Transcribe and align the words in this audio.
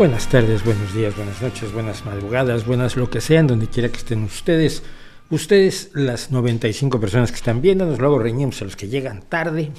Buenas 0.00 0.30
tardes, 0.30 0.64
buenos 0.64 0.94
días, 0.94 1.14
buenas 1.14 1.42
noches, 1.42 1.74
buenas 1.74 2.06
madrugadas, 2.06 2.64
buenas 2.64 2.96
lo 2.96 3.10
que 3.10 3.20
sean, 3.20 3.46
donde 3.46 3.66
quiera 3.66 3.90
que 3.90 3.98
estén 3.98 4.24
ustedes. 4.24 4.82
Ustedes, 5.28 5.90
las 5.92 6.30
95 6.30 6.98
personas 6.98 7.30
que 7.30 7.36
están 7.36 7.60
viéndonos, 7.60 7.98
luego 7.98 8.18
reñimos 8.18 8.62
a 8.62 8.64
los 8.64 8.76
que 8.76 8.88
llegan 8.88 9.20
tarde. 9.20 9.72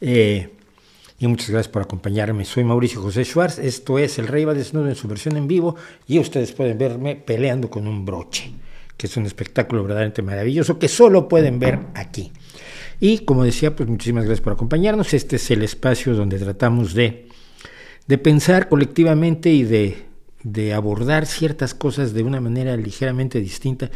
Eh, 0.00 0.50
y 1.20 1.26
muchas 1.28 1.50
gracias 1.50 1.70
por 1.70 1.82
acompañarme. 1.82 2.44
Soy 2.44 2.64
Mauricio 2.64 3.00
José 3.02 3.24
Schwartz. 3.24 3.60
Esto 3.60 4.00
es 4.00 4.18
El 4.18 4.26
Rey 4.26 4.44
va 4.44 4.52
desnudo 4.52 4.88
en 4.88 4.96
su 4.96 5.06
versión 5.06 5.36
en 5.36 5.46
vivo. 5.46 5.76
Y 6.08 6.18
ustedes 6.18 6.50
pueden 6.50 6.76
verme 6.76 7.14
peleando 7.14 7.70
con 7.70 7.86
un 7.86 8.04
broche, 8.04 8.50
que 8.96 9.06
es 9.06 9.16
un 9.16 9.26
espectáculo 9.26 9.84
verdaderamente 9.84 10.22
maravilloso 10.22 10.76
que 10.76 10.88
solo 10.88 11.28
pueden 11.28 11.60
ver 11.60 11.78
aquí. 11.94 12.32
Y 12.98 13.20
como 13.20 13.44
decía, 13.44 13.76
pues 13.76 13.88
muchísimas 13.88 14.24
gracias 14.24 14.42
por 14.42 14.54
acompañarnos. 14.54 15.14
Este 15.14 15.36
es 15.36 15.48
el 15.52 15.62
espacio 15.62 16.16
donde 16.16 16.36
tratamos 16.36 16.94
de 16.94 17.29
de 18.10 18.18
pensar 18.18 18.68
colectivamente 18.68 19.50
y 19.50 19.62
de, 19.62 20.74
abordar 20.74 21.26
ciertas 21.26 21.74
cosas 21.74 22.12
de 22.12 22.24
una 22.24 22.40
manera 22.40 22.76
ligeramente 22.76 23.38
distinta. 23.38 23.88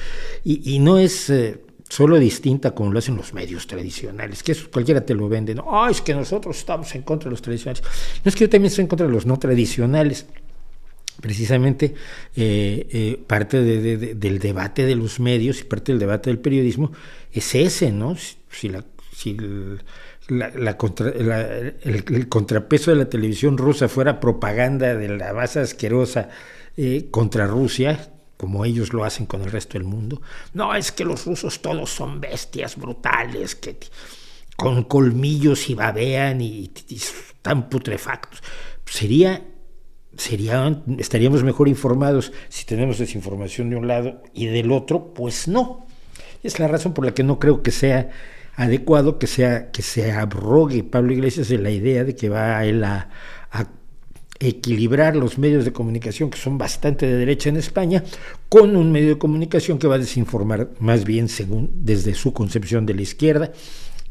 Y, 0.44 0.78
no 0.78 0.98
es 0.98 1.30
eh, 1.30 1.60
solo 1.88 2.20
distinta 2.20 2.76
como 2.76 2.92
lo 2.92 3.00
hacen 3.00 3.16
los 3.16 3.34
medios 3.34 3.66
tradicionales, 3.66 4.44
que 4.44 4.52
eso 4.52 4.68
cualquiera 4.72 5.04
te 5.04 5.14
lo 5.14 5.28
vende. 5.28 5.56
No, 5.56 5.88
es 5.88 6.00
que 6.00 6.14
nosotros 6.14 6.56
estamos 6.56 6.94
en 6.94 7.02
contra 7.02 7.24
de 7.28 7.32
los 7.32 7.42
tradicionales. 7.42 7.82
No 8.24 8.28
es 8.28 8.36
que 8.36 8.44
yo 8.44 8.48
también 8.48 8.68
estoy 8.68 8.82
en 8.82 8.88
contra 8.88 9.08
de 9.08 9.12
los 9.12 9.26
no 9.26 9.36
tradicionales. 9.36 10.26
Precisamente 11.20 11.94
eh, 12.36 12.86
eh, 12.92 13.20
parte 13.26 13.62
del 13.62 14.38
debate 14.38 14.86
de 14.86 14.94
los 14.94 15.18
medios 15.18 15.60
y 15.60 15.64
parte 15.64 15.90
del 15.90 15.98
debate 15.98 16.30
del 16.30 16.38
periodismo 16.38 16.92
es 17.32 17.52
ese, 17.56 17.90
¿no? 17.90 18.16
La, 20.28 20.46
el, 21.82 22.28
contrapeso 22.28 22.90
de 22.90 22.96
la 22.96 23.08
televisión 23.08 23.58
rusa 23.58 23.88
fuera 23.88 24.20
propaganda 24.20 24.94
de 24.94 25.08
la 25.08 25.32
más 25.32 25.56
asquerosa 25.56 26.30
eh, 26.76 27.08
contra 27.10 27.46
Rusia, 27.46 28.10
como 28.36 28.64
ellos 28.64 28.92
lo 28.92 29.04
hacen 29.04 29.26
con 29.26 29.42
el 29.42 29.50
resto 29.50 29.74
del 29.78 29.84
mundo. 29.84 30.22
No, 30.52 30.74
es 30.74 30.92
que 30.92 31.04
los 31.04 31.26
rusos 31.26 31.60
todos 31.60 31.90
son 31.90 32.20
bestias 32.20 32.76
brutales, 32.76 33.54
que 33.54 33.76
con 34.56 34.84
colmillos 34.84 35.68
y 35.68 35.74
babean 35.74 36.40
y, 36.40 36.70
están 36.88 37.68
putrefactos. 37.68 38.42
Sería, 38.86 39.42
sería, 40.16 40.82
estaríamos 40.98 41.42
mejor 41.42 41.68
informados 41.68 42.32
si 42.48 42.64
tenemos 42.64 42.98
desinformación 42.98 43.70
de 43.70 43.76
un 43.76 43.88
lado 43.88 44.22
y 44.32 44.46
del 44.46 44.72
otro, 44.72 45.12
pues 45.12 45.48
no. 45.48 45.86
Es 46.42 46.58
la 46.58 46.68
razón 46.68 46.94
por 46.94 47.04
la 47.04 47.14
que 47.14 47.22
no 47.22 47.38
creo 47.38 47.62
que 47.62 47.70
sea 47.70 48.10
adecuado 48.56 49.18
que, 49.18 49.26
sea, 49.26 49.70
que 49.70 49.82
se 49.82 50.12
abrogue 50.12 50.84
Pablo 50.84 51.12
Iglesias 51.12 51.48
de 51.48 51.58
la 51.58 51.70
idea 51.70 52.04
de 52.04 52.14
que 52.14 52.28
va 52.28 52.64
él 52.64 52.84
a, 52.84 53.08
equilibrar 54.40 55.14
los 55.14 55.38
medios 55.38 55.64
de 55.64 55.72
comunicación 55.72 56.28
que 56.28 56.36
son 56.36 56.58
bastante 56.58 57.06
de 57.06 57.16
derecha 57.16 57.48
en 57.48 57.56
España 57.56 58.02
con 58.48 58.76
un 58.76 58.90
medio 58.90 59.10
de 59.10 59.18
comunicación 59.18 59.78
que 59.78 59.86
va 59.86 59.94
a 59.94 59.98
desinformar 59.98 60.70
más 60.80 61.04
bien 61.04 61.28
según 61.28 61.70
desde 61.72 62.14
su 62.14 62.32
concepción 62.32 62.84
de 62.84 62.94
la 62.94 63.02
izquierda, 63.02 63.52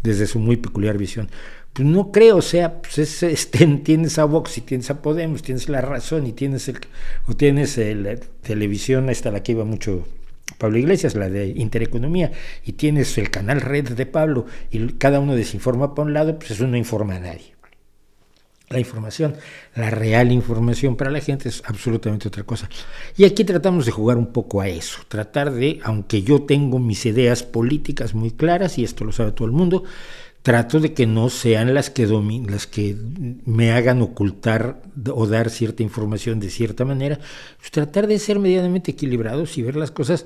desde 0.02 0.26
su 0.26 0.40
muy 0.40 0.56
peculiar 0.56 0.98
visión. 0.98 1.30
Pues 1.74 1.88
no 1.88 2.12
creo, 2.12 2.38
o 2.38 2.42
sea, 2.42 2.82
pues 2.82 3.22
este, 3.22 3.68
tienes 3.84 4.18
a 4.18 4.24
Vox 4.24 4.58
y 4.58 4.62
tienes 4.62 4.90
a 4.90 5.02
Podemos, 5.02 5.44
tienes 5.44 5.68
la 5.70 5.82
razón 5.82 6.26
y 6.26 6.32
tienes 6.32 6.68
el, 6.70 6.80
o 7.28 7.36
tienes 7.36 7.78
la 7.78 8.16
televisión, 8.42 9.10
esta 9.10 9.30
la 9.30 9.44
que 9.44 9.52
iba 9.52 9.66
mucho 9.66 10.08
Pablo 10.58 10.78
Iglesias, 10.78 11.16
la 11.16 11.30
de 11.30 11.48
Intereconomía, 11.48 12.32
y 12.66 12.74
tienes 12.74 13.18
el 13.18 13.30
canal 13.30 13.62
Red 13.62 13.94
de 13.94 14.06
Pablo, 14.06 14.46
y 14.72 14.94
cada 14.94 15.20
uno 15.20 15.36
desinforma 15.36 15.94
por 15.94 16.08
un 16.08 16.14
lado, 16.14 16.38
pues 16.38 16.52
eso 16.52 16.68
no 16.68 16.78
informa 16.78 17.16
a 17.16 17.20
nadie. 17.20 17.54
La 18.70 18.80
información, 18.80 19.36
la 19.76 19.92
real 19.92 20.32
información 20.32 20.96
para 20.96 21.12
la 21.12 21.20
gente 21.20 21.48
es 21.48 21.62
absolutamente 21.66 22.28
otra 22.28 22.44
cosa. 22.44 22.70
Y 23.16 23.26
aquí 23.26 23.44
tratamos 23.44 23.86
de 23.86 23.92
jugar 23.92 24.18
un 24.18 24.34
poco 24.34 24.62
a 24.62 24.68
eso, 24.68 25.02
tratar 25.08 25.52
de, 25.52 25.80
aunque 25.84 26.24
yo 26.24 26.44
tengo 26.44 26.80
mis 26.80 27.06
ideas 27.06 27.44
políticas 27.44 28.16
muy 28.16 28.32
claras, 28.32 28.80
y 28.80 28.84
esto 28.84 29.06
lo 29.06 29.12
sabe 29.12 29.32
todo 29.32 29.46
el 29.46 29.52
mundo, 29.52 29.84
trato 30.44 30.82
de 30.82 30.94
que 30.94 31.08
no 31.08 31.30
sean 31.30 31.74
las 31.74 31.90
que, 31.90 32.06
las 32.06 32.68
que 32.68 32.96
me 33.46 33.72
hagan 33.72 34.02
ocultar 34.02 34.82
o 35.14 35.26
dar 35.26 35.50
cierta 35.50 35.84
información 35.84 36.42
de 36.42 36.50
cierta 36.50 36.84
manera, 36.84 37.18
pues 37.58 37.72
tratar 37.72 38.08
de 38.08 38.20
ser 38.20 38.40
medianamente 38.40 38.92
equilibrados 38.92 39.58
y 39.58 39.64
ver 39.64 39.78
las 39.78 39.92
cosas 39.92 40.26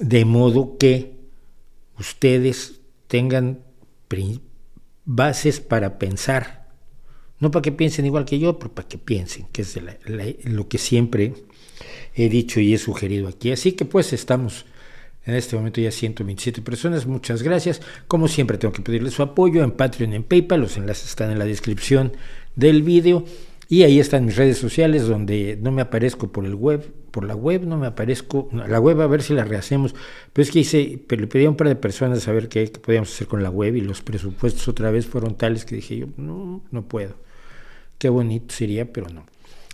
de 0.00 0.24
modo 0.24 0.78
que 0.78 1.14
ustedes 1.98 2.80
tengan 3.06 3.60
bases 5.04 5.60
para 5.60 5.98
pensar, 5.98 6.66
no 7.38 7.50
para 7.50 7.62
que 7.62 7.72
piensen 7.72 8.06
igual 8.06 8.24
que 8.24 8.38
yo, 8.38 8.58
pero 8.58 8.74
para 8.74 8.88
que 8.88 8.96
piensen, 8.96 9.46
que 9.52 9.62
es 9.62 9.78
lo 10.44 10.68
que 10.68 10.78
siempre 10.78 11.34
he 12.14 12.30
dicho 12.30 12.60
y 12.60 12.72
he 12.72 12.78
sugerido 12.78 13.28
aquí. 13.28 13.52
Así 13.52 13.72
que 13.72 13.84
pues 13.84 14.14
estamos 14.14 14.64
en 15.28 15.34
este 15.34 15.56
momento 15.56 15.80
ya 15.80 15.90
127 15.90 16.62
personas, 16.62 17.06
muchas 17.06 17.42
gracias. 17.42 17.82
Como 18.06 18.28
siempre 18.28 18.56
tengo 18.56 18.72
que 18.72 18.80
pedirles 18.80 19.12
su 19.12 19.22
apoyo 19.22 19.62
en 19.62 19.72
Patreon, 19.72 20.14
en 20.14 20.24
PayPal, 20.24 20.62
los 20.62 20.78
enlaces 20.78 21.10
están 21.10 21.30
en 21.30 21.38
la 21.38 21.44
descripción 21.44 22.12
del 22.56 22.82
vídeo. 22.82 23.24
Y 23.68 23.82
ahí 23.82 24.00
están 24.00 24.24
mis 24.24 24.36
redes 24.36 24.56
sociales 24.56 25.06
donde 25.06 25.58
no 25.60 25.70
me 25.70 25.82
aparezco 25.82 26.32
por 26.32 26.46
el 26.46 26.54
web, 26.54 26.90
por 27.10 27.24
la 27.24 27.36
web 27.36 27.66
no 27.66 27.76
me 27.76 27.86
aparezco, 27.86 28.48
la 28.52 28.80
web 28.80 28.98
a 29.02 29.06
ver 29.06 29.22
si 29.22 29.34
la 29.34 29.44
rehacemos, 29.44 29.94
pero 30.32 30.42
es 30.42 30.50
que 30.50 30.60
hice, 30.60 31.04
le 31.06 31.26
pedí 31.26 31.44
a 31.44 31.50
un 31.50 31.56
par 31.56 31.68
de 31.68 31.76
personas 31.76 32.26
a 32.26 32.32
ver 32.32 32.48
qué, 32.48 32.70
qué, 32.70 32.80
podíamos 32.80 33.12
hacer 33.12 33.26
con 33.26 33.42
la 33.42 33.50
web 33.50 33.76
y 33.76 33.82
los 33.82 34.00
presupuestos 34.00 34.66
otra 34.68 34.90
vez 34.90 35.04
fueron 35.04 35.36
tales 35.36 35.66
que 35.66 35.74
dije 35.74 35.98
yo, 35.98 36.06
no, 36.16 36.62
no 36.70 36.88
puedo. 36.88 37.16
Qué 37.98 38.08
bonito 38.08 38.54
sería, 38.54 38.90
pero 38.90 39.10
no. 39.10 39.26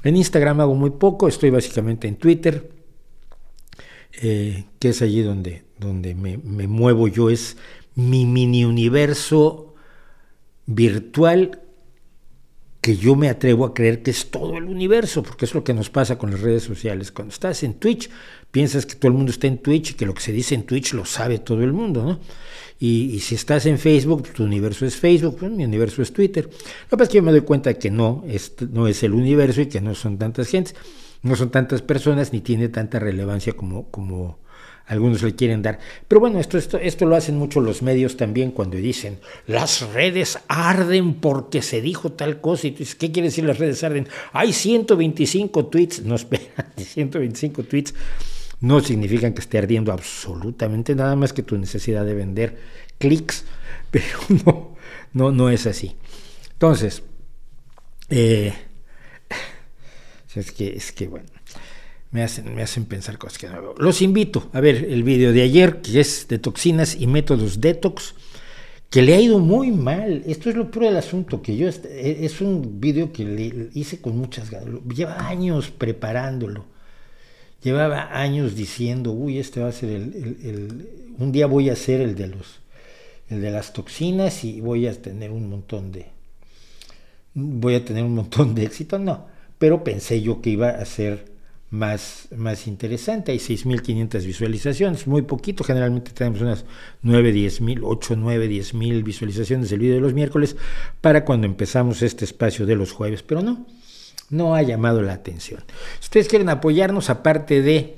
En 0.02 0.16
Instagram 0.16 0.60
hago 0.62 0.74
muy 0.74 0.90
poco, 0.90 1.28
estoy 1.28 1.50
básicamente 1.50 2.08
en 2.08 2.16
Twitter, 2.16 2.68
eh, 4.22 4.64
que 4.78 4.90
es 4.90 5.02
allí 5.02 5.22
donde, 5.22 5.64
donde 5.78 6.14
me, 6.14 6.38
muevo 6.38 7.08
yo, 7.08 7.30
es 7.30 7.56
mi 7.94 8.26
mini 8.26 8.64
universo 8.64 9.74
virtual 10.66 11.60
que 12.80 12.96
yo 12.96 13.16
me 13.16 13.28
atrevo 13.28 13.64
a 13.64 13.72
creer 13.72 14.02
que 14.02 14.10
es 14.10 14.30
todo 14.30 14.58
el 14.58 14.64
universo, 14.64 15.22
porque 15.22 15.46
es 15.46 15.54
lo 15.54 15.64
que 15.64 15.72
nos 15.72 15.88
pasa 15.88 16.18
con 16.18 16.30
las 16.30 16.40
redes 16.40 16.64
sociales. 16.64 17.10
Cuando 17.10 17.32
estás 17.32 17.62
en 17.62 17.74
Twitch, 17.74 18.10
piensas 18.50 18.84
que 18.84 18.94
todo 18.94 19.08
el 19.08 19.16
mundo 19.16 19.30
está 19.30 19.46
en 19.46 19.58
Twitch 19.58 19.92
y 19.92 19.94
que 19.94 20.04
lo 20.04 20.12
que 20.12 20.20
se 20.20 20.32
dice 20.32 20.54
en 20.54 20.64
Twitch 20.64 20.92
lo 20.92 21.06
sabe 21.06 21.38
todo 21.38 21.62
el 21.62 21.72
mundo, 21.72 22.04
¿no? 22.04 22.20
Y, 22.78 23.20
si 23.20 23.36
estás 23.36 23.64
en 23.66 23.78
Facebook, 23.78 24.28
tu 24.34 24.44
universo 24.44 24.84
es 24.84 24.96
Facebook, 24.96 25.38
pues, 25.38 25.50
mi 25.50 25.64
universo 25.64 26.02
es 26.02 26.12
Twitter. 26.12 26.44
Lo 26.44 26.50
que 26.50 26.90
pasa 26.90 27.02
es 27.04 27.08
que 27.08 27.16
yo 27.16 27.22
me 27.22 27.30
doy 27.30 27.40
cuenta 27.40 27.72
que 27.74 27.90
no, 27.90 28.22
es, 28.28 28.52
no 28.70 28.86
es 28.86 29.02
el 29.02 29.14
universo 29.14 29.62
y 29.62 29.66
que 29.66 29.80
no 29.80 29.94
son 29.94 30.18
tantas 30.18 30.48
gentes 30.48 30.74
no 31.24 31.34
son 31.36 31.50
tantas 31.50 31.82
personas 31.82 32.32
ni 32.32 32.40
tiene 32.40 32.68
tanta 32.68 33.00
relevancia 33.00 33.54
como, 33.54 34.38
algunos 34.86 35.22
le 35.22 35.34
quieren 35.34 35.62
dar. 35.62 35.78
Pero 36.06 36.20
bueno, 36.20 36.38
esto, 36.38 36.58
esto, 36.58 36.76
esto 36.76 37.06
lo 37.06 37.16
hacen 37.16 37.38
mucho 37.38 37.60
los 37.60 37.82
medios 37.82 38.18
también 38.18 38.50
cuando 38.50 38.76
dicen, 38.76 39.18
las 39.46 39.90
redes 39.94 40.38
arden 40.46 41.14
porque 41.14 41.62
se 41.62 41.80
dijo 41.80 42.12
tal 42.12 42.42
cosa. 42.42 42.66
Y 42.66 42.72
tú 42.72 42.80
dices, 42.80 42.94
¿qué 42.94 43.10
quiere 43.10 43.28
decir 43.28 43.44
las 43.44 43.58
redes 43.58 43.82
arden? 43.82 44.06
Hay 44.32 44.52
125 44.52 45.66
tweets. 45.66 46.02
No, 46.02 46.14
espera, 46.16 46.72
125 46.76 47.64
tweets 47.64 47.94
no 48.60 48.80
significan 48.80 49.32
que 49.32 49.40
esté 49.40 49.58
ardiendo 49.58 49.92
absolutamente 49.92 50.94
nada 50.94 51.16
más 51.16 51.32
que 51.32 51.42
tu 51.42 51.56
necesidad 51.56 52.04
de 52.04 52.14
vender 52.14 52.58
clics, 52.98 53.46
pero 53.90 54.04
no, 54.44 54.76
no, 55.14 55.32
no 55.32 55.48
es 55.48 55.66
así. 55.66 55.96
Entonces, 56.52 57.02
eh, 58.10 58.52
es 60.40 60.52
que, 60.52 60.68
es 60.68 60.92
que 60.92 61.08
bueno, 61.08 61.26
me 62.10 62.22
hacen, 62.22 62.54
me 62.54 62.62
hacen 62.62 62.84
pensar 62.84 63.18
cosas 63.18 63.38
que 63.38 63.48
no 63.48 63.60
veo. 63.60 63.74
Los 63.78 64.00
invito 64.00 64.48
a 64.52 64.60
ver 64.60 64.86
el 64.88 65.02
video 65.02 65.32
de 65.32 65.42
ayer, 65.42 65.82
que 65.82 66.00
es 66.00 66.28
de 66.28 66.38
toxinas 66.38 66.94
y 66.94 67.06
métodos 67.06 67.60
detox, 67.60 68.14
que 68.88 69.02
le 69.02 69.14
ha 69.14 69.20
ido 69.20 69.40
muy 69.40 69.72
mal. 69.72 70.22
Esto 70.24 70.48
es 70.48 70.54
lo 70.54 70.70
peor 70.70 70.86
del 70.86 70.96
asunto, 70.96 71.42
que 71.42 71.56
yo, 71.56 71.68
e, 71.68 72.18
es 72.24 72.40
un 72.40 72.80
video 72.80 73.12
que 73.12 73.24
le 73.24 73.68
hice 73.74 74.00
con 74.00 74.16
muchas 74.16 74.48
ganas. 74.50 74.68
Lleva 74.94 75.26
años 75.28 75.72
preparándolo. 75.72 76.66
Llevaba 77.64 78.16
años 78.16 78.54
diciendo, 78.54 79.10
uy, 79.10 79.38
este 79.38 79.60
va 79.60 79.70
a 79.70 79.72
ser 79.72 79.90
el, 79.90 80.38
el, 80.44 80.88
un 81.18 81.32
día 81.32 81.46
voy 81.46 81.70
a 81.70 81.72
hacer 81.72 82.00
el 82.00 82.14
de 82.14 82.28
los, 82.28 82.60
el 83.28 83.40
de 83.40 83.50
las 83.50 83.72
toxinas 83.72 84.44
y 84.44 84.60
voy 84.60 84.86
a 84.86 85.02
tener 85.02 85.32
un 85.32 85.48
montón 85.48 85.90
de, 85.90 86.06
voy 87.34 87.74
a 87.74 87.84
tener 87.84 88.04
un 88.04 88.14
montón 88.14 88.54
de 88.54 88.64
éxito. 88.64 88.98
No, 89.00 89.26
pero 89.64 89.82
pensé 89.82 90.20
yo 90.20 90.42
que 90.42 90.50
iba 90.50 90.68
a 90.68 90.84
ser 90.84 91.32
más, 91.70 92.28
más 92.36 92.66
interesante. 92.66 93.32
Hay 93.32 93.38
6.500 93.38 94.26
visualizaciones, 94.26 95.06
muy 95.06 95.22
poquito. 95.22 95.64
Generalmente 95.64 96.10
tenemos 96.12 96.42
unas 96.42 96.66
9, 97.00 97.32
10 97.32 97.62
mil, 97.62 97.80
8, 97.82 98.14
9, 98.14 98.46
10 98.46 98.74
mil 98.74 99.02
visualizaciones 99.02 99.70
del 99.70 99.78
video 99.78 99.94
de 99.94 100.02
los 100.02 100.12
miércoles 100.12 100.54
para 101.00 101.24
cuando 101.24 101.46
empezamos 101.46 102.02
este 102.02 102.26
espacio 102.26 102.66
de 102.66 102.76
los 102.76 102.92
jueves, 102.92 103.22
pero 103.22 103.40
no, 103.40 103.66
no 104.28 104.54
ha 104.54 104.60
llamado 104.60 105.00
la 105.00 105.14
atención. 105.14 105.64
Si 105.98 106.08
ustedes 106.08 106.28
quieren 106.28 106.50
apoyarnos, 106.50 107.08
aparte 107.08 107.62
de 107.62 107.96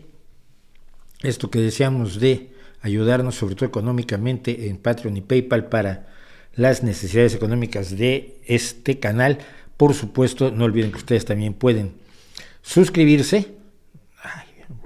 esto 1.25 1.51
que 1.51 1.59
deseamos 1.59 2.21
de 2.21 2.53
ayudarnos, 2.81 3.35
sobre 3.35 3.57
todo 3.57 3.67
económicamente, 3.67 4.69
en 4.69 4.77
Patreon 4.77 5.17
y 5.17 5.23
PayPal 5.23 5.69
para 5.69 6.07
las 6.55 6.85
necesidades 6.85 7.35
económicas 7.35 7.99
de 7.99 8.41
este 8.47 9.01
canal, 9.01 9.39
por 9.77 9.95
supuesto, 9.95 10.51
no 10.51 10.65
olviden 10.65 10.91
que 10.91 10.99
ustedes 10.99 11.25
también 11.25 11.55
pueden 11.55 11.95
suscribirse 12.63 13.57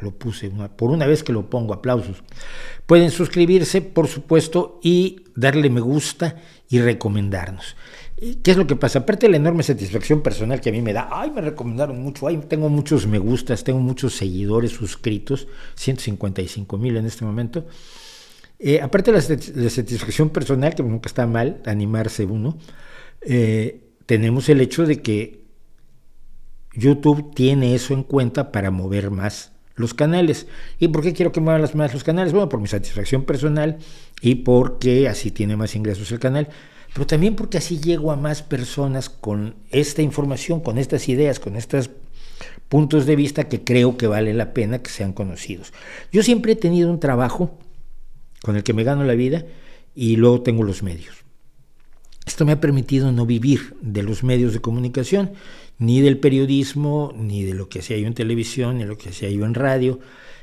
lo 0.00 0.12
puse 0.12 0.50
por 0.76 0.90
una 0.90 1.06
vez 1.06 1.22
que 1.22 1.32
lo 1.32 1.48
pongo, 1.48 1.74
aplausos. 1.74 2.22
Pueden 2.86 3.10
suscribirse, 3.10 3.82
por 3.82 4.08
supuesto, 4.08 4.80
y 4.82 5.24
darle 5.34 5.70
me 5.70 5.80
gusta 5.80 6.36
y 6.68 6.80
recomendarnos. 6.80 7.76
¿Qué 8.42 8.50
es 8.50 8.56
lo 8.56 8.66
que 8.66 8.76
pasa? 8.76 9.00
Aparte 9.00 9.26
de 9.26 9.30
la 9.30 9.36
enorme 9.38 9.62
satisfacción 9.62 10.22
personal 10.22 10.60
que 10.60 10.68
a 10.68 10.72
mí 10.72 10.82
me 10.82 10.92
da, 10.92 11.08
ay, 11.10 11.30
me 11.30 11.40
recomendaron 11.40 12.02
mucho, 12.02 12.26
ay, 12.26 12.38
tengo 12.48 12.68
muchos 12.68 13.06
me 13.06 13.18
gustas, 13.18 13.64
tengo 13.64 13.80
muchos 13.80 14.14
seguidores 14.14 14.72
suscritos, 14.72 15.48
155 15.76 16.76
mil 16.76 16.96
en 16.96 17.06
este 17.06 17.24
momento. 17.24 17.66
Eh, 18.58 18.80
aparte 18.82 19.10
de 19.10 19.38
la, 19.54 19.70
satisfacción 19.70 20.28
personal, 20.28 20.74
que 20.74 20.82
nunca 20.82 21.08
está 21.08 21.26
mal 21.26 21.62
animarse 21.64 22.26
uno, 22.26 22.58
eh, 23.22 23.89
tenemos 24.10 24.48
el 24.48 24.60
hecho 24.60 24.86
de 24.86 25.02
que 25.02 25.44
YouTube 26.74 27.32
tiene 27.32 27.76
eso 27.76 27.94
en 27.94 28.02
cuenta 28.02 28.50
para 28.50 28.72
mover 28.72 29.12
más 29.12 29.52
los 29.76 29.94
canales. 29.94 30.48
¿Y 30.80 30.88
por 30.88 31.04
qué 31.04 31.12
quiero 31.12 31.30
que 31.30 31.38
muevan 31.38 31.62
más 31.74 31.94
los 31.94 32.02
canales? 32.02 32.32
Bueno, 32.32 32.48
por 32.48 32.60
mi 32.60 32.66
satisfacción 32.66 33.22
personal 33.22 33.78
y 34.20 34.34
porque 34.34 35.06
así 35.06 35.30
tiene 35.30 35.56
más 35.56 35.76
ingresos 35.76 36.10
el 36.10 36.18
canal, 36.18 36.48
pero 36.92 37.06
también 37.06 37.36
porque 37.36 37.58
así 37.58 37.78
llego 37.78 38.10
a 38.10 38.16
más 38.16 38.42
personas 38.42 39.10
con 39.10 39.54
esta 39.70 40.02
información, 40.02 40.58
con 40.58 40.78
estas 40.78 41.08
ideas, 41.08 41.38
con 41.38 41.54
estos 41.54 41.90
puntos 42.68 43.06
de 43.06 43.14
vista 43.14 43.44
que 43.44 43.62
creo 43.62 43.96
que 43.96 44.08
vale 44.08 44.34
la 44.34 44.52
pena 44.52 44.82
que 44.82 44.90
sean 44.90 45.12
conocidos. 45.12 45.72
Yo 46.10 46.24
siempre 46.24 46.54
he 46.54 46.56
tenido 46.56 46.90
un 46.90 46.98
trabajo 46.98 47.60
con 48.42 48.56
el 48.56 48.64
que 48.64 48.72
me 48.72 48.82
gano 48.82 49.04
la 49.04 49.14
vida 49.14 49.44
y 49.94 50.16
luego 50.16 50.42
tengo 50.42 50.64
los 50.64 50.82
medios. 50.82 51.29
Esto 52.30 52.46
me 52.46 52.52
ha 52.52 52.60
permitido 52.60 53.10
no 53.10 53.26
vivir 53.26 53.74
de 53.82 54.04
los 54.04 54.22
medios 54.22 54.52
de 54.52 54.60
comunicación 54.60 55.32
ni 55.80 56.00
del 56.00 56.16
periodismo, 56.18 57.12
ni 57.16 57.42
de 57.42 57.54
lo 57.54 57.68
que 57.68 57.80
hacía 57.80 57.98
yo 57.98 58.06
en 58.06 58.14
televisión, 58.14 58.76
ni 58.76 58.84
de 58.84 58.88
lo 58.88 58.96
que 58.96 59.08
hacía 59.08 59.28
yo 59.30 59.44
en 59.44 59.54
radio. 59.54 59.98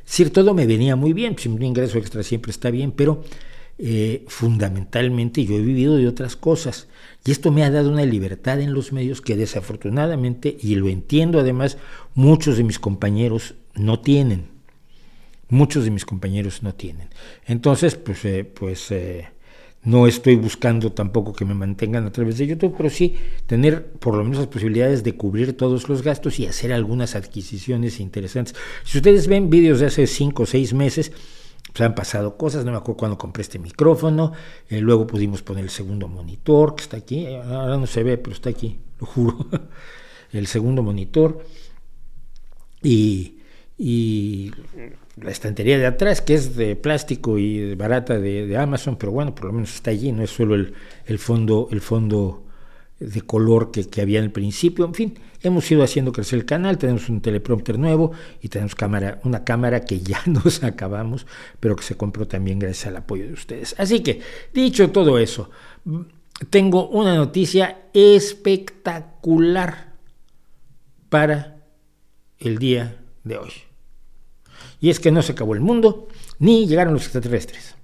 Decir, 0.06 0.34
todo 0.34 0.54
me 0.54 0.68
venía 0.68 0.98
muy 0.98 1.14
bien, 1.14 1.34
pues, 1.36 1.46
un 1.46 1.64
ingreso 1.64 1.98
extra 1.98 2.24
siempre 2.24 2.52
está 2.52 2.72
bien, 2.72 2.92
pero 2.92 3.24
eh, 3.78 4.26
fundamentalmente 4.28 5.46
yo 5.46 5.56
he 5.56 5.62
vivido 5.62 5.96
de 5.96 6.10
otras 6.10 6.36
cosas. 6.36 6.90
Y 7.24 7.32
esto 7.32 7.54
me 7.54 7.64
ha 7.64 7.72
dado 7.72 7.90
una 7.90 8.06
libertad 8.06 8.60
en 8.60 8.74
los 8.74 8.92
medios 8.92 9.22
que 9.22 9.38
desafortunadamente, 9.38 10.58
y 10.62 10.76
lo 10.76 10.90
entiendo 10.90 11.40
además, 11.40 11.78
muchos 12.16 12.58
de 12.58 12.66
mis 12.66 12.80
compañeros 12.80 13.56
no 13.76 14.02
tienen. 14.02 14.48
Muchos 15.48 15.86
de 15.86 15.92
mis 15.92 16.04
compañeros 16.04 16.64
no 16.64 16.76
tienen. 16.76 17.08
Entonces, 17.46 17.96
pues, 17.96 18.26
eh, 18.26 18.44
pues 18.44 18.92
eh, 18.92 19.30
no 19.88 20.06
estoy 20.06 20.36
buscando 20.36 20.92
tampoco 20.92 21.32
que 21.32 21.46
me 21.46 21.54
mantengan 21.54 22.06
a 22.06 22.12
través 22.12 22.38
de 22.38 22.46
YouTube, 22.46 22.76
pero 22.76 22.90
sí 22.90 23.16
tener 23.46 23.86
por 23.86 24.16
lo 24.16 24.24
menos 24.26 24.40
las 24.40 24.48
posibilidades 24.48 25.02
de 25.02 25.16
cubrir 25.16 25.56
todos 25.56 25.88
los 25.88 26.02
gastos 26.02 26.42
y 26.42 26.46
hacer 26.46 26.74
algunas 26.74 27.16
adquisiciones 27.16 28.02
interesantes. 28.02 28.54
Si 28.84 28.98
ustedes 28.98 29.30
ven 29.30 29.50
vídeos 29.50 29.80
de 29.80 29.86
hace 29.86 30.06
5 30.06 30.44
o 30.44 30.46
6 30.46 30.74
meses, 30.74 31.14
pues 31.68 31.80
han 31.80 31.96
pasado 31.96 32.36
cosas, 32.36 32.66
no 32.66 32.72
me 32.72 32.78
acuerdo 32.78 32.98
cuando 32.98 33.18
compré 33.18 33.44
este 33.44 33.60
micrófono, 33.60 34.34
eh, 34.68 34.82
luego 34.82 35.08
pudimos 35.08 35.42
poner 35.42 35.64
el 35.64 35.70
segundo 35.70 36.10
monitor 36.10 36.76
que 36.76 36.84
está 36.84 36.98
aquí, 36.98 37.26
ahora 37.26 37.78
no 37.78 37.88
se 37.88 38.04
ve, 38.04 38.18
pero 38.18 38.36
está 38.36 38.50
aquí, 38.50 38.78
lo 39.00 39.08
juro, 39.08 39.48
el 40.34 40.48
segundo 40.48 40.84
monitor. 40.84 41.46
Y, 42.84 43.38
y 43.78 44.52
la 45.22 45.32
estantería 45.32 45.78
de 45.78 45.86
atrás, 45.86 46.22
que 46.22 46.36
es 46.36 46.56
de 46.56 46.76
plástico 46.76 47.40
y 47.40 47.76
barata 47.76 48.20
de, 48.20 48.56
Amazon, 48.58 48.98
pero 48.98 49.12
bueno, 49.12 49.34
por 49.34 49.46
lo 49.46 49.54
menos 49.54 49.74
está 49.74 49.92
allí, 49.92 50.12
no 50.12 50.24
es 50.24 50.30
solo 50.30 50.56
el, 50.56 50.74
el 51.06 51.20
fondo, 51.20 51.68
el 51.72 51.82
fondo 51.82 52.44
de 53.00 53.22
color 53.22 53.72
que, 53.72 53.88
que, 53.88 54.02
había 54.02 54.20
en 54.20 54.26
el 54.26 54.32
principio. 54.32 54.86
En 54.86 54.94
fin, 54.94 55.20
hemos 55.42 55.70
ido 55.72 55.84
haciendo 55.84 56.12
crecer 56.12 56.40
el 56.40 56.46
canal, 56.46 56.78
tenemos 56.78 57.10
un 57.10 57.22
teleprompter 57.22 57.78
nuevo 57.78 58.12
y 58.42 58.50
tenemos 58.50 58.76
cámara, 58.76 59.20
una 59.24 59.44
cámara 59.44 59.82
que 59.82 60.00
ya 60.00 60.22
nos 60.26 60.64
acabamos, 60.64 61.26
pero 61.60 61.76
que 61.76 61.84
se 61.84 61.98
compró 61.98 62.28
también 62.28 62.60
gracias 62.60 62.88
al 62.88 62.98
apoyo 62.98 63.26
de 63.26 63.34
ustedes. 63.34 63.76
Así 63.78 64.02
que, 64.02 64.22
dicho 64.54 64.92
todo 64.92 65.18
eso, 65.18 65.50
tengo 66.50 66.90
una 66.90 67.16
noticia 67.16 67.86
espectacular 67.94 69.94
para 71.10 71.58
el 72.40 72.60
día 72.60 72.98
de 73.24 73.38
hoy. 73.38 73.67
Y 74.80 74.90
es 74.90 75.00
que 75.00 75.12
no 75.12 75.22
se 75.22 75.32
acabó 75.32 75.54
el 75.54 75.62
mundo, 75.62 76.08
ni 76.40 76.68
llegaron 76.68 76.94
los 76.94 77.04
extraterrestres. 77.04 77.76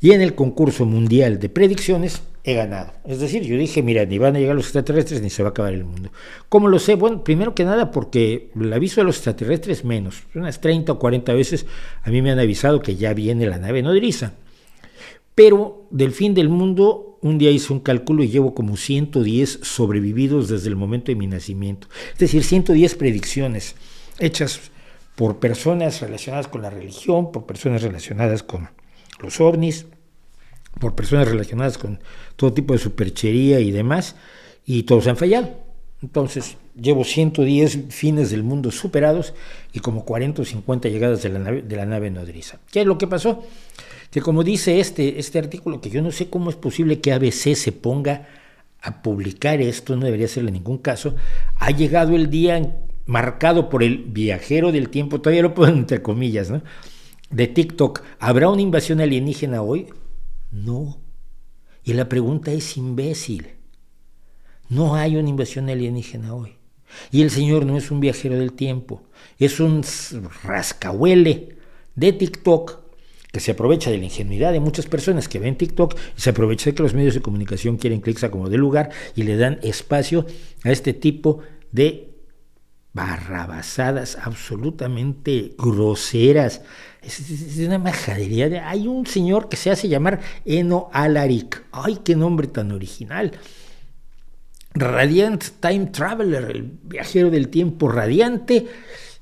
Y 0.00 0.10
en 0.10 0.20
el 0.20 0.34
concurso 0.34 0.84
mundial 0.84 1.38
de 1.38 1.48
predicciones 1.48 2.22
he 2.42 2.54
ganado. 2.54 2.92
Es 3.04 3.20
decir, 3.20 3.44
yo 3.44 3.56
dije, 3.56 3.82
mira, 3.82 4.04
ni 4.04 4.18
van 4.18 4.34
a 4.34 4.40
llegar 4.40 4.56
los 4.56 4.64
extraterrestres 4.64 5.22
ni 5.22 5.30
se 5.30 5.44
va 5.44 5.50
a 5.50 5.52
acabar 5.52 5.72
el 5.72 5.84
mundo. 5.84 6.10
¿Cómo 6.48 6.66
lo 6.66 6.80
sé? 6.80 6.96
Bueno, 6.96 7.22
primero 7.22 7.54
que 7.54 7.64
nada 7.64 7.92
porque 7.92 8.50
el 8.60 8.72
aviso 8.72 9.00
de 9.00 9.04
los 9.04 9.16
extraterrestres 9.16 9.84
menos. 9.84 10.24
Unas 10.34 10.60
30 10.60 10.92
o 10.92 10.98
40 10.98 11.32
veces 11.34 11.66
a 12.02 12.10
mí 12.10 12.20
me 12.20 12.32
han 12.32 12.40
avisado 12.40 12.82
que 12.82 12.96
ya 12.96 13.14
viene 13.14 13.46
la 13.46 13.58
nave 13.58 13.82
nodriza. 13.82 14.34
Pero 15.36 15.86
del 15.90 16.10
fin 16.10 16.34
del 16.34 16.48
mundo, 16.48 17.18
un 17.22 17.38
día 17.38 17.50
hice 17.52 17.72
un 17.72 17.80
cálculo 17.80 18.24
y 18.24 18.28
llevo 18.28 18.54
como 18.54 18.76
110 18.76 19.60
sobrevividos 19.62 20.48
desde 20.48 20.68
el 20.68 20.76
momento 20.76 21.12
de 21.12 21.16
mi 21.16 21.28
nacimiento. 21.28 21.86
Es 22.14 22.18
decir, 22.18 22.42
110 22.42 22.96
predicciones 22.96 23.76
hechas 24.22 24.70
por 25.16 25.38
personas 25.38 26.00
relacionadas 26.00 26.48
con 26.48 26.62
la 26.62 26.70
religión, 26.70 27.32
por 27.32 27.44
personas 27.44 27.82
relacionadas 27.82 28.42
con 28.42 28.70
los 29.20 29.40
ovnis, 29.40 29.86
por 30.80 30.94
personas 30.94 31.28
relacionadas 31.28 31.78
con 31.78 32.00
todo 32.36 32.52
tipo 32.52 32.72
de 32.72 32.78
superchería 32.78 33.60
y 33.60 33.70
demás, 33.70 34.16
y 34.64 34.84
todos 34.84 35.06
han 35.06 35.16
fallado. 35.16 35.50
Entonces, 36.02 36.56
llevo 36.80 37.04
110 37.04 37.86
fines 37.90 38.30
del 38.30 38.42
mundo 38.42 38.70
superados 38.70 39.34
y 39.72 39.80
como 39.80 40.04
40 40.04 40.42
o 40.42 40.44
50 40.44 40.88
llegadas 40.88 41.22
de 41.22 41.28
la 41.28 41.38
nave, 41.38 41.62
de 41.62 41.76
la 41.76 41.86
nave 41.86 42.10
nodriza. 42.10 42.58
¿Qué 42.72 42.80
es 42.80 42.86
lo 42.86 42.98
que 42.98 43.06
pasó? 43.06 43.44
Que 44.10 44.20
como 44.20 44.42
dice 44.42 44.80
este, 44.80 45.20
este 45.20 45.38
artículo, 45.38 45.80
que 45.80 45.90
yo 45.90 46.02
no 46.02 46.10
sé 46.10 46.28
cómo 46.28 46.50
es 46.50 46.56
posible 46.56 47.00
que 47.00 47.12
ABC 47.12 47.54
se 47.54 47.72
ponga 47.72 48.26
a 48.80 49.02
publicar 49.02 49.60
esto, 49.60 49.94
no 49.94 50.04
debería 50.04 50.26
serle 50.26 50.50
ningún 50.50 50.78
caso, 50.78 51.14
ha 51.56 51.70
llegado 51.70 52.16
el 52.16 52.28
día 52.28 52.56
en 52.56 52.74
marcado 53.06 53.68
por 53.68 53.82
el 53.82 53.98
viajero 53.98 54.72
del 54.72 54.88
tiempo, 54.88 55.20
todavía 55.20 55.42
lo 55.42 55.54
puedo 55.54 55.72
entre 55.72 56.02
comillas, 56.02 56.50
¿no? 56.50 56.62
de 57.32 57.46
TikTok, 57.46 58.02
¿habrá 58.20 58.48
una 58.50 58.62
invasión 58.62 59.00
alienígena 59.00 59.62
hoy? 59.62 59.86
No. 60.50 60.98
Y 61.82 61.94
la 61.94 62.08
pregunta 62.08 62.52
es 62.52 62.76
imbécil. 62.76 63.48
No 64.68 64.94
hay 64.94 65.16
una 65.16 65.28
invasión 65.28 65.68
alienígena 65.68 66.34
hoy. 66.34 66.54
Y 67.10 67.22
el 67.22 67.30
Señor 67.30 67.64
no 67.66 67.76
es 67.78 67.90
un 67.90 68.00
viajero 68.00 68.38
del 68.38 68.52
tiempo, 68.52 69.02
es 69.38 69.60
un 69.60 69.82
rascahuele 70.44 71.56
de 71.94 72.12
TikTok 72.12 72.80
que 73.32 73.40
se 73.40 73.52
aprovecha 73.52 73.90
de 73.90 73.96
la 73.96 74.04
ingenuidad 74.04 74.52
de 74.52 74.60
muchas 74.60 74.84
personas 74.84 75.26
que 75.26 75.38
ven 75.38 75.56
TikTok 75.56 75.96
y 76.18 76.20
se 76.20 76.30
aprovecha 76.30 76.68
de 76.68 76.74
que 76.74 76.82
los 76.82 76.92
medios 76.92 77.14
de 77.14 77.22
comunicación 77.22 77.78
quieren 77.78 78.02
clics 78.02 78.24
a 78.24 78.30
como 78.30 78.50
de 78.50 78.58
lugar 78.58 78.90
y 79.16 79.22
le 79.22 79.38
dan 79.38 79.58
espacio 79.62 80.26
a 80.64 80.70
este 80.70 80.92
tipo 80.92 81.38
de 81.70 82.11
barrabasadas 82.92 84.18
absolutamente 84.22 85.54
groseras. 85.58 86.62
Es, 87.02 87.58
una 87.58 87.78
majadería. 87.78 88.68
hay 88.68 88.86
un 88.86 89.06
señor 89.06 89.48
que 89.48 89.56
se 89.56 89.70
hace 89.70 89.88
llamar 89.88 90.20
Eno 90.44 90.88
Alaric. 90.92 91.64
¡Ay, 91.72 92.00
qué 92.04 92.14
nombre 92.14 92.46
tan 92.46 92.70
original! 92.72 93.32
Radiant 94.74 95.44
Time 95.60 95.86
Traveler, 95.86 96.50
el 96.50 96.62
viajero 96.62 97.30
del 97.30 97.48
tiempo 97.48 97.88
radiante, 97.88 98.68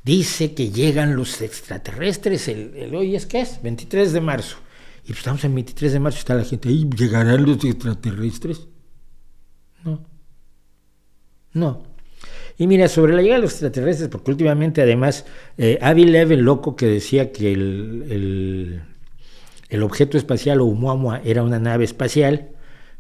dice 0.04 0.54
que 0.54 0.70
llegan 0.70 1.16
los 1.16 1.40
extraterrestres. 1.40 2.48
El, 2.48 2.94
hoy 2.94 3.16
es 3.16 3.26
que 3.26 3.40
es 3.40 3.60
23 3.62 4.12
de 4.12 4.20
marzo. 4.20 4.56
Y 5.04 5.08
pues 5.08 5.18
estamos 5.18 5.42
en 5.44 5.54
23 5.54 5.92
de 5.92 6.00
marzo, 6.00 6.18
está 6.18 6.34
la 6.34 6.44
gente 6.44 6.68
ahí, 6.68 6.88
¿llegarán 6.96 7.44
los 7.44 7.64
extraterrestres? 7.64 8.68
No. 9.82 10.04
No. 11.52 11.89
Y 12.60 12.66
mira, 12.66 12.88
sobre 12.88 13.14
la 13.14 13.22
llegada 13.22 13.38
de 13.38 13.44
los 13.44 13.52
extraterrestres, 13.52 14.10
porque 14.10 14.32
últimamente 14.32 14.82
además, 14.82 15.24
eh, 15.56 15.78
Avi 15.80 16.02
el 16.14 16.40
loco 16.40 16.76
que 16.76 16.84
decía 16.84 17.32
que 17.32 17.54
el, 17.54 18.82
el, 19.70 19.82
objeto 19.82 20.18
espacial 20.18 20.60
o 20.60 20.66
Oumuamua 20.66 21.22
era 21.24 21.42
una 21.42 21.58
nave 21.58 21.84
espacial, 21.84 22.50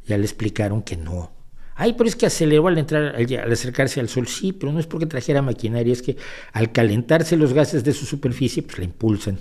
ya 0.06 0.16
le 0.16 0.24
explicaron 0.24 0.80
que 0.80 0.96
no. 0.96 1.30
Ay, 1.74 1.92
pero 1.92 2.08
es 2.08 2.16
que 2.16 2.24
aceleró 2.24 2.68
al 2.68 2.78
entrar, 2.78 3.14
al 3.14 3.52
acercarse 3.52 4.00
al 4.00 4.08
Sol. 4.08 4.28
Sí, 4.28 4.54
pero 4.54 4.72
no 4.72 4.80
es 4.80 4.86
porque 4.86 5.04
trajera 5.04 5.42
maquinaria, 5.42 5.92
es 5.92 6.00
que 6.00 6.16
al 6.54 6.72
calentarse 6.72 7.36
los 7.36 7.52
gases 7.52 7.84
de 7.84 7.92
su 7.92 8.06
superficie, 8.06 8.62
pues 8.62 8.78
la 8.78 8.84
impulsan. 8.84 9.40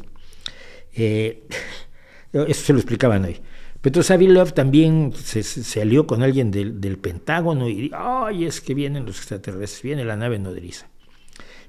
Eh, 0.96 1.48
eso 2.34 2.66
se 2.66 2.74
lo 2.74 2.80
explicaban 2.80 3.24
hoy. 3.24 3.38
Pero 3.82 4.02
Avilov 4.10 4.54
también 4.54 5.14
se, 5.14 5.82
alió 5.82 6.06
con 6.06 6.22
alguien 6.22 6.52
del, 6.52 6.82
del, 6.82 6.98
Pentágono 6.98 7.70
y 7.70 7.92
ay, 7.94 8.46
es 8.46 8.60
que 8.60 8.74
vienen 8.74 9.06
los 9.06 9.18
extraterrestres, 9.18 9.82
viene 9.82 10.04
la 10.04 10.18
nave 10.18 10.38
nodriza. 10.38 10.88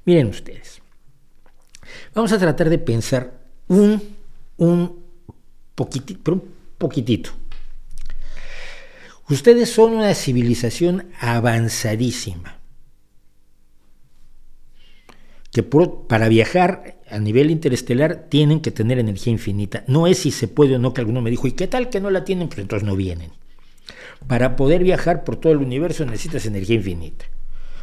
Miren 0.05 0.29
ustedes, 0.29 0.83
vamos 2.13 2.33
a 2.33 2.39
tratar 2.39 2.69
de 2.69 2.79
pensar 2.79 3.33
un, 3.69 4.03
un 4.57 5.05
poquitito, 5.77 6.33
un 6.33 6.43
poquitito. 6.79 7.31
Ustedes 9.29 9.71
son 9.71 9.93
una 9.93 10.13
civilización 10.15 11.13
avanzadísima, 11.21 12.60
que 15.53 15.63
para 15.63 16.29
viajar 16.29 17.01
a 17.09 17.19
nivel 17.19 17.51
interestelar 17.51 18.27
tienen 18.29 18.61
que 18.61 18.71
tener 18.71 18.99
energía 18.99 19.33
infinita. 19.33 19.83
No 19.89 20.07
es 20.07 20.19
si 20.19 20.31
se 20.31 20.47
puede 20.47 20.77
o 20.77 20.79
no, 20.79 20.95
que 20.95 21.01
alguno 21.01 21.21
me 21.23 21.31
dijo, 21.31 21.49
¿y 21.49 21.53
qué 21.53 21.67
tal 21.67 21.91
que 21.91 22.01
no 22.01 22.11
la 22.11 22.25
tienen? 22.25 22.49
Pues 22.49 22.61
entonces 22.61 22.87
no 22.87 22.95
vienen. 22.95 23.33
Para 24.27 24.55
poder 24.55 24.85
viajar 24.85 25.25
por 25.25 25.37
todo 25.37 25.53
el 25.53 25.59
universo 25.59 26.05
necesitas 26.05 26.47
energía 26.47 26.77
infinita. 26.77 27.25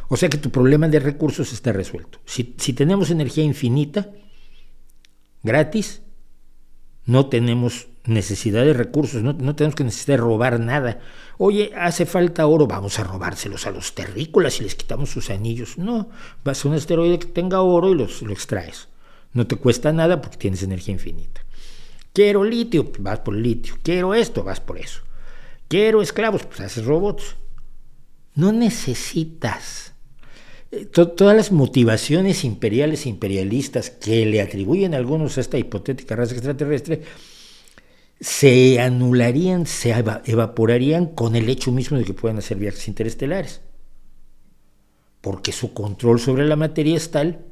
O 0.08 0.16
sea 0.16 0.30
que 0.30 0.38
tu 0.38 0.50
problema 0.50 0.88
de 0.88 1.00
recursos 1.00 1.52
está 1.52 1.72
resuelto. 1.72 2.18
Si, 2.24 2.44
tenemos 2.72 3.10
energía 3.10 3.44
infinita, 3.44 4.10
gratis, 5.42 6.00
no 7.04 7.26
tenemos 7.26 7.88
necesidad 8.08 8.64
de 8.64 8.72
recursos, 8.72 9.22
no, 9.22 9.32
no 9.32 9.54
tenemos 9.54 9.74
que 9.74 9.84
necesitar 9.84 10.18
robar 10.18 10.58
nada. 10.58 11.00
Oye, 11.36 11.72
hace 11.76 12.06
falta 12.06 12.46
oro, 12.46 12.66
vamos 12.66 12.98
a 12.98 13.04
robárselos 13.04 13.66
a 13.66 13.70
los 13.70 13.94
terrícolas 13.94 14.60
y 14.60 14.64
les 14.64 14.74
quitamos 14.74 15.10
sus 15.10 15.30
anillos. 15.30 15.78
No, 15.78 16.08
vas 16.44 16.64
a 16.64 16.68
un 16.68 16.74
asteroide 16.74 17.18
que 17.18 17.26
tenga 17.26 17.60
oro 17.60 17.92
y 17.92 17.94
los, 17.94 18.22
lo 18.22 18.32
extraes. 18.32 18.88
No 19.32 19.46
te 19.46 19.56
cuesta 19.56 19.92
nada 19.92 20.20
porque 20.20 20.38
tienes 20.38 20.62
energía 20.62 20.94
infinita. 20.94 21.44
Quiero 22.12 22.42
litio, 22.42 22.90
vas 22.98 23.20
por 23.20 23.34
litio. 23.34 23.76
Quiero 23.82 24.14
esto, 24.14 24.42
vas 24.42 24.60
por 24.60 24.78
eso. 24.78 25.02
Quiero 25.68 26.02
esclavos, 26.02 26.44
pues 26.44 26.60
haces 26.60 26.84
robots. 26.84 27.36
No 28.34 28.52
necesitas. 28.52 29.94
Eh, 30.70 30.86
todas 30.86 31.36
las 31.36 31.52
motivaciones 31.52 32.44
imperiales 32.44 33.06
e 33.06 33.10
imperialistas 33.10 33.90
que 33.90 34.26
le 34.26 34.40
atribuyen 34.40 34.94
algunos 34.94 35.38
a 35.38 35.40
esta 35.40 35.58
hipotética 35.58 36.16
raza 36.16 36.34
extraterrestre 36.34 37.02
se 38.20 38.80
anularían, 38.80 39.66
se 39.66 39.90
evaporarían 39.90 41.06
con 41.06 41.36
el 41.36 41.48
hecho 41.48 41.70
mismo 41.70 41.98
de 41.98 42.04
que 42.04 42.14
puedan 42.14 42.38
hacer 42.38 42.58
viajes 42.58 42.88
interestelares. 42.88 43.60
Porque 45.20 45.52
su 45.52 45.72
control 45.72 46.18
sobre 46.18 46.46
la 46.46 46.56
materia 46.56 46.96
es 46.96 47.10
tal 47.10 47.44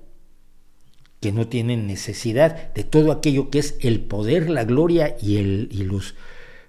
que 1.21 1.33
no 1.33 1.49
tienen 1.49 1.87
necesidad 1.87 2.73
de 2.75 2.85
todo 2.85 3.13
aquello 3.13 3.51
que 3.51 3.59
es 3.59 3.77
el 3.81 4.01
poder, 4.01 4.51
la 4.51 4.65
gloria 4.65 5.17
y, 5.21 5.39
el, 5.39 5.69
y 5.71 5.85
los, 5.85 6.15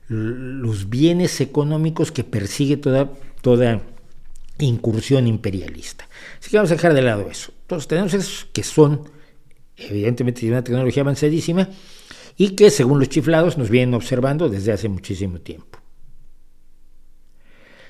los 0.08 0.90
bienes 0.90 1.42
económicos 1.42 2.12
que 2.12 2.24
persigue 2.24 2.78
toda, 2.78 3.12
toda 3.42 3.82
incursión 4.60 5.28
imperialista. 5.28 6.08
Así 6.40 6.50
que 6.52 6.58
vamos 6.58 6.72
a 6.72 6.76
dejar 6.76 6.94
de 6.94 7.02
lado 7.02 7.30
eso. 7.30 7.52
Entonces 7.62 7.88
tenemos 7.88 8.14
esos 8.14 8.48
que 8.54 8.64
son 8.64 9.10
evidentemente 9.76 10.42
de 10.42 10.52
una 10.52 10.64
tecnología 10.64 11.02
avanzadísima 11.02 11.70
y 12.38 12.52
que 12.52 12.70
según 12.70 13.00
los 13.00 13.10
chiflados 13.10 13.58
nos 13.58 13.70
vienen 13.70 13.96
observando 13.96 14.48
desde 14.48 14.72
hace 14.72 14.88
muchísimo 14.88 15.40
tiempo. 15.40 15.80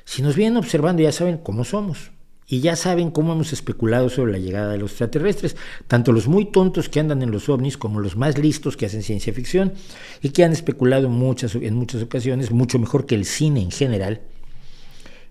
Si 0.05 0.21
nos 0.21 0.37
vienen 0.37 0.57
observando 0.57 1.01
ya 1.01 1.11
saben 1.11 1.37
cómo 1.37 1.65
somos. 1.65 2.11
Y 2.49 2.61
ya 2.61 2.77
saben 2.77 3.11
cómo 3.11 3.33
hemos 3.33 3.51
especulado 3.51 4.09
sobre 4.09 4.31
la 4.31 4.37
llegada 4.37 4.71
de 4.71 4.77
los 4.77 4.91
extraterrestres, 4.91 5.57
tanto 5.87 6.13
los 6.13 6.29
muy 6.29 6.45
tontos 6.45 6.87
que 6.87 7.01
andan 7.01 7.21
en 7.21 7.29
los 7.29 7.49
ovnis 7.49 7.77
como 7.77 7.99
los 7.99 8.15
más 8.15 8.37
listos 8.37 8.77
que 8.77 8.85
hacen 8.85 9.03
ciencia 9.03 9.33
ficción 9.33 9.73
y 10.21 10.29
que 10.29 10.45
han 10.45 10.53
especulado 10.53 11.09
muchas, 11.09 11.55
en 11.55 11.75
muchas 11.75 12.01
ocasiones, 12.01 12.51
mucho 12.51 12.79
mejor 12.79 13.05
que 13.05 13.15
el 13.15 13.25
cine 13.25 13.59
en 13.59 13.71
general. 13.71 14.21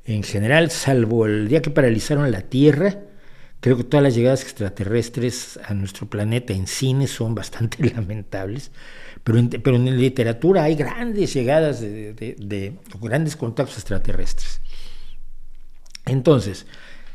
En 0.05 0.25
general, 0.25 0.71
salvo 0.71 1.25
el 1.25 1.49
día 1.49 1.63
que 1.63 1.71
paralizaron 1.71 2.31
la 2.31 2.43
Tierra, 2.43 3.01
creo 3.61 3.79
que 3.79 3.85
todas 3.85 4.05
las 4.05 4.15
llegadas 4.15 4.43
extraterrestres 4.43 5.59
a 5.65 5.73
nuestro 5.73 6.07
planeta 6.11 6.53
en 6.53 6.67
cine 6.67 7.07
son 7.07 7.35
bastante 7.35 7.83
lamentables, 7.95 8.73
pero 9.27 9.41
en, 9.41 9.49
pero 9.49 9.75
en 9.75 9.99
literatura 9.99 10.63
hay 10.63 10.77
grandes 10.77 11.35
llegadas 11.35 11.81
de, 11.81 12.15
de 12.15 12.79
grandes 13.01 13.35
contactos 13.35 13.77
extraterrestres. 13.77 14.61
Entonces, 16.05 16.65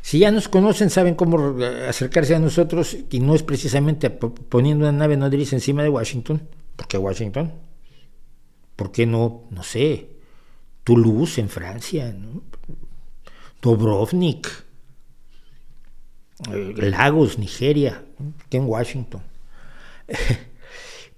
si 0.02 0.18
ya 0.18 0.30
nos 0.30 0.46
conocen, 0.46 0.90
saben 0.90 1.14
cómo 1.14 1.56
acercarse 1.88 2.34
a 2.34 2.38
nosotros 2.38 2.98
y 3.08 3.20
no 3.20 3.34
es 3.34 3.42
precisamente 3.42 4.10
poniendo 4.10 4.84
una 4.84 4.92
nave 4.92 5.16
nodriza 5.16 5.56
encima 5.56 5.82
de 5.82 5.88
Washington. 5.88 6.46
¿Por 6.76 6.86
qué 6.86 6.98
Washington? 6.98 7.54
¿Por 8.76 8.92
qué 8.92 9.06
no, 9.06 9.44
no 9.48 9.62
sé, 9.62 10.10
Toulouse 10.84 11.40
en 11.40 11.48
Francia? 11.48 12.14
Dobrovnik, 13.62 14.50
eh, 16.52 16.74
Lagos, 16.76 17.38
Nigeria, 17.38 18.04
que 18.50 18.58
en 18.58 18.66
Washington. 18.66 19.22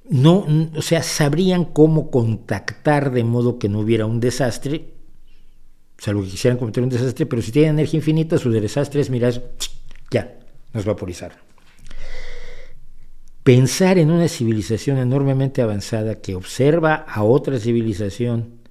No, 0.09 0.47
o 0.77 0.83
sea, 0.83 1.03
sabrían 1.03 1.65
cómo 1.65 2.11
contactar 2.11 3.11
de 3.11 3.25
modo 3.25 3.59
que 3.59 3.69
no 3.69 3.81
hubiera 3.81 4.07
un 4.07 4.21
desastre 4.21 4.95
salvo 5.99 6.23
que 6.23 6.29
quisieran 6.29 6.59
cometer 6.59 6.83
un 6.83 6.91
desastre, 6.91 7.27
pero 7.27 7.43
si 7.43 7.53
tienen 7.53 7.73
energía 7.73 7.99
infinita, 7.99 8.39
su 8.39 8.51
desastre 8.51 9.01
es, 9.01 9.11
ya, 10.11 10.39
nos 10.73 10.85
vaporizar. 10.85 11.39
Pensar 13.43 13.99
en 13.99 14.11
una 14.11 14.29
civilización 14.29 14.99
enormemente 14.99 15.61
avanzada 15.61 16.17
que 16.17 16.35
observa 16.35 16.95
a 16.95 17.25
otra 17.25 17.59
civilización 17.59 18.65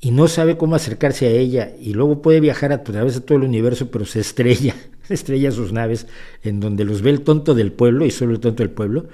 y 0.00 0.10
no 0.10 0.26
sabe 0.28 0.56
cómo 0.56 0.74
acercarse 0.74 1.26
a 1.26 1.30
ella 1.30 1.72
y 1.78 1.92
luego 1.92 2.22
puede 2.22 2.40
viajar 2.40 2.72
a 2.72 2.82
través 2.82 3.14
de 3.14 3.20
todo 3.20 3.38
el 3.38 3.44
universo, 3.44 3.90
pero 3.90 4.06
se 4.06 4.20
estrella, 4.20 4.74
se 5.02 5.14
estrella 5.14 5.50
sus 5.50 5.72
naves 5.72 6.06
en 6.42 6.60
donde 6.60 6.84
los 6.84 7.02
ve 7.02 7.10
el 7.10 7.22
tonto 7.22 7.54
del 7.54 7.72
pueblo 7.72 8.06
y 8.06 8.10
solo 8.10 8.32
el 8.32 8.40
tonto 8.40 8.62
del 8.62 8.72
pueblo, 8.72 9.06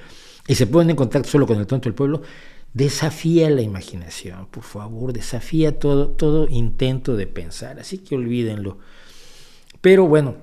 y 0.46 0.54
se 0.54 0.66
ponen 0.66 0.90
en 0.90 0.96
contacto 0.96 1.28
solo 1.28 1.46
con 1.46 1.58
el 1.58 1.66
tonto 1.66 1.84
del 1.84 1.94
pueblo, 1.94 2.22
Desafía 2.72 3.50
la 3.50 3.62
imaginación, 3.62 4.46
por 4.46 4.62
favor, 4.62 5.12
desafía 5.12 5.80
todo, 5.80 6.10
todo 6.10 6.46
intento 6.48 7.16
de 7.16 7.26
pensar, 7.26 7.80
así 7.80 7.98
que 7.98 8.14
olvídenlo. 8.14 8.78
Pero 9.80 10.06
bueno, 10.06 10.36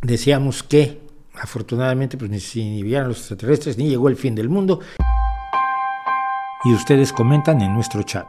decíamos 0.00 0.62
que 0.62 1.00
afortunadamente 1.34 2.16
pues, 2.16 2.30
ni 2.54 2.82
vieron 2.84 3.08
los 3.08 3.18
extraterrestres 3.18 3.76
ni 3.78 3.88
llegó 3.88 4.08
el 4.08 4.14
fin 4.14 4.36
del 4.36 4.48
mundo. 4.48 4.78
Y 6.64 6.72
ustedes 6.72 7.12
comentan 7.12 7.60
en 7.62 7.74
nuestro 7.74 8.04
chat. 8.04 8.28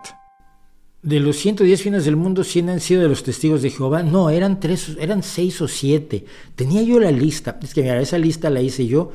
De 1.04 1.20
los 1.20 1.36
110 1.38 1.80
fines 1.80 2.06
del 2.06 2.16
mundo, 2.16 2.44
100 2.44 2.70
han 2.70 2.80
sido 2.80 3.04
de 3.04 3.10
los 3.10 3.22
testigos 3.22 3.62
de 3.62 3.70
Jehová. 3.70 4.02
No, 4.02 4.32
eran 4.32 4.60
tres, 4.60 4.98
eran 5.00 5.22
seis 5.22 5.62
o 5.62 5.68
siete. 5.68 6.26
Tenía 6.56 6.82
yo 6.82 7.00
la 7.00 7.12
lista. 7.12 7.60
Es 7.62 7.76
que 7.76 7.84
mira, 7.84 8.02
esa 8.02 8.18
lista 8.18 8.50
la 8.50 8.62
hice 8.62 8.88
yo 8.88 9.12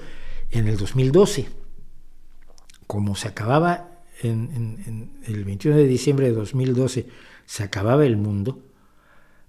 en 0.51 0.69
el 0.69 0.77
2012 0.77 1.61
como 2.91 3.15
se 3.15 3.29
acababa 3.29 4.03
el 4.21 5.45
21 5.45 5.77
de 5.77 5.87
diciembre 5.87 6.27
de 6.27 6.33
2012, 6.33 7.07
se 7.47 7.63
acababa 7.63 8.05
el 8.05 8.17
mundo, 8.17 8.65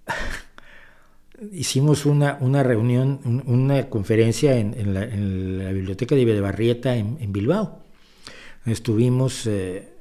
hicimos 1.52 2.06
una, 2.06 2.38
una 2.40 2.62
reunión, 2.62 3.20
una 3.48 3.90
conferencia 3.90 4.56
en, 4.60 4.94
la, 4.94 5.72
biblioteca 5.72 6.14
de 6.14 6.40
Barrieta 6.40 6.96
en, 6.96 7.34
Bilbao. 7.34 7.82
Estuvimos 8.68 9.48
eh, 9.48 9.92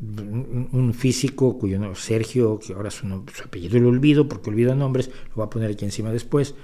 un, 0.00 0.94
físico 0.94 1.58
cuyo 1.58 1.78
nombre, 1.78 2.00
Sergio, 2.00 2.58
que 2.58 2.72
ahora 2.72 2.90
su, 2.90 3.06
su, 3.06 3.42
apellido 3.44 3.78
lo 3.78 3.90
olvido 3.90 4.26
porque 4.26 4.48
olvido 4.48 4.74
nombres, 4.74 5.10
lo 5.28 5.34
voy 5.34 5.44
a 5.44 5.50
poner 5.50 5.70
aquí 5.70 5.84
encima 5.84 6.10
después, 6.12 6.54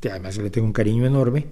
que 0.00 0.08
además 0.08 0.38
le 0.38 0.48
tengo 0.48 0.66
un 0.66 0.72
cariño 0.72 1.04
enorme 1.04 1.48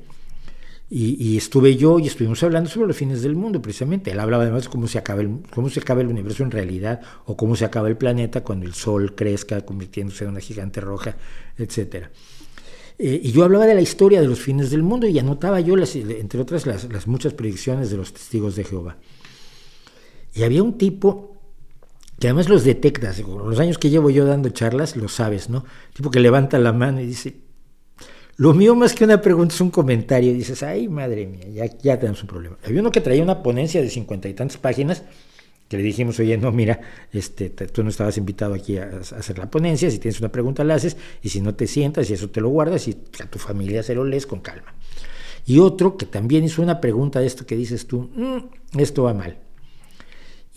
y, 0.92 1.36
estuve 1.36 1.76
yo 1.76 2.00
y 2.00 2.08
estuvimos 2.08 2.42
hablando 2.42 2.68
sobre 2.68 2.88
los 2.88 2.96
fines 2.96 3.22
del 3.22 3.36
mundo, 3.36 3.62
precisamente. 3.62 4.10
Él 4.10 4.18
hablaba 4.18 4.42
además 4.42 4.64
de 4.64 4.70
cómo 4.70 4.88
se, 4.88 4.98
acaba 4.98 5.20
el, 5.20 5.38
cómo 5.54 5.70
se 5.70 5.78
acaba 5.78 6.00
el 6.00 6.08
universo 6.08 6.42
en 6.42 6.50
realidad 6.50 7.00
o 7.26 7.36
cómo 7.36 7.54
se 7.54 7.64
acaba 7.64 7.86
el 7.86 7.96
planeta 7.96 8.42
cuando 8.42 8.66
el 8.66 8.74
Sol 8.74 9.14
crezca 9.14 9.64
convirtiéndose 9.64 10.24
en 10.24 10.30
una 10.30 10.40
gigante 10.40 10.80
roja, 10.80 11.16
etc. 11.56 12.06
Eh, 12.98 13.20
y 13.22 13.30
yo 13.30 13.44
hablaba 13.44 13.66
de 13.66 13.76
la 13.76 13.80
historia 13.82 14.20
de 14.20 14.26
los 14.26 14.40
fines 14.40 14.72
del 14.72 14.82
mundo 14.82 15.06
y 15.06 15.16
anotaba 15.16 15.60
yo, 15.60 15.76
las, 15.76 15.94
entre 15.94 16.40
otras, 16.40 16.66
las, 16.66 17.06
muchas 17.06 17.34
predicciones 17.34 17.92
de 17.92 17.96
los 17.96 18.12
testigos 18.12 18.56
de 18.56 18.64
Jehová. 18.64 18.96
Y 20.34 20.42
había 20.42 20.64
un 20.64 20.76
tipo 20.76 21.36
que 22.18 22.26
además 22.26 22.48
los 22.48 22.64
detectas, 22.64 23.20
los 23.20 23.60
años 23.60 23.78
que 23.78 23.90
llevo 23.90 24.10
yo 24.10 24.24
dando 24.24 24.48
charlas, 24.48 24.96
lo 24.96 25.08
sabes, 25.08 25.50
¿no? 25.50 25.64
Tipo 25.94 26.10
que 26.10 26.18
levanta 26.18 26.58
la 26.58 26.72
mano 26.72 27.00
y 27.00 27.06
dice, 27.06 27.49
lo 28.40 28.54
mío 28.54 28.74
más 28.74 28.94
que 28.94 29.04
una 29.04 29.20
pregunta 29.20 29.54
es 29.54 29.60
un 29.60 29.70
comentario. 29.70 30.32
dices, 30.32 30.62
ay, 30.62 30.88
madre 30.88 31.26
mía, 31.26 31.66
ya, 31.82 31.98
tenemos 31.98 32.22
un 32.22 32.26
problema. 32.26 32.56
Había 32.64 32.80
uno 32.80 32.90
que 32.90 33.02
traía 33.02 33.22
una 33.22 33.42
ponencia 33.42 33.82
de 33.82 33.90
cincuenta 33.90 34.30
y 34.30 34.32
tantas 34.32 34.56
páginas 34.56 35.02
que 35.68 35.76
le 35.76 35.82
dijimos, 35.82 36.18
oye, 36.20 36.38
no, 36.38 36.50
mira, 36.50 36.80
este, 37.12 37.50
tú 37.50 37.82
no 37.84 37.90
estabas 37.90 38.16
invitado 38.16 38.54
aquí 38.54 38.78
a, 38.78 39.02
hacer 39.18 39.36
la 39.36 39.50
ponencia, 39.50 39.90
si 39.90 39.98
tienes 39.98 40.20
una 40.20 40.32
pregunta 40.32 40.64
la 40.64 40.76
haces, 40.76 40.96
y 41.20 41.28
si 41.28 41.42
no 41.42 41.54
te 41.54 41.66
sientas 41.66 42.08
y 42.08 42.14
eso 42.14 42.30
te 42.30 42.40
lo 42.40 42.48
guardas 42.48 42.88
y 42.88 42.96
a 43.22 43.26
tu 43.26 43.38
familia 43.38 43.82
se 43.82 43.94
lo 43.94 44.04
lees 44.04 44.26
con 44.26 44.40
calma. 44.40 44.74
Y 45.44 45.58
otro 45.58 45.98
que 45.98 46.06
también 46.06 46.42
hizo 46.42 46.62
una 46.62 46.80
pregunta 46.80 47.20
de 47.20 47.26
esto 47.26 47.44
que 47.44 47.56
dices 47.56 47.86
tú, 47.86 48.08
mm, 48.14 48.78
esto 48.80 49.02
va 49.02 49.12
mal. 49.12 49.36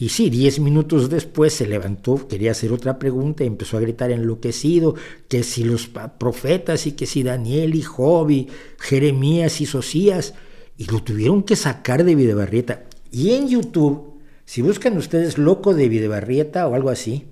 Y 0.04 0.10
sí, 0.10 0.30
diez 0.30 0.60
minutos 0.60 1.10
después 1.10 1.54
se 1.54 1.66
levantó, 1.66 2.28
quería 2.28 2.52
hacer 2.52 2.74
otra 2.74 3.00
pregunta 3.00 3.46
y 3.46 3.48
empezó 3.48 3.78
a 3.78 3.80
gritar 3.80 4.12
enloquecido 4.12 4.96
que 5.30 5.44
si 5.44 5.64
los 5.64 5.88
profetas 5.88 6.86
y 6.88 6.92
que 6.92 7.06
si 7.06 7.24
Daniel 7.24 7.74
y 7.74 7.84
Job 7.84 8.30
y 8.30 8.50
Jeremías 8.80 9.62
y 9.62 9.66
Sosías, 9.66 10.34
y 10.78 10.88
lo 10.88 11.02
tuvieron 11.02 11.44
que 11.44 11.56
sacar 11.56 12.04
de 12.04 12.16
Videbarrieta. 12.16 12.84
Y 13.14 13.32
en 13.32 13.48
YouTube 13.48 14.20
si 14.44 14.62
buscan 14.62 14.98
ustedes 14.98 15.38
loco 15.38 15.74
de 15.74 15.88
Videbarrieta 15.88 16.68
o 16.68 16.76
algo 16.76 16.90
así, 16.90 17.24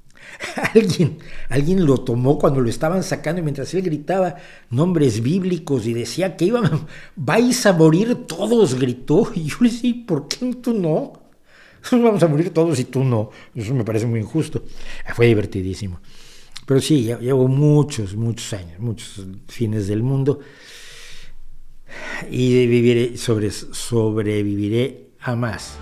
alguien, 0.74 1.18
alguien 1.48 1.86
lo 1.86 1.98
tomó 1.98 2.40
cuando 2.40 2.60
lo 2.60 2.68
estaban 2.68 3.04
sacando 3.04 3.40
y 3.40 3.44
mientras 3.44 3.72
él 3.74 3.82
gritaba 3.82 4.34
nombres 4.68 5.22
bíblicos 5.22 5.86
y 5.86 5.94
decía 5.94 6.36
que 6.36 6.46
iban, 6.46 6.88
vais 7.14 7.66
a 7.66 7.72
morir 7.72 8.26
todos, 8.26 8.74
gritó. 8.74 9.30
Y 9.36 9.44
yo 9.44 9.58
le 9.60 9.70
decía, 9.70 9.94
¿por 10.08 10.26
qué 10.26 10.52
tú 10.56 10.74
no? 10.74 11.27
Vamos 11.92 12.22
a 12.22 12.28
morir 12.28 12.50
todos 12.50 12.78
y 12.78 12.84
tú 12.84 13.04
no. 13.04 13.30
Eso 13.54 13.74
me 13.74 13.84
parece 13.84 14.06
muy 14.06 14.20
injusto. 14.20 14.64
Fue 15.14 15.26
divertidísimo. 15.26 16.00
Pero 16.66 16.80
sí, 16.80 17.04
llevo 17.04 17.48
muchos, 17.48 18.14
muchos 18.14 18.52
años, 18.52 18.78
muchos 18.78 19.26
fines 19.46 19.88
del 19.88 20.02
mundo. 20.02 20.40
Y 22.30 22.66
viviré, 22.66 23.16
sobre, 23.16 23.50
sobreviviré 23.50 25.12
a 25.20 25.34
más. 25.34 25.78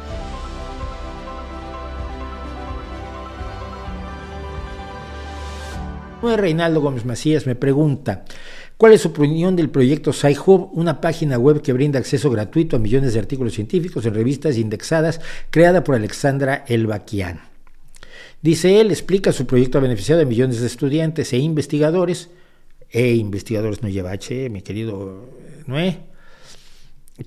Reinaldo 6.34 6.80
Gómez 6.80 7.04
Macías 7.04 7.46
me 7.46 7.54
pregunta, 7.54 8.24
¿cuál 8.76 8.92
es 8.92 9.02
su 9.02 9.08
opinión 9.08 9.56
del 9.56 9.70
proyecto 9.70 10.12
SciHub, 10.12 10.70
una 10.72 11.00
página 11.00 11.38
web 11.38 11.62
que 11.62 11.72
brinda 11.72 11.98
acceso 11.98 12.30
gratuito 12.30 12.76
a 12.76 12.78
millones 12.78 13.14
de 13.14 13.20
artículos 13.20 13.54
científicos 13.54 14.06
en 14.06 14.14
revistas 14.14 14.56
indexadas, 14.56 15.20
creada 15.50 15.84
por 15.84 15.94
Alexandra 15.94 16.64
Elbaquian? 16.68 17.40
Dice 18.42 18.80
él, 18.80 18.90
explica 18.90 19.32
su 19.32 19.46
proyecto 19.46 19.78
ha 19.78 19.80
beneficiado 19.80 20.22
a 20.22 20.24
millones 20.24 20.60
de 20.60 20.66
estudiantes 20.66 21.32
e 21.32 21.38
investigadores, 21.38 22.30
e 22.90 23.14
investigadores 23.14 23.82
no 23.82 23.88
lleva 23.88 24.12
H, 24.12 24.50
mi 24.50 24.62
querido 24.62 25.28
Noé, 25.66 26.00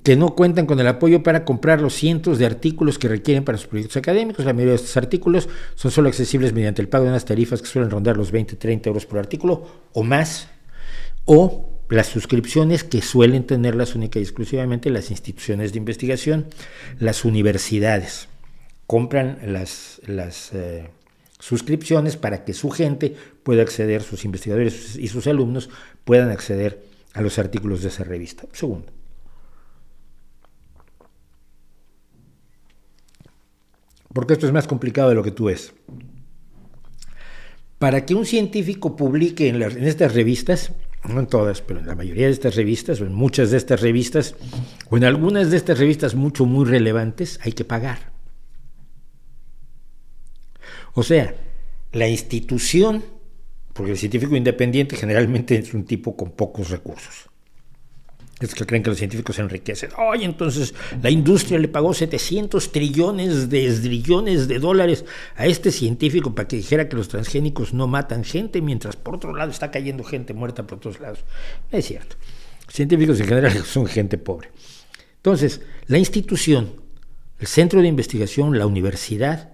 que 0.03 0.15
no 0.15 0.35
cuentan 0.35 0.65
con 0.65 0.79
el 0.79 0.87
apoyo 0.87 1.23
para 1.23 1.45
comprar 1.45 1.81
los 1.81 1.95
cientos 1.95 2.37
de 2.37 2.45
artículos 2.45 2.99
que 2.99 3.07
requieren 3.07 3.43
para 3.43 3.57
sus 3.57 3.67
proyectos 3.67 3.97
académicos. 3.97 4.45
La 4.45 4.53
mayoría 4.53 4.73
de 4.73 4.77
estos 4.77 4.97
artículos 4.97 5.49
son 5.75 5.91
solo 5.91 6.09
accesibles 6.09 6.53
mediante 6.53 6.81
el 6.81 6.89
pago 6.89 7.05
de 7.05 7.09
unas 7.09 7.25
tarifas 7.25 7.61
que 7.61 7.67
suelen 7.67 7.89
rondar 7.89 8.15
los 8.15 8.31
20, 8.31 8.55
30 8.55 8.89
euros 8.89 9.05
por 9.05 9.17
artículo 9.17 9.65
o 9.93 10.03
más, 10.03 10.47
o 11.25 11.81
las 11.89 12.07
suscripciones 12.07 12.83
que 12.83 13.01
suelen 13.01 13.45
tenerlas 13.45 13.95
única 13.95 14.19
y 14.19 14.23
exclusivamente 14.23 14.89
las 14.89 15.11
instituciones 15.11 15.71
de 15.71 15.79
investigación, 15.79 16.47
las 16.99 17.25
universidades. 17.25 18.27
Compran 18.85 19.39
las, 19.45 20.01
las 20.05 20.53
eh, 20.53 20.89
suscripciones 21.39 22.17
para 22.17 22.43
que 22.45 22.53
su 22.53 22.69
gente 22.69 23.15
pueda 23.43 23.61
acceder, 23.61 24.01
sus 24.01 24.25
investigadores 24.25 24.95
y 24.95 25.07
sus 25.07 25.27
alumnos 25.27 25.69
puedan 26.03 26.29
acceder 26.29 26.83
a 27.13 27.21
los 27.21 27.39
artículos 27.39 27.81
de 27.81 27.89
esa 27.89 28.03
revista. 28.03 28.45
Segundo. 28.53 28.91
porque 34.13 34.33
esto 34.33 34.47
es 34.47 34.53
más 34.53 34.67
complicado 34.67 35.09
de 35.09 35.15
lo 35.15 35.23
que 35.23 35.31
tú 35.31 35.45
ves. 35.45 35.73
Para 37.77 38.05
que 38.05 38.15
un 38.15 38.25
científico 38.25 38.95
publique 38.95 39.47
en, 39.47 39.61
estas 39.61 40.13
revistas, 40.13 40.73
no 41.07 41.19
en 41.19 41.27
todas, 41.27 41.61
pero 41.61 41.79
en 41.79 41.87
la 41.87 41.95
mayoría 41.95 42.25
de 42.25 42.31
estas 42.31 42.55
revistas, 42.55 42.99
o 43.01 43.05
en 43.05 43.13
muchas 43.13 43.51
de 43.51 43.57
estas 43.57 43.81
revistas, 43.81 44.35
o 44.89 44.97
en 44.97 45.05
algunas 45.05 45.51
de 45.51 45.57
estas 45.57 45.79
revistas 45.79 46.15
mucho, 46.15 46.45
muy 46.45 46.65
relevantes, 46.65 47.39
hay 47.43 47.53
que 47.53 47.65
pagar. 47.65 48.11
O 50.93 51.03
sea, 51.03 51.35
la 51.93 52.07
institución, 52.07 53.03
porque 53.73 53.91
el 53.91 53.97
científico 53.97 54.35
independiente 54.35 54.97
generalmente 54.97 55.57
es 55.57 55.73
un 55.73 55.85
tipo 55.85 56.17
con 56.17 56.31
pocos 56.31 56.69
recursos 56.69 57.28
es 58.39 58.55
que 58.55 58.65
creen 58.65 58.83
que 58.83 58.89
los 58.89 58.99
científicos 58.99 59.35
se 59.35 59.41
enriquecen. 59.41 59.89
Oye, 59.97 60.23
entonces 60.23 60.73
la 61.01 61.09
industria 61.09 61.59
le 61.59 61.67
pagó 61.67 61.93
700 61.93 62.71
trillones 62.71 63.49
de 63.49 63.71
trillones 63.73 64.47
de 64.47 64.59
dólares 64.59 65.03
a 65.35 65.45
este 65.45 65.71
científico 65.71 66.33
para 66.33 66.47
que 66.47 66.55
dijera 66.55 66.87
que 66.87 66.95
los 66.95 67.09
transgénicos 67.09 67.73
no 67.73 67.87
matan 67.87 68.23
gente, 68.23 68.61
mientras 68.61 68.95
por 68.95 69.15
otro 69.15 69.35
lado 69.35 69.51
está 69.51 69.71
cayendo 69.71 70.03
gente 70.03 70.33
muerta 70.33 70.65
por 70.65 70.79
todos 70.79 70.99
lados. 70.99 71.19
Es 71.71 71.85
cierto. 71.85 72.15
Científicos 72.69 73.19
en 73.19 73.27
general 73.27 73.51
son 73.65 73.87
gente 73.87 74.17
pobre. 74.17 74.49
Entonces, 75.17 75.61
la 75.87 75.97
institución, 75.97 76.71
el 77.39 77.47
centro 77.47 77.81
de 77.81 77.87
investigación, 77.89 78.57
la 78.57 78.67
universidad, 78.67 79.49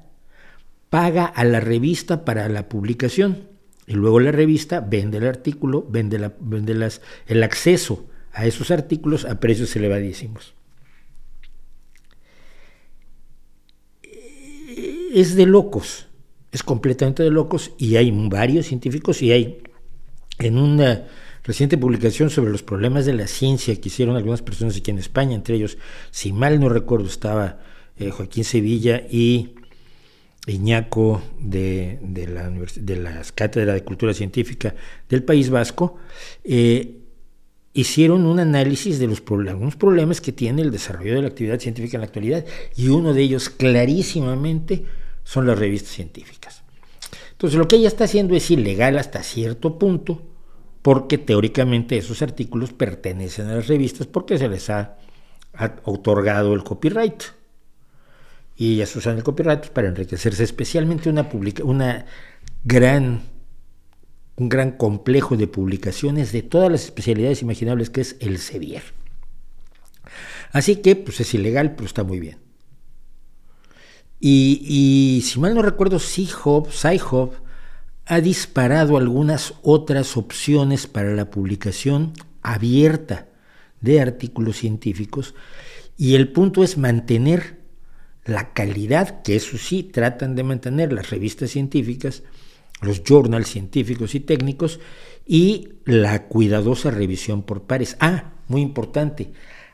paga 0.91 1.25
a 1.25 1.43
la 1.43 1.59
revista 1.59 2.23
para 2.23 2.47
la 2.49 2.69
publicación. 2.69 3.49
Y 3.87 3.93
luego 3.93 4.19
la 4.19 4.31
revista 4.31 4.79
vende 4.79 5.17
el 5.17 5.27
artículo, 5.27 5.85
vende, 5.89 6.19
la, 6.19 6.33
vende 6.39 6.75
las, 6.75 7.01
el 7.27 7.41
acceso 7.41 8.07
a 8.35 8.45
esos 8.45 8.69
artículos 8.69 9.25
a 9.25 9.39
precios 9.39 9.75
elevadísimos. 9.75 10.53
Es 15.13 15.35
de 15.35 15.45
locos, 15.45 16.07
es 16.51 16.61
completamente 16.61 17.23
de 17.23 17.31
locos 17.31 17.71
y 17.77 17.95
hay 17.95 18.11
varios 18.11 18.65
científicos 18.67 19.21
y 19.21 19.31
hay 19.31 19.63
en 20.39 20.57
una 20.57 21.07
reciente 21.43 21.77
publicación 21.77 22.29
sobre 22.29 22.51
los 22.51 22.61
problemas 22.61 23.05
de 23.05 23.13
la 23.13 23.27
ciencia 23.27 23.79
que 23.79 23.87
hicieron 23.87 24.17
algunas 24.17 24.41
personas 24.41 24.75
aquí 24.75 24.91
en 24.91 24.97
España, 24.97 25.33
entre 25.33 25.55
ellos, 25.55 25.77
si 26.11 26.33
mal 26.33 26.59
no 26.59 26.67
recuerdo, 26.67 27.07
estaba 27.07 27.59
eh, 27.97 28.09
Joaquín 28.09 28.43
Sevilla 28.43 29.01
y 29.09 29.55
Iñaco 30.47 31.23
de, 31.39 31.99
la, 32.27 32.49
de 32.49 32.95
las 32.97 33.31
Cátedras 33.31 33.75
de 33.75 33.83
Cultura 33.85 34.13
Científica 34.13 34.75
del 35.07 35.23
País 35.23 35.49
Vasco, 35.49 35.97
eh, 36.43 37.04
hicieron 37.75 38.25
un 38.25 38.39
análisis 38.39 38.99
de 38.99 39.07
los 39.07 39.21
algunos 39.49 39.75
problemas 39.75 40.21
que 40.21 40.31
tiene 40.31 40.61
el 40.61 40.71
desarrollo 40.71 41.13
de 41.13 41.21
la 41.21 41.27
actividad 41.27 41.59
científica 41.59 41.97
en 41.97 42.01
la 42.01 42.07
actualidad 42.07 42.45
y 42.77 42.87
uno 42.87 43.13
de 43.13 43.21
ellos 43.21 43.49
clarísimamente 43.49 44.85
son 45.25 45.45
las 45.45 45.59
revistas 45.59 45.91
científicas. 45.91 46.63
Entonces 47.33 47.59
lo 47.59 47.67
que 47.67 47.75
ella 47.75 47.89
está 47.89 48.05
haciendo 48.05 48.33
es 48.33 48.49
ilegal 48.49 48.97
hasta 48.97 49.21
cierto 49.23 49.77
punto 49.77 50.21
porque 50.81 51.17
teóricamente 51.17 51.97
esos 51.97 52.21
artículos 52.21 52.71
pertenecen 52.71 53.47
a 53.47 53.55
las 53.55 53.67
revistas 53.67 54.07
porque 54.07 54.37
se 54.37 54.47
les 54.47 54.69
ha, 54.69 54.97
otorgado 55.83 56.53
el 56.53 56.63
copyright. 56.63 57.23
Y 58.55 58.75
ellas 58.75 58.95
usan 58.95 59.17
el 59.17 59.23
copyright 59.23 59.67
para 59.67 59.89
enriquecerse, 59.89 60.43
especialmente 60.43 61.09
una, 61.09 61.29
una 61.63 62.05
gran 62.63 63.21
un 64.37 64.49
gran 64.49 64.71
complejo 64.71 65.37
de 65.37 65.47
publicaciones 65.47 66.31
de 66.31 66.41
todas 66.41 66.71
las 66.71 66.83
especialidades 66.83 67.41
imaginables 67.41 67.89
que 67.89 68.01
es 68.01 68.17
el 68.19 68.39
CEDIER. 68.39 68.83
Así 70.51 70.77
que 70.77 70.95
pues 70.95 71.19
es 71.19 71.33
ilegal, 71.33 71.75
pero 71.75 71.85
está 71.85 72.03
muy 72.03 72.19
bien. 72.19 72.37
Y, 74.19 75.21
si 75.23 75.39
mal 75.39 75.53
no 75.53 75.61
recuerdo, 75.61 75.99
Sci-Hub 75.99 77.31
ha 78.05 78.21
disparado 78.21 78.97
algunas 78.97 79.53
otras 79.61 80.17
opciones 80.17 80.87
para 80.87 81.13
la 81.13 81.29
publicación 81.29 82.13
abierta 82.41 83.27
de 83.81 84.01
artículos 84.01 84.57
científicos 84.57 85.35
y 85.97 86.15
el 86.15 86.31
punto 86.31 86.63
es 86.63 86.77
mantener 86.77 87.59
la 88.25 88.53
calidad, 88.53 89.21
que 89.21 89.35
eso 89.35 89.57
sí 89.57 89.83
tratan 89.83 90.35
de 90.35 90.43
mantener 90.43 90.91
las 90.91 91.09
revistas 91.09 91.51
científicas, 91.51 92.23
los 92.81 93.03
journals 93.03 93.47
científicos 93.47 94.15
y 94.15 94.19
técnicos 94.19 94.79
y 95.25 95.69
la 95.85 96.27
cuidadosa 96.27 96.91
revisión 96.91 97.43
por 97.43 97.63
pares. 97.63 97.97
Ah, 97.99 98.33
muy 98.47 98.61
importante, 98.61 99.31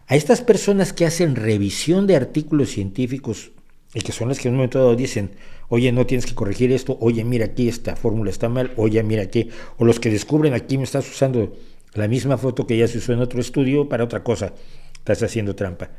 a 0.07 0.15
estas 0.15 0.41
personas 0.41 0.93
que 0.93 1.05
hacen 1.05 1.35
revisión 1.35 2.07
de 2.07 2.15
artículos 2.15 2.69
científicos 2.69 3.51
y 3.93 4.01
que 4.01 4.11
son 4.11 4.29
las 4.29 4.39
que 4.39 4.47
en 4.47 4.53
un 4.53 4.57
momento 4.57 4.79
dado 4.79 4.95
dicen, 4.95 5.31
oye, 5.67 5.91
no 5.91 6.05
tienes 6.05 6.25
que 6.25 6.35
corregir 6.35 6.71
esto, 6.71 6.97
oye, 7.01 7.23
mira 7.23 7.45
aquí 7.45 7.67
esta 7.67 7.95
fórmula 7.95 8.29
está 8.29 8.49
mal, 8.49 8.73
oye, 8.77 9.01
mira 9.03 9.23
aquí, 9.23 9.49
o 9.77 9.85
los 9.85 9.99
que 9.99 10.09
descubren 10.09 10.53
aquí 10.53 10.77
me 10.77 10.85
estás 10.85 11.09
usando 11.09 11.53
la 11.93 12.07
misma 12.07 12.37
foto 12.37 12.65
que 12.65 12.77
ya 12.77 12.87
se 12.87 12.99
usó 12.99 13.13
en 13.13 13.19
otro 13.19 13.41
estudio 13.41 13.89
para 13.89 14.03
otra 14.03 14.23
cosa, 14.23 14.53
estás 14.93 15.23
haciendo 15.23 15.55
trampa. 15.55 15.91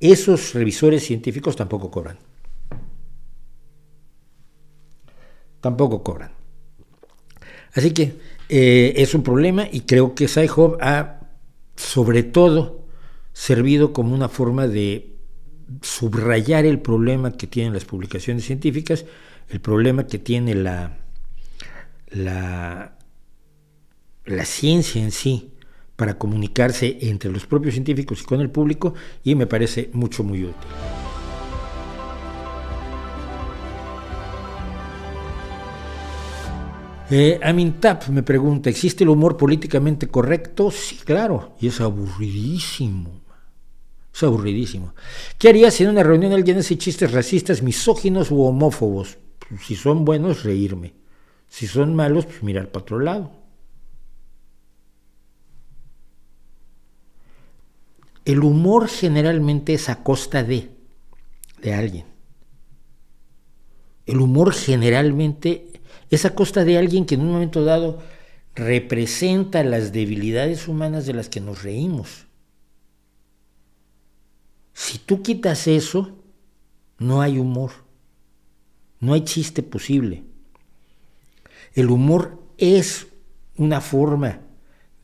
Esos 0.00 0.54
revisores 0.54 1.04
científicos 1.04 1.56
tampoco 1.56 1.90
cobran. 1.90 2.18
Tampoco 5.60 6.02
cobran. 6.02 6.45
Así 7.76 7.90
que 7.92 8.14
eh, 8.48 8.94
es 8.96 9.14
un 9.14 9.22
problema 9.22 9.68
y 9.70 9.82
creo 9.82 10.14
que 10.14 10.28
SciHub 10.28 10.78
ha 10.80 11.20
sobre 11.76 12.22
todo 12.22 12.86
servido 13.34 13.92
como 13.92 14.14
una 14.14 14.30
forma 14.30 14.66
de 14.66 15.14
subrayar 15.82 16.64
el 16.64 16.80
problema 16.80 17.32
que 17.32 17.46
tienen 17.46 17.74
las 17.74 17.84
publicaciones 17.84 18.46
científicas, 18.46 19.04
el 19.50 19.60
problema 19.60 20.06
que 20.06 20.18
tiene 20.18 20.54
la, 20.54 20.96
la, 22.08 22.96
la 24.24 24.44
ciencia 24.46 25.02
en 25.02 25.12
sí 25.12 25.52
para 25.96 26.16
comunicarse 26.16 26.96
entre 27.02 27.30
los 27.30 27.46
propios 27.46 27.74
científicos 27.74 28.22
y 28.22 28.24
con 28.24 28.40
el 28.40 28.50
público 28.50 28.94
y 29.22 29.34
me 29.34 29.46
parece 29.46 29.90
mucho 29.92 30.24
muy 30.24 30.44
útil. 30.44 31.15
Eh, 37.08 37.38
Amintap 37.40 38.08
me 38.08 38.24
pregunta, 38.24 38.68
¿existe 38.68 39.04
el 39.04 39.10
humor 39.10 39.36
políticamente 39.36 40.08
correcto? 40.08 40.72
Sí, 40.72 40.96
claro, 40.96 41.54
y 41.60 41.68
es 41.68 41.80
aburridísimo. 41.80 43.20
Es 44.12 44.22
aburridísimo. 44.24 44.94
¿Qué 45.38 45.50
harías 45.50 45.74
si 45.74 45.84
en 45.84 45.90
una 45.90 46.02
reunión 46.02 46.32
alguien 46.32 46.58
hace 46.58 46.76
chistes 46.76 47.12
racistas, 47.12 47.62
misóginos 47.62 48.30
u 48.30 48.42
homófobos? 48.42 49.18
Pues, 49.38 49.60
si 49.66 49.76
son 49.76 50.04
buenos, 50.04 50.42
reírme. 50.42 50.94
Si 51.48 51.66
son 51.68 51.94
malos, 51.94 52.26
pues 52.26 52.42
mirar 52.42 52.70
para 52.70 52.82
otro 52.82 52.98
lado. 52.98 53.30
El 58.24 58.40
humor 58.40 58.88
generalmente 58.88 59.74
es 59.74 59.88
a 59.88 60.02
costa 60.02 60.42
de, 60.42 60.70
de 61.62 61.74
alguien. 61.74 62.06
El 64.06 64.18
humor 64.20 64.52
generalmente 64.52 65.75
es 66.10 66.24
a 66.24 66.34
costa 66.34 66.64
de 66.64 66.78
alguien 66.78 67.06
que 67.06 67.16
en 67.16 67.22
un 67.22 67.32
momento 67.32 67.64
dado 67.64 68.02
representa 68.54 69.62
las 69.62 69.92
debilidades 69.92 70.66
humanas 70.68 71.06
de 71.06 71.12
las 71.12 71.28
que 71.28 71.40
nos 71.40 71.62
reímos. 71.62 72.26
Si 74.72 74.98
tú 74.98 75.22
quitas 75.22 75.66
eso, 75.66 76.16
no 76.98 77.20
hay 77.20 77.38
humor, 77.38 77.72
no 79.00 79.14
hay 79.14 79.22
chiste 79.22 79.62
posible. 79.62 80.24
El 81.74 81.90
humor 81.90 82.42
es 82.56 83.06
una 83.56 83.80
forma 83.80 84.40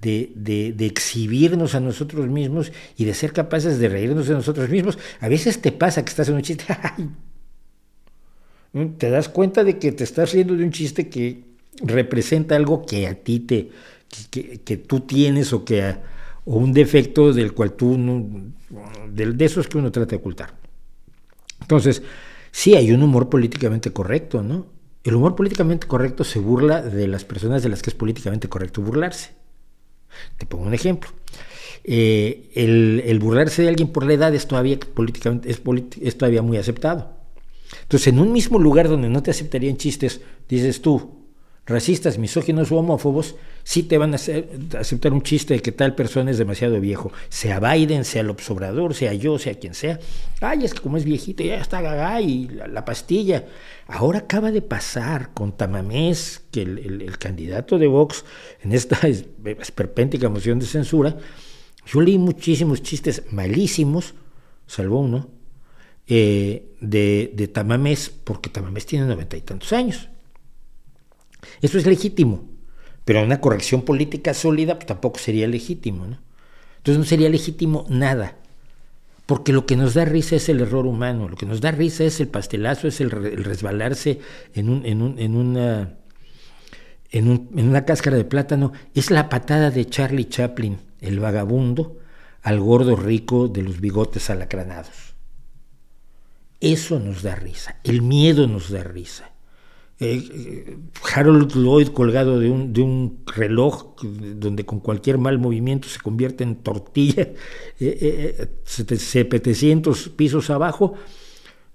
de, 0.00 0.32
de, 0.34 0.86
exhibirnos 0.86 1.74
a 1.74 1.80
nosotros 1.80 2.26
mismos 2.28 2.72
y 2.96 3.04
de 3.04 3.14
ser 3.14 3.32
capaces 3.32 3.78
de 3.78 3.88
reírnos 3.88 4.26
de 4.26 4.34
nosotros 4.34 4.68
mismos. 4.68 4.98
A 5.20 5.28
veces 5.28 5.60
te 5.62 5.70
pasa 5.70 6.04
que 6.04 6.10
estás 6.10 6.28
en 6.28 6.34
un 6.34 6.42
chiste, 6.42 6.64
te 8.98 9.10
das 9.10 9.28
cuenta 9.28 9.64
de 9.64 9.78
que 9.78 9.92
te 9.92 10.04
estás 10.04 10.32
riendo 10.32 10.56
de 10.56 10.64
un 10.64 10.70
chiste 10.70 11.08
que 11.08 11.44
representa 11.82 12.56
algo 12.56 12.86
que 12.86 13.06
a 13.06 13.14
ti 13.14 13.40
te, 13.40 13.70
que, 14.30 14.76
tú 14.76 15.00
tienes 15.00 15.52
o 15.52 15.64
que 15.64 15.96
o 16.44 16.56
un 16.56 16.72
defecto 16.72 17.32
del 17.32 17.52
cual 17.52 17.72
tú 17.72 17.96
no, 17.98 18.26
de, 19.10 19.32
de 19.32 19.44
esos 19.44 19.68
que 19.68 19.78
uno 19.78 19.92
trata 19.92 20.10
de 20.10 20.16
ocultar. 20.16 20.54
Entonces, 21.60 22.02
sí 22.50 22.74
hay 22.74 22.92
un 22.92 23.02
humor 23.02 23.28
políticamente 23.28 23.92
correcto, 23.92 24.42
¿no? 24.42 24.66
El 25.04 25.14
humor 25.16 25.34
políticamente 25.34 25.86
correcto 25.86 26.24
se 26.24 26.38
burla 26.38 26.80
de 26.80 27.08
las 27.08 27.24
personas 27.24 27.62
de 27.62 27.68
las 27.68 27.82
que 27.82 27.90
es 27.90 27.94
políticamente 27.94 28.48
correcto 28.48 28.82
burlarse. 28.82 29.32
Te 30.38 30.46
pongo 30.46 30.64
un 30.64 30.74
ejemplo. 30.74 31.10
Eh, 31.84 32.50
el, 32.54 33.18
burlarse 33.18 33.62
de 33.62 33.68
alguien 33.68 33.88
por 33.88 34.04
la 34.04 34.12
edad 34.12 34.34
es 34.34 34.46
todavía 34.46 34.78
políticamente 34.78 35.50
es 35.50 36.18
todavía 36.18 36.42
muy 36.42 36.56
aceptado. 36.56 37.21
Entonces, 37.82 38.08
en 38.08 38.18
un 38.18 38.32
mismo 38.32 38.58
lugar 38.58 38.88
donde 38.88 39.08
no 39.08 39.22
te 39.22 39.30
aceptarían 39.30 39.76
chistes, 39.76 40.20
dices 40.48 40.82
tú, 40.82 41.22
racistas, 41.64 42.18
misóginos 42.18 42.72
o 42.72 42.78
homófobos, 42.78 43.36
sí 43.62 43.84
te 43.84 43.96
van 43.96 44.14
a, 44.14 44.16
aceptar 44.16 45.12
un 45.12 45.22
chiste 45.22 45.54
de 45.54 45.60
que 45.60 45.70
tal 45.70 45.94
persona 45.94 46.30
es 46.30 46.38
demasiado 46.38 46.80
viejo, 46.80 47.12
sea 47.28 47.60
Biden, 47.60 48.04
sea 48.04 48.22
el 48.22 48.30
Obrador, 48.30 48.94
sea 48.94 49.14
yo, 49.14 49.38
sea 49.38 49.54
quien 49.54 49.74
sea. 49.74 50.00
Ay, 50.40 50.64
es 50.64 50.74
que 50.74 50.80
como 50.80 50.96
es 50.96 51.04
viejito, 51.04 51.44
ya 51.44 51.56
está 51.56 51.80
gaga 51.80 52.20
y 52.20 52.48
la, 52.48 52.84
pastilla. 52.84 53.46
Ahora 53.86 54.20
acaba 54.20 54.50
de 54.50 54.62
pasar 54.62 55.32
con 55.32 55.52
Tamamés, 55.52 56.42
que 56.50 56.62
el, 56.62 57.18
candidato 57.18 57.78
de 57.78 57.86
Vox 57.86 58.24
en 58.62 58.72
esta 58.72 58.98
esperpéntica 59.06 60.28
moción 60.28 60.58
de 60.58 60.66
censura, 60.66 61.16
yo 61.86 62.00
leí 62.00 62.18
muchísimos 62.18 62.82
chistes 62.82 63.24
malísimos, 63.30 64.14
salvo 64.66 65.00
uno, 65.00 65.28
eh, 66.06 66.74
de, 66.80 67.32
de 67.34 67.48
Tamamés, 67.48 68.10
porque 68.10 68.50
Tamamés 68.50 68.86
tiene 68.86 69.06
noventa 69.06 69.36
y 69.36 69.40
tantos 69.40 69.72
años. 69.72 70.08
Eso 71.60 71.78
es 71.78 71.86
legítimo, 71.86 72.48
pero 73.04 73.22
una 73.22 73.40
corrección 73.40 73.82
política 73.82 74.34
sólida 74.34 74.74
pues, 74.74 74.86
tampoco 74.86 75.18
sería 75.18 75.46
legítimo. 75.46 76.06
¿no? 76.06 76.18
Entonces 76.78 76.98
no 76.98 77.04
sería 77.04 77.28
legítimo 77.28 77.86
nada, 77.88 78.36
porque 79.26 79.52
lo 79.52 79.66
que 79.66 79.76
nos 79.76 79.94
da 79.94 80.04
risa 80.04 80.36
es 80.36 80.48
el 80.48 80.60
error 80.60 80.86
humano, 80.86 81.28
lo 81.28 81.36
que 81.36 81.46
nos 81.46 81.60
da 81.60 81.70
risa 81.70 82.04
es 82.04 82.20
el 82.20 82.28
pastelazo, 82.28 82.88
es 82.88 83.00
el, 83.00 83.10
resbalarse 83.10 84.20
en, 84.54 84.68
un, 84.68 84.84
en, 84.84 85.02
un, 85.02 85.18
en, 85.18 85.36
una, 85.36 85.94
en, 87.10 87.48
en 87.56 87.68
una 87.68 87.84
cáscara 87.84 88.16
de 88.16 88.24
plátano, 88.24 88.72
es 88.94 89.10
la 89.10 89.28
patada 89.28 89.70
de 89.70 89.86
Charlie 89.86 90.28
Chaplin, 90.28 90.78
el 91.00 91.20
vagabundo, 91.20 91.98
al 92.42 92.58
gordo 92.58 92.96
rico 92.96 93.46
de 93.46 93.62
los 93.62 93.80
bigotes 93.80 94.28
alacranados. 94.28 95.11
Eso 96.62 97.00
nos 97.00 97.22
da 97.22 97.34
risa, 97.34 97.80
el 97.82 98.02
miedo 98.02 98.46
nos 98.46 98.70
da 98.70 98.84
risa. 98.84 99.32
Eh, 99.98 100.78
Harold 101.12 101.54
Lloyd 101.56 101.88
colgado 101.88 102.38
de 102.38 102.48
un, 102.50 102.72
de 102.72 102.82
un, 102.82 103.18
reloj 103.26 103.96
donde 104.00 104.64
con 104.64 104.78
cualquier 104.78 105.18
mal 105.18 105.40
movimiento 105.40 105.88
se 105.88 105.98
convierte 105.98 106.44
en 106.44 106.54
tortilla, 106.56 107.22
eh, 107.80 108.36
eh, 108.38 108.48
700 108.64 110.08
pisos 110.10 110.50
abajo, 110.50 110.94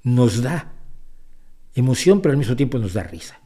nos 0.03 0.41
da 0.41 0.71
emoción, 1.75 2.21
pero 2.21 2.31
al 2.31 2.37
mismo 2.37 2.55
tiempo 2.55 2.79
nos 2.79 2.93
da 2.93 3.03
risa. 3.03 3.41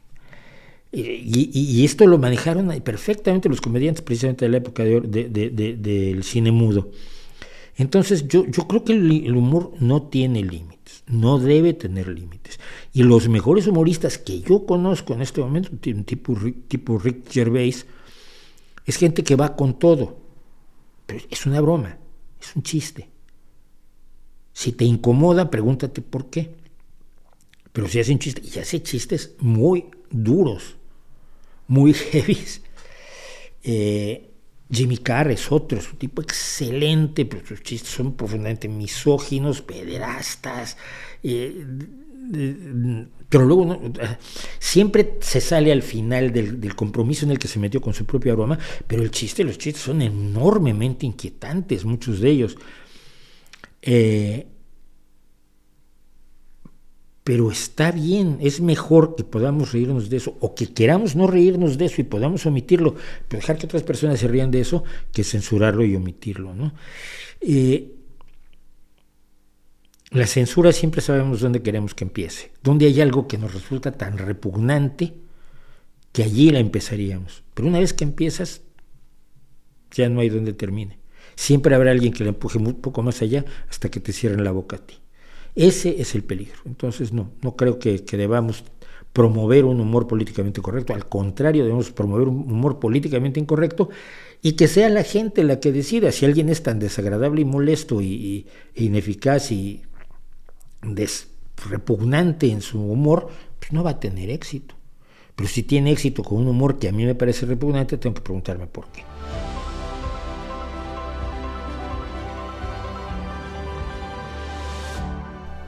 Y, 0.92 1.84
esto 1.84 2.06
lo 2.06 2.20
manejaron 2.20 2.68
perfectamente 2.82 3.50
los 3.50 3.62
comediantes 3.62 4.04
precisamente 4.04 4.46
de 4.46 4.52
la 4.52 4.58
época 4.58 4.84
del 4.84 6.24
cine 6.24 6.52
mudo. 6.52 6.92
Entonces 7.78 8.28
yo, 8.28 8.46
yo 8.46 8.68
creo 8.68 8.84
que 8.84 8.94
el 8.94 9.36
humor 9.36 9.72
no 9.80 10.04
tiene 10.04 10.44
límites, 10.44 10.81
no 11.12 11.40
debe 11.40 11.74
tener 11.74 12.08
límites. 12.08 12.60
Y 12.94 13.04
los 13.04 13.30
mejores 13.30 13.68
humoristas 13.68 14.18
que 14.18 14.42
yo 14.42 14.66
conozco 14.66 15.14
en 15.14 15.22
este 15.22 15.42
momento, 15.42 15.70
tipo, 16.06 16.36
tipo 16.68 16.98
Rick 16.98 17.30
Gervais, 17.30 17.86
es 18.86 18.98
gente 18.98 19.24
que 19.24 19.36
va 19.36 19.56
con 19.56 19.78
todo. 19.78 20.18
Pero 21.06 21.24
es 21.30 21.46
una 21.46 21.62
broma, 21.62 21.98
es 22.40 22.56
un 22.56 22.64
chiste. 22.64 23.10
Si 24.54 24.72
te 24.72 24.86
incomoda, 24.86 25.50
pregúntate 25.50 26.02
por 26.02 26.30
qué. 26.30 26.56
Pero 27.74 27.88
si 27.88 28.00
hace 28.00 28.12
un 28.12 28.20
chiste, 28.20 28.42
y 28.44 28.60
hace 28.60 28.82
chistes 28.82 29.36
muy 29.40 29.86
duros, 30.10 30.76
muy 31.68 31.94
heavies. 32.12 32.62
Eh, 33.64 34.31
Jimmy 34.72 34.98
Carr 34.98 35.32
es 35.32 35.52
otro, 35.52 35.78
es 35.78 35.92
un 35.92 35.98
tipo 35.98 36.22
excelente, 36.22 37.26
pero 37.26 37.46
sus 37.46 37.62
chistes 37.62 37.92
son 37.92 38.14
profundamente 38.14 38.68
misóginos, 38.68 39.62
pederastas. 39.62 40.78
Eh, 41.24 41.66
pero 43.30 43.46
luego 43.46 43.80
siempre 44.60 45.18
se 45.22 45.42
sale 45.42 45.72
al 45.72 45.82
final 45.82 46.32
del, 46.32 46.76
compromiso 46.76 47.26
en 47.26 47.32
el 47.32 47.40
que 47.40 47.48
se 47.48 47.60
metió 47.60 47.82
con 47.82 47.94
su 47.94 48.06
propia 48.06 48.34
broma, 48.34 48.58
pero 48.88 49.04
el 49.04 49.12
chiste, 49.12 49.44
los 49.44 49.58
chistes 49.58 49.84
son 49.84 50.02
enormemente 50.02 51.06
inquietantes, 51.06 51.84
muchos 51.84 52.20
de 52.20 52.30
ellos. 52.30 52.56
Eh, 53.82 54.48
pero 57.24 57.52
está 57.52 57.92
bien, 57.92 58.40
es 58.42 58.62
mejor 58.62 59.16
que 59.16 59.24
podamos 59.24 59.74
reírnos 59.74 60.10
de 60.10 60.18
eso, 60.18 60.38
o 60.40 60.56
que 60.56 60.74
queramos 60.74 61.16
no 61.16 61.28
reírnos 61.28 61.78
de 61.78 61.86
eso 61.86 62.02
y 62.02 62.04
podamos 62.04 62.46
omitirlo, 62.46 62.96
pero 63.28 63.42
dejar 63.42 63.58
que 63.58 63.68
otras 63.68 63.84
personas 63.84 64.20
se 64.20 64.28
rían 64.28 64.50
de 64.50 64.62
eso, 64.62 64.84
que 65.14 65.24
censurarlo 65.24 65.86
y 65.86 65.96
omitirlo. 65.96 66.56
¿no? 66.56 66.74
Eh, 67.42 67.94
la 70.10 70.26
censura 70.26 70.72
siempre 70.72 71.02
sabemos 71.02 71.42
dónde 71.42 71.62
queremos 71.62 71.94
que 71.94 72.04
empiece, 72.04 72.52
dónde 72.64 72.88
hay 72.88 73.00
algo 73.02 73.28
que 73.28 73.38
nos 73.38 73.54
resulta 73.54 73.92
tan 73.92 74.18
repugnante 74.18 75.14
que 76.12 76.24
allí 76.24 76.50
la 76.50 76.60
empezaríamos. 76.60 77.44
Pero 77.54 77.68
una 77.68 77.80
vez 77.80 77.94
que 77.94 78.04
empiezas, 78.04 78.62
ya 79.92 80.10
no 80.10 80.22
hay 80.22 80.30
donde 80.30 80.54
termine. 80.54 81.00
Siempre 81.36 81.76
habrá 81.76 81.92
alguien 81.92 82.14
que 82.14 82.24
la 82.24 82.30
empuje 82.30 82.58
un 82.58 82.82
poco 82.82 83.04
más 83.04 83.22
allá 83.22 83.46
hasta 83.70 83.90
que 83.90 84.00
te 84.00 84.12
cierren 84.12 84.44
la 84.44 84.52
boca 84.52 84.78
a 84.78 84.80
ti. 84.80 85.01
Ese 85.56 86.02
es 86.02 86.16
el 86.16 86.24
peligro. 86.24 86.60
Entonces, 86.66 87.12
no, 87.12 87.32
no 87.42 87.56
creo 87.56 87.80
que, 87.80 88.04
debamos 88.12 88.64
promover 89.14 89.66
un 89.66 89.80
humor 89.82 90.08
políticamente 90.08 90.62
correcto. 90.62 90.94
Al 90.94 91.08
contrario, 91.08 91.64
debemos 91.64 91.92
promover 91.92 92.28
un 92.28 92.52
humor 92.52 92.80
políticamente 92.80 93.40
incorrecto 93.40 93.90
y 94.42 94.54
que 94.54 94.68
sea 94.68 94.90
la 94.90 95.04
gente 95.04 95.44
la 95.44 95.60
que 95.60 95.72
decida. 95.72 96.12
Si 96.12 96.26
alguien 96.26 96.50
es 96.50 96.64
tan 96.64 96.80
desagradable 96.80 97.42
y 97.42 97.46
molesto 97.46 98.02
y, 98.02 98.48
e 98.74 98.84
ineficaz 98.84 99.52
y 99.52 99.82
repugnante 101.70 102.50
en 102.50 102.62
su 102.62 102.82
humor, 102.82 103.28
pues 103.60 103.74
no 103.74 103.84
va 103.84 103.92
a 103.92 104.00
tener 104.00 104.30
éxito. 104.30 104.76
Pero 105.36 105.50
si 105.50 105.64
tiene 105.64 105.92
éxito 105.92 106.24
con 106.24 106.40
un 106.40 106.48
humor 106.48 106.80
que 106.80 106.90
a 106.90 106.92
mí 106.92 107.06
me 107.06 107.16
parece 107.16 107.46
repugnante, 107.46 107.98
tengo 107.98 108.16
que 108.16 108.22
preguntarme 108.22 108.68
por 108.68 108.88
qué. 108.92 109.04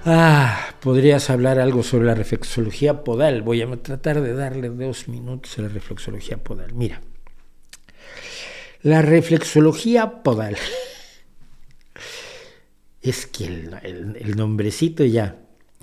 Ah, 0.05 0.75
podrías 0.81 1.29
hablar 1.29 1.59
algo 1.59 1.81
sobre 1.81 2.05
la 2.05 2.13
reflexología 2.13 3.05
podal. 3.05 3.41
Voy 3.41 3.61
a 3.61 3.77
tratar 3.77 4.21
de 4.21 4.33
darle 4.33 4.67
dos 4.67 5.07
minutos 5.07 5.57
a 5.57 5.61
la 5.61 5.69
reflexología 5.69 6.43
podal. 6.43 6.73
Mira, 6.73 7.01
la 8.81 9.01
reflexología 9.01 10.21
podal 10.21 10.57
es 13.01 13.25
que 13.27 13.45
el, 13.45 14.35
nombrecito 14.35 15.05
ya, 15.05 15.37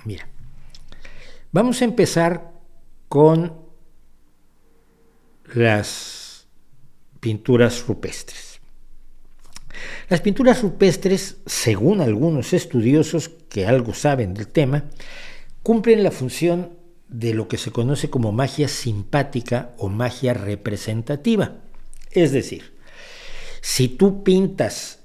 mira, 0.04 0.28
vamos 1.50 1.80
a 1.80 1.86
empezar 1.86 2.52
con 3.08 3.56
las 5.54 6.46
pinturas 7.20 7.86
rupestres. 7.86 8.49
Las 10.08 10.20
pinturas 10.20 10.62
rupestres, 10.62 11.38
según 11.46 12.00
algunos 12.00 12.52
estudiosos 12.52 13.30
que 13.48 13.66
algo 13.66 13.94
saben 13.94 14.34
del 14.34 14.48
tema, 14.48 14.84
cumplen 15.62 16.02
la 16.02 16.10
función 16.10 16.78
de 17.08 17.34
lo 17.34 17.48
que 17.48 17.58
se 17.58 17.70
conoce 17.72 18.08
como 18.08 18.32
magia 18.32 18.68
simpática 18.68 19.74
o 19.78 19.88
magia 19.88 20.32
representativa. 20.32 21.56
Es 22.10 22.32
decir, 22.32 22.74
si 23.60 23.88
tú 23.88 24.22
pintas 24.22 25.00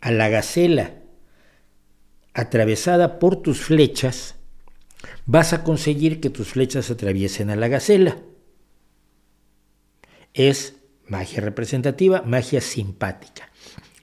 a 0.00 0.10
la 0.10 0.28
gacela 0.28 0.94
atravesada 2.32 3.18
por 3.18 3.36
tus 3.36 3.60
flechas, 3.60 4.36
vas 5.26 5.52
a 5.52 5.62
conseguir 5.62 6.20
que 6.20 6.30
tus 6.30 6.48
flechas 6.48 6.90
atraviesen 6.90 7.50
a 7.50 7.56
la 7.56 7.68
gacela. 7.68 8.18
Es 10.32 10.74
magia 11.06 11.40
representativa, 11.40 12.22
magia 12.22 12.60
simpática. 12.60 13.49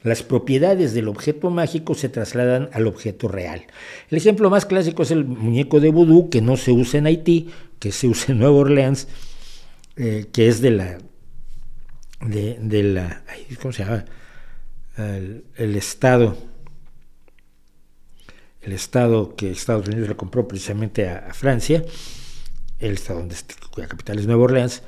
Las 0.08 0.24
propiedades 0.24 0.94
del 0.94 1.10
objeto 1.10 1.50
mágico 1.50 1.94
se 1.94 2.08
trasladan 2.08 2.70
al 2.72 2.88
objeto 2.88 3.28
real. 3.28 3.64
El 4.10 4.18
ejemplo 4.18 4.50
más 4.50 4.66
clásico 4.66 5.04
es 5.04 5.12
el 5.12 5.26
muñeco 5.26 5.82
de 5.82 5.90
vudú, 5.90 6.30
que 6.30 6.42
no 6.42 6.56
se 6.56 6.72
usa 6.72 7.00
en 7.00 7.08
Haití, 7.08 7.50
que 7.78 7.92
se 7.92 8.08
usa 8.08 8.32
en 8.32 8.40
Nueva 8.40 8.56
Orleans, 8.56 9.10
eh, 9.98 10.28
que 10.32 10.48
es 10.48 10.62
de 10.62 10.72
la. 10.72 10.98
¿Cómo 13.62 13.74
se 13.74 13.84
llama? 13.84 14.06
El, 14.96 15.76
Estado. 15.76 16.38
El 18.62 18.72
Estado 18.72 19.36
que 19.36 19.52
Estados 19.52 19.90
Unidos 19.90 20.08
le 20.08 20.16
compró 20.16 20.48
precisamente 20.48 21.10
a, 21.10 21.34
Francia, 21.34 21.84
el 22.80 22.94
Estado 22.94 23.20
donde, 23.20 23.36
cuya 23.72 23.88
capital 23.88 24.20
es 24.20 24.26
Nueva 24.26 24.44
Orleans, 24.44 24.84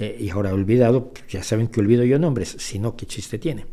eh, 0.00 0.16
y 0.18 0.30
ahora 0.30 0.52
olvidado, 0.52 1.12
ya 1.30 1.44
saben 1.44 1.68
que 1.68 1.78
olvido 1.78 2.02
yo 2.02 2.18
nombres, 2.18 2.56
si 2.58 2.80
no, 2.80 2.96
¿qué 2.96 3.06
chiste 3.06 3.38
tiene? 3.38 3.66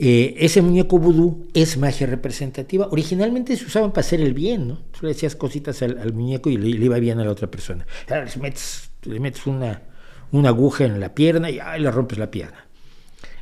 Eh, 0.00 0.36
ese 0.38 0.62
muñeco 0.62 0.96
vudú 0.98 1.48
es 1.54 1.76
magia 1.76 2.06
representativa. 2.06 2.86
Originalmente 2.92 3.56
se 3.56 3.64
usaban 3.64 3.90
para 3.90 4.06
hacer 4.06 4.20
el 4.20 4.32
bien, 4.32 4.68
¿no? 4.68 4.78
Tú 4.92 5.00
le 5.02 5.08
decías 5.08 5.34
cositas 5.34 5.82
al, 5.82 6.12
muñeco 6.12 6.50
y 6.50 6.56
le, 6.56 6.68
iba 6.68 7.00
bien 7.00 7.18
a 7.18 7.24
la 7.24 7.32
otra 7.32 7.50
persona. 7.50 7.84
le 8.08 8.40
metes, 8.40 8.90
le 9.02 9.18
metes 9.18 9.44
una, 9.48 9.82
una, 10.30 10.50
aguja 10.50 10.84
en 10.84 11.00
la 11.00 11.16
pierna 11.16 11.50
y 11.50 11.58
le 11.80 11.90
rompes 11.90 12.16
la 12.16 12.30
pierna. 12.30 12.68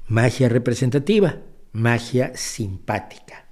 Magia 0.08 0.48
representativa, 0.48 1.40
magia 1.72 2.34
simpática. 2.34 3.44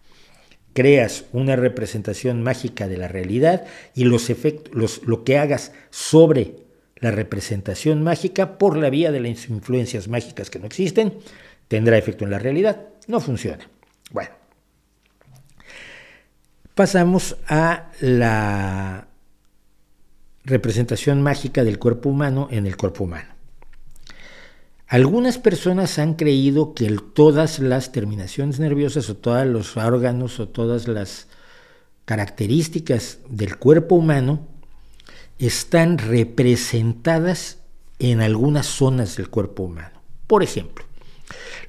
Creas 0.72 1.26
una 1.32 1.56
representación 1.56 2.42
mágica 2.42 2.88
de 2.88 2.96
la 2.96 3.08
realidad 3.08 3.66
y 3.94 4.04
los 4.04 4.30
efectos, 4.30 5.02
lo 5.04 5.24
que 5.24 5.36
hagas 5.36 5.72
sobre 5.90 6.56
la 6.96 7.10
representación 7.10 8.02
mágica 8.02 8.56
por 8.56 8.78
la 8.78 8.88
vía 8.88 9.12
de 9.12 9.20
las 9.20 9.50
influencias 9.50 10.08
mágicas 10.08 10.48
que 10.48 10.58
no 10.58 10.64
existen, 10.64 11.18
tendrá 11.68 11.98
efecto 11.98 12.24
en 12.24 12.30
la 12.30 12.38
realidad. 12.38 12.93
No 13.06 13.20
funciona. 13.20 13.68
Bueno, 14.10 14.30
pasamos 16.74 17.36
a 17.48 17.90
la 18.00 19.08
representación 20.44 21.22
mágica 21.22 21.64
del 21.64 21.78
cuerpo 21.78 22.10
humano 22.10 22.48
en 22.50 22.66
el 22.66 22.76
cuerpo 22.76 23.04
humano. 23.04 23.34
Algunas 24.86 25.38
personas 25.38 25.98
han 25.98 26.14
creído 26.14 26.74
que 26.74 26.94
todas 27.14 27.58
las 27.58 27.90
terminaciones 27.90 28.60
nerviosas 28.60 29.08
o 29.10 29.16
todos 29.16 29.46
los 29.46 29.76
órganos 29.76 30.38
o 30.40 30.48
todas 30.48 30.86
las 30.86 31.26
características 32.04 33.18
del 33.28 33.56
cuerpo 33.56 33.94
humano 33.94 34.46
están 35.38 35.98
representadas 35.98 37.58
en 37.98 38.20
algunas 38.20 38.66
zonas 38.66 39.16
del 39.16 39.30
cuerpo 39.30 39.64
humano. 39.64 40.00
Por 40.26 40.42
ejemplo, 40.42 40.83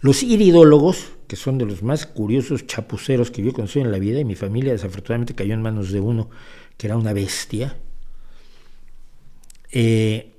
los 0.01 0.23
iridólogos, 0.23 1.13
que 1.28 1.36
son 1.36 1.58
de 1.58 1.65
los 1.65 1.84
más 1.84 2.06
curiosos 2.06 2.67
chapuceros 2.67 3.32
que 3.32 3.43
yo 3.43 3.54
conocido 3.54 3.86
en 3.86 3.91
la 3.91 3.99
vida, 3.99 4.19
y 4.19 4.25
mi 4.25 4.36
familia 4.36 4.71
desafortunadamente 4.71 5.36
cayó 5.36 5.54
en 5.54 5.62
manos 5.62 5.91
de 5.91 5.99
uno 5.99 6.30
que 6.78 6.88
era 6.88 6.97
una 6.97 7.13
bestia, 7.13 7.78
eh, 9.71 10.32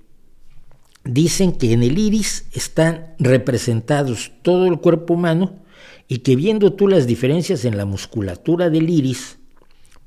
dicen 1.05 1.53
que 1.53 1.73
en 1.73 1.83
el 1.83 1.99
iris 1.99 2.47
están 2.53 3.15
representados 3.19 4.33
todo 4.43 4.67
el 4.67 4.79
cuerpo 4.79 5.15
humano 5.15 5.63
y 6.09 6.19
que 6.19 6.37
viendo 6.37 6.73
tú 6.73 6.89
las 6.89 7.07
diferencias 7.07 7.65
en 7.65 7.77
la 7.77 7.85
musculatura 7.85 8.71
del 8.71 8.91
iris, 8.91 9.39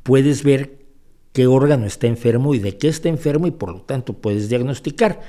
puedes 0.03 0.43
ver 0.43 0.79
qué 1.34 1.47
órgano 1.47 1.86
está 1.86 2.08
enfermo 2.08 2.55
y 2.55 2.60
de 2.60 2.77
qué 2.77 2.88
está 2.88 3.10
enfermo 3.10 3.47
y 3.47 3.51
por 3.51 3.71
lo 3.71 3.82
tanto 3.82 4.13
puedes 4.13 4.49
diagnosticar. 4.49 5.21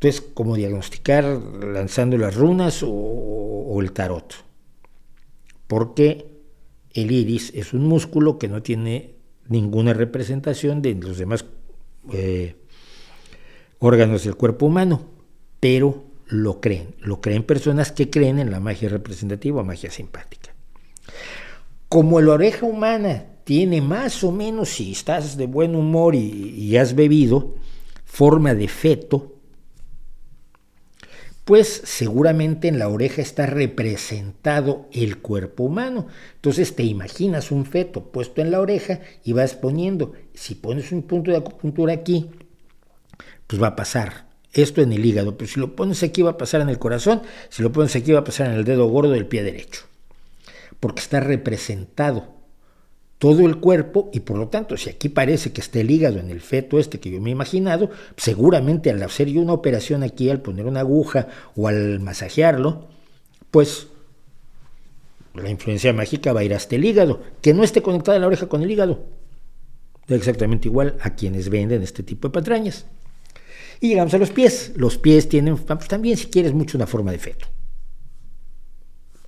Entonces, 0.00 0.24
¿cómo 0.32 0.54
diagnosticar 0.54 1.24
lanzando 1.24 2.16
las 2.16 2.36
runas 2.36 2.84
o, 2.86 3.76
el 3.80 3.90
tarot? 3.90 4.32
Porque 5.66 6.24
el 6.94 7.10
iris 7.10 7.52
es 7.52 7.72
un 7.72 7.84
músculo 7.84 8.38
que 8.38 8.46
no 8.46 8.62
tiene 8.62 9.16
ninguna 9.48 9.94
representación 9.94 10.82
de 10.82 10.94
los 10.94 11.18
demás 11.18 11.44
eh, 12.12 12.54
órganos 13.80 14.22
del 14.22 14.36
cuerpo 14.36 14.66
humano, 14.66 15.02
pero 15.58 16.04
lo 16.28 16.60
creen. 16.60 16.94
Lo 17.00 17.20
creen 17.20 17.42
personas 17.42 17.90
que 17.90 18.08
creen 18.08 18.38
en 18.38 18.52
la 18.52 18.60
magia 18.60 18.88
representativa 18.88 19.64
magia 19.64 19.90
simpática. 19.90 20.54
Como 21.88 22.20
la 22.20 22.34
oreja 22.34 22.66
humana 22.66 23.26
tiene 23.42 23.80
más 23.80 24.22
o 24.22 24.30
menos, 24.30 24.68
si 24.68 24.92
estás 24.92 25.36
de 25.36 25.48
buen 25.48 25.74
humor 25.74 26.14
y, 26.14 26.54
y 26.56 26.76
has 26.76 26.94
bebido, 26.94 27.56
forma 28.04 28.54
de 28.54 28.68
feto, 28.68 29.37
pues 31.48 31.80
seguramente 31.82 32.68
en 32.68 32.78
la 32.78 32.90
oreja 32.90 33.22
está 33.22 33.46
representado 33.46 34.86
el 34.92 35.16
cuerpo 35.16 35.64
humano. 35.64 36.06
Entonces 36.34 36.76
te 36.76 36.82
imaginas 36.82 37.50
un 37.50 37.64
feto 37.64 38.12
puesto 38.12 38.42
en 38.42 38.50
la 38.50 38.60
oreja 38.60 39.00
y 39.24 39.32
vas 39.32 39.54
poniendo, 39.54 40.12
si 40.34 40.56
pones 40.56 40.92
un 40.92 41.04
punto 41.04 41.30
de 41.30 41.38
acupuntura 41.38 41.94
aquí, 41.94 42.28
pues 43.46 43.62
va 43.62 43.68
a 43.68 43.76
pasar 43.76 44.26
esto 44.52 44.82
en 44.82 44.92
el 44.92 45.02
hígado, 45.02 45.38
pero 45.38 45.50
si 45.50 45.58
lo 45.58 45.74
pones 45.74 46.02
aquí 46.02 46.20
va 46.20 46.32
a 46.32 46.36
pasar 46.36 46.60
en 46.60 46.68
el 46.68 46.78
corazón, 46.78 47.22
si 47.48 47.62
lo 47.62 47.72
pones 47.72 47.96
aquí 47.96 48.12
va 48.12 48.18
a 48.18 48.24
pasar 48.24 48.48
en 48.48 48.52
el 48.52 48.64
dedo 48.64 48.86
gordo 48.86 49.12
del 49.12 49.26
pie 49.26 49.42
derecho, 49.42 49.86
porque 50.80 51.00
está 51.00 51.20
representado 51.20 52.37
todo 53.18 53.44
el 53.44 53.58
cuerpo 53.58 54.10
y 54.12 54.20
por 54.20 54.38
lo 54.38 54.48
tanto, 54.48 54.76
si 54.76 54.90
aquí 54.90 55.08
parece 55.08 55.52
que 55.52 55.60
está 55.60 55.80
el 55.80 55.90
hígado 55.90 56.18
en 56.18 56.30
el 56.30 56.40
feto 56.40 56.78
este 56.78 57.00
que 57.00 57.10
yo 57.10 57.20
me 57.20 57.30
he 57.30 57.32
imaginado, 57.32 57.90
seguramente 58.16 58.90
al 58.90 59.02
hacer 59.02 59.28
yo 59.28 59.40
una 59.40 59.52
operación 59.52 60.04
aquí, 60.04 60.30
al 60.30 60.40
poner 60.40 60.66
una 60.66 60.80
aguja 60.80 61.26
o 61.56 61.66
al 61.66 61.98
masajearlo, 62.00 62.86
pues 63.50 63.88
la 65.34 65.50
influencia 65.50 65.92
mágica 65.92 66.32
va 66.32 66.40
a 66.40 66.44
ir 66.44 66.54
hasta 66.54 66.76
el 66.76 66.84
hígado, 66.84 67.20
que 67.42 67.54
no 67.54 67.64
esté 67.64 67.82
conectada 67.82 68.18
la 68.18 68.28
oreja 68.28 68.48
con 68.48 68.62
el 68.62 68.70
hígado. 68.70 69.04
Exactamente 70.08 70.68
igual 70.68 70.96
a 71.00 71.14
quienes 71.14 71.48
venden 71.48 71.82
este 71.82 72.02
tipo 72.02 72.28
de 72.28 72.32
patrañas. 72.32 72.86
Y 73.80 73.88
llegamos 73.88 74.14
a 74.14 74.18
los 74.18 74.30
pies. 74.30 74.72
Los 74.76 74.96
pies 74.96 75.28
tienen 75.28 75.56
pues, 75.56 75.88
también, 75.88 76.16
si 76.16 76.26
quieres, 76.26 76.52
mucho 76.54 76.78
una 76.78 76.86
forma 76.86 77.12
de 77.12 77.18
feto. 77.18 77.46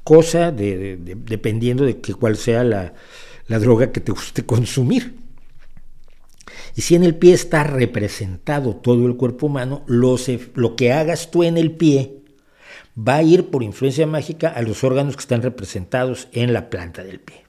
Cosa 0.03 0.51
de, 0.51 0.99
dependiendo 0.99 1.85
de 1.85 2.01
que 2.01 2.15
cuál 2.15 2.37
sea 2.37 2.65
la, 2.65 2.95
la 3.51 3.59
droga 3.59 3.91
que 3.91 4.01
te 4.01 4.13
guste 4.13 4.47
consumir. 4.47 5.17
Y 6.77 6.83
si 6.83 6.95
en 6.95 7.03
el 7.03 7.17
pie 7.17 7.35
está 7.35 7.65
representado 7.65 8.77
todo 8.77 9.09
el 9.09 9.17
cuerpo 9.17 9.47
humano, 9.47 9.83
lo, 9.89 10.17
lo, 10.55 10.77
que 10.77 10.93
hagas 10.93 11.33
tú 11.33 11.43
en 11.43 11.59
el 11.59 11.73
pie 11.73 12.23
va 12.97 13.17
a 13.17 13.23
ir 13.25 13.51
por 13.51 13.65
influencia 13.65 14.07
mágica 14.07 14.51
a 14.51 14.63
los 14.63 14.85
órganos 14.85 15.17
que 15.17 15.23
están 15.23 15.43
representados 15.43 16.29
en 16.31 16.53
la 16.53 16.71
planta 16.71 17.03
del 17.03 17.19
pie. 17.19 17.45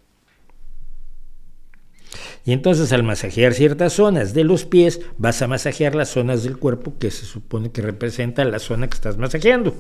Y 2.46 2.54
entonces 2.54 2.92
al 2.94 3.04
masajear 3.04 3.54
ciertas 3.54 3.94
zonas 3.94 4.34
de 4.34 4.44
los 4.44 4.66
pies, 4.66 5.02
vas 5.20 5.44
a 5.44 5.48
masajear 5.48 5.94
las 5.94 6.10
zonas 6.10 6.42
del 6.42 6.58
cuerpo 6.58 6.98
que 6.98 7.12
se 7.12 7.28
supone 7.28 7.72
que 7.72 7.84
representan 7.84 8.50
la 8.50 8.58
zona 8.58 8.88
que 8.90 8.96
estás 8.96 9.20
masajeando. 9.20 9.76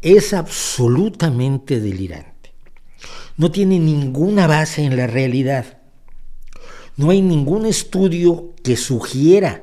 Es 0.00 0.32
absolutamente 0.32 1.80
delirante 1.80 2.31
no 3.36 3.50
tiene 3.50 3.78
ninguna 3.78 4.46
base 4.46 4.84
en 4.84 4.96
la 4.96 5.06
realidad. 5.06 5.78
No 6.96 7.10
hay 7.10 7.22
ningún 7.22 7.66
estudio 7.66 8.54
que 8.62 8.76
sugiera 8.76 9.62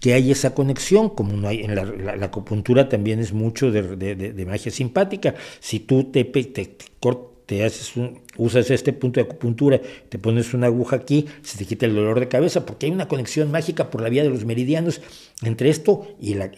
que 0.00 0.14
hay 0.14 0.30
esa 0.30 0.54
conexión, 0.54 1.10
como 1.10 1.32
no 1.32 1.48
hay 1.48 1.64
en 1.64 1.74
la, 1.74 2.24
acupuntura 2.24 2.88
también 2.88 3.18
es 3.18 3.32
mucho 3.32 3.70
de, 3.70 4.44
magia 4.46 4.70
simpática. 4.70 5.34
Si 5.60 5.80
tú 5.80 6.04
te, 6.04 6.24
te 6.24 7.64
haces 7.64 7.94
usas 8.36 8.70
este 8.70 8.92
punto 8.92 9.20
de 9.20 9.26
acupuntura, 9.26 9.80
te 10.08 10.18
pones 10.18 10.54
una 10.54 10.66
aguja 10.66 10.96
aquí, 10.96 11.26
se 11.42 11.58
te 11.58 11.64
quita 11.64 11.86
el 11.86 11.94
dolor 11.94 12.20
de 12.20 12.28
cabeza, 12.28 12.64
porque 12.66 12.86
hay 12.86 12.92
una 12.92 13.08
conexión 13.08 13.50
mágica 13.50 13.90
por 13.90 14.02
la 14.02 14.08
vía 14.08 14.22
de 14.22 14.30
los 14.30 14.44
meridianos 14.44 15.00
entre 15.42 15.70
esto 15.70 16.14
y, 16.20 16.34
la, 16.34 16.52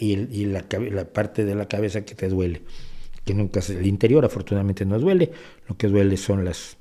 parte 1.13 1.45
de 1.45 1.55
la 1.55 1.67
cabeza 1.67 2.05
que 2.05 2.15
te 2.15 2.29
duele. 2.29 2.63
Que 3.25 3.35
nunca 3.35 3.61
el 3.69 3.87
interior 3.87 4.25
afortunadamente 4.25 4.85
no 4.85 4.99
duele, 4.99 5.31
lo 5.69 5.77
que 5.77 5.89
duele 5.89 6.17
son 6.17 6.45
las 6.45 6.77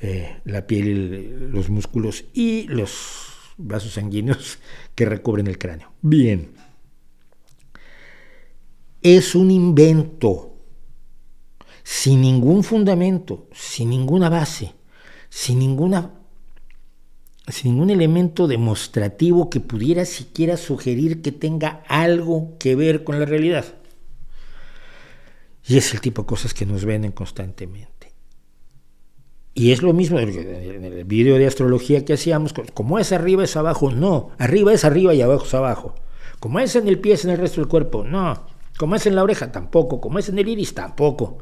eh, 0.00 0.40
la 0.44 0.66
piel, 0.66 1.50
los 1.50 1.70
músculos 1.70 2.24
y 2.32 2.68
los 2.68 3.26
vasos 3.56 3.94
sanguíneos 3.94 4.58
que 4.94 5.04
recubren 5.04 5.46
el 5.48 5.58
cráneo. 5.58 5.92
Bien. 6.00 6.52
Es 9.02 9.34
un 9.34 9.50
invento 9.50 10.54
sin 11.82 12.20
ningún 12.20 12.62
fundamento, 12.62 13.48
sin 13.52 13.90
ninguna 13.90 14.28
base, 14.28 14.74
sin 15.28 15.58
ninguna 15.58 16.14
sin 17.48 17.72
ningún 17.72 17.88
elemento 17.88 18.46
demostrativo 18.46 19.48
que 19.48 19.60
pudiera 19.60 20.04
siquiera 20.04 20.58
sugerir 20.58 21.22
que 21.22 21.32
tenga 21.32 21.82
algo 21.88 22.58
que 22.58 22.76
ver 22.76 23.04
con 23.04 23.18
la 23.18 23.24
realidad. 23.24 23.64
Y 25.68 25.76
es 25.76 25.92
el 25.94 26.00
tipo 26.00 26.22
de 26.22 26.26
cosas 26.26 26.54
que 26.54 26.66
nos 26.66 26.84
venden 26.84 27.12
constantemente. 27.12 28.12
Y 29.54 29.72
es 29.72 29.82
lo 29.82 29.92
mismo 29.92 30.18
en 30.18 30.28
el 30.28 31.04
vídeo 31.04 31.36
de 31.36 31.46
astrología 31.46 32.04
que 32.04 32.14
hacíamos, 32.14 32.54
como 32.74 32.98
es 32.98 33.12
arriba 33.12 33.44
es 33.44 33.56
abajo, 33.56 33.90
no, 33.90 34.30
arriba 34.38 34.72
es 34.72 34.84
arriba 34.84 35.14
y 35.14 35.20
abajo 35.20 35.44
es 35.44 35.54
abajo. 35.54 35.94
Como 36.40 36.58
es 36.60 36.74
en 36.76 36.88
el 36.88 37.00
pie 37.00 37.14
es 37.14 37.24
en 37.24 37.32
el 37.32 37.38
resto 37.38 37.60
del 37.60 37.68
cuerpo, 37.68 38.04
no. 38.04 38.46
Como 38.78 38.94
es 38.94 39.06
en 39.06 39.14
la 39.16 39.22
oreja, 39.22 39.52
tampoco. 39.52 40.00
Como 40.00 40.18
es 40.18 40.28
en 40.28 40.38
el 40.38 40.48
iris, 40.48 40.74
tampoco. 40.74 41.38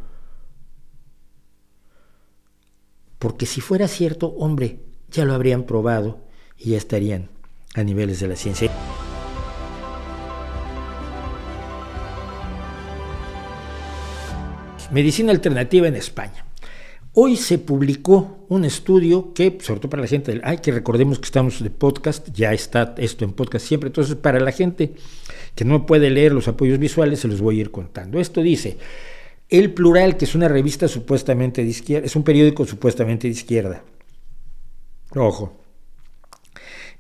porque 3.18 3.46
si 3.46 3.60
fuera 3.60 3.88
cierto, 3.88 4.28
hombre, 4.38 4.80
ya 5.10 5.24
lo 5.24 5.34
habrían 5.34 5.64
probado 5.64 6.20
y 6.56 6.70
ya 6.70 6.76
estarían 6.76 7.28
a 7.74 7.82
niveles 7.82 8.20
de 8.20 8.28
la 8.28 8.36
ciencia. 8.36 8.70
Medicina 14.90 15.32
alternativa 15.32 15.88
en 15.88 15.96
España. 15.96 16.44
Hoy 17.12 17.36
se 17.36 17.58
publicó 17.58 18.46
un 18.48 18.64
estudio 18.64 19.32
que, 19.32 19.58
sobre 19.62 19.80
todo 19.80 19.90
para 19.90 20.02
la 20.02 20.08
gente, 20.08 20.40
ay, 20.44 20.58
que 20.58 20.70
recordemos 20.70 21.18
que 21.18 21.24
estamos 21.24 21.62
de 21.62 21.70
podcast, 21.70 22.28
ya 22.32 22.52
está 22.52 22.94
esto 22.98 23.24
en 23.24 23.32
podcast 23.32 23.66
siempre, 23.66 23.88
entonces 23.88 24.16
para 24.16 24.38
la 24.38 24.52
gente 24.52 24.92
que 25.54 25.64
no 25.64 25.86
puede 25.86 26.10
leer 26.10 26.32
los 26.32 26.46
apoyos 26.46 26.78
visuales, 26.78 27.20
se 27.20 27.28
los 27.28 27.40
voy 27.40 27.58
a 27.58 27.62
ir 27.62 27.70
contando. 27.70 28.20
Esto 28.20 28.42
dice, 28.42 28.76
el 29.48 29.72
Plural, 29.72 30.16
que 30.16 30.26
es 30.26 30.34
una 30.34 30.48
revista 30.48 30.88
supuestamente 30.88 31.64
de 31.64 31.70
izquierda, 31.70 32.06
es 32.06 32.14
un 32.14 32.22
periódico 32.22 32.66
supuestamente 32.66 33.28
de 33.28 33.32
izquierda. 33.32 33.82
Ojo. 35.14 35.62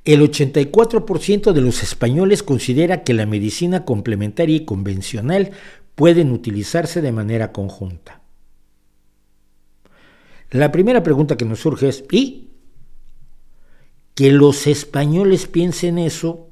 El 0.04 0.22
84% 0.22 1.52
de 1.52 1.60
los 1.60 1.82
españoles 1.82 2.42
considera 2.42 3.02
que 3.02 3.12
la 3.12 3.26
medicina 3.26 3.84
complementaria 3.84 4.56
y 4.56 4.64
convencional 4.64 5.50
pueden 5.96 6.30
utilizarse 6.30 7.00
de 7.00 7.10
manera 7.10 7.50
conjunta. 7.50 8.20
La 10.50 10.70
primera 10.70 11.02
pregunta 11.02 11.36
que 11.36 11.44
nos 11.44 11.58
surge 11.58 11.88
es, 11.88 12.04
¿y? 12.12 12.50
Que 14.14 14.30
los 14.30 14.68
españoles 14.68 15.48
piensen 15.48 15.98
eso 15.98 16.46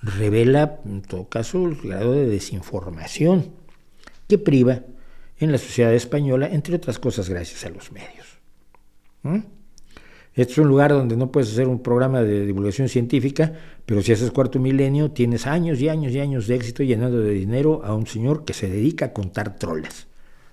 revela, 0.00 0.80
en 0.84 1.02
todo 1.02 1.28
caso, 1.28 1.66
el 1.66 1.76
grado 1.76 2.12
de 2.12 2.26
desinformación 2.26 3.52
que 4.28 4.38
priva 4.38 4.82
en 5.38 5.52
la 5.52 5.58
sociedad 5.58 5.94
española, 5.94 6.48
entre 6.48 6.76
otras 6.76 6.98
cosas 6.98 7.28
gracias 7.28 7.64
a 7.64 7.70
los 7.70 7.90
medios. 7.90 8.38
Este 10.38 10.52
es 10.52 10.58
un 10.58 10.68
lugar 10.68 10.92
donde 10.92 11.16
no 11.16 11.32
puedes 11.32 11.50
hacer 11.50 11.66
un 11.66 11.82
programa 11.82 12.22
de 12.22 12.46
divulgación 12.46 12.88
científica, 12.88 13.54
pero 13.84 14.02
si 14.02 14.12
haces 14.12 14.30
cuarto 14.30 14.60
milenio, 14.60 15.10
tienes 15.10 15.48
años 15.48 15.80
y 15.80 15.88
años 15.88 16.12
y 16.12 16.20
años 16.20 16.46
de 16.46 16.54
éxito 16.54 16.84
llenando 16.84 17.18
de 17.18 17.32
dinero 17.32 17.80
a 17.84 17.92
un 17.96 18.06
señor 18.06 18.44
que 18.44 18.54
se 18.54 18.68
dedica 18.68 19.06
a 19.06 19.12
contar 19.12 19.56
troles, 19.56 20.06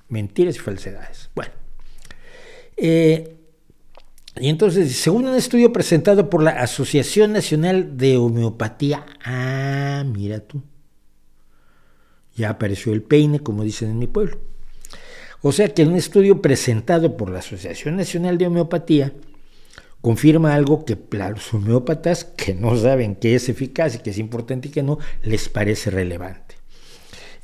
mentiras 0.09 0.55
y 0.55 0.59
falsedades. 0.59 1.29
Bueno, 1.35 1.51
eh, 2.77 3.35
y 4.39 4.49
entonces, 4.49 4.91
según 4.95 5.27
un 5.27 5.35
estudio 5.35 5.71
presentado 5.71 6.31
por 6.31 6.41
la 6.41 6.63
Asociación 6.63 7.33
Nacional 7.33 7.95
de 7.95 8.17
Homeopatía, 8.17 9.05
ah, 9.23 10.03
mira 10.03 10.39
tú, 10.39 10.63
ya 12.35 12.49
apareció 12.49 12.91
el 12.91 13.03
peine, 13.03 13.39
como 13.39 13.63
dicen 13.63 13.91
en 13.91 13.99
mi 13.99 14.07
pueblo. 14.07 14.39
O 15.43 15.51
sea 15.51 15.71
que 15.71 15.83
un 15.83 15.95
estudio 15.95 16.41
presentado 16.41 17.17
por 17.17 17.29
la 17.29 17.37
Asociación 17.37 17.97
Nacional 17.97 18.39
de 18.39 18.47
Homeopatía 18.47 19.13
confirma 20.01 20.53
algo 20.53 20.85
que 20.85 20.97
los 21.11 21.53
homeópatas 21.53 22.25
que 22.25 22.53
no 22.53 22.77
saben 22.77 23.15
qué 23.15 23.35
es 23.35 23.49
eficaz 23.49 23.95
y 23.95 23.99
qué 23.99 24.11
es 24.11 24.17
importante 24.17 24.67
y 24.67 24.71
que 24.71 24.83
no, 24.83 24.99
les 25.23 25.49
parece 25.49 25.89
relevante. 25.89 26.55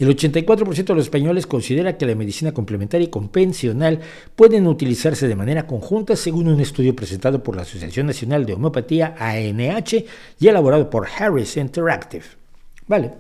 El 0.02 0.10
84% 0.16 0.84
de 0.84 0.96
los 0.96 1.06
españoles 1.06 1.46
considera 1.46 1.96
que 1.96 2.08
la 2.08 2.16
medicina 2.16 2.54
complementaria 2.54 3.06
y 3.06 3.12
convencional 3.12 4.00
pueden 4.36 4.66
utilizarse 4.66 5.28
de 5.28 5.36
manera 5.36 5.68
conjunta 5.68 6.16
según 6.16 6.48
un 6.48 6.60
estudio 6.60 6.96
presentado 6.96 7.44
por 7.44 7.56
la 7.56 7.62
Asociación 7.62 8.08
Nacional 8.08 8.48
de 8.48 8.54
Homeopatía 8.54 9.16
ANH 9.20 10.06
y 10.40 10.48
elaborado 10.48 10.90
por 10.90 11.08
Harris 11.08 11.56
Interactive. 11.56 12.26
Vale. 12.88 13.12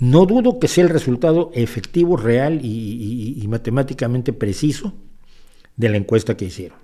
No 0.00 0.26
dudo 0.26 0.58
que 0.58 0.66
sea 0.66 0.82
el 0.82 0.90
resultado 0.90 1.52
efectivo, 1.54 2.16
real 2.16 2.60
y, 2.64 3.44
matemáticamente 3.48 4.32
preciso 4.32 4.92
de 5.76 5.88
la 5.88 5.98
encuesta 5.98 6.36
que 6.36 6.46
hicieron. 6.46 6.83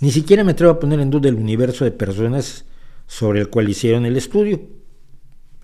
Ni 0.00 0.10
siquiera 0.10 0.44
me 0.44 0.52
atrevo 0.52 0.72
a 0.72 0.80
poner 0.80 0.98
en 1.00 1.10
duda 1.10 1.28
el 1.28 1.34
universo 1.34 1.84
de 1.84 1.90
personas 1.90 2.64
sobre 3.06 3.40
el 3.40 3.48
cual 3.48 3.68
hicieron 3.68 4.06
el 4.06 4.16
estudio. 4.16 4.62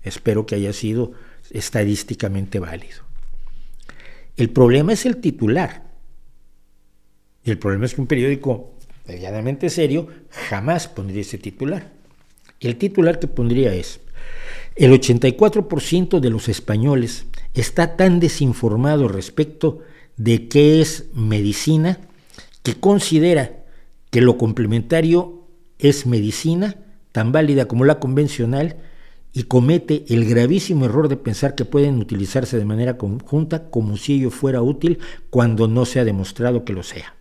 Espero 0.03 0.45
que 0.45 0.55
haya 0.55 0.73
sido 0.73 1.13
estadísticamente 1.49 2.59
válido. 2.59 3.03
El 4.35 4.51
problema 4.51 4.93
es 4.93 5.05
el 5.07 5.17
titular. 5.17 5.91
Y 7.43 7.49
el 7.49 7.57
problema 7.57 7.85
es 7.85 7.95
que 7.95 8.01
un 8.01 8.07
periódico 8.07 8.75
medianamente 9.07 9.69
serio 9.69 10.07
jamás 10.29 10.87
pondría 10.87 11.21
ese 11.21 11.39
titular. 11.39 11.91
El 12.59 12.77
titular 12.77 13.19
que 13.19 13.27
pondría 13.27 13.73
es, 13.73 14.01
el 14.75 14.91
84% 14.91 16.19
de 16.19 16.29
los 16.29 16.49
españoles 16.49 17.25
está 17.55 17.95
tan 17.95 18.19
desinformado 18.19 19.07
respecto 19.07 19.79
de 20.17 20.47
qué 20.47 20.81
es 20.81 21.05
medicina 21.13 21.99
que 22.61 22.75
considera 22.79 23.63
que 24.09 24.21
lo 24.21 24.37
complementario 24.37 25.47
es 25.79 26.05
medicina 26.05 26.75
tan 27.11 27.31
válida 27.31 27.67
como 27.67 27.85
la 27.85 27.99
convencional 27.99 28.77
y 29.33 29.43
comete 29.43 30.05
el 30.09 30.25
gravísimo 30.25 30.85
error 30.85 31.09
de 31.09 31.17
pensar 31.17 31.55
que 31.55 31.65
pueden 31.65 31.97
utilizarse 31.99 32.57
de 32.57 32.65
manera 32.65 32.97
conjunta 32.97 33.69
como 33.69 33.97
si 33.97 34.15
ello 34.15 34.31
fuera 34.31 34.61
útil 34.61 34.99
cuando 35.29 35.67
no 35.67 35.85
se 35.85 35.99
ha 35.99 36.05
demostrado 36.05 36.65
que 36.65 36.73
lo 36.73 36.83
sea. 36.83 37.15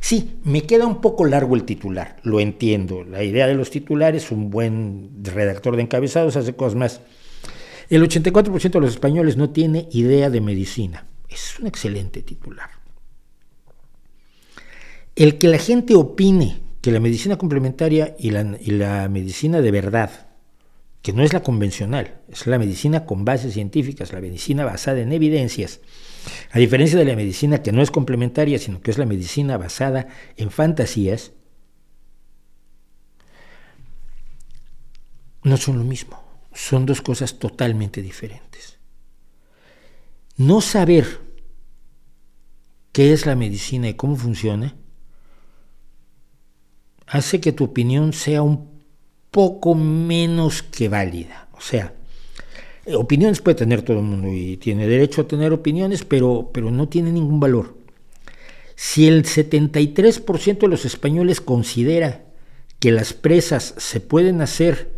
Sí, 0.00 0.38
me 0.44 0.62
queda 0.62 0.86
un 0.86 1.00
poco 1.00 1.24
largo 1.24 1.56
el 1.56 1.64
titular, 1.64 2.16
lo 2.22 2.40
entiendo. 2.40 3.02
La 3.04 3.24
idea 3.24 3.46
de 3.48 3.54
los 3.54 3.70
titulares, 3.70 4.30
un 4.30 4.50
buen 4.50 5.10
redactor 5.22 5.76
de 5.76 5.82
encabezados 5.82 6.36
hace 6.36 6.54
cosas 6.54 6.76
más. 6.76 7.00
El 7.90 8.02
84% 8.02 8.70
de 8.70 8.80
los 8.80 8.90
españoles 8.90 9.36
no 9.36 9.50
tiene 9.50 9.88
idea 9.90 10.30
de 10.30 10.40
medicina. 10.40 11.06
Es 11.28 11.58
un 11.58 11.66
excelente 11.66 12.22
titular. 12.22 12.70
El 15.18 15.38
que 15.38 15.48
la 15.48 15.58
gente 15.58 15.96
opine 15.96 16.60
que 16.80 16.92
la 16.92 17.00
medicina 17.00 17.36
complementaria 17.36 18.14
y 18.20 18.30
la, 18.30 18.44
la 18.44 19.08
medicina 19.08 19.60
de 19.60 19.72
verdad, 19.72 20.28
que 21.02 21.12
no 21.12 21.24
es 21.24 21.32
la 21.32 21.42
convencional, 21.42 22.20
es 22.28 22.46
la 22.46 22.56
medicina 22.56 23.04
con 23.04 23.24
bases 23.24 23.52
científicas, 23.52 24.12
la 24.12 24.20
medicina 24.20 24.64
basada 24.64 25.00
en 25.00 25.12
evidencias, 25.12 25.80
a 26.52 26.60
diferencia 26.60 26.96
de 26.96 27.04
la 27.04 27.16
medicina 27.16 27.64
que 27.64 27.72
no 27.72 27.82
es 27.82 27.90
complementaria, 27.90 28.60
sino 28.60 28.80
que 28.80 28.92
es 28.92 28.98
la 28.98 29.06
medicina 29.06 29.56
basada 29.56 30.06
en 30.36 30.52
fantasías, 30.52 31.32
no 35.42 35.56
son 35.56 35.78
lo 35.78 35.84
mismo, 35.84 36.22
son 36.54 36.86
dos 36.86 37.02
cosas 37.02 37.40
totalmente 37.40 38.02
diferentes. 38.02 38.78
No 40.36 40.60
saber 40.60 41.22
qué 42.92 43.12
es 43.12 43.26
la 43.26 43.34
medicina 43.34 43.88
y 43.88 43.94
cómo 43.94 44.14
funciona 44.14 44.76
hace 47.08 47.40
que 47.40 47.52
tu 47.52 47.64
opinión 47.64 48.12
sea 48.12 48.42
un 48.42 48.68
poco 49.30 49.74
menos 49.74 50.62
que 50.62 50.88
válida. 50.88 51.48
O 51.52 51.60
sea, 51.60 51.92
Opiniones 52.96 53.42
puede 53.42 53.56
tener 53.56 53.82
todo 53.82 53.98
el 53.98 54.04
mundo 54.04 54.28
y 54.32 54.56
tiene 54.56 54.86
derecho 54.86 55.22
a 55.22 55.28
tener 55.28 55.52
opiniones, 55.52 56.04
pero, 56.04 56.50
pero 56.52 56.70
no 56.70 56.88
tiene 56.88 57.12
ningún 57.12 57.38
valor. 57.38 57.76
Si 58.76 59.06
el 59.06 59.24
73% 59.24 60.58
de 60.58 60.68
los 60.68 60.84
españoles 60.84 61.40
considera 61.40 62.24
que 62.78 62.92
las 62.92 63.12
presas 63.12 63.74
se 63.76 64.00
pueden 64.00 64.40
hacer 64.40 64.96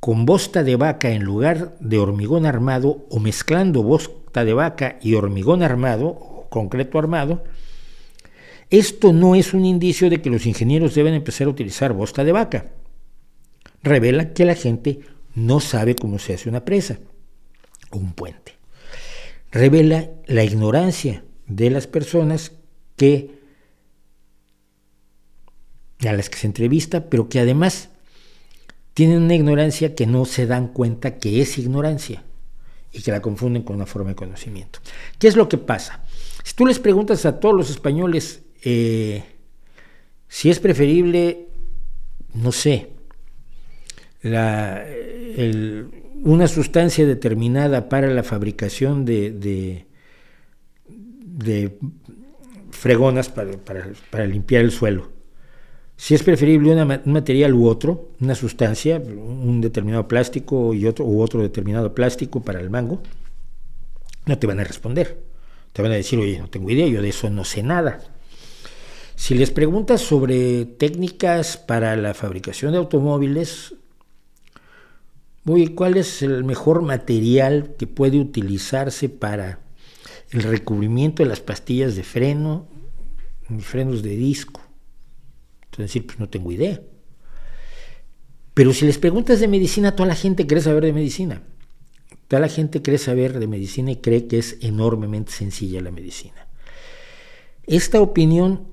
con 0.00 0.26
bosta 0.26 0.64
de 0.64 0.76
vaca 0.76 1.10
en 1.10 1.22
lugar 1.22 1.76
de 1.80 1.98
hormigón 1.98 2.44
armado 2.44 3.06
o 3.08 3.18
mezclando 3.18 3.82
bosta 3.82 4.44
de 4.44 4.52
vaca 4.52 4.98
y 5.00 5.14
hormigón 5.14 5.62
armado 5.62 6.08
o 6.08 6.48
concreto 6.50 6.98
armado, 6.98 7.44
esto 8.70 9.12
no 9.12 9.34
es 9.34 9.52
un 9.52 9.64
indicio 9.64 10.08
de 10.08 10.22
que 10.22 10.30
los 10.30 10.46
ingenieros 10.46 10.94
deben 10.94 11.14
empezar 11.14 11.48
a 11.48 11.50
utilizar 11.50 11.92
bosta 11.92 12.24
de 12.24 12.32
vaca. 12.32 12.66
Revela 13.82 14.32
que 14.32 14.44
la 14.44 14.54
gente 14.54 15.00
no 15.34 15.60
sabe 15.60 15.96
cómo 15.96 16.18
se 16.18 16.34
hace 16.34 16.48
una 16.48 16.64
presa 16.64 16.98
o 17.90 17.98
un 17.98 18.12
puente. 18.12 18.54
Revela 19.50 20.10
la 20.26 20.44
ignorancia 20.44 21.24
de 21.46 21.70
las 21.70 21.88
personas 21.88 22.52
que 22.96 23.40
a 26.08 26.12
las 26.12 26.30
que 26.30 26.38
se 26.38 26.46
entrevista, 26.46 27.10
pero 27.10 27.28
que 27.28 27.40
además 27.40 27.90
tienen 28.94 29.22
una 29.22 29.34
ignorancia 29.34 29.94
que 29.94 30.06
no 30.06 30.24
se 30.24 30.46
dan 30.46 30.68
cuenta 30.68 31.18
que 31.18 31.42
es 31.42 31.58
ignorancia 31.58 32.22
y 32.92 33.02
que 33.02 33.10
la 33.10 33.20
confunden 33.20 33.62
con 33.62 33.76
una 33.76 33.86
forma 33.86 34.10
de 34.10 34.16
conocimiento. 34.16 34.80
¿Qué 35.18 35.28
es 35.28 35.36
lo 35.36 35.48
que 35.48 35.58
pasa? 35.58 36.02
Si 36.42 36.54
tú 36.54 36.66
les 36.66 36.78
preguntas 36.78 37.26
a 37.26 37.38
todos 37.38 37.54
los 37.54 37.70
españoles 37.70 38.42
eh, 38.62 39.22
si 40.28 40.50
es 40.50 40.60
preferible, 40.60 41.48
no 42.34 42.52
sé, 42.52 42.90
una 46.22 46.46
sustancia 46.46 47.06
determinada 47.06 47.88
para 47.88 48.08
la 48.08 48.22
fabricación 48.22 49.04
de, 49.04 49.86
fregonas 52.70 53.28
para, 53.30 54.26
limpiar 54.26 54.62
el 54.62 54.70
suelo, 54.70 55.10
si 55.96 56.14
es 56.14 56.22
preferible 56.22 56.72
un 56.72 57.12
material 57.12 57.52
u 57.52 57.66
otro, 57.66 58.10
una 58.20 58.34
sustancia, 58.34 58.96
un 58.98 59.60
determinado 59.60 60.08
plástico 60.08 60.72
y 60.72 60.86
otro, 60.86 61.04
u 61.04 61.20
otro 61.20 61.42
determinado 61.42 61.94
plástico 61.94 62.40
para 62.40 62.60
el 62.60 62.70
mango, 62.70 63.02
no 64.24 64.38
te 64.38 64.46
van 64.46 64.60
a 64.60 64.64
responder. 64.64 65.18
Te 65.72 65.82
van 65.82 65.92
a 65.92 65.96
decir, 65.96 66.18
oye, 66.18 66.38
no 66.38 66.48
tengo 66.48 66.70
idea, 66.70 66.86
yo 66.86 67.02
de 67.02 67.10
eso 67.10 67.30
no 67.30 67.44
sé 67.44 67.62
nada. 67.62 68.00
Si 69.20 69.34
les 69.34 69.50
preguntas 69.50 70.00
sobre 70.00 70.64
técnicas 70.64 71.58
para 71.58 71.94
la 71.94 72.14
fabricación 72.14 72.72
de 72.72 72.78
automóviles, 72.78 73.74
¿cuál 75.74 75.98
es 75.98 76.22
el 76.22 76.42
mejor 76.42 76.80
material 76.80 77.74
que 77.78 77.86
puede 77.86 78.18
utilizarse 78.18 79.10
para 79.10 79.60
el 80.30 80.42
recubrimiento 80.42 81.22
de 81.22 81.28
las 81.28 81.40
pastillas 81.40 81.96
de 81.96 82.02
freno, 82.02 82.66
frenos 83.58 84.02
de 84.02 84.16
disco? 84.16 84.62
Entonces 85.64 85.92
decir, 85.92 86.06
pues 86.06 86.18
no 86.18 86.30
tengo 86.30 86.50
idea. 86.50 86.80
Pero 88.54 88.72
si 88.72 88.86
les 88.86 88.96
preguntas 88.96 89.38
de 89.38 89.48
medicina, 89.48 89.94
toda 89.94 90.08
la 90.08 90.14
gente 90.14 90.46
cree 90.46 90.62
saber 90.62 90.86
de 90.86 90.94
medicina. 90.94 91.42
Toda 92.26 92.40
la 92.40 92.48
gente 92.48 92.80
cree 92.80 92.96
saber 92.96 93.38
de 93.38 93.46
medicina 93.46 93.90
y 93.90 93.96
cree 93.96 94.26
que 94.26 94.38
es 94.38 94.56
enormemente 94.62 95.30
sencilla 95.30 95.82
la 95.82 95.90
medicina. 95.90 96.48
Esta 97.66 98.00
opinión, 98.00 98.69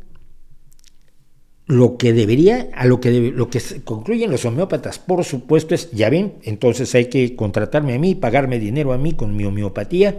lo 1.67 1.97
que 1.97 2.13
debería, 2.13 2.69
a 2.73 2.85
lo 2.85 3.01
que, 3.01 3.31
lo 3.31 3.49
que 3.49 3.61
concluyen 3.83 4.31
los 4.31 4.45
homeópatas, 4.45 4.99
por 4.99 5.23
supuesto, 5.25 5.75
es, 5.75 5.91
ya 5.91 6.09
ven, 6.09 6.35
entonces 6.43 6.95
hay 6.95 7.07
que 7.07 7.35
contratarme 7.35 7.93
a 7.93 7.99
mí, 7.99 8.15
pagarme 8.15 8.57
dinero 8.57 8.93
a 8.93 8.97
mí 8.97 9.13
con 9.13 9.35
mi 9.35 9.43
homeopatía, 9.43 10.17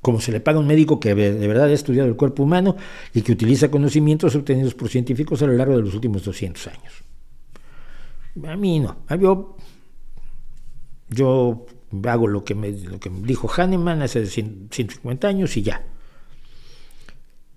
como 0.00 0.20
se 0.20 0.32
le 0.32 0.40
paga 0.40 0.56
a 0.56 0.60
un 0.60 0.66
médico 0.66 0.98
que 0.98 1.14
de 1.14 1.46
verdad 1.46 1.68
ha 1.68 1.72
estudiado 1.72 2.08
el 2.08 2.16
cuerpo 2.16 2.42
humano 2.42 2.76
y 3.14 3.22
que 3.22 3.32
utiliza 3.32 3.70
conocimientos 3.70 4.34
obtenidos 4.34 4.74
por 4.74 4.88
científicos 4.88 5.42
a 5.42 5.46
lo 5.46 5.52
largo 5.52 5.76
de 5.76 5.82
los 5.82 5.94
últimos 5.94 6.24
200 6.24 6.66
años. 6.66 7.04
A 8.44 8.56
mí 8.56 8.80
no. 8.80 8.96
Yo, 9.20 9.56
yo 11.10 11.66
hago 12.04 12.26
lo 12.26 12.42
que, 12.42 12.54
me, 12.54 12.72
lo 12.72 12.98
que 12.98 13.10
dijo 13.10 13.48
Hahnemann 13.48 14.02
hace 14.02 14.26
150 14.26 15.28
años 15.28 15.56
y 15.56 15.62
ya. 15.62 15.84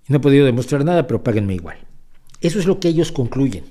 No 0.08 0.18
he 0.18 0.20
podido 0.20 0.44
demostrar 0.46 0.84
nada, 0.84 1.06
pero 1.06 1.24
páguenme 1.24 1.54
igual. 1.54 1.78
Eso 2.40 2.58
es 2.58 2.66
lo 2.66 2.80
que 2.80 2.88
ellos 2.88 3.12
concluyen. 3.12 3.64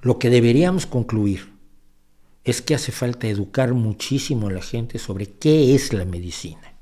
Lo 0.00 0.18
que 0.18 0.30
deberíamos 0.30 0.86
concluir 0.86 1.52
es 2.44 2.60
que 2.60 2.74
hace 2.74 2.92
falta 2.92 3.28
educar 3.28 3.72
muchísimo 3.74 4.48
a 4.48 4.52
la 4.52 4.62
gente 4.62 4.98
sobre 4.98 5.26
qué 5.26 5.74
es 5.74 5.92
la 5.92 6.04
medicina 6.04 6.72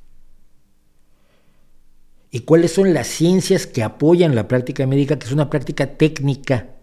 y 2.31 2.41
cuáles 2.41 2.73
son 2.73 2.95
las 2.95 3.09
ciencias 3.09 3.66
que 3.66 3.83
apoyan 3.83 4.35
la 4.35 4.49
práctica 4.49 4.87
médica, 4.87 5.18
que 5.18 5.27
es 5.27 5.33
una 5.33 5.51
práctica 5.51 5.97
técnica 5.97 6.77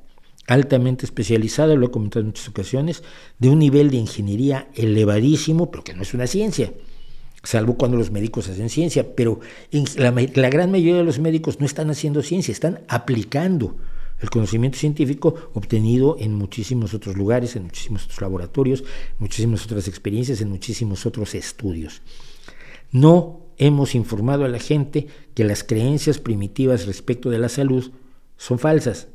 altamente 0.46 1.06
especializada, 1.06 1.76
lo 1.76 1.88
he 1.88 1.92
comentado 1.92 2.22
en 2.22 2.28
muchas 2.28 2.48
ocasiones, 2.48 3.04
de 3.40 3.50
un 3.50 3.60
nivel 3.60 3.90
de 3.90 3.98
ingeniería 3.98 4.70
elevadísimo, 4.76 5.72
pero 5.72 5.84
que 5.84 5.94
no 5.94 6.04
es 6.04 6.14
una 6.14 6.28
ciencia, 6.28 6.72
salvo 7.48 7.78
cuando 7.78 7.96
los 7.96 8.12
médicos 8.12 8.50
hacen 8.50 8.70
ciencia, 8.70 9.16
pero 9.16 9.40
la, 9.96 10.12
la 10.12 10.50
gran 10.50 10.70
mayoría 10.70 10.98
de 10.98 11.06
los 11.06 11.18
médicos 11.18 11.62
no 11.62 11.66
están 11.66 11.90
haciendo 11.90 12.22
ciencia, 12.22 12.52
están 12.52 12.82
aplicando 12.90 13.78
el 14.20 14.30
conocimiento 14.30 14.78
científico 14.78 15.34
obtenido 15.54 16.18
en 16.20 16.34
muchísimos 16.34 16.94
otros 16.94 17.16
lugares, 17.16 17.56
en 17.56 17.64
muchísimos 17.64 18.04
otros 18.04 18.20
laboratorios, 18.20 18.82
en 18.82 19.16
muchísimas 19.20 19.64
otras 19.64 19.88
experiencias, 19.88 20.42
en 20.42 20.50
muchísimos 20.50 21.06
otros 21.06 21.36
estudios. 21.36 22.02
No 22.92 23.40
hemos 23.58 23.96
informado 23.96 24.44
a 24.44 24.50
la 24.50 24.60
gente 24.60 25.08
que 25.34 25.46
las 25.46 25.64
creencias 25.64 26.20
primitivas 26.20 26.86
respecto 26.86 27.30
de 27.30 27.40
la 27.40 27.48
salud 27.48 27.92
son 28.36 28.60
falsas 28.60 29.08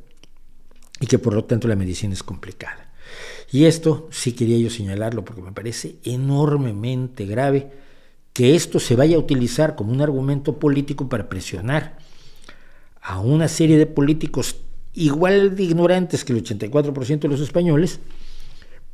y 1.01 1.07
que 1.07 1.19
por 1.19 1.35
lo 1.35 1.45
tanto 1.45 1.69
la 1.69 1.77
medicina 1.77 2.15
es 2.15 2.23
complicada. 2.23 2.95
Y 3.51 3.67
esto 3.67 4.09
sí 4.11 4.33
quería 4.33 4.57
yo 4.57 4.71
señalarlo 4.71 5.23
porque 5.23 5.43
me 5.43 5.53
parece 5.53 5.97
enormemente 6.05 7.27
grave 7.27 7.82
que 8.33 8.55
esto 8.55 8.81
se 8.81 8.97
vaya 8.97 9.17
a 9.17 9.21
utilizar 9.21 9.75
como 9.77 9.93
un 9.93 10.01
argumento 10.01 10.59
político 10.59 11.09
para 11.09 11.29
presionar 11.29 11.99
a 13.01 13.21
una 13.21 13.49
serie 13.49 13.79
de 13.79 13.87
políticos 13.87 14.57
igual 14.95 15.57
de 15.57 15.65
ignorantes 15.65 16.25
que 16.25 16.33
el 16.33 16.45
84% 16.45 17.21
de 17.21 17.29
los 17.29 17.41
españoles 17.41 18.01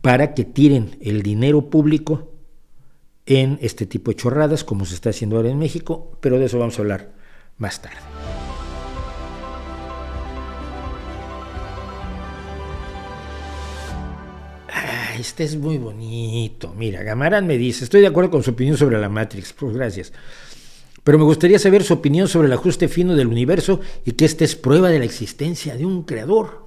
para 0.01 0.35
que 0.35 0.45
tiren 0.45 0.97
el 1.01 1.23
dinero 1.23 1.71
público 1.71 2.33
en 3.27 3.59
este 3.61 3.85
tipo 3.85 4.11
de 4.11 4.17
chorradas, 4.17 4.65
como 4.65 4.87
se 4.87 4.95
está 4.95 5.11
haciendo 5.11 5.37
ahora 5.37 5.51
en 5.51 5.59
México, 5.59 6.17
pero 6.21 6.39
de 6.39 6.47
eso 6.47 6.59
vamos 6.59 6.79
a 6.79 6.83
hablar 6.83 7.13
más 7.59 7.83
tarde. 7.83 7.99
Este 15.19 15.45
es 15.45 15.57
muy 15.57 15.79
bonito. 15.79 16.75
Mira, 16.75 17.03
Gamarán 17.03 17.47
me 17.47 17.59
dice, 17.59 17.85
estoy 17.85 18.01
de 18.01 18.07
acuerdo 18.07 18.31
con 18.31 18.43
su 18.43 18.51
opinión 18.51 18.77
sobre 18.77 18.99
la 18.99 19.09
Matrix, 19.09 19.53
pues 19.53 19.75
gracias. 19.75 20.13
Pero 21.05 21.19
me 21.19 21.25
gustaría 21.25 21.59
saber 21.59 21.85
su 21.85 21.95
opinión 21.95 22.29
sobre 22.29 22.47
el 22.47 22.53
ajuste 22.53 22.89
fino 22.89 23.15
del 23.15 23.29
universo 23.29 23.81
y 24.05 24.13
que 24.13 24.25
esta 24.25 24.45
es 24.45 24.57
prueba 24.57 24.91
de 24.91 24.99
la 24.99 25.05
existencia 25.05 25.77
de 25.77 25.87
un 25.87 26.03
creador. 26.03 26.67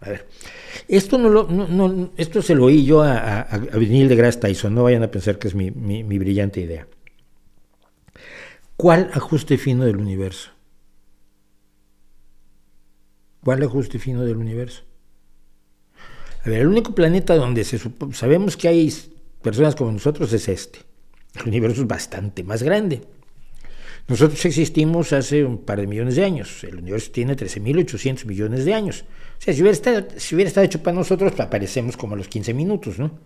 A 0.00 0.08
ver, 0.08 0.26
esto, 0.88 1.18
no, 1.18 1.28
lo, 1.28 2.10
esto 2.16 2.42
se 2.42 2.54
lo 2.54 2.64
oí 2.64 2.84
yo 2.84 3.02
a, 3.02 3.18
a, 3.18 3.54
a 3.54 3.58
de 3.58 4.16
Grass 4.16 4.40
Tyson, 4.40 4.74
no 4.74 4.84
vayan 4.84 5.02
a 5.02 5.10
pensar 5.10 5.38
que 5.38 5.48
es 5.48 5.54
mi 5.54 6.18
brillante 6.18 6.60
idea. 6.60 6.86
¿Cuál 8.76 9.10
ajuste 9.12 9.58
fino 9.58 9.84
del 9.84 9.96
universo? 9.96 10.50
¿Cuál 13.44 13.62
ajuste 13.62 13.98
fino 13.98 14.24
del 14.24 14.36
universo? 14.36 14.82
A 16.44 16.48
ver, 16.48 16.60
el 16.60 16.66
único 16.66 16.94
planeta 16.94 17.36
donde 17.36 17.64
se 17.64 17.78
sabemos 18.12 18.56
que 18.56 18.68
hay 18.68 18.92
personas 19.42 19.76
como 19.76 19.92
nosotros 19.92 20.32
es 20.32 20.48
este. 20.48 20.80
El 21.34 21.48
universo 21.48 21.82
es 21.82 21.86
bastante 21.86 22.42
más 22.42 22.62
grande. 22.62 23.02
Nosotros 24.08 24.42
existimos 24.44 25.12
hace 25.12 25.44
un 25.44 25.58
par 25.58 25.80
de 25.80 25.86
millones 25.86 26.16
de 26.16 26.24
años. 26.24 26.64
El 26.64 26.78
universo 26.78 27.12
tiene 27.12 27.36
13.800 27.36 28.24
millones 28.24 28.64
de 28.64 28.74
años. 28.74 29.04
O 29.38 29.42
sea, 29.42 29.54
si 29.54 29.62
hubiera, 29.62 29.74
estado, 29.74 30.08
si 30.16 30.34
hubiera 30.34 30.48
estado 30.48 30.66
hecho 30.66 30.82
para 30.82 30.96
nosotros, 30.96 31.38
aparecemos 31.38 31.96
como 31.96 32.14
a 32.14 32.16
los 32.16 32.26
15 32.28 32.52
minutos, 32.54 32.98
¿no? 32.98 33.20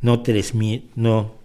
No 0.00 0.24
3.000, 0.24 0.86
no 0.96 1.36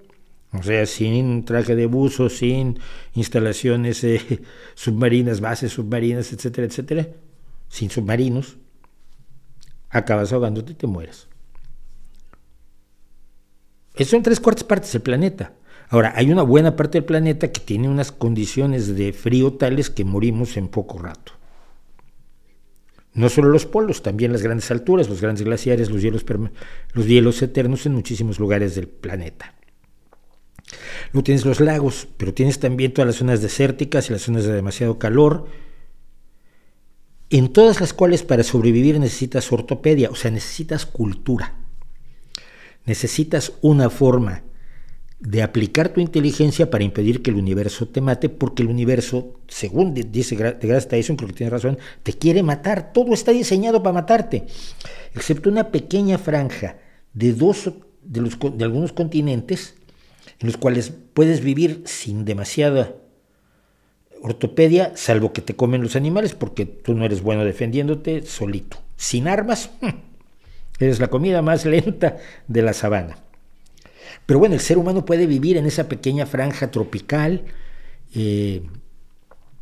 o 0.52 0.62
sea, 0.62 0.86
sin 0.86 1.44
traje 1.44 1.74
de 1.74 1.86
buzo, 1.86 2.28
sin 2.28 2.78
instalaciones 3.14 4.04
eh, 4.04 4.42
submarinas, 4.74 5.40
bases 5.40 5.72
submarinas, 5.72 6.32
etcétera, 6.32 6.66
etcétera, 6.66 7.08
sin 7.68 7.90
submarinos, 7.90 8.56
acabas 9.90 10.32
ahogándote 10.32 10.72
y 10.72 10.76
te 10.76 10.86
mueres. 10.86 11.28
Eso 13.94 14.10
son 14.12 14.22
tres 14.22 14.40
cuartas 14.40 14.64
partes 14.64 14.92
del 14.92 15.02
planeta. 15.02 15.52
Ahora, 15.88 16.12
hay 16.16 16.30
una 16.30 16.42
buena 16.42 16.76
parte 16.76 16.98
del 16.98 17.04
planeta 17.04 17.52
que 17.52 17.60
tiene 17.60 17.88
unas 17.88 18.10
condiciones 18.10 18.96
de 18.96 19.12
frío 19.12 19.54
tales 19.54 19.90
que 19.90 20.04
morimos 20.04 20.56
en 20.56 20.68
poco 20.68 20.98
rato. 20.98 21.32
No 23.14 23.28
solo 23.28 23.48
los 23.48 23.64
polos, 23.64 24.02
también 24.02 24.32
las 24.32 24.42
grandes 24.42 24.70
alturas, 24.72 25.08
los 25.08 25.20
grandes 25.20 25.44
glaciares, 25.44 25.90
los 25.90 26.02
hielos, 26.02 26.24
los 26.92 27.06
hielos 27.06 27.40
eternos 27.42 27.86
en 27.86 27.94
muchísimos 27.94 28.40
lugares 28.40 28.74
del 28.74 28.88
planeta. 28.88 29.54
Luego 31.12 31.24
tienes 31.24 31.44
los 31.44 31.60
lagos, 31.60 32.08
pero 32.16 32.34
tienes 32.34 32.58
también 32.58 32.92
todas 32.92 33.06
las 33.06 33.16
zonas 33.16 33.40
desérticas 33.40 34.08
y 34.08 34.12
las 34.12 34.22
zonas 34.22 34.44
de 34.44 34.52
demasiado 34.52 34.98
calor, 34.98 35.46
en 37.30 37.52
todas 37.52 37.80
las 37.80 37.92
cuales 37.92 38.24
para 38.24 38.42
sobrevivir 38.42 38.98
necesitas 38.98 39.52
ortopedia, 39.52 40.10
o 40.10 40.16
sea, 40.16 40.32
necesitas 40.32 40.84
cultura. 40.84 41.54
Necesitas 42.84 43.52
una 43.62 43.90
forma 43.90 44.42
de 45.20 45.42
aplicar 45.42 45.88
tu 45.90 46.00
inteligencia 46.00 46.70
para 46.70 46.84
impedir 46.84 47.22
que 47.22 47.30
el 47.30 47.36
universo 47.36 47.88
te 47.88 48.00
mate, 48.00 48.28
porque 48.28 48.62
el 48.62 48.68
universo, 48.68 49.40
según 49.48 49.94
dice 49.94 50.36
DeGrasse 50.36 50.88
Tyson, 50.88 51.16
creo 51.16 51.28
que 51.28 51.34
tiene 51.34 51.50
razón, 51.50 51.78
te 52.02 52.12
quiere 52.12 52.42
matar, 52.42 52.92
todo 52.92 53.14
está 53.14 53.32
diseñado 53.32 53.82
para 53.82 53.94
matarte, 53.94 54.44
excepto 55.14 55.48
una 55.48 55.70
pequeña 55.70 56.18
franja 56.18 56.78
de 57.14 57.32
dos 57.32 57.70
de, 58.02 58.20
los, 58.20 58.38
de 58.38 58.64
algunos 58.64 58.92
continentes 58.92 59.74
en 60.40 60.48
los 60.48 60.56
cuales 60.56 60.92
puedes 61.14 61.42
vivir 61.42 61.82
sin 61.86 62.24
demasiada 62.24 62.94
ortopedia, 64.22 64.92
salvo 64.96 65.32
que 65.32 65.42
te 65.42 65.54
comen 65.54 65.82
los 65.82 65.96
animales, 65.96 66.34
porque 66.34 66.64
tú 66.66 66.94
no 66.94 67.04
eres 67.04 67.22
bueno 67.22 67.44
defendiéndote 67.44 68.22
solito. 68.22 68.78
Sin 68.96 69.28
armas, 69.28 69.70
eres 70.80 70.98
la 70.98 71.08
comida 71.08 71.42
más 71.42 71.66
lenta 71.66 72.16
de 72.48 72.62
la 72.62 72.72
sabana. 72.72 73.23
Pero 74.26 74.38
bueno, 74.38 74.54
el 74.54 74.60
ser 74.60 74.78
humano 74.78 75.04
puede 75.04 75.26
vivir 75.26 75.56
en 75.56 75.66
esa 75.66 75.88
pequeña 75.88 76.26
franja 76.26 76.70
tropical, 76.70 77.44
eh, 78.14 78.62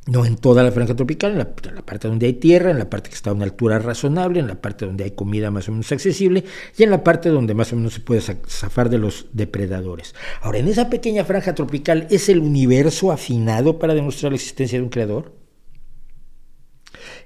no 0.07 0.25
en 0.25 0.37
toda 0.37 0.65
la 0.65 0.73
franja 0.73 0.97
tropical, 0.97 1.33
en 1.33 1.39
la, 1.39 1.55
parte 1.83 2.09
donde 2.09 2.27
hay 2.27 2.33
tierra, 2.33 2.73
en 2.73 2.79
la 2.79 2.91
parte 2.91 3.09
que 3.09 3.15
está 3.15 3.31
a 3.31 3.35
una 3.35 3.45
altura 3.45 3.79
razonable, 3.79 4.41
en 4.41 4.49
la 4.49 4.61
parte 4.61 4.85
donde 4.85 5.05
hay 5.05 5.13
comida 5.13 5.51
más 5.53 5.69
o 5.69 5.73
menos 5.73 5.93
accesible 5.93 6.45
y 6.77 6.83
en 6.83 6.91
la 6.91 7.05
parte 7.05 7.29
donde 7.29 7.55
más 7.55 7.73
o 7.73 7.77
menos 7.77 7.95
se 7.95 8.01
puede 8.01 8.21
zafar 8.21 8.91
de 8.91 8.99
los 8.99 9.27
depredadores. 9.33 10.15
Ahora, 10.41 10.59
en 10.59 10.67
esa 10.67 10.91
pequeña 10.91 11.25
franja 11.25 11.55
tropical, 11.55 12.09
¿es 12.11 12.29
el 12.29 12.41
universo 12.41 13.13
afinado 13.13 13.79
para 13.79 13.95
demostrar 13.95 14.33
la 14.33 14.37
existencia 14.37 14.79
de 14.79 14.85
un 14.85 14.91
creador? 14.91 15.37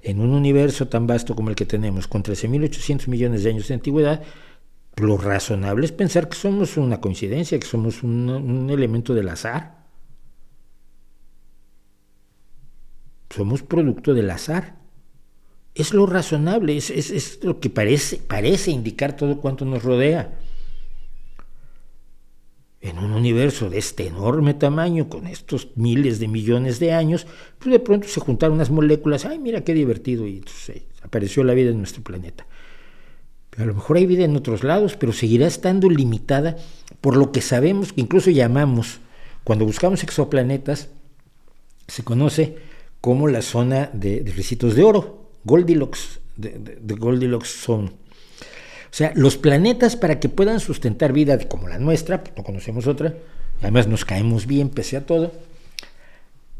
En 0.02 0.20
un 0.20 0.30
universo 0.34 0.86
tan 0.86 1.06
vasto 1.06 1.34
como 1.34 1.48
el 1.48 1.56
que 1.56 1.64
tenemos, 1.64 2.06
con 2.06 2.22
13.800 2.22 3.08
millones 3.08 3.42
de 3.42 3.50
años 3.50 3.68
de 3.68 3.74
antigüedad, 3.74 4.22
lo 4.96 5.18
razonable 5.18 5.84
es 5.84 5.92
pensar 5.92 6.28
que 6.28 6.36
somos 6.36 6.78
una 6.78 7.00
coincidencia, 7.00 7.58
que 7.58 7.66
somos 7.66 8.02
un, 8.02 8.68
elemento 8.70 9.14
del 9.14 9.28
azar. 9.28 9.84
Somos 13.28 13.62
producto 13.62 14.14
del 14.14 14.30
azar. 14.30 14.76
Es 15.74 15.92
lo 15.92 16.06
razonable, 16.06 16.78
es, 16.78 17.44
lo 17.44 17.60
que 17.60 17.68
parece, 17.68 18.16
parece 18.16 18.70
indicar 18.70 19.14
todo 19.16 19.38
cuanto 19.38 19.66
nos 19.66 19.82
rodea. 19.82 20.38
En 22.80 22.98
un 22.98 23.12
universo 23.12 23.68
de 23.68 23.78
este 23.78 24.06
enorme 24.06 24.54
tamaño, 24.54 25.10
con 25.10 25.26
estos 25.26 25.68
miles 25.74 26.20
de 26.20 26.28
millones 26.28 26.78
de 26.78 26.92
años, 26.92 27.26
pues 27.58 27.70
de 27.70 27.80
pronto 27.80 28.08
se 28.08 28.20
juntaron 28.20 28.54
unas 28.54 28.70
moléculas, 28.70 29.26
ay, 29.26 29.38
mira 29.38 29.62
qué 29.64 29.74
divertido, 29.74 30.26
y 30.26 30.42
apareció 31.02 31.44
la 31.44 31.52
vida 31.52 31.70
en 31.70 31.78
nuestro 31.78 32.02
planeta. 32.02 32.46
A 33.58 33.64
lo 33.64 33.74
mejor 33.74 33.96
hay 33.96 34.06
vida 34.06 34.24
en 34.24 34.36
otros 34.36 34.64
lados, 34.64 34.96
pero 34.96 35.12
seguirá 35.12 35.46
estando 35.46 35.88
limitada 35.88 36.56
por 37.00 37.16
lo 37.16 37.32
que 37.32 37.40
sabemos, 37.40 37.92
que 37.92 38.02
incluso 38.02 38.30
llamamos, 38.30 39.00
cuando 39.44 39.64
buscamos 39.64 40.02
exoplanetas, 40.02 40.88
se 41.88 42.02
conoce 42.02 42.56
como 43.00 43.28
la 43.28 43.42
zona 43.42 43.90
de, 43.92 44.20
de 44.20 44.32
de 44.32 44.82
oro, 44.82 45.30
Goldilocks, 45.44 46.20
de, 46.36 46.94
Goldilocks 46.94 47.48
Zone. 47.48 47.88
O 47.88 48.94
sea, 48.96 49.12
los 49.14 49.36
planetas 49.36 49.96
para 49.96 50.20
que 50.20 50.28
puedan 50.28 50.60
sustentar 50.60 51.12
vida 51.12 51.38
como 51.48 51.68
la 51.68 51.78
nuestra, 51.78 52.24
no 52.36 52.42
conocemos 52.42 52.86
otra, 52.86 53.14
además 53.60 53.86
nos 53.86 54.04
caemos 54.04 54.46
bien 54.46 54.68
pese 54.68 54.96
a 54.96 55.06
todo, 55.06 55.32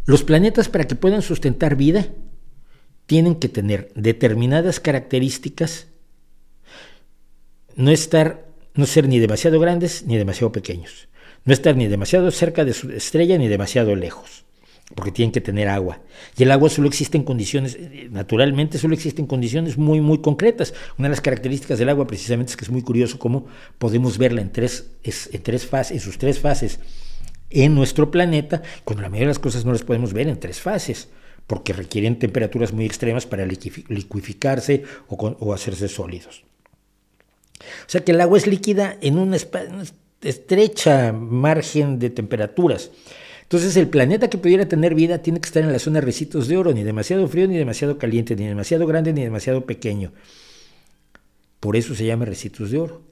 los 0.07 0.23
planetas 0.23 0.69
para 0.69 0.87
que 0.87 0.95
puedan 0.95 1.23
sustentar 1.23 1.77
vida 1.77 2.07
tienen 3.07 3.35
que 3.37 3.49
tener 3.49 3.91
determinadas 3.95 4.81
características 4.81 5.89
no 7.77 7.91
estar, 7.91 8.47
no 8.75 8.87
ser 8.87 9.07
ni 9.09 9.19
demasiado 9.19 9.61
grandes 9.61 10.05
ni 10.07 10.17
demasiado 10.17 10.51
pequeños, 10.51 11.09
no 11.45 11.53
estar 11.53 11.77
ni 11.77 11.87
demasiado 11.87 12.31
cerca 12.31 12.65
de 12.65 12.73
su 12.73 12.91
estrella 12.91 13.39
ni 13.39 13.49
demasiado 13.49 13.95
lejos, 13.95 14.45
porque 14.95 15.13
tienen 15.13 15.33
que 15.33 15.41
tener 15.41 15.69
agua. 15.69 16.01
Y 16.37 16.43
el 16.43 16.51
agua 16.51 16.71
solo 16.71 16.89
existe 16.89 17.19
en 17.19 17.25
condiciones, 17.25 17.79
naturalmente 18.11 18.79
solo 18.79 18.95
existen 18.95 19.27
condiciones 19.27 19.77
muy, 19.77 20.01
muy 20.01 20.19
concretas. 20.19 20.75
Una 20.99 21.09
de 21.09 21.11
las 21.11 21.21
características 21.21 21.79
del 21.79 21.91
agua 21.91 22.07
precisamente 22.07 22.51
es 22.51 22.57
que 22.57 22.65
es 22.65 22.71
muy 22.71 22.83
curioso 22.83 23.19
cómo 23.19 23.47
podemos 23.79 24.19
verla 24.19 24.41
en 24.41 24.51
tres, 24.51 24.91
en 25.05 25.43
tres 25.43 25.67
fases, 25.67 25.97
en 25.97 26.01
sus 26.01 26.19
tres 26.19 26.41
fases 26.41 26.81
en 27.51 27.75
nuestro 27.75 28.11
planeta, 28.11 28.63
cuando 28.85 29.03
la 29.03 29.09
mayoría 29.09 29.29
de 29.29 29.35
las 29.35 29.39
cosas 29.39 29.65
no 29.65 29.73
las 29.73 29.85
podemos 29.85 30.13
ver 30.13 30.29
en 30.29 30.41
tres 30.41 30.61
fases 30.61 31.09
porque 31.47 31.73
requieren 31.73 32.19
temperaturas 32.19 32.73
muy 32.73 32.87
extremas 32.87 33.25
para 33.25 33.47
liquificarse 33.47 34.83
o 35.09 35.53
hacerse 35.53 35.89
sólidos. 35.89 36.46
O 37.61 37.89
sea 37.89 38.03
que 38.03 38.13
el 38.13 38.21
agua 38.21 38.39
es 38.39 38.47
líquida 38.47 38.97
en 39.01 39.19
una, 39.19 39.37
estrecha 40.23 41.13
margen 41.13 41.99
de 41.99 42.11
temperaturas. 42.11 42.91
Entonces 43.43 43.77
el 43.77 43.89
planeta 43.89 44.29
que 44.29 44.39
pudiera 44.39 44.67
tener 44.67 44.95
vida 44.95 45.19
tiene 45.19 45.41
que 45.41 45.47
estar 45.47 45.63
en 45.63 45.73
la 45.73 45.79
zona 45.79 46.01
de 46.01 46.07
recitos 46.07 46.49
de 46.49 46.57
oro, 46.57 46.73
ni 46.73 46.83
demasiado 46.83 47.29
frío, 47.29 47.47
ni 47.47 47.57
demasiado 47.57 47.97
caliente, 47.97 48.35
ni 48.35 48.47
demasiado 48.47 48.87
grande, 48.87 49.13
ni 49.13 49.23
demasiado 49.23 49.65
pequeño. 49.67 50.13
Por 51.61 51.77
eso 51.77 51.95
se 51.95 52.07
llama 52.07 52.25
recitos 52.25 52.71
de 52.71 52.79
oro. 52.79 53.03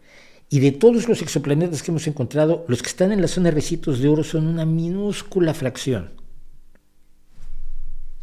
Y 0.51 0.61
de 0.61 0.73
todos 0.73 1.09
los 1.09 1.23
exoplanetas 1.23 1.83
que 1.83 1.91
hemos 1.91 2.07
encontrado, 2.07 2.65
los 2.69 2.83
que 2.83 2.89
están 2.89 3.13
en 3.13 3.21
la 3.21 3.29
zona 3.29 3.51
de 3.51 3.55
recitos 3.55 4.01
de 4.01 4.09
oro 4.09 4.25
son 4.25 4.47
una 4.47 4.67
minúscula 4.67 5.55
fracción. 5.55 6.11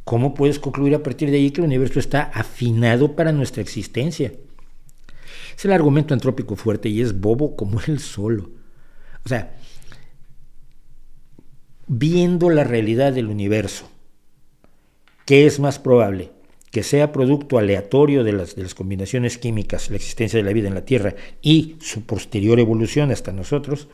¿Cómo 0.03 0.33
puedes 0.33 0.59
concluir 0.59 0.95
a 0.95 1.03
partir 1.03 1.31
de 1.31 1.37
ahí 1.37 1.51
que 1.51 1.61
el 1.61 1.67
universo 1.67 1.99
está 1.99 2.23
afinado 2.23 3.15
para 3.15 3.31
nuestra 3.31 3.61
existencia? 3.61 4.33
Es 5.57 5.65
el 5.65 5.71
argumento 5.71 6.13
antrópico 6.13 6.55
fuerte 6.55 6.89
y 6.89 7.01
es 7.01 7.19
bobo 7.19 7.55
como 7.55 7.79
él 7.87 7.99
solo. 7.99 8.49
O 9.25 9.29
sea, 9.29 9.55
viendo 11.87 12.49
la 12.49 12.63
realidad 12.63 13.13
del 13.13 13.27
universo, 13.27 13.89
¿qué 15.25 15.45
es 15.45 15.59
más 15.59 15.79
probable? 15.79 16.31
Que 16.71 16.83
sea 16.83 17.11
producto 17.11 17.57
aleatorio 17.57 18.23
de 18.23 18.31
las, 18.31 18.75
combinaciones 18.75 19.37
químicas, 19.37 19.89
la 19.89 19.97
existencia 19.97 20.37
de 20.37 20.43
la 20.43 20.53
vida 20.53 20.69
en 20.69 20.73
la 20.73 20.85
Tierra 20.85 21.15
y 21.41 21.75
su 21.81 22.03
posterior 22.03 22.59
evolución 22.59 23.11
hasta 23.11 23.33
nosotros, 23.33 23.89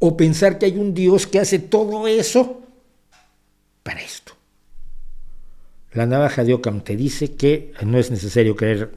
o 0.00 0.16
pensar 0.16 0.58
que 0.58 0.66
hay 0.66 0.76
un 0.76 0.94
Dios 0.94 1.28
que 1.28 1.38
hace 1.38 1.60
todo 1.60 2.08
eso 2.08 2.60
para 3.84 4.00
esto. 4.00 4.32
La 5.92 6.06
navaja 6.06 6.42
de 6.42 6.54
Ockham 6.54 6.80
te 6.80 6.96
dice 6.96 7.36
que 7.36 7.72
no 7.84 7.98
es 7.98 8.10
necesario 8.10 8.56
creer 8.56 8.90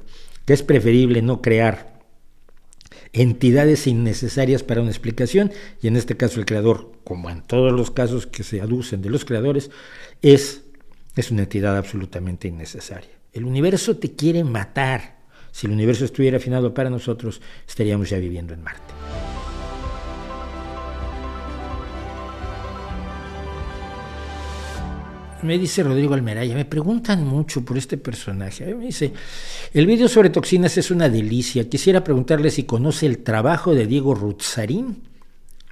que 0.45 0.53
es 0.53 0.63
preferible 0.63 1.21
no 1.21 1.41
crear 1.41 1.95
entidades 3.13 3.87
innecesarias 3.87 4.63
para 4.63 4.81
una 4.81 4.89
explicación, 4.89 5.51
y 5.81 5.87
en 5.87 5.95
este 5.95 6.17
caso 6.17 6.39
el 6.39 6.45
creador, 6.45 6.91
como 7.03 7.29
en 7.29 7.41
todos 7.41 7.71
los 7.71 7.91
casos 7.91 8.27
que 8.27 8.43
se 8.43 8.61
aducen 8.61 9.01
de 9.01 9.09
los 9.09 9.25
creadores, 9.25 9.71
es, 10.21 10.63
es 11.15 11.31
una 11.31 11.43
entidad 11.43 11.77
absolutamente 11.77 12.47
innecesaria. 12.47 13.11
El 13.31 13.45
universo 13.45 13.97
te 13.97 14.15
quiere 14.15 14.43
matar. 14.43 15.15
Si 15.51 15.67
el 15.67 15.73
universo 15.73 16.03
estuviera 16.03 16.37
afinado 16.37 16.73
para 16.73 16.89
nosotros, 16.89 17.41
estaríamos 17.67 18.09
ya 18.09 18.17
viviendo 18.17 18.53
en 18.53 18.63
Marte. 18.63 19.24
Me 25.45 25.57
dice 25.57 25.83
Rodrigo 25.83 26.13
Almeraya, 26.13 26.55
me 26.55 26.65
preguntan 26.65 27.25
mucho 27.25 27.63
por 27.63 27.77
este 27.77 27.97
personaje. 27.97 28.73
Me 28.75 28.87
dice, 28.87 29.13
el 29.73 29.85
vídeo 29.85 30.07
sobre 30.07 30.29
toxinas 30.29 30.77
es 30.77 30.91
una 30.91 31.09
delicia. 31.09 31.69
Quisiera 31.69 32.03
preguntarle 32.03 32.51
si 32.51 32.63
conoce 32.63 33.05
el 33.05 33.19
trabajo 33.19 33.73
de 33.73 33.87
Diego 33.87 34.15
Ruzzarín. 34.15 35.03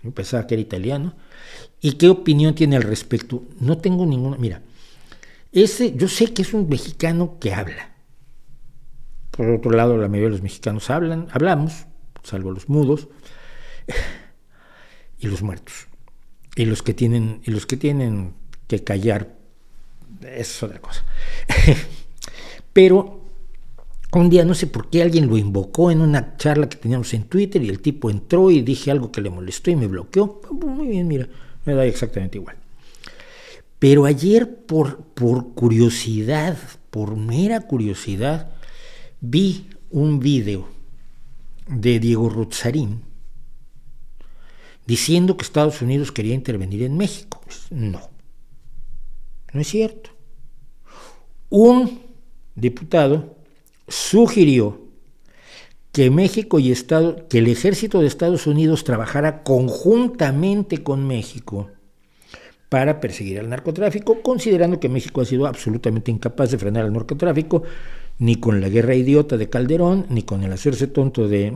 Yo 0.03 0.11
pensaba 0.11 0.47
que 0.47 0.55
era 0.55 0.61
italiano. 0.61 1.15
¿Y 1.81 1.93
qué 1.93 2.09
opinión 2.09 2.55
tiene 2.55 2.75
al 2.75 2.83
respecto? 2.83 3.43
No 3.59 3.77
tengo 3.77 4.05
ninguna. 4.05 4.37
Mira, 4.37 4.61
ese, 5.51 5.95
yo 5.95 6.07
sé 6.07 6.33
que 6.33 6.41
es 6.41 6.53
un 6.53 6.69
mexicano 6.69 7.37
que 7.39 7.53
habla. 7.53 7.93
Por 9.31 9.49
otro 9.49 9.71
lado, 9.71 9.97
la 9.97 10.07
mayoría 10.07 10.27
de 10.27 10.31
los 10.31 10.41
mexicanos 10.41 10.89
hablan, 10.89 11.27
hablamos, 11.31 11.85
salvo 12.23 12.51
los 12.51 12.69
mudos, 12.69 13.07
y 15.19 15.27
los 15.27 15.41
muertos. 15.41 15.87
Y 16.55 16.65
los 16.65 16.83
que 16.83 16.93
tienen, 16.93 17.41
y 17.43 17.51
los 17.51 17.65
que 17.65 17.77
tienen 17.77 18.33
que 18.67 18.83
callar, 18.83 19.35
es 20.21 20.63
otra 20.63 20.79
cosa. 20.79 21.03
Pero 22.73 23.21
un 24.13 24.29
día 24.29 24.45
no 24.45 24.53
sé 24.53 24.67
por 24.67 24.89
qué 24.89 25.01
alguien 25.01 25.27
lo 25.27 25.37
invocó 25.37 25.91
en 25.91 26.01
una 26.01 26.37
charla 26.37 26.69
que 26.69 26.77
teníamos 26.77 27.13
en 27.13 27.23
Twitter 27.23 27.63
y 27.63 27.69
el 27.69 27.79
tipo 27.79 28.09
entró 28.09 28.51
y 28.51 28.61
dije 28.61 28.91
algo 28.91 29.11
que 29.11 29.21
le 29.21 29.29
molestó 29.29 29.71
y 29.71 29.75
me 29.75 29.87
bloqueó. 29.87 30.41
Muy 30.51 30.87
bien, 30.87 31.07
mira, 31.07 31.27
me 31.65 31.73
da 31.73 31.85
exactamente 31.85 32.37
igual. 32.37 32.57
Pero 33.79 34.05
ayer 34.05 34.65
por, 34.65 34.97
por 34.97 35.53
curiosidad, 35.53 36.57
por 36.89 37.15
mera 37.15 37.61
curiosidad, 37.61 38.51
vi 39.19 39.67
un 39.89 40.19
video 40.19 40.67
de 41.67 41.99
Diego 41.99 42.29
Rutzarín 42.29 43.01
diciendo 44.85 45.37
que 45.37 45.43
Estados 45.43 45.81
Unidos 45.81 46.11
quería 46.11 46.33
intervenir 46.33 46.83
en 46.83 46.97
México. 46.97 47.41
Pues, 47.45 47.71
no, 47.71 48.12
no 49.53 49.61
es 49.61 49.67
cierto. 49.67 50.09
Un 51.49 51.99
diputado 52.55 53.37
sugirió 53.87 54.81
que 55.91 56.09
México 56.09 56.59
y 56.59 56.71
Estado, 56.71 57.27
que 57.27 57.37
el 57.37 57.47
ejército 57.47 58.01
de 58.01 58.07
Estados 58.07 58.47
Unidos 58.47 58.83
trabajara 58.83 59.43
conjuntamente 59.43 60.83
con 60.83 61.05
México 61.05 61.69
para 62.67 62.99
perseguir 62.99 63.39
al 63.39 63.49
narcotráfico, 63.49 64.23
considerando 64.23 64.79
que 64.79 64.89
México 64.89 65.21
ha 65.21 65.25
sido 65.25 65.45
absolutamente 65.45 66.09
incapaz 66.09 66.49
de 66.49 66.57
frenar 66.57 66.85
al 66.85 66.93
narcotráfico, 66.93 67.61
ni 68.17 68.37
con 68.37 68.61
la 68.61 68.69
guerra 68.69 68.95
idiota 68.95 69.37
de 69.37 69.49
Calderón, 69.49 70.07
ni 70.09 70.23
con 70.23 70.43
el 70.43 70.51
hacerse 70.51 70.87
tonto 70.87 71.27
de, 71.27 71.55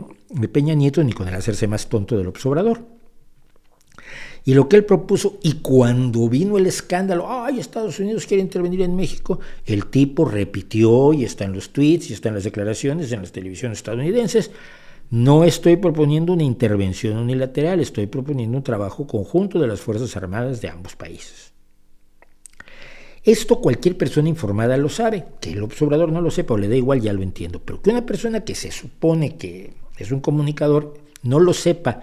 Peña 0.52 0.74
Nieto, 0.74 1.02
ni 1.02 1.12
con 1.12 1.26
el 1.26 1.34
hacerse 1.34 1.66
más 1.66 1.88
tonto 1.88 2.16
del 2.16 2.28
Obrador. 2.28 2.97
Y 4.48 4.54
lo 4.54 4.66
que 4.66 4.76
él 4.76 4.86
propuso, 4.86 5.38
y 5.42 5.56
cuando 5.60 6.26
vino 6.26 6.56
el 6.56 6.64
escándalo, 6.64 7.26
ay, 7.28 7.60
Estados 7.60 8.00
Unidos 8.00 8.24
quiere 8.24 8.42
intervenir 8.42 8.80
en 8.80 8.96
México, 8.96 9.40
el 9.66 9.84
tipo 9.88 10.24
repitió, 10.24 11.12
y 11.12 11.24
está 11.24 11.44
en 11.44 11.52
los 11.52 11.68
tweets, 11.68 12.08
y 12.08 12.14
está 12.14 12.30
en 12.30 12.36
las 12.36 12.44
declaraciones, 12.44 13.12
en 13.12 13.20
las 13.20 13.30
televisiones 13.30 13.76
estadounidenses, 13.76 14.50
no 15.10 15.44
estoy 15.44 15.76
proponiendo 15.76 16.32
una 16.32 16.44
intervención 16.44 17.18
unilateral, 17.18 17.80
estoy 17.80 18.06
proponiendo 18.06 18.56
un 18.56 18.64
trabajo 18.64 19.06
conjunto 19.06 19.58
de 19.58 19.66
las 19.66 19.82
Fuerzas 19.82 20.16
Armadas 20.16 20.62
de 20.62 20.70
ambos 20.70 20.96
países. 20.96 21.52
Esto 23.24 23.60
cualquier 23.60 23.98
persona 23.98 24.30
informada 24.30 24.78
lo 24.78 24.88
sabe, 24.88 25.26
que 25.42 25.52
el 25.52 25.62
observador 25.62 26.10
no 26.10 26.22
lo 26.22 26.30
sepa 26.30 26.54
o 26.54 26.56
le 26.56 26.68
da 26.68 26.74
igual, 26.74 27.02
ya 27.02 27.12
lo 27.12 27.22
entiendo, 27.22 27.60
pero 27.62 27.82
que 27.82 27.90
una 27.90 28.06
persona 28.06 28.40
que 28.40 28.54
se 28.54 28.70
supone 28.70 29.36
que 29.36 29.74
es 29.98 30.10
un 30.10 30.20
comunicador 30.20 30.94
no 31.22 31.38
lo 31.38 31.52
sepa 31.52 32.00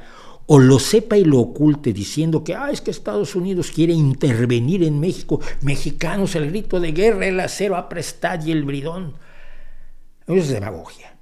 o 0.48 0.60
lo 0.60 0.80
sepa 0.80 1.18
y 1.18 1.24
lo 1.24 1.40
oculte 1.40 1.92
diciendo 1.94 2.44
que 2.44 2.56
ah, 2.56 2.70
es 2.72 2.82
que 2.82 2.92
Estados 2.92 3.36
Unidos 3.36 3.72
quiere 3.72 3.94
intervenir 3.94 4.84
en 4.84 5.00
México, 5.00 5.42
mexicanos, 5.62 6.36
el 6.36 6.50
grito 6.50 6.80
de 6.80 6.92
guerra, 6.92 7.28
el 7.28 7.40
acero 7.40 7.76
a 7.76 7.90
prestar 7.90 8.48
y 8.48 8.52
el 8.52 8.64
bridón. 8.64 9.16
Es 10.28 10.50
demagogia 10.50 11.16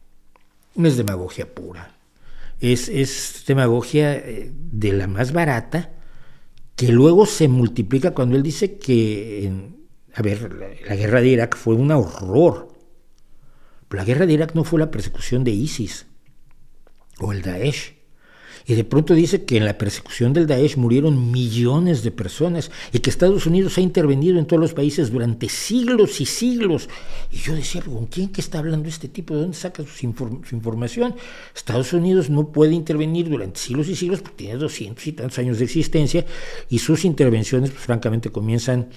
no 0.75 0.87
es 0.87 0.97
demagogia 0.97 1.53
pura, 1.53 1.95
es, 2.59 2.89
es 2.89 3.43
demagogia 3.47 4.15
eh, 4.15 4.51
de 4.53 4.93
la 4.93 5.07
más 5.07 5.31
barata, 5.31 5.91
que 6.75 6.87
luego 6.89 7.25
se 7.25 7.47
multiplica 7.47 8.11
cuando 8.11 8.35
él 8.35 8.43
dice 8.43 8.77
que, 8.77 9.51
a 10.13 10.21
ver, 10.21 10.77
la, 10.87 10.95
guerra 10.95 11.21
de 11.21 11.27
Irak 11.27 11.55
fue 11.55 11.75
un 11.75 11.91
horror. 11.91 12.73
Pero 13.87 14.01
la 14.01 14.05
guerra 14.05 14.25
de 14.25 14.33
Irak 14.33 14.55
no 14.55 14.63
fue 14.63 14.79
la 14.79 14.89
persecución 14.89 15.43
de 15.43 15.51
ISIS 15.51 16.07
o 17.19 17.31
el 17.31 17.43
Daesh. 17.43 17.95
Y 18.65 18.75
de 18.75 18.83
pronto 18.83 19.13
dice 19.13 19.43
que 19.43 19.57
en 19.57 19.65
la 19.65 19.77
persecución 19.77 20.31
del 20.31 20.47
Daesh 20.47 20.77
murieron 20.77 21.31
millones 21.31 22.03
de 22.03 22.11
personas 22.11 22.71
y 22.91 22.99
que 22.99 23.09
Estados 23.09 23.45
Unidos 23.45 23.77
ha 23.77 23.81
intervenido 23.81 24.39
en 24.39 24.45
todos 24.45 24.61
los 24.61 24.73
países 24.73 25.11
durante 25.11 25.49
siglos 25.49 26.21
y 26.21 26.25
siglos. 26.25 26.87
Y 27.31 27.37
yo 27.37 27.55
decía, 27.55 27.81
¿con 27.81 28.05
quién 28.07 28.29
que 28.29 28.41
está 28.41 28.59
hablando 28.59 28.87
este 28.87 29.09
tipo? 29.09 29.33
¿De 29.33 29.41
dónde 29.41 29.57
saca 29.57 29.83
su, 29.83 30.05
información? 30.05 31.15
Estados 31.53 31.91
Unidos 31.93 32.29
no 32.29 32.47
puede 32.51 32.73
intervenir 32.73 33.29
durante 33.29 33.59
siglos 33.59 33.89
y 33.89 33.95
siglos 33.95 34.21
porque 34.21 34.37
tiene 34.37 34.55
200 34.57 35.07
y 35.07 35.11
tantos 35.11 35.39
años 35.39 35.59
de 35.59 35.65
existencia 35.65 36.25
y 36.69 36.79
sus 36.79 37.03
intervenciones, 37.03 37.71
pues, 37.71 37.83
francamente, 37.83 38.29
comienzan 38.29 38.89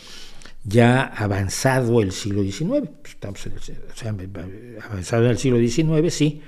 ya 0.63 1.03
avanzado 1.03 2.01
el 2.03 2.13
siglo 2.13 2.43
XIX. 2.43 2.89
Estamos 3.05 3.45
en 3.47 4.21
el, 4.21 4.79
avanzado 4.83 5.25
en 5.25 5.31
el 5.31 5.39
siglo 5.39 5.59
XIX, 5.59 6.15
sí 6.15 6.41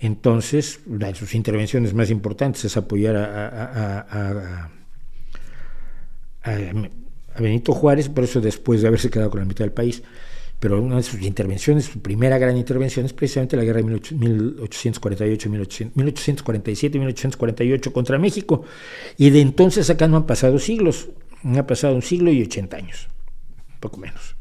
entonces, 0.00 0.80
una 0.86 1.08
de 1.08 1.14
sus 1.14 1.34
intervenciones 1.34 1.92
más 1.92 2.10
importantes 2.10 2.64
es 2.64 2.76
apoyar 2.76 3.16
a, 3.16 4.70
Benito 7.38 7.72
Juárez, 7.72 8.08
por 8.08 8.24
eso 8.24 8.40
después 8.40 8.80
de 8.80 8.88
haberse 8.88 9.10
quedado 9.10 9.30
con 9.30 9.40
la 9.40 9.46
mitad 9.46 9.64
del 9.64 9.72
país, 9.72 10.02
pero 10.58 10.80
una 10.82 10.96
de 10.96 11.02
sus 11.02 11.22
intervenciones, 11.22 11.84
su 11.84 12.00
primera 12.00 12.36
gran 12.38 12.56
intervención 12.56 13.06
es 13.06 13.12
precisamente 13.12 13.56
la 13.56 13.64
guerra 13.64 13.80
de 13.80 13.84
1848, 13.84 15.48
1847, 15.94 16.98
1848 16.98 17.92
contra 17.92 18.18
México. 18.18 18.64
Y 19.16 19.30
de 19.30 19.40
entonces 19.40 19.88
acá 19.90 20.08
no 20.08 20.16
han 20.16 20.26
pasado 20.26 20.58
siglos, 20.58 21.10
han 21.44 21.64
pasado 21.66 21.94
un 21.94 22.02
siglo 22.02 22.32
y 22.32 22.42
ochenta 22.42 22.76
años, 22.76 23.08
poco 23.78 23.98
menos. 23.98 24.37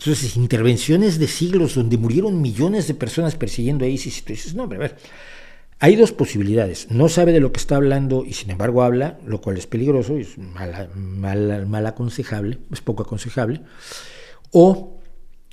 Entonces, 0.00 0.34
intervenciones 0.36 1.18
de 1.18 1.28
siglos 1.28 1.74
donde 1.74 1.98
murieron 1.98 2.40
millones 2.40 2.88
de 2.88 2.94
personas 2.94 3.36
persiguiendo 3.36 3.84
a 3.84 3.88
ISIS, 3.88 4.20
y 4.20 4.22
tú 4.22 4.32
dices, 4.32 4.54
no, 4.54 4.62
hombre, 4.62 4.78
a 4.78 4.80
ver, 4.80 4.96
hay 5.78 5.94
dos 5.94 6.10
posibilidades. 6.12 6.90
No 6.90 7.10
sabe 7.10 7.32
de 7.32 7.40
lo 7.40 7.52
que 7.52 7.60
está 7.60 7.76
hablando 7.76 8.24
y 8.24 8.32
sin 8.32 8.50
embargo 8.50 8.82
habla, 8.82 9.18
lo 9.26 9.42
cual 9.42 9.58
es 9.58 9.66
peligroso, 9.66 10.16
es 10.16 10.38
mal, 10.38 10.88
mal, 10.94 11.66
mal 11.66 11.86
aconsejable, 11.86 12.58
es 12.72 12.80
poco 12.80 13.02
aconsejable. 13.02 13.60
O 14.52 15.00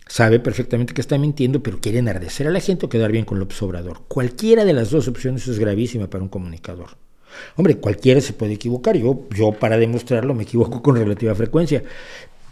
sabe 0.07 0.39
perfectamente 0.39 0.93
que 0.93 1.01
está 1.01 1.17
mintiendo, 1.17 1.61
pero 1.61 1.81
quiere 1.81 1.99
enardecer 1.99 2.47
a 2.47 2.51
la 2.51 2.61
gente 2.61 2.85
o 2.85 2.89
quedar 2.89 3.11
bien 3.11 3.25
con 3.25 3.39
López 3.39 3.61
Obrador. 3.63 4.03
Cualquiera 4.07 4.63
de 4.63 4.71
las 4.71 4.91
dos 4.91 5.09
opciones 5.09 5.45
es 5.49 5.59
gravísima 5.59 6.09
para 6.09 6.23
un 6.23 6.29
comunicador. 6.29 6.91
Hombre, 7.57 7.79
cualquiera 7.79 8.21
se 8.21 8.31
puede 8.31 8.53
equivocar. 8.53 8.95
Yo, 8.95 9.27
yo 9.35 9.51
para 9.51 9.77
demostrarlo 9.77 10.33
me 10.33 10.43
equivoco 10.43 10.81
con 10.81 10.95
relativa 10.95 11.35
frecuencia. 11.35 11.83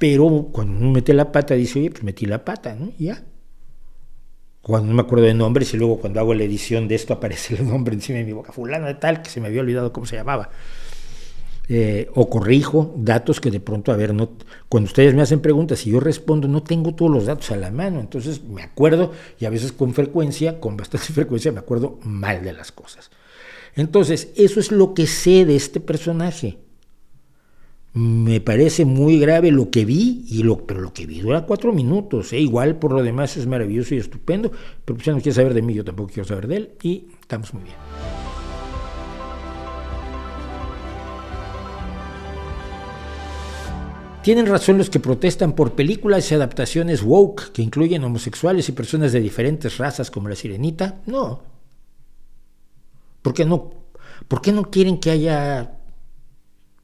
Pero 0.07 0.49
cuando 0.51 0.77
uno 0.77 0.91
mete 0.91 1.15
la 1.15 1.31
pata, 1.31 1.55
dice, 1.55 1.79
oye, 1.79 1.89
pues 1.89 2.03
metí 2.03 2.27
la 2.27 2.45
pata, 2.45 2.75
¿no? 2.75 2.91
Y 2.99 3.05
ya. 3.05 3.23
Cuando 4.61 4.89
no 4.89 4.93
me 4.93 5.01
acuerdo 5.01 5.25
de 5.25 5.33
nombres 5.33 5.73
y 5.73 5.77
luego 5.77 5.97
cuando 5.97 6.19
hago 6.19 6.35
la 6.35 6.43
edición 6.43 6.87
de 6.87 6.93
esto 6.93 7.11
aparece 7.15 7.55
el 7.55 7.67
nombre 7.67 7.95
encima 7.95 8.19
de 8.19 8.23
mi 8.23 8.31
boca, 8.31 8.51
fulano 8.51 8.85
de 8.85 8.93
tal, 8.93 9.23
que 9.23 9.31
se 9.31 9.41
me 9.41 9.47
había 9.47 9.61
olvidado 9.61 9.91
cómo 9.91 10.05
se 10.05 10.15
llamaba. 10.15 10.51
Eh, 11.69 12.07
o 12.13 12.29
corrijo 12.29 12.93
datos 12.95 13.41
que 13.41 13.49
de 13.49 13.59
pronto, 13.59 13.91
a 13.91 13.95
ver, 13.95 14.13
no, 14.13 14.29
cuando 14.69 14.85
ustedes 14.85 15.15
me 15.15 15.23
hacen 15.23 15.39
preguntas 15.39 15.87
y 15.87 15.89
yo 15.89 15.99
respondo, 15.99 16.47
no 16.47 16.61
tengo 16.61 16.93
todos 16.93 17.09
los 17.09 17.25
datos 17.25 17.49
a 17.49 17.55
la 17.55 17.71
mano, 17.71 17.99
entonces 17.99 18.43
me 18.43 18.61
acuerdo 18.61 19.11
y 19.39 19.45
a 19.45 19.49
veces 19.49 19.71
con 19.71 19.95
frecuencia, 19.95 20.59
con 20.59 20.77
bastante 20.77 21.07
frecuencia, 21.13 21.51
me 21.51 21.61
acuerdo 21.61 21.97
mal 22.03 22.43
de 22.43 22.53
las 22.53 22.71
cosas. 22.71 23.09
Entonces, 23.75 24.29
eso 24.35 24.59
es 24.59 24.71
lo 24.71 24.93
que 24.93 25.07
sé 25.07 25.45
de 25.45 25.55
este 25.55 25.79
personaje 25.79 26.59
me 27.95 28.41
parece 28.41 28.83
muy 28.83 29.17
grave 29.19 29.51
lo 29.51 29.71
que 29.71 29.85
vi, 29.85 30.25
y 30.27 30.43
lo, 30.43 30.57
pero 30.67 30.81
lo 30.81 30.91
que 30.91 31.05
vi 31.05 31.21
dura 31.21 31.45
cuatro 31.45 31.71
minutos. 31.71 32.33
¿eh? 32.33 32.39
Igual 32.39 32.77
por 32.77 32.91
lo 32.91 33.01
demás 33.01 33.37
es 33.37 33.47
maravilloso 33.47 33.95
y 33.95 33.99
estupendo, 33.99 34.51
pero 34.83 34.97
pues 34.97 35.05
ya 35.05 35.13
no 35.13 35.19
quiere 35.19 35.33
saber 35.33 35.53
de 35.53 35.61
mí, 35.61 35.73
yo 35.73 35.85
tampoco 35.85 36.11
quiero 36.13 36.27
saber 36.27 36.47
de 36.47 36.57
él, 36.57 36.71
y 36.83 37.07
estamos 37.21 37.53
muy 37.53 37.63
bien. 37.63 37.75
¿Tienen 44.23 44.47
razón 44.47 44.77
los 44.77 44.89
que 44.89 44.99
protestan 44.99 45.53
por 45.53 45.73
películas 45.73 46.29
y 46.31 46.35
adaptaciones 46.35 47.01
woke 47.01 47.53
que 47.53 47.61
incluyen 47.61 48.03
homosexuales 48.03 48.67
y 48.67 48.73
personas 48.73 49.13
de 49.13 49.21
diferentes 49.21 49.77
razas 49.77 50.11
como 50.11 50.27
la 50.27 50.35
sirenita? 50.35 51.01
No. 51.05 51.43
¿Por 53.21 53.45
no? 53.45 53.71
¿Por 54.27 54.41
qué 54.41 54.51
no 54.51 54.69
quieren 54.69 54.99
que 54.99 55.11
haya 55.11 55.84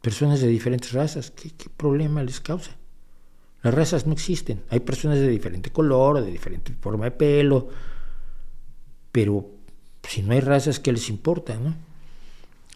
personas 0.02 0.42
de 0.42 0.48
diferentes 0.48 0.92
razas. 0.94 1.32
¿Qué, 1.32 1.52
problema 1.78 2.24
les 2.24 2.42
causa? 2.42 2.76
Las 3.64 3.74
razas 3.74 4.08
no 4.08 4.14
existen. 4.14 4.64
Hay 4.70 4.80
personas 4.80 5.20
de 5.20 5.28
diferente 5.28 5.72
color, 5.72 6.24
de 6.24 6.32
diferente 6.32 6.74
forma 6.82 7.06
de 7.06 7.12
pelo, 7.12 7.70
pero 9.12 9.50
si 10.08 10.24
no 10.24 10.34
hay 10.34 10.40
razas, 10.40 10.80
¿qué 10.80 10.92
les 10.92 11.10
importa? 11.10 11.58
No? 11.58 11.76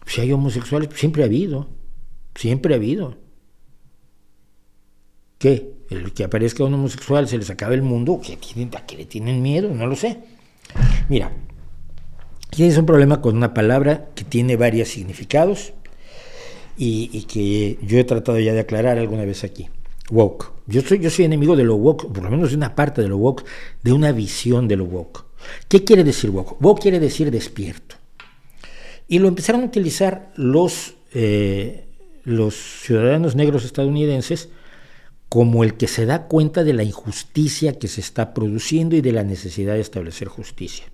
Si 0.06 0.20
hay 0.20 0.32
homosexuales, 0.32 0.88
siempre 0.94 1.22
ha 1.22 1.26
habido. 1.26 1.68
Siempre 2.34 2.74
ha 2.74 2.76
habido. 2.76 3.16
¿Qué? 5.38 5.74
El 5.90 6.12
que 6.12 6.24
aparezca 6.24 6.64
un 6.64 6.74
homosexual 6.74 7.28
se 7.28 7.38
les 7.38 7.50
acaba 7.50 7.74
el 7.74 7.82
mundo. 7.82 8.20
¿A 8.20 8.86
qué 8.86 8.96
le 8.96 9.06
tienen 9.06 9.42
miedo? 9.42 9.68
No 9.74 9.86
lo 9.86 9.96
sé. 9.96 10.18
Mira, 11.08 11.32
tienes 12.50 12.78
un 12.78 12.86
problema 12.86 13.20
con 13.20 13.36
una 13.36 13.54
palabra 13.54 14.08
que 14.14 14.24
tiene 14.24 14.56
varios 14.56 14.88
significados 14.88 15.72
y, 16.76 17.22
que 17.22 17.78
yo 17.82 17.98
he 17.98 18.04
tratado 18.04 18.38
ya 18.38 18.52
de 18.52 18.60
aclarar 18.60 18.98
alguna 18.98 19.24
vez 19.24 19.44
aquí. 19.44 19.68
woke. 20.10 20.52
Yo 20.66 20.82
soy, 20.82 20.98
yo 20.98 21.10
soy 21.10 21.24
enemigo 21.24 21.56
de 21.56 21.64
lo 21.64 21.76
woke, 21.76 22.12
por 22.12 22.22
lo 22.22 22.30
menos 22.30 22.50
de 22.50 22.56
una 22.56 22.74
parte 22.74 23.02
de 23.02 23.08
lo 23.08 23.18
woke, 23.18 23.44
de 23.82 23.92
una 23.92 24.12
visión 24.12 24.68
de 24.68 24.76
lo 24.76 24.84
woke. 24.84 25.24
¿Qué 25.68 25.84
quiere 25.84 26.04
decir 26.04 26.30
woke? 26.30 26.56
Woke 26.60 26.82
quiere 26.82 27.00
decir 27.00 27.30
despierto. 27.30 27.96
Y 29.08 29.18
lo 29.18 29.28
empezaron 29.28 29.62
a 29.62 29.66
utilizar 29.66 30.32
los, 30.36 30.94
eh, 31.12 31.86
los 32.24 32.54
ciudadanos 32.54 33.36
negros 33.36 33.64
estadounidenses 33.64 34.48
como 35.28 35.64
el 35.64 35.74
que 35.74 35.88
se 35.88 36.06
da 36.06 36.26
cuenta 36.26 36.64
de 36.64 36.72
la 36.72 36.84
injusticia 36.84 37.78
que 37.78 37.88
se 37.88 38.00
está 38.00 38.34
produciendo 38.34 38.96
y 38.96 39.00
de 39.00 39.12
la 39.12 39.24
necesidad 39.24 39.74
de 39.74 39.80
establecer 39.80 40.28
justicia. 40.28 40.86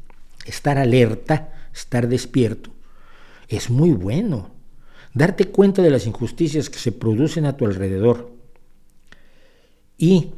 Estar 0.44 0.78
alerta, 0.78 1.52
estar 1.74 2.08
despierto, 2.08 2.70
es 3.48 3.70
muy 3.70 3.90
bueno. 3.90 4.50
Darte 5.14 5.46
cuenta 5.46 5.82
de 5.82 5.90
las 5.90 6.06
injusticias 6.06 6.70
que 6.70 6.78
se 6.78 6.92
producen 6.92 7.44
a 7.44 7.56
tu 7.56 7.66
alrededor 7.66 8.32
y 9.98 10.30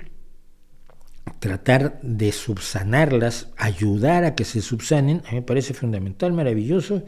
tratar 1.38 2.00
de 2.02 2.32
subsanarlas, 2.32 3.48
ayudar 3.56 4.24
a 4.24 4.34
que 4.34 4.44
se 4.44 4.60
subsanen, 4.60 5.22
a 5.26 5.30
mí 5.30 5.36
me 5.36 5.42
parece 5.42 5.74
fundamental, 5.74 6.32
maravilloso 6.32 7.02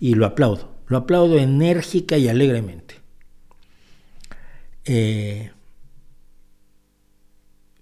y 0.00 0.14
lo 0.14 0.26
aplaudo. 0.26 0.72
Lo 0.86 0.98
aplaudo 0.98 1.38
enérgica 1.38 2.16
y 2.18 2.28
alegremente. 2.28 2.96
Eh, 4.84 5.50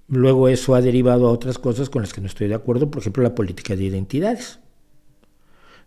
luego 0.08 0.48
eso 0.48 0.74
ha 0.74 0.80
derivado 0.80 1.26
a 1.26 1.32
otras 1.32 1.58
cosas 1.58 1.90
con 1.90 2.02
las 2.02 2.12
que 2.12 2.20
no 2.20 2.26
estoy 2.26 2.48
de 2.48 2.54
acuerdo, 2.54 2.90
por 2.90 3.00
ejemplo 3.02 3.22
la 3.22 3.34
política 3.34 3.74
de 3.74 3.84
identidades, 3.84 4.60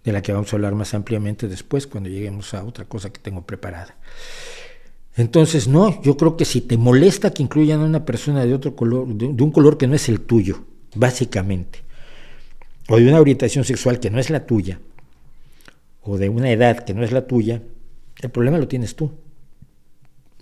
de 0.05 0.11
la 0.11 0.21
que 0.21 0.31
vamos 0.31 0.53
a 0.53 0.55
hablar 0.55 0.75
más 0.75 0.93
ampliamente 0.93 1.47
después 1.47 1.87
cuando 1.87 2.09
lleguemos 2.09 2.53
a 2.53 2.63
otra 2.63 2.85
cosa 2.85 3.11
que 3.11 3.19
tengo 3.19 3.41
preparada. 3.41 3.97
Entonces, 5.17 5.67
no, 5.67 6.01
yo 6.03 6.15
creo 6.15 6.37
que 6.37 6.45
si 6.45 6.61
te 6.61 6.77
molesta 6.77 7.31
que 7.31 7.41
incluyan 7.41 7.81
a 7.81 7.85
una 7.85 8.05
persona 8.05 8.45
de 8.45 8.53
otro 8.53 8.75
color, 8.75 9.07
de, 9.07 9.25
un 9.25 9.51
color 9.51 9.77
que 9.77 9.87
no 9.87 9.95
es 9.95 10.07
el 10.07 10.21
tuyo, 10.21 10.63
básicamente, 10.93 11.79
o 12.87 12.97
de 12.97 13.07
una 13.07 13.19
orientación 13.19 13.63
sexual 13.63 13.99
que 13.99 14.11
no 14.11 14.19
es 14.19 14.29
la 14.29 14.45
tuya, 14.45 14.79
o 16.03 16.17
de 16.17 16.29
una 16.29 16.51
edad 16.51 16.85
que 16.85 16.93
no 16.93 17.03
es 17.03 17.11
la 17.11 17.25
tuya, 17.25 17.63
el 18.21 18.29
problema 18.29 18.59
lo 18.59 18.67
tienes 18.67 18.95
tú. 18.95 19.11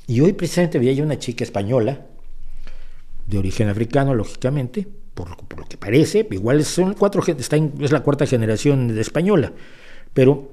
Y 0.08 0.20
hoy 0.20 0.34
precisamente 0.34 0.80
veía 0.80 0.92
yo 0.92 1.06
una 1.06 1.20
chica 1.20 1.44
española, 1.46 2.08
de 3.28 3.38
origen 3.38 3.70
africano, 3.70 4.14
lógicamente, 4.14 4.88
por, 5.14 5.30
lo 5.30 5.66
que 5.68 5.78
parece, 5.78 6.28
igual 6.32 6.64
son 6.66 6.94
cuatro, 6.94 7.24
está 7.26 7.58
es 7.58 7.92
la 7.92 8.02
cuarta 8.02 8.26
generación 8.26 8.88
de 8.88 9.02
española, 9.02 9.54
pero 10.14 10.52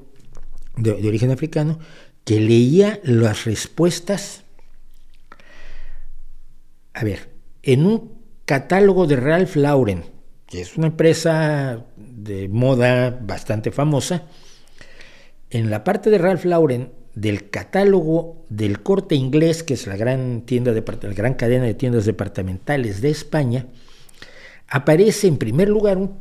de 0.76 0.92
origen 0.92 1.30
africano, 1.30 1.78
que 2.24 2.40
leía 2.40 3.00
las 3.02 3.44
respuestas, 3.44 4.44
a 6.94 7.04
ver, 7.04 7.30
en 7.62 7.86
un 7.86 8.20
catálogo 8.44 9.06
de 9.06 9.16
Ralph 9.16 9.56
Lauren, 9.56 10.04
que 10.46 10.60
es 10.60 10.76
una 10.76 10.88
empresa 10.88 11.86
de 11.96 12.48
moda 12.48 13.10
bastante 13.22 13.70
famosa, 13.70 14.24
en 15.50 15.70
la 15.70 15.84
parte 15.84 16.10
de 16.10 16.18
Ralph 16.18 16.44
Lauren 16.44 16.92
del 17.14 17.50
catálogo 17.50 18.46
del 18.48 18.82
corte 18.82 19.14
inglés, 19.14 19.62
que 19.62 19.74
es 19.74 19.86
la 19.86 19.96
gran, 19.96 20.42
tienda 20.42 20.72
de, 20.72 20.82
la 21.02 21.14
gran 21.14 21.34
cadena 21.34 21.64
de 21.64 21.74
tiendas 21.74 22.04
departamentales 22.04 23.00
de 23.00 23.10
España, 23.10 23.66
aparece 24.70 25.26
en 25.26 25.36
primer 25.36 25.68
lugar 25.68 25.98
un 25.98 26.16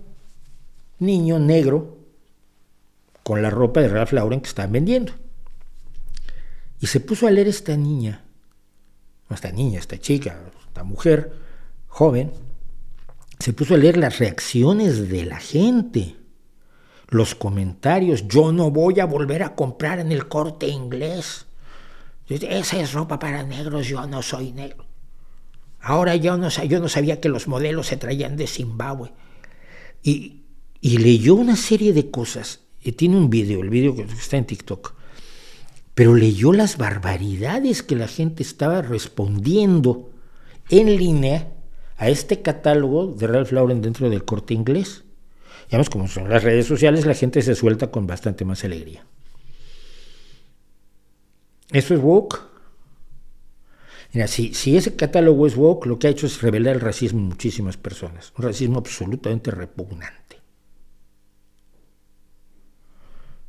niño 0.97 1.39
negro 1.39 1.97
con 3.24 3.41
la 3.41 3.50
ropa 3.50 3.80
de 3.80 3.88
Ralph 3.88 4.12
Lauren 4.12 4.41
que 4.41 4.50
están 4.50 4.72
vendiendo. 4.72 5.14
Y 6.82 6.88
se 6.88 7.00
puso 7.00 7.28
a 7.28 7.32
leer 7.32 7.47
esta 7.47 7.78
niña, 7.78 8.24
esta 9.30 9.52
niña, 9.52 9.80
esta 9.80 10.00
chica, 10.00 10.39
esta 10.68 10.84
mujer 10.84 11.32
joven, 11.88 12.32
se 13.39 13.54
puso 13.54 13.76
a 13.76 13.78
leer 13.78 13.97
las 13.97 14.18
reacciones 14.18 15.10
de 15.10 15.26
la 15.26 15.39
gente, 15.39 16.16
los 17.10 17.36
comentarios, 17.36 18.28
yo 18.28 18.52
no 18.52 18.72
voy 18.72 19.00
a 19.00 19.06
volver 19.06 19.43
a 19.43 19.56
comprar 19.56 20.00
en 20.00 20.12
el 20.12 20.28
corte 20.28 20.68
inglés. 20.68 21.45
Esa 22.28 22.80
es 22.80 22.93
ropa 22.93 23.20
para 23.20 23.43
negros, 23.43 23.88
yo 23.88 24.06
no 24.08 24.22
soy 24.22 24.52
negro. 24.52 24.89
Ahora 25.82 26.16
yo 26.16 26.38
no, 26.38 26.50
yo 26.50 26.80
no 26.80 26.90
sabía 26.90 27.20
que 27.20 27.30
los 27.30 27.48
modelos 27.48 27.88
se 27.88 27.98
traían 27.98 28.36
de 28.36 28.48
Zimbabue. 28.48 29.12
Y, 30.04 30.44
leyó 30.82 31.36
una 31.36 31.56
serie 31.56 31.94
de 31.94 32.10
cosas. 32.10 32.62
Y 32.82 32.94
tiene 32.94 33.18
un 33.18 33.30
video, 33.30 33.62
el 33.62 33.70
video 33.70 33.96
que 33.96 34.04
está 34.04 34.38
en 34.38 34.46
TikTok, 34.46 34.94
pero 35.94 36.16
leyó 36.16 36.54
las 36.54 36.78
barbaridades 36.78 37.84
que 37.84 37.96
la 37.96 38.08
gente 38.08 38.42
estaba 38.42 38.82
respondiendo 38.82 40.10
en 40.70 40.96
línea 40.98 41.52
a 41.98 42.10
este 42.10 42.42
catálogo 42.42 43.08
de 43.08 43.28
Ralph 43.28 43.52
Lauren 43.52 43.82
dentro 43.82 44.10
del 44.10 44.24
corte 44.24 44.54
inglés. 44.54 45.04
Y 45.70 45.76
además, 45.76 45.90
como 45.90 46.08
son 46.08 46.30
las 46.30 46.44
redes 46.44 46.66
sociales, 46.66 47.06
la 47.06 47.14
gente 47.14 47.42
se 47.42 47.54
suelta 47.54 47.92
con 47.92 48.08
bastante 48.08 48.46
más 48.46 48.64
alegría. 48.64 49.06
¿Eso 51.72 51.94
es 51.94 52.02
woke? 52.02 52.49
Mira, 54.14 54.28
si, 54.28 54.53
si 54.53 54.76
ese 54.76 54.95
catálogo 54.95 55.45
es 55.45 55.55
woke, 55.55 55.86
lo 55.86 55.99
que 55.99 56.07
ha 56.07 56.10
hecho 56.10 56.26
es 56.26 56.41
revelar 56.41 56.76
el 56.76 56.82
racismo 56.82 57.20
en 57.20 57.28
muchísimas 57.28 57.78
personas. 57.78 58.34
Un 58.38 58.45
racismo 58.45 58.80
absolutamente 58.80 59.51
repugnante. 59.51 60.38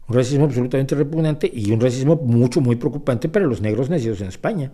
Un 0.07 0.17
racismo 0.17 0.45
absolutamente 0.45 0.95
repugnante 0.95 1.51
y 1.53 1.71
un 1.71 1.81
racismo 1.81 2.17
mucho, 2.17 2.61
muy 2.61 2.77
preocupante 2.77 3.29
para 3.29 3.47
los 3.47 3.61
negros 3.61 3.89
nacidos 3.89 4.21
en 4.21 4.29
España. 4.29 4.73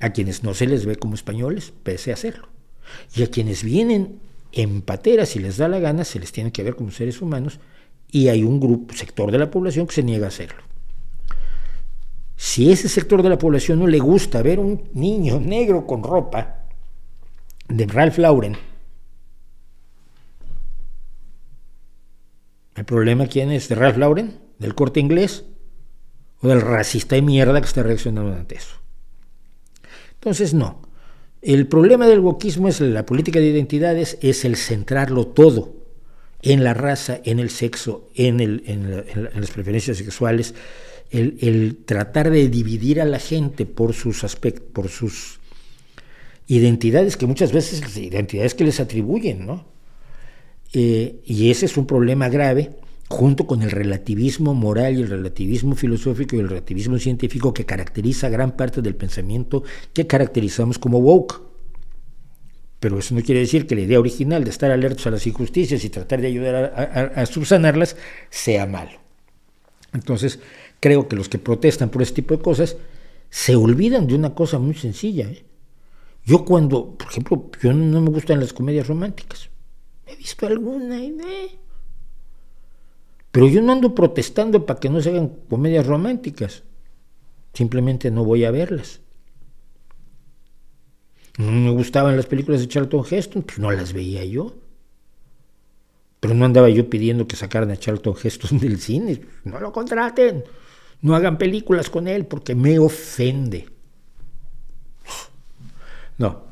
A 0.00 0.10
quienes 0.10 0.42
no 0.42 0.52
se 0.52 0.66
les 0.66 0.84
ve 0.84 0.96
como 0.96 1.14
españoles, 1.14 1.72
pese 1.82 2.10
a 2.10 2.14
hacerlo. 2.14 2.48
Y 3.14 3.22
a 3.22 3.30
quienes 3.30 3.62
vienen 3.62 4.20
en 4.52 4.82
patera, 4.82 5.24
si 5.24 5.38
les 5.38 5.56
da 5.56 5.68
la 5.68 5.78
gana, 5.78 6.04
se 6.04 6.18
les 6.18 6.32
tiene 6.32 6.52
que 6.52 6.62
ver 6.62 6.76
como 6.76 6.90
seres 6.90 7.22
humanos 7.22 7.60
y 8.10 8.28
hay 8.28 8.42
un 8.42 8.60
grupo, 8.60 8.94
sector 8.94 9.30
de 9.30 9.38
la 9.38 9.50
población 9.50 9.86
que 9.86 9.94
se 9.94 10.02
niega 10.02 10.26
a 10.26 10.28
hacerlo. 10.28 10.62
Si 12.46 12.70
ese 12.70 12.88
sector 12.88 13.24
de 13.24 13.28
la 13.28 13.38
población 13.38 13.80
no 13.80 13.88
le 13.88 13.98
gusta 13.98 14.40
ver 14.40 14.60
un 14.60 14.88
niño 14.94 15.40
negro 15.40 15.84
con 15.84 16.04
ropa 16.04 16.68
de 17.68 17.86
Ralph 17.86 18.18
Lauren, 18.18 18.56
¿El 22.76 22.84
problema 22.84 23.26
quién 23.26 23.50
es? 23.50 23.68
¿De 23.68 23.74
Ralph 23.74 23.96
Lauren? 23.96 24.38
¿Del 24.60 24.76
corte 24.76 25.00
inglés? 25.00 25.44
¿O 26.40 26.46
del 26.46 26.60
racista 26.60 27.16
de 27.16 27.22
mierda 27.22 27.60
que 27.60 27.66
está 27.66 27.82
reaccionando 27.82 28.32
ante 28.32 28.54
eso? 28.54 28.76
Entonces, 30.14 30.54
no. 30.54 30.82
El 31.42 31.66
problema 31.66 32.06
del 32.06 32.20
wokismo 32.20 32.68
es 32.68 32.80
la 32.80 33.04
política 33.04 33.40
de 33.40 33.46
identidades, 33.46 34.18
es 34.20 34.44
el 34.44 34.54
centrarlo 34.54 35.26
todo 35.26 35.74
en 36.42 36.62
la 36.62 36.74
raza, 36.74 37.18
en 37.24 37.40
el 37.40 37.50
sexo, 37.50 38.08
en, 38.14 38.40
en, 38.40 39.30
las 39.34 39.50
preferencias 39.50 39.96
sexuales, 39.96 40.54
el, 41.10 41.78
tratar 41.84 42.30
de 42.30 42.48
dividir 42.48 43.00
a 43.00 43.04
la 43.04 43.18
gente 43.18 43.66
por 43.66 43.94
sus 43.94 44.24
aspectos, 44.24 44.66
por 44.72 44.88
sus 44.88 45.40
identidades, 46.46 47.16
que 47.16 47.26
muchas 47.26 47.52
veces 47.52 47.96
identidades 47.96 48.54
que 48.54 48.64
les 48.64 48.80
atribuyen, 48.80 49.46
¿no? 49.46 49.66
Eh, 50.72 51.20
y 51.24 51.50
ese 51.50 51.66
es 51.66 51.76
un 51.76 51.86
problema 51.86 52.28
grave 52.28 52.76
junto 53.08 53.46
con 53.46 53.62
el 53.62 53.70
relativismo 53.70 54.54
moral 54.54 54.98
y 54.98 55.02
el 55.02 55.08
relativismo 55.08 55.76
filosófico 55.76 56.36
y 56.36 56.40
el 56.40 56.48
relativismo 56.48 56.98
científico 56.98 57.54
que 57.54 57.64
caracteriza 57.64 58.28
gran 58.28 58.56
parte 58.56 58.82
del 58.82 58.96
pensamiento 58.96 59.62
que 59.92 60.06
caracterizamos 60.06 60.78
como 60.78 60.98
woke. 60.98 61.40
Pero 62.80 62.98
eso 62.98 63.14
no 63.14 63.22
quiere 63.22 63.40
decir 63.40 63.66
que 63.66 63.74
la 63.74 63.82
idea 63.82 64.00
original 64.00 64.44
de 64.44 64.50
estar 64.50 64.70
alertos 64.70 65.06
a 65.06 65.10
las 65.10 65.26
injusticias 65.26 65.84
y 65.84 65.90
tratar 65.90 66.20
de 66.20 66.26
ayudar 66.26 67.12
a, 67.14 67.26
subsanarlas 67.26 67.96
sea 68.28 68.66
malo. 68.66 69.00
Entonces, 69.94 70.40
creo 70.80 71.08
que 71.08 71.16
los 71.16 71.28
que 71.28 71.38
protestan 71.38 71.88
por 71.88 72.02
este 72.02 72.16
tipo 72.22 72.36
de 72.36 72.42
cosas 72.42 72.76
se 73.30 73.56
olvidan 73.56 74.06
de 74.06 74.14
una 74.14 74.34
cosa 74.34 74.58
muy 74.58 74.74
sencilla. 74.74 75.26
¿eh? 75.26 75.44
Yo 76.24 76.44
cuando, 76.44 76.96
por 76.96 77.08
ejemplo, 77.08 77.50
yo 77.62 77.72
no 77.72 78.00
me 78.00 78.10
gustan 78.10 78.40
las 78.40 78.52
comedias 78.52 78.86
románticas. 78.86 79.48
He 80.06 80.16
visto 80.16 80.46
alguna 80.46 80.98
idea. 80.98 81.48
Pero 83.32 83.48
yo 83.48 83.60
no 83.60 83.72
ando 83.72 83.94
protestando 83.94 84.64
para 84.64 84.80
que 84.80 84.88
no 84.88 85.00
se 85.00 85.10
hagan 85.10 85.28
comedias 85.48 85.86
románticas. 85.86 86.62
Simplemente 87.52 88.10
no 88.10 88.24
voy 88.24 88.44
a 88.44 88.50
verlas. 88.50 89.00
No 91.38 91.52
me 91.52 91.70
gustaban 91.70 92.16
las 92.16 92.26
películas 92.26 92.60
de 92.60 92.68
Charlton 92.68 93.04
Heston, 93.08 93.42
pues 93.42 93.58
no 93.58 93.70
las 93.70 93.92
veía 93.92 94.24
yo. 94.24 94.54
Pero 96.20 96.34
no 96.34 96.44
andaba 96.46 96.68
yo 96.70 96.88
pidiendo 96.88 97.28
que 97.28 97.36
sacaran 97.36 97.70
a 97.70 97.76
Charlton 97.76 98.14
Heston 98.22 98.58
del 98.60 98.80
cine. 98.80 99.20
No 99.44 99.60
lo 99.60 99.72
contraten. 99.72 100.44
No 101.02 101.14
hagan 101.14 101.38
películas 101.38 101.90
con 101.90 102.08
él 102.08 102.26
porque 102.26 102.54
me 102.54 102.78
ofende. 102.78 103.68
No, 106.18 106.46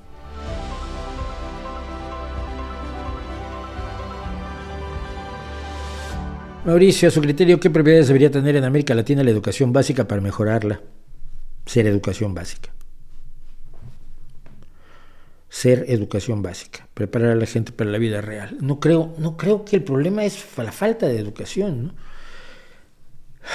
Mauricio, 6.65 7.09
a 7.09 7.11
su 7.11 7.21
criterio, 7.21 7.61
¿qué 7.61 7.69
propiedades 7.69 8.09
debería 8.09 8.31
tener 8.31 8.57
en 8.57 8.65
América 8.65 8.95
Latina 8.95 9.23
la 9.23 9.31
educación 9.31 9.73
básica 9.73 10.09
para 10.09 10.23
mejorarla? 10.23 10.81
ser 11.67 11.87
educación 11.87 12.35
básica. 12.35 12.71
Ser 15.49 15.87
educación 15.89 16.43
básica, 16.43 16.89
preparar 16.95 17.31
a 17.31 17.35
la 17.37 17.47
gente 17.47 17.73
para 17.73 17.91
la 17.91 17.99
vida 17.99 18.21
real. 18.21 18.57
No 18.61 18.81
creo, 18.81 19.15
no 19.19 19.37
creo 19.37 19.65
que 19.65 19.77
el 19.77 19.85
problema 19.85 20.25
es 20.25 20.45
la 20.57 20.73
falta 20.73 21.07
de 21.07 21.19
educación. 21.19 21.95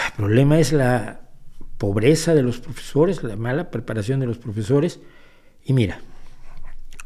El 0.07 0.13
problema 0.15 0.59
es 0.59 0.71
la 0.71 1.29
pobreza 1.77 2.35
de 2.35 2.43
los 2.43 2.59
profesores, 2.59 3.23
la 3.23 3.35
mala 3.35 3.71
preparación 3.71 4.19
de 4.19 4.27
los 4.27 4.37
profesores. 4.37 4.99
Y 5.63 5.73
mira, 5.73 6.01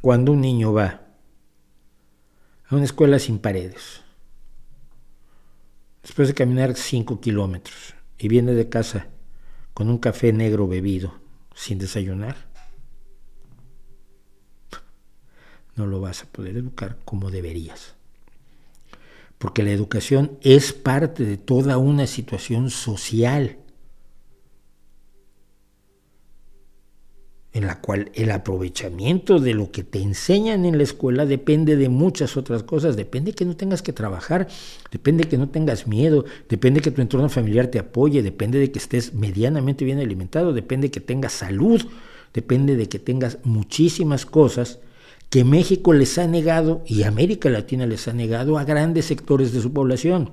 cuando 0.01 0.31
un 0.31 0.41
niño 0.41 0.73
va 0.73 1.01
a 2.67 2.75
una 2.75 2.83
escuela 2.83 3.19
sin 3.19 3.39
paredes, 3.39 4.01
después 6.01 6.27
de 6.27 6.33
caminar 6.33 6.75
5 6.75 7.21
kilómetros 7.21 7.95
y 8.17 8.27
viene 8.27 8.53
de 8.53 8.67
casa 8.67 9.07
con 9.73 9.89
un 9.89 9.97
café 9.97 10.33
negro 10.33 10.67
bebido 10.67 11.19
sin 11.55 11.77
desayunar, 11.77 12.35
no 15.75 15.85
lo 15.87 16.01
vas 16.01 16.23
a 16.23 16.25
poder 16.25 16.57
educar 16.57 16.97
como 17.05 17.31
deberías. 17.31 17.95
Porque 19.43 19.61
la 19.61 19.71
educación 19.71 20.37
es 20.39 20.71
parte 20.71 21.25
de 21.25 21.35
toda 21.35 21.77
una 21.77 22.07
situación 22.07 22.69
social 22.69 23.57
en 27.51 27.67
la 27.67 27.81
cual 27.81 28.09
el 28.13 28.31
aprovechamiento 28.31 29.39
de 29.39 29.53
lo 29.53 29.69
que 29.69 29.83
te 29.83 30.01
enseñan 30.01 30.63
en 30.63 30.77
la 30.77 30.83
escuela 30.83 31.25
depende 31.25 31.75
de 31.75 31.89
muchas 31.89 32.37
otras 32.37 32.63
cosas, 32.63 32.95
depende 32.95 33.33
que 33.33 33.43
no 33.43 33.57
tengas 33.57 33.81
que 33.81 33.91
trabajar, 33.91 34.47
depende 34.93 35.25
que 35.25 35.37
no 35.37 35.49
tengas 35.49 35.87
miedo, 35.87 36.23
depende 36.47 36.79
que 36.79 36.91
tu 36.91 37.01
entorno 37.01 37.27
familiar 37.27 37.67
te 37.67 37.79
apoye, 37.79 38.23
depende 38.23 38.59
de 38.59 38.71
que 38.71 38.79
estés 38.79 39.13
medianamente 39.13 39.83
bien 39.83 39.99
alimentado, 39.99 40.53
depende 40.53 40.89
que 40.89 41.01
tengas 41.01 41.33
salud, 41.33 41.81
depende 42.33 42.77
de 42.77 42.87
que 42.87 42.97
tengas 42.97 43.39
muchísimas 43.43 44.25
cosas 44.25 44.79
que 45.33 45.43
México 45.43 45.93
les 45.93 46.19
ha 46.19 46.27
negado 46.27 46.83
y 46.85 47.01
América 47.01 47.49
Latina 47.49 47.87
les 47.87 48.07
ha 48.07 48.13
negado 48.13 48.59
a 48.59 48.65
grandes 48.65 49.05
sectores 49.05 49.51
de 49.51 49.61
su 49.61 49.73
población, 49.73 50.31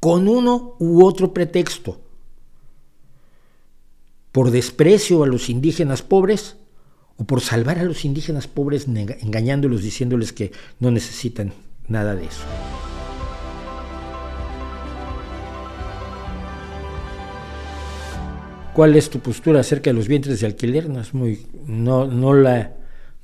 con 0.00 0.28
uno 0.28 0.76
u 0.78 1.04
otro 1.04 1.34
pretexto 1.34 2.00
por 4.32 4.50
desprecio 4.50 5.22
a 5.22 5.26
los 5.26 5.50
indígenas 5.50 6.00
pobres 6.00 6.56
o 7.18 7.24
por 7.24 7.42
salvar 7.42 7.80
a 7.80 7.82
los 7.82 8.06
indígenas 8.06 8.48
pobres 8.48 8.86
engañándolos 8.88 9.82
diciéndoles 9.82 10.32
que 10.32 10.52
no 10.80 10.90
necesitan 10.90 11.52
nada 11.86 12.16
de 12.16 12.24
eso. 12.24 12.44
¿Cuál 18.72 18.96
es 18.96 19.10
tu 19.10 19.18
postura 19.20 19.60
acerca 19.60 19.90
de 19.90 19.94
los 19.94 20.08
vientres 20.08 20.40
de 20.40 20.46
alquiler? 20.46 20.88
No, 20.88 21.02
es 21.02 21.12
muy, 21.12 21.46
no, 21.66 22.06
no, 22.06 22.32
la, 22.32 22.72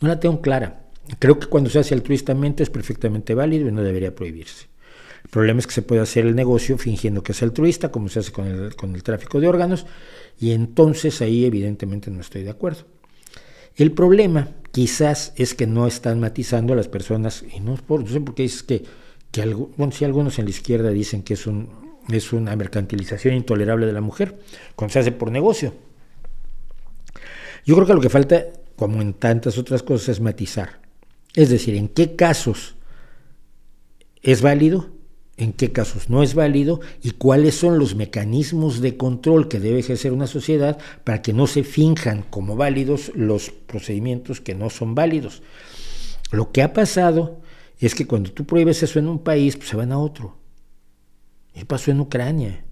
no 0.00 0.08
la 0.08 0.20
tengo 0.20 0.40
clara. 0.40 0.84
Creo 1.18 1.38
que 1.38 1.46
cuando 1.46 1.70
se 1.70 1.78
hace 1.78 1.94
altruistamente 1.94 2.62
es 2.62 2.70
perfectamente 2.70 3.34
válido 3.34 3.68
y 3.68 3.72
no 3.72 3.82
debería 3.82 4.14
prohibirse. 4.14 4.66
El 5.24 5.30
problema 5.30 5.60
es 5.60 5.66
que 5.66 5.72
se 5.72 5.82
puede 5.82 6.00
hacer 6.00 6.26
el 6.26 6.34
negocio 6.34 6.78
fingiendo 6.78 7.22
que 7.22 7.32
es 7.32 7.42
altruista, 7.42 7.90
como 7.90 8.08
se 8.08 8.20
hace 8.20 8.32
con 8.32 8.46
el, 8.46 8.76
con 8.76 8.94
el 8.94 9.02
tráfico 9.02 9.40
de 9.40 9.48
órganos, 9.48 9.86
y 10.38 10.52
entonces 10.52 11.20
ahí 11.20 11.44
evidentemente 11.44 12.10
no 12.10 12.20
estoy 12.20 12.44
de 12.44 12.50
acuerdo. 12.50 12.84
El 13.76 13.92
problema 13.92 14.48
quizás 14.72 15.32
es 15.36 15.54
que 15.54 15.66
no 15.66 15.86
están 15.86 16.20
matizando 16.20 16.72
a 16.72 16.76
las 16.76 16.88
personas, 16.88 17.44
y 17.54 17.60
no, 17.60 17.74
por, 17.76 18.00
no 18.00 18.08
sé 18.08 18.20
por 18.20 18.34
qué 18.34 18.44
dices 18.44 18.62
que, 18.62 18.84
que 19.30 19.44
bueno, 19.44 19.92
si 19.92 20.04
algunos 20.04 20.38
en 20.38 20.46
la 20.46 20.50
izquierda 20.50 20.90
dicen 20.90 21.22
que 21.22 21.34
es, 21.34 21.46
un, 21.46 21.68
es 22.10 22.32
una 22.32 22.54
mercantilización 22.56 23.34
intolerable 23.34 23.86
de 23.86 23.92
la 23.92 24.00
mujer, 24.00 24.38
cuando 24.74 24.92
se 24.92 25.00
hace 25.00 25.12
por 25.12 25.30
negocio. 25.30 25.74
Yo 27.64 27.74
creo 27.74 27.86
que 27.86 27.94
lo 27.94 28.00
que 28.00 28.08
falta, 28.08 28.46
como 28.78 29.02
en 29.02 29.12
tantas 29.12 29.58
otras 29.58 29.82
cosas, 29.82 30.08
es 30.08 30.20
matizar. 30.20 30.80
Es 31.34 31.50
decir, 31.50 31.74
en 31.74 31.88
qué 31.88 32.16
casos 32.16 32.76
es 34.22 34.40
válido 34.40 34.98
en 35.38 35.52
qué 35.52 35.70
casos 35.70 36.10
no 36.10 36.22
es 36.22 36.34
válido 36.34 36.80
y 37.00 37.12
cuáles 37.12 37.54
son 37.54 37.78
los 37.78 37.94
mecanismos 37.94 38.80
de 38.80 38.96
control 38.96 39.48
que 39.48 39.60
debe 39.60 39.78
ejercer 39.78 40.12
una 40.12 40.26
sociedad 40.26 40.78
para 41.04 41.22
que 41.22 41.32
no 41.32 41.46
se 41.46 41.62
finjan 41.62 42.24
como 42.28 42.56
válidos 42.56 43.12
los 43.14 43.50
procedimientos 43.50 44.40
que 44.40 44.56
no 44.56 44.68
son 44.68 44.96
válidos. 44.96 45.42
Lo 46.32 46.50
que 46.50 46.62
ha 46.62 46.72
pasado 46.72 47.40
es 47.78 47.94
que 47.94 48.06
cuando 48.06 48.32
tú 48.32 48.44
prohíbes 48.44 48.82
eso 48.82 48.98
en 48.98 49.06
un 49.06 49.20
país, 49.20 49.56
pues 49.56 49.68
se 49.68 49.76
van 49.76 49.92
a 49.92 49.98
otro. 49.98 50.36
Y 51.54 51.64
pasó 51.64 51.92
en 51.92 52.00
Ucrania. 52.00 52.64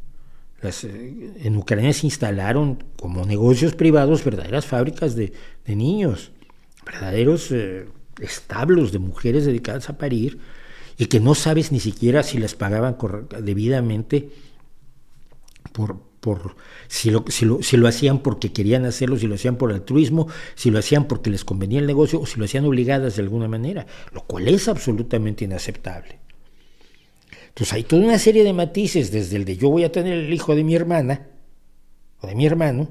Eh, 0.63 1.33
en 1.45 1.57
Ucrania 1.57 1.93
se 1.93 2.07
instalaron 2.07 2.83
como 3.01 3.25
negocios 3.25 3.75
privados 3.75 4.25
verdaderas 4.25 4.67
fábricas 4.67 5.15
de, 5.15 5.33
niños, 5.75 6.31
verdaderos 6.85 7.51
eh, 7.51 7.89
establos 8.21 8.93
de 8.93 8.99
mujeres 8.99 9.45
dedicadas 9.45 9.89
a 9.91 9.99
parir 9.99 10.39
y 10.99 11.07
que 11.07 11.21
no 11.21 11.35
sabes 11.35 11.73
ni 11.73 11.81
siquiera 11.81 12.23
si 12.23 12.39
les 12.39 12.55
pagaban 12.55 12.97
debidamente 13.43 14.31
por, 15.73 16.01
por 16.21 16.57
si, 16.89 17.11
lo, 17.11 17.25
si, 17.29 17.45
lo, 17.45 17.63
si 17.63 17.77
lo 17.77 17.89
hacían 17.89 18.21
porque 18.21 18.53
querían 18.53 18.85
hacerlo, 18.85 19.19
si 19.19 19.27
lo 19.27 19.35
hacían 19.35 19.57
por 19.57 19.73
altruismo, 19.73 20.29
si 20.55 20.71
lo 20.71 20.79
hacían 20.79 21.07
porque 21.07 21.31
les 21.31 21.45
convenía 21.45 21.81
el 21.81 21.87
negocio 21.87 22.21
o 22.21 22.27
si 22.27 22.39
lo 22.39 22.45
hacían 22.45 22.65
obligadas 22.65 23.17
de 23.17 23.23
alguna 23.23 23.49
manera, 23.49 23.87
lo 24.13 24.23
cual 24.23 24.49
es 24.49 24.69
absolutamente 24.69 25.45
inaceptable. 25.45 26.19
Entonces 27.49 27.73
hay 27.73 27.85
toda 27.85 28.05
una 28.05 28.19
serie 28.19 28.45
de 28.45 28.53
matices, 28.53 29.11
desde 29.11 29.37
el 29.37 29.45
de 29.45 29.57
yo 29.57 29.71
voy 29.71 29.85
a 29.85 29.93
tener 29.93 30.15
el 30.15 30.33
hijo 30.33 30.55
de 30.55 30.65
mi 30.65 30.75
hermana 30.75 31.27
o 32.21 32.27
de 32.27 32.35
mi 32.35 32.47
hermano, 32.47 32.89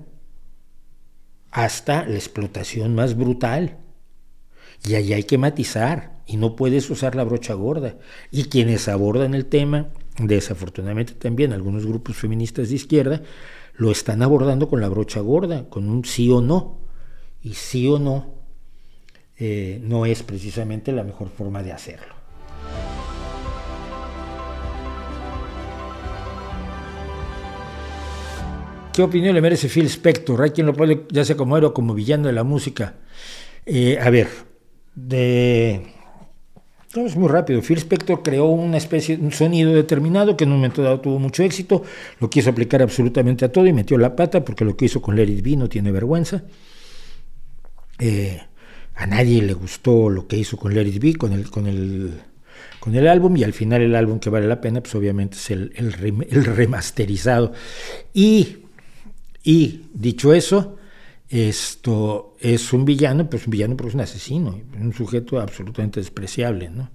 hasta 1.56 2.06
la 2.06 2.16
explotación 2.16 2.96
más 2.96 3.16
brutal. 3.16 3.78
Y 4.86 4.96
ahí 4.96 5.14
hay 5.14 5.24
que 5.24 5.38
matizar 5.38 6.22
y 6.28 6.36
no 6.36 6.58
puedes 6.58 6.90
usar 6.90 7.16
la 7.16 7.24
brocha 7.24 7.54
gorda. 7.54 7.98
Y 8.30 8.46
quienes 8.46 8.90
abordan 8.90 9.34
el 9.34 9.46
tema, 9.46 9.88
desafortunadamente 10.20 11.14
también 11.14 11.54
algunos 11.54 11.86
grupos 11.86 12.18
feministas 12.18 12.68
de 12.70 12.76
izquierda, 12.76 13.24
lo 13.78 13.90
están 13.90 14.22
abordando 14.22 14.68
con 14.68 14.82
la 14.82 14.90
brocha 14.90 15.22
gorda, 15.22 15.70
con 15.70 15.88
un 15.88 16.04
sí 16.04 16.30
o 16.30 16.42
no. 16.42 16.82
Y 17.42 17.54
sí 17.54 17.88
o 17.88 18.00
no 18.00 18.36
eh, 19.38 19.80
no 19.82 20.06
es 20.06 20.24
precisamente 20.24 20.92
la 20.92 21.06
mejor 21.06 21.30
forma 21.30 21.64
de 21.64 21.72
hacerlo. 21.72 22.15
¿Qué 28.96 29.04
opinión 29.04 29.36
le 29.36 29.42
merece 29.42 29.68
Phil 29.68 29.88
Spector? 29.88 30.42
Hay 30.42 30.52
quien 30.52 30.68
lo 30.68 30.74
puede, 30.74 31.06
ya 31.10 31.26
sea 31.26 31.36
como 31.36 31.58
héroe 31.58 31.74
como 31.74 31.94
villano 31.94 32.28
de 32.28 32.34
la 32.34 32.46
música. 32.46 32.96
Eh, 33.66 34.00
a 34.00 34.10
ver, 34.10 34.30
de 34.96 35.96
es 37.04 37.18
muy 37.18 37.28
rápido. 37.28 37.62
Phil 37.62 37.78
Spector 37.78 38.24
creó 38.24 38.46
una 38.46 38.78
especie, 38.78 39.18
un 39.18 39.34
sonido 39.34 39.74
determinado 39.74 40.38
que 40.38 40.46
en 40.46 40.52
un 40.52 40.58
momento 40.58 40.82
dado 40.82 41.02
tuvo 41.02 41.20
mucho 41.20 41.44
éxito, 41.44 41.84
lo 42.22 42.30
quiso 42.30 42.50
aplicar 42.50 42.82
absolutamente 42.82 43.44
a 43.44 43.52
todo 43.52 43.68
y 43.68 43.74
metió 43.74 43.98
la 43.98 44.16
pata 44.16 44.46
porque 44.46 44.64
lo 44.64 44.78
que 44.78 44.86
hizo 44.86 45.02
con 45.02 45.18
Larry 45.18 45.42
B 45.42 45.58
no 45.58 45.68
tiene 45.68 45.92
vergüenza. 45.92 46.44
Eh, 48.00 48.42
a 48.96 49.08
nadie 49.08 49.42
le 49.42 49.54
gustó 49.54 50.10
lo 50.10 50.26
que 50.28 50.38
hizo 50.38 50.56
con 50.56 50.74
Larry 50.74 51.00
B, 51.00 51.16
con 51.16 51.34
el, 51.34 51.50
con 51.50 51.68
el, 51.68 52.14
con 52.80 52.96
el 52.96 53.08
álbum, 53.10 53.36
y 53.36 53.44
al 53.44 53.52
final 53.52 53.82
el 53.82 53.96
álbum 53.96 54.20
que 54.20 54.30
vale 54.30 54.48
la 54.48 54.62
pena, 54.62 54.80
pues 54.82 54.96
obviamente 54.96 55.36
es 55.36 55.52
el, 55.52 55.74
el 55.76 56.46
remasterizado. 56.46 57.52
Y, 58.14 58.65
y 59.46 59.86
dicho 59.94 60.34
eso, 60.34 60.78
esto 61.30 62.36
es 62.40 62.74
un 62.74 62.84
villano, 62.84 63.30
pero 63.30 63.42
es 63.42 63.48
un 63.48 63.52
villano 63.52 63.78
porque 63.78 63.90
es 63.90 63.96
un 63.96 64.02
asesino, 64.02 64.60
un 64.80 64.92
sujeto 64.92 65.40
absolutamente 65.40 66.00
despreciable, 66.00 66.70
¿no? 66.70 66.90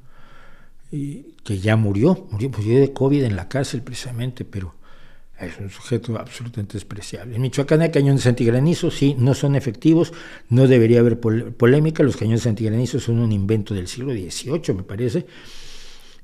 Y 0.90 1.36
que 1.44 1.60
ya 1.60 1.76
murió, 1.76 2.26
murió, 2.32 2.50
murió 2.50 2.80
de 2.80 2.92
COVID 2.92 3.22
en 3.22 3.36
la 3.36 3.48
cárcel 3.48 3.82
precisamente, 3.82 4.44
pero 4.44 4.74
es 5.38 5.58
un 5.58 5.70
sujeto 5.70 6.18
absolutamente 6.18 6.74
despreciable. 6.74 7.36
En 7.36 7.42
Michoacán 7.42 7.82
hay 7.82 7.90
cañones 7.92 8.26
antigranizo, 8.26 8.90
sí, 8.90 9.14
no 9.16 9.34
son 9.34 9.54
efectivos, 9.54 10.12
no 10.48 10.66
debería 10.66 10.98
haber 10.98 11.20
polémica, 11.20 12.02
los 12.02 12.16
cañones 12.16 12.46
antigranizo 12.48 12.98
son 12.98 13.20
un 13.20 13.30
invento 13.30 13.74
del 13.74 13.86
siglo 13.86 14.12
XVIII, 14.12 14.74
me 14.74 14.82
parece, 14.82 15.24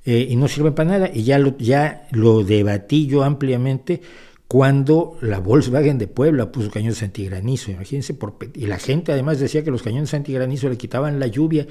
eh, 0.05 0.27
y 0.29 0.35
no 0.35 0.49
sirven 0.49 0.75
para 0.75 0.91
nada, 0.91 1.11
y 1.13 1.23
ya 1.23 1.39
lo, 1.39 1.57
ya 1.57 2.09
lo 2.11 2.43
debatí 2.43 3.07
yo 3.07 3.23
ampliamente 3.23 4.03
cuando 4.49 5.19
la 5.21 5.41
Volkswagen 5.41 5.99
de 5.99 6.07
Puebla 6.07 6.53
puso 6.53 6.71
cañones 6.71 7.03
antigranizo, 7.03 7.73
imagínense, 7.73 8.15
por, 8.15 8.37
y 8.55 8.67
la 8.67 8.79
gente 8.79 9.13
además 9.13 9.41
decía 9.41 9.65
que 9.65 9.71
los 9.71 9.83
cañones 9.83 10.15
antigranizo 10.15 10.69
le 10.69 10.77
quitaban 10.77 11.19
la 11.19 11.27
lluvia 11.27 11.67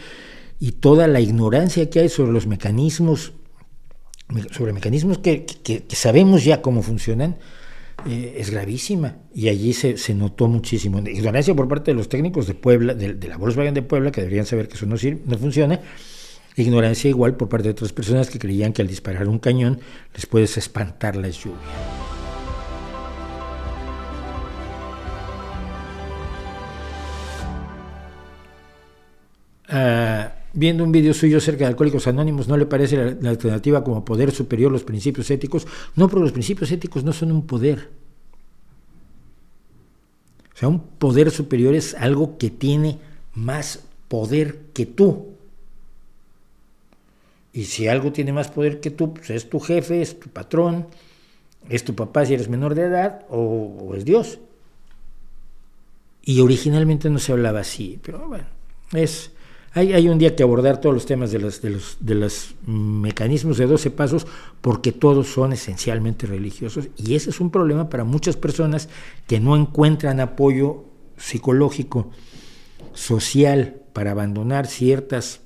y 0.59 0.73
toda 0.73 1.07
la 1.07 1.21
ignorancia 1.21 1.89
que 1.89 2.01
hay 2.01 2.09
sobre 2.09 2.31
los 2.31 2.47
mecanismos, 2.47 3.33
sobre 4.51 4.73
mecanismos 4.73 5.19
que, 5.19 5.45
sabemos 5.89 6.43
ya 6.43 6.61
cómo 6.61 6.81
funcionan, 6.81 7.37
eh, 8.05 8.35
es 8.39 8.49
gravísima. 8.49 9.17
Y 9.33 9.47
allí 9.47 9.73
se, 9.73 10.13
notó 10.13 10.47
muchísimo. 10.47 10.99
Ignorancia 10.99 11.55
por 11.55 11.67
parte 11.69 11.91
de 11.91 11.95
los 11.95 12.09
técnicos 12.09 12.45
de 12.45 12.55
Puebla, 12.55 12.93
de, 12.93 13.15
la 13.27 13.37
Volkswagen 13.37 13.73
de 13.73 13.83
Puebla, 13.83 14.11
que 14.11 14.21
deberían 14.21 14.45
saber 14.45 14.67
que 14.67 14.75
eso 14.75 14.85
no, 14.85 14.97
sirve, 14.97 15.21
no 15.25 15.37
funciona. 15.37 15.79
Ignorancia 16.57 17.09
igual 17.09 17.35
por 17.35 17.49
parte 17.49 17.69
de 17.69 17.71
otras 17.71 17.93
personas 17.93 18.29
que 18.29 18.39
creían 18.39 18.73
que 18.73 18.81
al 18.81 18.87
disparar 18.87 19.27
un 19.27 19.39
cañón 19.39 19.79
les 20.13 20.25
puedes 20.25 20.57
espantar 20.57 21.15
la 21.15 21.29
lluvia. 21.29 22.14
Ah, 29.69 30.33
viendo 30.53 30.83
un 30.83 30.91
vídeo 30.91 31.13
suyo 31.13 31.37
acerca 31.37 31.65
de 31.65 31.67
Alcohólicos 31.67 32.07
Anónimos, 32.07 32.47
¿no 32.47 32.57
le 32.57 32.65
parece 32.65 33.15
la, 33.19 33.29
alternativa 33.29 33.83
como 33.83 34.05
poder 34.05 34.31
superior 34.31 34.71
los 34.71 34.83
principios 34.83 35.29
éticos? 35.29 35.67
No, 35.95 36.07
pero 36.07 36.21
los 36.21 36.31
principios 36.31 36.71
éticos 36.71 37.03
no 37.03 37.13
son 37.13 37.31
un 37.31 37.45
poder. 37.45 37.89
O 40.53 40.57
sea, 40.57 40.69
un 40.69 40.79
poder 40.79 41.31
superior 41.31 41.75
es 41.75 41.93
algo 41.95 42.37
que 42.37 42.49
tiene 42.49 42.99
más 43.33 43.83
poder 44.07 44.59
que 44.73 44.85
tú. 44.85 45.35
Y 47.51 47.65
si 47.65 47.87
algo 47.87 48.11
tiene 48.11 48.33
más 48.33 48.49
poder 48.49 48.79
que 48.79 48.91
tú, 48.91 49.13
pues 49.13 49.29
es 49.29 49.49
tu 49.49 49.59
jefe, 49.59 50.01
es 50.01 50.19
tu 50.19 50.29
patrón, 50.29 50.87
es 51.69 51.83
tu 51.83 51.95
papá 51.95 52.25
si 52.25 52.33
eres 52.33 52.49
menor 52.49 52.75
de 52.75 52.83
edad 52.83 53.25
o, 53.29 53.93
es 53.95 54.05
Dios. 54.05 54.39
Y 56.23 56.41
originalmente 56.41 57.09
no 57.09 57.19
se 57.19 57.31
hablaba 57.31 57.59
así, 57.61 57.99
pero 58.03 58.27
bueno, 58.27 58.45
es, 58.93 59.31
hay, 59.75 60.07
un 60.07 60.17
día 60.17 60.37
que 60.37 60.43
abordar 60.43 60.79
todos 60.79 60.95
los 60.95 61.05
temas 61.05 61.31
de 61.31 61.39
los, 61.39 61.61
de, 61.61 61.69
los, 61.69 61.97
de 61.99 62.15
los 62.15 62.55
mecanismos 62.65 63.57
de 63.57 63.65
12 63.65 63.91
pasos 63.91 64.25
porque 64.61 64.93
todos 64.93 65.27
son 65.27 65.51
esencialmente 65.51 66.25
religiosos 66.27 66.87
y 66.95 67.15
ese 67.15 67.29
es 67.29 67.41
un 67.41 67.51
problema 67.51 67.89
para 67.89 68.05
muchas 68.05 68.37
personas 68.37 68.87
que 69.27 69.41
no 69.41 69.57
encuentran 69.57 70.21
apoyo 70.21 70.85
psicológico, 71.17 72.09
social 72.93 73.81
para 73.91 74.11
abandonar 74.11 74.65
ciertas 74.65 75.41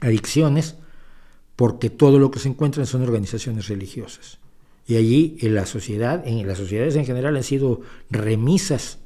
adicciones 0.00 0.76
porque 1.56 1.90
todo 1.90 2.18
lo 2.18 2.30
que 2.30 2.38
se 2.38 2.48
encuentran 2.48 2.86
son 2.86 3.02
organizaciones 3.02 3.68
religiosas. 3.68 4.38
Y 4.86 4.96
allí 4.96 5.36
en 5.40 5.54
la 5.54 5.66
sociedad, 5.66 6.26
en 6.26 6.46
las 6.46 6.56
sociedades 6.56 6.96
en 6.96 7.04
general 7.04 7.36
han 7.36 7.42
sido 7.42 7.82
remisas 8.08 8.98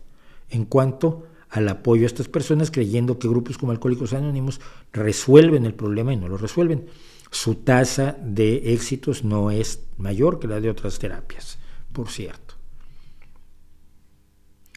en 0.50 0.66
cuanto 0.66 1.26
al 1.50 1.68
apoyo 1.68 2.04
a 2.04 2.06
estas 2.06 2.28
personas, 2.28 2.70
creyendo 2.70 3.18
que 3.18 3.28
grupos 3.28 3.58
como 3.58 3.72
Alcohólicos 3.72 4.12
Anónimos 4.12 4.60
resuelven 4.92 5.66
el 5.66 5.74
problema 5.74 6.12
y 6.12 6.16
no 6.16 6.28
lo 6.28 6.36
resuelven. 6.36 6.86
Su 7.30 7.56
tasa 7.56 8.16
de 8.22 8.72
éxitos 8.72 9.24
no 9.24 9.50
es 9.50 9.80
mayor 9.98 10.38
que 10.38 10.48
la 10.48 10.60
de 10.60 10.70
otras 10.70 10.98
terapias, 10.98 11.58
por 11.92 12.08
cierto. 12.08 12.54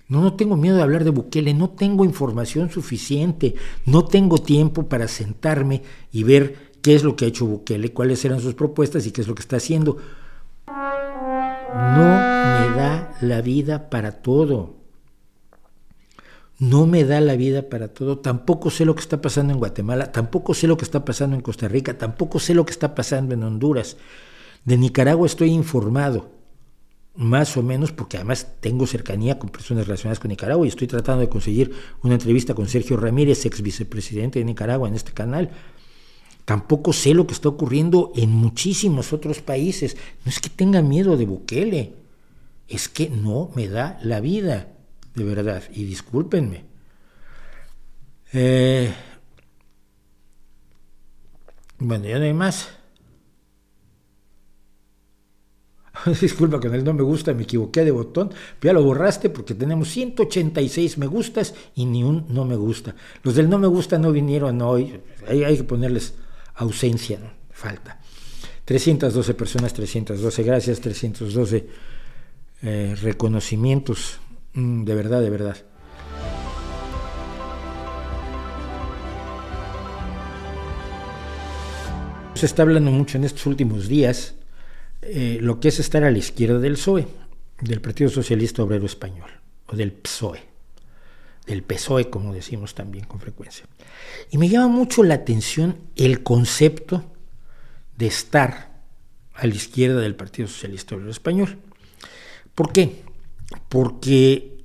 No, 0.07 0.21
no 0.21 0.33
tengo 0.33 0.57
miedo 0.57 0.75
de 0.75 0.83
hablar 0.83 1.03
de 1.03 1.11
Bukele, 1.11 1.53
no 1.53 1.69
tengo 1.71 2.05
información 2.05 2.69
suficiente, 2.69 3.55
no 3.85 4.05
tengo 4.05 4.37
tiempo 4.37 4.87
para 4.87 5.07
sentarme 5.07 5.81
y 6.11 6.23
ver 6.23 6.73
qué 6.81 6.93
es 6.93 7.03
lo 7.03 7.15
que 7.15 7.25
ha 7.25 7.29
hecho 7.29 7.45
Bukele, 7.45 7.93
cuáles 7.93 8.23
eran 8.25 8.41
sus 8.41 8.53
propuestas 8.53 9.07
y 9.07 9.11
qué 9.11 9.21
es 9.21 9.27
lo 9.27 9.35
que 9.35 9.41
está 9.41 9.57
haciendo. 9.57 9.97
No 10.67 12.03
me 12.03 12.75
da 12.75 13.17
la 13.21 13.41
vida 13.41 13.89
para 13.89 14.21
todo. 14.21 14.82
No 16.59 16.85
me 16.85 17.03
da 17.03 17.19
la 17.19 17.35
vida 17.35 17.69
para 17.69 17.89
todo. 17.89 18.19
Tampoco 18.19 18.69
sé 18.69 18.85
lo 18.85 18.95
que 18.95 19.01
está 19.01 19.21
pasando 19.21 19.53
en 19.53 19.59
Guatemala, 19.59 20.11
tampoco 20.11 20.53
sé 20.53 20.67
lo 20.67 20.77
que 20.77 20.85
está 20.85 21.03
pasando 21.03 21.35
en 21.35 21.41
Costa 21.41 21.67
Rica, 21.67 21.97
tampoco 21.97 22.39
sé 22.39 22.53
lo 22.53 22.65
que 22.65 22.71
está 22.71 22.95
pasando 22.95 23.33
en 23.33 23.43
Honduras. 23.43 23.97
De 24.63 24.77
Nicaragua 24.77 25.25
estoy 25.25 25.49
informado, 25.49 26.31
más 27.15 27.57
o 27.57 27.63
menos, 27.63 27.91
porque 27.91 28.17
además 28.17 28.47
tengo 28.61 28.87
cercanía 28.87 29.39
con 29.39 29.49
personas 29.49 29.87
relacionadas 29.87 30.19
con 30.19 30.29
Nicaragua 30.29 30.65
y 30.65 30.69
estoy 30.69 30.87
tratando 30.87 31.21
de 31.21 31.29
conseguir 31.29 31.73
una 32.01 32.13
entrevista 32.13 32.53
con 32.53 32.67
Sergio 32.67 32.97
Ramírez, 32.97 33.45
ex 33.45 33.61
vicepresidente 33.61 34.39
de 34.39 34.45
Nicaragua, 34.45 34.87
en 34.87 34.95
este 34.95 35.11
canal 35.11 35.51
Tampoco 36.45 36.91
sé 36.91 37.13
lo 37.13 37.25
que 37.25 37.33
está 37.33 37.49
ocurriendo 37.49 38.11
en 38.15 38.29
muchísimos 38.29 39.13
otros 39.13 39.41
países. 39.41 39.95
No 40.25 40.29
es 40.29 40.39
que 40.39 40.49
tenga 40.49 40.81
miedo 40.81 41.15
de 41.15 41.25
Bukele, 41.25 41.93
es 42.67 42.89
que 42.89 43.09
no 43.09 43.51
me 43.55 43.67
da 43.67 43.97
la 44.03 44.19
vida, 44.19 44.72
de 45.15 45.23
verdad. 45.23 45.63
Y 45.73 45.85
discúlpenme. 45.85 46.65
Eh, 48.33 48.93
bueno, 51.79 52.05
ya 52.05 52.17
no 52.17 52.25
hay 52.25 52.33
más. 52.33 52.69
Disculpa, 56.21 56.59
con 56.59 56.73
el 56.73 56.83
no 56.83 56.93
me 56.93 57.03
gusta 57.03 57.33
me 57.33 57.43
equivoqué 57.43 57.85
de 57.85 57.91
botón, 57.91 58.31
ya 58.61 58.73
lo 58.73 58.83
borraste 58.83 59.29
porque 59.29 59.53
tenemos 59.53 59.89
186 59.89 60.97
me 60.97 61.05
gustas 61.05 61.53
y 61.75 61.85
ni 61.85 62.03
un 62.03 62.25
no 62.29 62.45
me 62.45 62.55
gusta. 62.55 62.95
Los 63.21 63.35
del 63.35 63.49
no 63.49 63.59
me 63.59 63.67
gusta 63.67 63.97
no 63.97 64.11
vinieron 64.11 64.61
hoy, 64.61 64.99
hay 65.27 65.57
que 65.57 65.63
ponerles 65.63 66.15
ausencia, 66.55 67.19
falta. 67.51 67.99
312 68.65 69.33
personas, 69.33 69.73
312 69.73 70.43
gracias, 70.43 70.79
312 70.79 71.67
eh, 72.63 72.95
reconocimientos, 73.01 74.19
de 74.53 74.95
verdad, 74.95 75.21
de 75.21 75.29
verdad. 75.29 75.57
Se 82.35 82.45
está 82.45 82.63
hablando 82.63 82.91
mucho 82.91 83.17
en 83.17 83.23
estos 83.23 83.45
últimos 83.45 83.87
días 83.87 84.35
eh, 85.01 85.37
lo 85.41 85.59
que 85.59 85.69
es 85.69 85.79
estar 85.79 86.03
a 86.03 86.11
la 86.11 86.17
izquierda 86.17 86.59
del 86.59 86.73
PSOE, 86.73 87.07
del 87.61 87.81
Partido 87.81 88.09
Socialista 88.09 88.63
Obrero 88.63 88.85
Español, 88.85 89.29
o 89.67 89.75
del 89.75 89.91
PSOE 89.91 90.53
del 91.45 91.63
PSOE, 91.63 92.09
como 92.09 92.33
decimos 92.33 92.73
también 92.73 93.05
con 93.05 93.19
frecuencia. 93.19 93.65
Y 94.31 94.37
me 94.37 94.49
llama 94.49 94.67
mucho 94.67 95.03
la 95.03 95.15
atención 95.15 95.77
el 95.95 96.23
concepto 96.23 97.03
de 97.97 98.07
estar 98.07 98.71
a 99.33 99.47
la 99.47 99.53
izquierda 99.53 99.99
del 99.99 100.15
Partido 100.15 100.47
Socialista 100.47 100.95
Obrero 100.95 101.11
Español. 101.11 101.57
¿Por 102.55 102.71
qué? 102.71 103.03
Porque, 103.69 104.57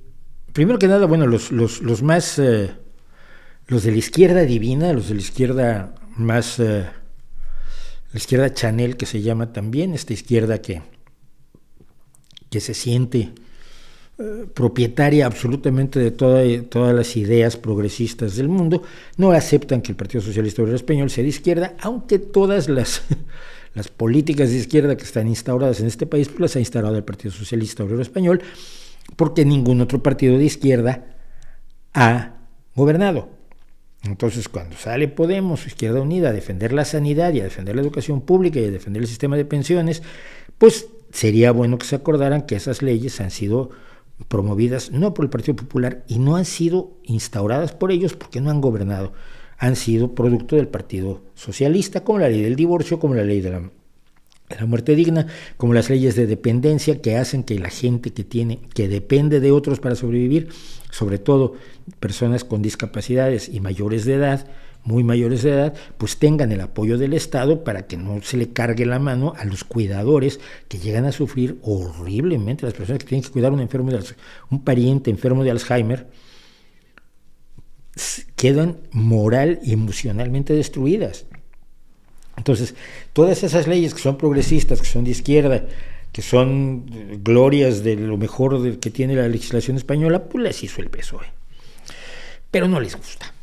primero 0.53 0.79
que 0.79 0.87
nada, 0.87 1.05
bueno, 1.05 1.27
los, 1.27 1.51
los, 1.51 2.03
más, 2.03 2.39
eh, 2.39 2.71
los 3.67 3.83
de 3.83 3.91
la 3.91 3.97
izquierda 3.97 4.41
divina, 4.41 4.93
los 4.93 5.09
de 5.09 5.15
la 5.15 5.21
izquierda 5.21 5.95
más, 6.15 6.59
eh, 6.59 6.85
la 8.11 8.17
izquierda 8.17 8.53
Chanel 8.53 8.97
que 8.97 9.05
se 9.05 9.21
llama 9.21 9.53
también, 9.53 9.93
esta 9.93 10.13
izquierda 10.13 10.61
que, 10.61 10.81
que 12.49 12.59
se 12.59 12.73
siente 12.73 13.33
propietaria 14.53 15.25
absolutamente 15.25 15.99
de 15.99 16.11
todas 16.11 16.93
las 16.93 17.15
ideas 17.15 17.55
progresistas 17.55 18.35
del 18.35 18.49
mundo, 18.49 18.83
no 19.15 19.31
aceptan 19.31 19.81
que 19.81 19.91
el 19.93 19.95
Partido 19.95 20.21
Socialista 20.21 20.61
Obrero 20.61 20.75
Español 20.75 21.09
sea 21.09 21.23
de 21.23 21.29
izquierda, 21.29 21.75
aunque 21.79 22.19
todas 22.19 22.67
las, 22.67 23.03
las 23.75 23.87
políticas 23.87 24.49
de 24.49 24.57
izquierda 24.57 24.97
que 24.97 25.05
están 25.05 25.27
instauradas 25.27 25.79
en 25.79 25.87
este 25.87 26.05
país 26.05 26.27
pues 26.27 26.39
las 26.41 26.55
ha 26.57 26.59
instaurado 26.59 26.97
el 26.97 27.03
Partido 27.03 27.31
Socialista 27.33 27.83
Obrero 27.83 28.01
Español, 28.01 28.41
porque 29.15 29.45
ningún 29.45 29.81
otro 29.81 30.01
partido 30.01 30.37
de 30.37 30.45
izquierda 30.45 31.17
ha 31.93 32.37
gobernado. 32.75 33.29
Entonces, 34.03 34.47
cuando 34.47 34.77
sale 34.77 35.09
Podemos, 35.09 35.67
Izquierda 35.67 36.01
Unida, 36.01 36.29
a 36.29 36.33
defender 36.33 36.71
la 36.71 36.85
sanidad 36.85 37.33
y 37.33 37.41
a 37.41 37.43
defender 37.43 37.75
la 37.75 37.81
educación 37.81 38.21
pública 38.21 38.59
y 38.59 38.65
a 38.65 38.71
defender 38.71 39.01
el 39.01 39.07
sistema 39.07 39.35
de 39.35 39.45
pensiones, 39.45 40.01
pues 40.57 40.87
sería 41.11 41.51
bueno 41.51 41.77
que 41.77 41.85
se 41.85 41.95
acordaran 41.95 42.43
que 42.43 42.55
esas 42.55 42.81
leyes 42.81 43.19
han 43.19 43.31
sido 43.31 43.71
promovidas 44.27 44.91
no 44.91 45.13
por 45.13 45.25
el 45.25 45.29
Partido 45.29 45.55
Popular 45.55 46.03
y 46.07 46.19
no 46.19 46.35
han 46.35 46.45
sido 46.45 46.97
instauradas 47.03 47.73
por 47.73 47.91
ellos 47.91 48.13
porque 48.13 48.41
no 48.41 48.49
han 48.49 48.61
gobernado, 48.61 49.13
han 49.57 49.75
sido 49.75 50.13
producto 50.13 50.55
del 50.55 50.67
Partido 50.67 51.21
Socialista, 51.35 52.03
como 52.03 52.19
la 52.19 52.29
ley 52.29 52.41
del 52.41 52.55
divorcio, 52.55 52.99
como 52.99 53.15
la 53.15 53.23
ley 53.23 53.41
de 53.41 53.51
la, 53.51 53.69
la 54.57 54.65
muerte 54.65 54.95
digna, 54.95 55.27
como 55.57 55.73
las 55.73 55.89
leyes 55.89 56.15
de 56.15 56.27
dependencia 56.27 57.01
que 57.01 57.17
hacen 57.17 57.43
que 57.43 57.59
la 57.59 57.69
gente 57.69 58.11
que 58.11 58.23
tiene, 58.23 58.59
que 58.73 58.87
depende 58.87 59.39
de 59.39 59.51
otros 59.51 59.79
para 59.79 59.95
sobrevivir, 59.95 60.49
sobre 60.91 61.19
todo 61.19 61.53
personas 61.99 62.43
con 62.43 62.61
discapacidades 62.61 63.49
y 63.49 63.59
mayores 63.59 64.05
de 64.05 64.15
edad, 64.15 64.47
muy 64.83 65.03
mayores 65.03 65.43
de 65.43 65.51
edad, 65.51 65.73
pues 65.97 66.17
tengan 66.17 66.51
el 66.51 66.61
apoyo 66.61 66.97
del 66.97 67.13
Estado 67.13 67.63
para 67.63 67.85
que 67.85 67.97
no 67.97 68.21
se 68.21 68.37
le 68.37 68.49
cargue 68.49 68.85
la 68.85 68.97
mano 68.97 69.33
a 69.37 69.45
los 69.45 69.63
cuidadores 69.63 70.39
que 70.67 70.79
llegan 70.79 71.05
a 71.05 71.11
sufrir 71.11 71.59
horriblemente, 71.61 72.65
las 72.65 72.73
personas 72.73 72.99
que 72.99 73.07
tienen 73.07 73.23
que 73.23 73.29
cuidar 73.29 73.51
a 73.51 73.55
un, 73.55 73.61
enfermo 73.61 73.91
de, 73.91 74.03
un 74.49 74.63
pariente 74.63 75.11
enfermo 75.11 75.43
de 75.43 75.51
Alzheimer, 75.51 76.07
quedan 78.35 78.77
moral 78.91 79.59
y 79.63 79.73
emocionalmente 79.73 80.53
destruidas. 80.53 81.25
Entonces, 82.39 82.73
todas 83.11 83.43
esas 83.43 83.67
leyes 83.67 83.93
que 83.93 84.01
son 84.01 84.17
progresistas, 84.17 84.79
que 84.79 84.87
son 84.87 85.03
de 85.03 85.11
izquierda, 85.11 85.65
que 86.13 86.21
son 86.21 86.85
glorias 87.21 87.83
de 87.83 87.97
lo 87.97 88.15
mejor 88.15 88.79
que 88.79 88.89
tiene 88.89 89.15
la 89.15 89.27
legislación 89.27 89.75
española, 89.75 90.23
pues 90.23 90.41
las 90.45 90.63
hizo 90.63 90.81
el 90.81 90.89
PSOE. 90.89 91.27
Pero 92.49 92.69
no 92.69 92.79
les 92.79 92.95
gusta. 92.95 93.33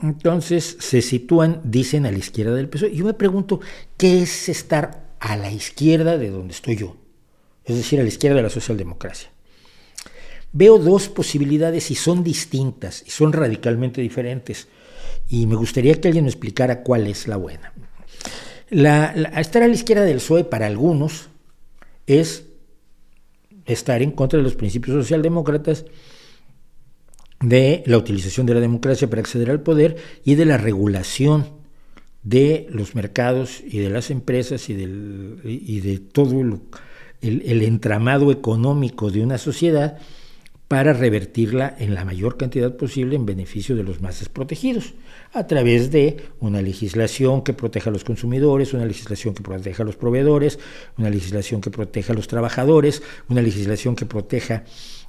Entonces 0.00 0.76
se 0.78 1.02
sitúan, 1.02 1.60
dicen, 1.64 2.06
a 2.06 2.12
la 2.12 2.18
izquierda 2.18 2.54
del 2.54 2.68
PSOE. 2.68 2.94
Yo 2.94 3.04
me 3.04 3.14
pregunto, 3.14 3.60
¿qué 3.96 4.22
es 4.22 4.48
estar 4.48 5.08
a 5.18 5.36
la 5.36 5.50
izquierda 5.50 6.16
de 6.16 6.30
donde 6.30 6.54
estoy 6.54 6.76
yo? 6.76 6.96
Es 7.64 7.74
decir, 7.74 7.98
a 7.98 8.04
la 8.04 8.08
izquierda 8.08 8.36
de 8.36 8.44
la 8.44 8.50
socialdemocracia. 8.50 9.28
Veo 10.52 10.78
dos 10.78 11.08
posibilidades 11.08 11.90
y 11.90 11.96
son 11.96 12.22
distintas 12.22 13.02
y 13.04 13.10
son 13.10 13.32
radicalmente 13.32 14.00
diferentes. 14.00 14.68
Y 15.28 15.46
me 15.46 15.56
gustaría 15.56 16.00
que 16.00 16.06
alguien 16.06 16.26
me 16.26 16.30
explicara 16.30 16.84
cuál 16.84 17.08
es 17.08 17.26
la 17.26 17.36
buena. 17.36 17.72
La, 18.68 19.06
estar 19.38 19.62
a 19.62 19.68
la 19.68 19.74
izquierda 19.74 20.04
del 20.04 20.16
PSOE 20.16 20.44
para 20.44 20.66
algunos 20.66 21.28
es 22.06 22.44
estar 23.64 24.02
en 24.02 24.10
contra 24.10 24.38
de 24.38 24.42
los 24.42 24.54
principios 24.54 24.96
socialdemócratas 24.96 25.84
de 27.40 27.82
la 27.86 27.98
utilización 27.98 28.46
de 28.46 28.54
la 28.54 28.60
democracia 28.60 29.08
para 29.08 29.20
acceder 29.20 29.50
al 29.50 29.60
poder 29.60 29.96
y 30.24 30.36
de 30.36 30.46
la 30.46 30.56
regulación 30.56 31.46
de 32.22 32.66
los 32.70 32.94
mercados 32.94 33.62
y 33.64 33.78
de 33.78 33.90
las 33.90 34.10
empresas 34.10 34.68
y, 34.68 34.74
del, 34.74 35.40
y 35.44 35.80
de 35.80 35.98
todo 35.98 36.40
el, 36.40 36.60
el, 37.20 37.62
entramado 37.62 38.32
económico 38.32 39.10
de 39.10 39.22
una 39.22 39.38
sociedad 39.38 39.98
para 40.68 40.92
revertirla 40.92 41.76
en 41.78 41.94
la 41.94 42.04
mayor 42.04 42.36
cantidad 42.36 42.76
posible 42.76 43.14
en 43.14 43.24
beneficio 43.24 43.76
de 43.76 43.84
los 43.84 44.00
más 44.00 44.18
desprotegidos, 44.18 44.94
a 45.32 45.46
través 45.46 45.92
de 45.92 46.16
una 46.40 46.60
legislación 46.60 47.42
que 47.42 47.52
proteja 47.52 47.90
a 47.90 47.92
los 47.92 48.02
consumidores, 48.02 48.74
una 48.74 48.84
legislación 48.84 49.34
que 49.34 49.42
proteja 49.42 49.84
a 49.84 49.86
los 49.86 49.96
proveedores, 49.96 50.58
una 50.98 51.10
legislación 51.10 51.60
que 51.60 51.70
proteja 51.70 52.12
a 52.12 52.16
los 52.16 52.26
trabajadores, 52.26 53.02
una 53.28 53.42
legislación 53.42 53.94
que 53.94 54.06
proteja 54.06 54.64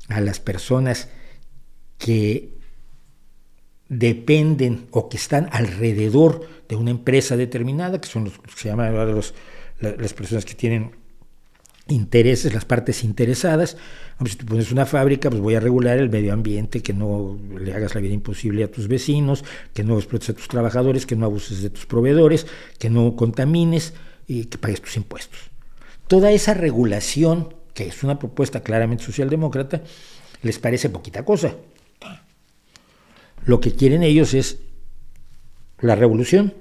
a 0.10 0.22
las 0.22 0.40
personas 0.40 1.10
que 1.98 2.58
dependen 3.90 4.88
o 4.92 5.10
que 5.10 5.18
están 5.18 5.50
alrededor 5.52 6.48
de 6.70 6.76
una 6.76 6.92
empresa 6.92 7.36
determinada, 7.36 8.00
que 8.00 8.08
son 8.08 8.26
los 8.26 8.38
que 8.38 8.52
se 8.56 8.70
llaman 8.70 8.94
los, 8.94 9.34
las 9.80 10.14
personas 10.14 10.46
que 10.46 10.54
tienen 10.54 11.07
intereses, 11.90 12.54
las 12.54 12.66
partes 12.66 13.04
interesadas. 13.04 13.78
Si 14.26 14.36
tú 14.36 14.46
pones 14.46 14.72
una 14.72 14.86
fábrica, 14.86 15.30
pues 15.30 15.42
voy 15.42 15.56
a 15.56 15.60
regular 15.60 15.98
el 15.98 16.10
medio 16.10 16.34
ambiente, 16.34 16.82
que 16.82 16.94
no 16.94 17.38
le 17.60 17.74
hagas 17.74 17.96
la 17.96 18.02
vida 18.02 18.14
imposible 18.14 18.64
a 18.64 18.72
tus 18.72 18.88
vecinos, 18.88 19.44
que 19.74 19.84
no 19.84 19.98
explotes 19.98 20.30
a 20.30 20.34
tus 20.34 20.48
trabajadores, 20.48 21.06
que 21.06 21.16
no 21.16 21.26
abuses 21.26 21.62
de 21.62 21.70
tus 21.70 21.86
proveedores, 21.86 22.48
que 22.80 22.90
no 22.90 23.16
contamines 23.16 23.94
y 24.28 24.46
que 24.46 24.58
pagues 24.58 24.82
tus 24.82 24.98
impuestos. 24.98 25.40
Toda 26.08 26.32
esa 26.32 26.54
regulación, 26.54 27.54
que 27.74 27.88
es 27.88 28.04
una 28.04 28.18
propuesta 28.18 28.62
claramente 28.62 29.04
socialdemócrata, 29.04 29.82
les 30.42 30.60
parece 30.60 30.90
poquita 30.90 31.24
cosa. 31.26 31.56
Lo 33.46 33.60
que 33.60 33.74
quieren 33.74 34.04
ellos 34.04 34.34
es 34.34 34.60
la 35.80 35.96
revolución, 35.96 36.54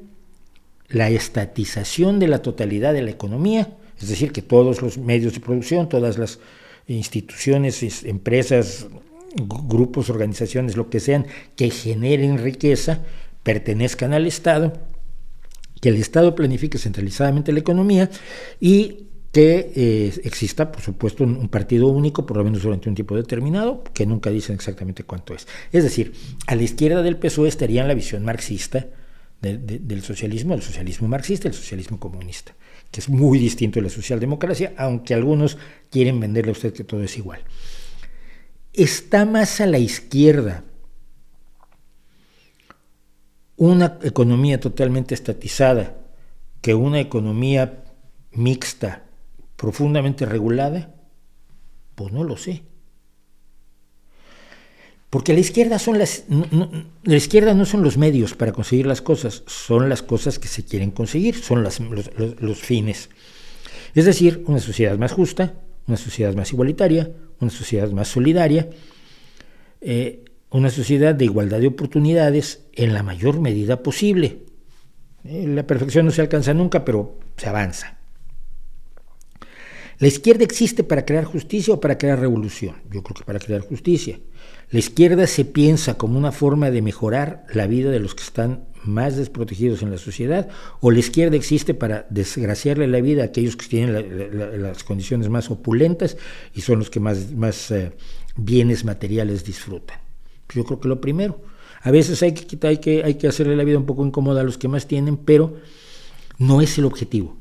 la 0.89 1.11
estatización 1.11 2.19
de 2.19 2.29
la 2.29 2.43
totalidad 2.43 2.93
de 2.93 3.03
la 3.03 3.11
economía, 3.11 3.77
es 4.01 4.09
decir, 4.09 4.33
que 4.33 4.43
todos 4.43 4.83
los 4.83 4.99
medios 4.99 5.35
de 5.35 5.41
producción, 5.41 5.89
todas 5.89 6.19
las 6.19 6.39
instituciones, 6.87 8.05
empresas, 8.05 8.87
grupos, 9.35 10.11
organizaciones, 10.11 10.77
lo 10.77 10.89
que 10.89 11.01
sean, 11.01 11.27
que 11.57 11.71
generen 11.71 12.39
riqueza, 12.39 13.03
pertenezcan 13.43 14.13
al 14.13 14.27
Estado, 14.27 14.73
que 15.81 15.91
el 15.91 15.97
Estado 15.97 16.35
planifique 16.35 16.79
centralizadamente 16.79 17.53
la 17.53 17.61
economía 17.61 18.11
y 18.61 19.07
que 19.33 19.71
eh, 19.77 20.21
exista, 20.25 20.73
por 20.73 20.81
supuesto, 20.81 21.23
un, 21.23 21.49
partido 21.49 21.89
único, 21.89 22.25
por 22.25 22.39
lo 22.39 22.45
menos 22.45 22.63
durante 22.63 22.89
un 22.89 22.95
tiempo 22.95 23.15
determinado, 23.17 23.85
que 23.93 24.07
nunca 24.07 24.31
dicen 24.31 24.55
exactamente 24.55 25.05
cuánto 25.05 25.35
es. 25.35 25.47
Es 25.73 25.85
decir, 25.85 26.15
a 26.47 26.55
la 26.55 26.63
izquierda 26.63 27.03
del 27.03 27.19
PSOE 27.19 27.49
estaría 27.49 27.85
la 27.85 27.93
visión 27.93 28.25
marxista 28.25 28.87
del 29.43 30.03
socialismo, 30.03 30.55
el 30.55 30.63
socialismo 30.63 31.07
marxista, 31.09 31.49
el 31.49 31.55
socialismo 31.55 32.01
comunista, 32.01 32.55
que 32.91 33.01
es 33.01 33.09
muy 33.09 33.39
distinto 33.39 33.79
de 33.79 33.85
la 33.85 33.91
socialdemocracia, 33.91 34.75
aunque 34.77 35.15
algunos 35.15 35.59
quieren 35.91 36.21
venderle 36.21 36.51
a 36.51 36.53
usted 36.53 36.73
que 36.73 36.85
todo 36.85 37.03
es 37.03 37.17
igual. 37.17 37.41
Está 38.73 39.25
más 39.25 39.61
a 39.61 39.67
la 39.67 39.79
izquierda 39.79 40.65
una 43.57 43.99
economía 44.03 44.61
totalmente 44.61 45.15
estatizada 45.15 45.97
que 46.61 46.75
una 46.75 47.01
economía 47.01 47.85
mixta 48.33 49.05
profundamente 49.57 50.27
regulada? 50.27 50.95
Pues 51.95 52.13
no 52.13 52.25
lo 52.25 52.37
sé. 52.37 52.63
Porque 55.11 55.33
la 55.33 55.41
izquierda 55.41 55.79
no, 57.55 57.65
son 57.65 57.83
los 57.83 57.97
medios 57.97 58.35
para 58.35 58.53
conseguir 58.53 58.87
las 58.87 59.01
cosas, 59.01 59.45
son 59.47 59.89
las 59.89 60.03
cosas 60.03 60.39
que 60.39 60.49
se 60.49 60.65
quieren 60.65 60.91
conseguir, 60.91 61.37
son 61.37 61.63
los, 61.63 61.81
fines. 62.59 63.09
Es 63.95 64.05
decir, 64.05 64.43
una 64.47 64.59
sociedad 64.59 64.99
más 64.99 65.13
justa, 65.13 65.55
una 65.87 65.97
sociedad 65.97 66.35
más 66.35 66.53
igualitaria, 66.53 67.13
una 67.41 67.51
sociedad 67.51 67.89
más 67.91 68.09
solidaria, 68.09 68.69
eh, 69.81 70.25
una 70.51 70.71
sociedad 70.71 71.15
de 71.15 71.25
igualdad 71.25 71.61
de 71.61 71.69
oportunidades 71.69 72.65
en 72.73 72.93
la 72.93 73.05
mayor 73.05 73.41
medida 73.41 73.83
posible. 73.83 74.43
Eh, 75.25 75.47
la 75.47 75.67
perfección 75.67 76.07
no 76.07 76.13
se 76.13 76.23
alcanza 76.23 76.53
nunca, 76.53 76.85
pero 76.85 77.21
se 77.37 77.49
avanza. 77.49 77.96
¿La 79.99 80.09
izquierda 80.09 80.45
existe 80.45 80.85
para 80.85 81.07
crear 81.07 81.25
justicia 81.25 81.73
o 81.73 81.81
para 81.81 81.97
crear 81.97 82.21
revolución? 82.21 82.77
Yo 82.91 83.03
creo 83.03 83.15
que 83.15 83.25
para 83.25 83.39
crear 83.39 83.63
justicia. 83.63 84.21
La 84.71 84.79
izquierda 84.79 85.27
se 85.27 85.47
piensa 85.47 85.97
como 85.97 86.19
una 86.19 86.33
forma 86.33 86.71
de 86.71 86.83
mejorar 86.83 87.47
la 87.55 87.67
vida 87.67 87.91
de 87.91 88.01
los 88.01 88.15
que 88.15 88.25
están 88.25 88.67
más 88.85 89.17
desprotegidos 89.17 89.83
en 89.83 89.91
la 89.91 89.99
sociedad, 89.99 90.49
o 90.81 90.91
la 90.91 90.99
izquierda 90.99 91.37
existe 91.37 91.73
para 91.73 92.07
desgraciarle 92.11 92.87
la 92.87 93.01
vida 93.01 93.23
a 93.23 93.27
aquellos 93.27 93.57
que 93.57 93.67
tienen 93.67 94.63
las 94.63 94.85
condiciones 94.85 95.29
más 95.29 95.51
opulentas 95.51 96.17
y 96.55 96.61
son 96.61 96.79
los 96.79 96.91
que 96.91 97.01
más, 97.01 97.33
más 97.33 97.71
eh, 97.71 97.93
bienes 98.37 98.85
materiales 98.85 99.45
disfrutan. 99.45 99.99
Yo 100.55 100.65
creo 100.65 100.79
que 100.79 100.89
lo 100.89 101.01
primero. 101.01 101.41
A 101.83 101.91
veces 101.91 102.23
hay 102.23 102.33
que, 102.33 102.67
hay, 102.67 102.79
que, 102.79 103.03
hay 103.03 103.15
que 103.15 103.29
hacerle 103.29 103.57
la 103.57 103.65
vida 103.65 103.79
un 103.79 103.87
poco 103.87 104.05
incómoda 104.05 104.43
a 104.43 104.45
los 104.45 104.59
que 104.59 104.69
más 104.69 104.87
tienen, 104.87 105.17
pero 105.17 105.57
no 106.39 106.61
es 106.61 106.77
el 106.79 106.85
objetivo. 106.85 107.37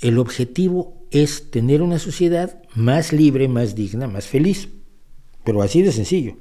El 0.00 0.18
objetivo 0.18 1.01
es 1.12 1.50
tener 1.50 1.82
una 1.82 1.98
sociedad 1.98 2.62
más 2.74 3.12
libre, 3.12 3.48
más 3.48 3.74
digna, 3.74 4.06
más 4.06 4.26
feliz. 4.26 4.68
Pero 5.44 5.62
así 5.62 5.82
de 5.82 5.92
sencillo. 5.92 6.36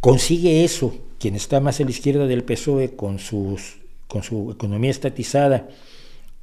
Consigue 0.00 0.64
eso 0.64 0.94
quien 1.18 1.34
está 1.34 1.60
más 1.60 1.80
a 1.80 1.84
la 1.84 1.90
izquierda 1.90 2.26
del 2.26 2.44
PSOE 2.44 2.96
con, 2.96 3.18
su 3.18 3.58
economía 4.50 4.90
estatizada, 4.90 5.68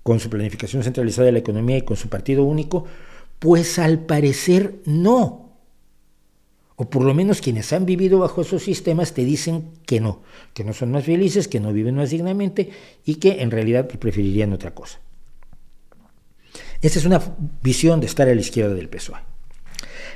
con 0.03 0.19
su 0.19 0.29
planificación 0.29 0.83
centralizada 0.83 1.25
de 1.25 1.31
la 1.31 1.39
economía 1.39 1.77
y 1.77 1.81
con 1.81 1.97
su 1.97 2.09
partido 2.09 2.43
único, 2.43 2.85
pues 3.39 3.79
al 3.79 3.99
parecer 4.05 4.75
no. 4.85 5.47
O 6.75 6.89
por 6.89 7.03
lo 7.03 7.15
menos 7.15 7.41
quienes 7.41 7.73
han 7.73 7.87
vivido 7.87 8.19
bajo 8.19 8.41
esos 8.41 8.61
sistemas 8.61 9.13
te 9.13 9.25
dicen 9.25 9.71
que 9.87 9.99
no, 9.99 10.21
que 10.53 10.63
no 10.63 10.73
son 10.73 10.91
más 10.91 11.05
felices, 11.05 11.47
que 11.47 11.59
no 11.59 11.73
viven 11.73 11.95
más 11.95 12.11
dignamente 12.11 12.69
y 13.03 13.15
que 13.15 13.41
en 13.41 13.49
realidad 13.49 13.87
preferirían 13.87 14.53
otra 14.53 14.75
cosa. 14.75 14.99
Esa 16.81 16.99
es 16.99 17.05
una 17.05 17.21
visión 17.63 17.99
de 17.99 18.07
estar 18.07 18.27
a 18.27 18.35
la 18.35 18.41
izquierda 18.41 18.73
del 18.73 18.89
PSOE. 18.89 19.17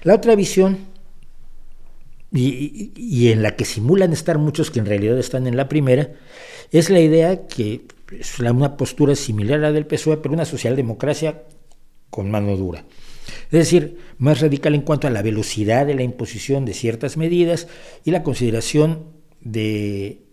La 0.03 0.16
otra 0.16 0.36
visión, 0.36 0.80
y, 2.32 3.30
en 3.30 3.43
la 3.43 3.55
que 3.55 3.66
simulan 3.66 4.14
estar 4.14 4.38
muchos 4.38 4.72
que 4.72 4.80
en 4.80 4.86
realidad 4.86 5.18
están 5.20 5.47
en 5.47 5.57
la 5.57 5.68
primera, 5.68 6.12
es 6.72 6.89
la 6.89 6.99
idea 6.99 7.47
que 7.47 7.82
es 8.18 8.39
una 8.39 8.78
postura 8.78 9.16
similar 9.16 9.59
a 9.59 9.64
la 9.64 9.72
del 9.72 9.86
PSOE, 9.86 10.18
pero 10.18 10.34
una 10.34 10.45
socialdemocracia 10.45 11.43
con 12.10 12.30
mano 12.30 12.56
dura. 12.57 12.85
Es 13.45 13.60
decir, 13.60 13.98
más 14.18 14.41
radical 14.41 14.76
en 14.76 14.81
cuanto 14.81 15.07
a 15.07 15.11
la 15.11 15.22
velocidad 15.22 15.85
de 15.85 15.95
la 15.95 16.03
imposición 16.03 16.65
de 16.65 16.73
ciertas 16.73 17.18
medidas 17.18 17.68
y 18.03 18.11
la 18.11 18.23
consideración 18.23 19.06
de 19.40 20.23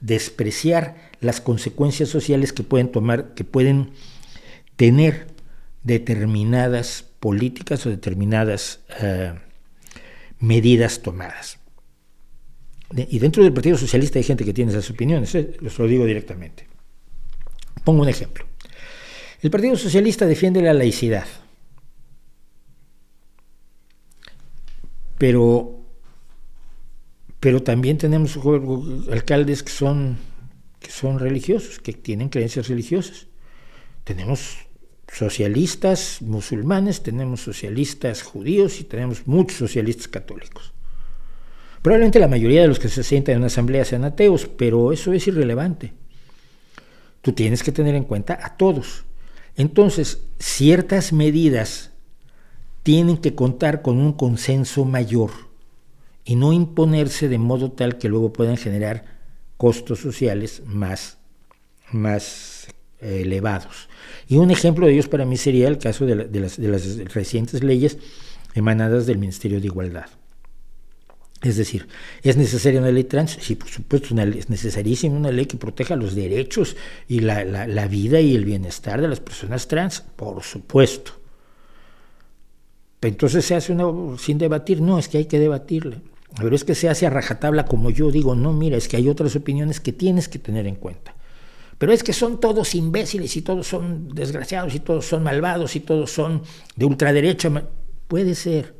despreciar 0.00 0.96
las 1.20 1.40
consecuencias 1.40 2.08
sociales 2.08 2.52
que 2.52 2.64
pueden 2.64 2.90
tomar, 2.90 3.34
que 3.34 3.44
pueden 3.44 3.90
tener 4.82 5.28
determinadas 5.84 7.04
políticas 7.20 7.86
o 7.86 7.88
determinadas 7.88 8.80
eh, 9.00 9.32
medidas 10.40 11.02
tomadas. 11.02 11.60
y 12.90 13.20
dentro 13.20 13.44
del 13.44 13.52
Partido 13.52 13.78
Socialista 13.78 14.18
hay 14.18 14.24
gente 14.24 14.44
que 14.44 14.52
tiene 14.52 14.72
esas 14.72 14.90
opiniones, 14.90 15.32
eh, 15.36 15.56
les 15.60 15.78
lo 15.78 15.86
digo 15.86 16.04
directamente. 16.04 16.66
Pongo 17.84 18.02
un 18.02 18.08
ejemplo. 18.08 18.44
El 19.40 19.52
Partido 19.52 19.76
Socialista 19.76 20.26
defiende 20.26 20.60
la 20.62 20.74
laicidad, 20.74 21.28
pero, 25.16 25.78
pero 27.38 27.62
también 27.62 27.98
tenemos 27.98 28.36
alcaldes 29.12 29.62
que 29.62 29.70
son, 29.70 30.18
que 30.80 30.90
son 30.90 31.20
religiosos, 31.20 31.78
que 31.78 31.92
tienen 31.92 32.30
creencias 32.30 32.66
religiosas. 32.66 33.28
Tenemos 34.02 34.56
socialistas 35.12 36.22
musulmanes, 36.22 37.02
tenemos 37.02 37.42
socialistas 37.42 38.22
judíos 38.22 38.80
y 38.80 38.84
tenemos 38.84 39.26
muchos 39.26 39.58
socialistas 39.58 40.08
católicos. 40.08 40.72
Probablemente 41.82 42.18
la 42.18 42.28
mayoría 42.28 42.62
de 42.62 42.68
los 42.68 42.78
que 42.78 42.88
se 42.88 43.02
sientan 43.02 43.34
en 43.34 43.38
una 43.38 43.48
asamblea 43.48 43.84
sean 43.84 44.04
ateos, 44.04 44.46
pero 44.46 44.92
eso 44.92 45.12
es 45.12 45.26
irrelevante. 45.26 45.92
Tú 47.20 47.32
tienes 47.32 47.62
que 47.62 47.72
tener 47.72 47.94
en 47.94 48.04
cuenta 48.04 48.38
a 48.42 48.56
todos. 48.56 49.04
Entonces, 49.56 50.22
ciertas 50.38 51.12
medidas 51.12 51.90
tienen 52.82 53.18
que 53.18 53.34
contar 53.34 53.82
con 53.82 53.98
un 53.98 54.14
consenso 54.14 54.84
mayor 54.84 55.30
y 56.24 56.36
no 56.36 56.52
imponerse 56.52 57.28
de 57.28 57.38
modo 57.38 57.72
tal 57.72 57.98
que 57.98 58.08
luego 58.08 58.32
puedan 58.32 58.56
generar 58.56 59.04
costos 59.56 60.00
sociales 60.00 60.62
más, 60.64 61.18
más 61.90 62.68
elevados. 63.00 63.88
Y 64.28 64.36
un 64.36 64.50
ejemplo 64.50 64.86
de 64.86 64.94
ellos 64.94 65.08
para 65.08 65.24
mí 65.24 65.36
sería 65.36 65.68
el 65.68 65.78
caso 65.78 66.06
de, 66.06 66.14
las, 66.16 66.58
recientes 67.12 67.62
leyes 67.62 67.98
emanadas 68.54 69.06
del 69.06 69.18
Ministerio 69.18 69.60
de 69.60 69.66
Igualdad. 69.66 70.06
Es 71.42 71.56
decir, 71.56 71.88
¿es 72.22 72.36
necesaria 72.36 72.80
una 72.80 72.92
ley 72.92 73.04
trans? 73.04 73.36
Sí, 73.40 73.56
por 73.56 73.68
supuesto, 73.68 74.14
es 74.20 74.48
necesarísima 74.48 75.16
una 75.16 75.32
ley 75.32 75.46
que 75.46 75.56
proteja 75.56 75.96
los 75.96 76.14
derechos 76.14 76.76
y 77.08 77.20
la, 77.20 77.44
la 77.44 77.88
vida 77.88 78.20
y 78.20 78.36
el 78.36 78.44
bienestar 78.44 79.00
de 79.00 79.08
las 79.08 79.18
personas 79.18 79.66
trans, 79.66 80.04
por 80.14 80.42
supuesto. 80.44 81.12
Entonces 83.00 83.44
se 83.44 83.56
hace 83.56 83.72
una 83.72 84.16
sin 84.18 84.38
debatir, 84.38 84.80
no, 84.80 84.98
es 84.98 85.08
que 85.08 85.18
hay 85.18 85.24
que 85.24 85.40
debatirle. 85.40 85.96
Pero 86.36 86.54
es 86.54 86.64
que 86.64 86.74
se 86.74 86.88
hace 86.88 87.06
a 87.06 87.10
rajatabla 87.10 87.64
como 87.66 87.90
yo 87.90 88.10
digo, 88.10 88.34
no, 88.34 88.52
mira, 88.52 88.76
es 88.76 88.88
que 88.88 88.96
hay 88.96 89.08
otras 89.08 89.36
opiniones 89.36 89.80
que 89.80 89.92
tienes 89.92 90.28
que 90.28 90.38
tener 90.38 90.66
en 90.66 90.76
cuenta. 90.76 91.14
Pero 91.82 91.92
es 91.92 92.04
que 92.04 92.12
son 92.12 92.38
todos 92.38 92.76
imbéciles 92.76 93.36
y 93.36 93.42
todos 93.42 93.66
son 93.66 94.14
desgraciados 94.14 94.72
y 94.76 94.78
todos 94.78 95.04
son 95.04 95.24
malvados 95.24 95.74
y 95.74 95.80
todos 95.80 96.12
son 96.12 96.42
de 96.76 96.84
ultraderecha. 96.84 97.50
Puede 98.06 98.36
ser, 98.36 98.76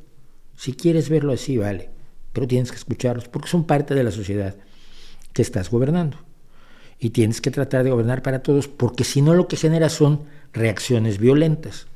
si 0.57 0.73
quieres 0.75 1.09
verlo 1.09 1.33
así, 1.33 1.57
vale 1.57 1.91
pero 2.33 2.47
tienes 2.47 2.71
que 2.71 2.77
escucharlos 2.77 3.27
porque 3.27 3.49
son 3.49 3.65
parte 3.65 3.95
de 3.97 4.05
la 4.05 4.13
sociedad 4.13 4.55
que 5.33 5.43
estás 5.43 5.69
gobernando. 5.69 6.19
Y 7.01 7.11
tienes 7.11 7.41
que 7.41 7.51
tratar 7.51 7.83
de 7.83 7.91
gobernar 7.91 8.23
para 8.23 8.45
todos 8.45 8.69
porque 8.69 9.03
si 9.03 9.21
no 9.21 9.35
lo 9.35 9.49
que 9.49 9.57
genera 9.57 9.89
son 9.89 10.23
reacciones 10.53 11.19
violentas. 11.19 11.89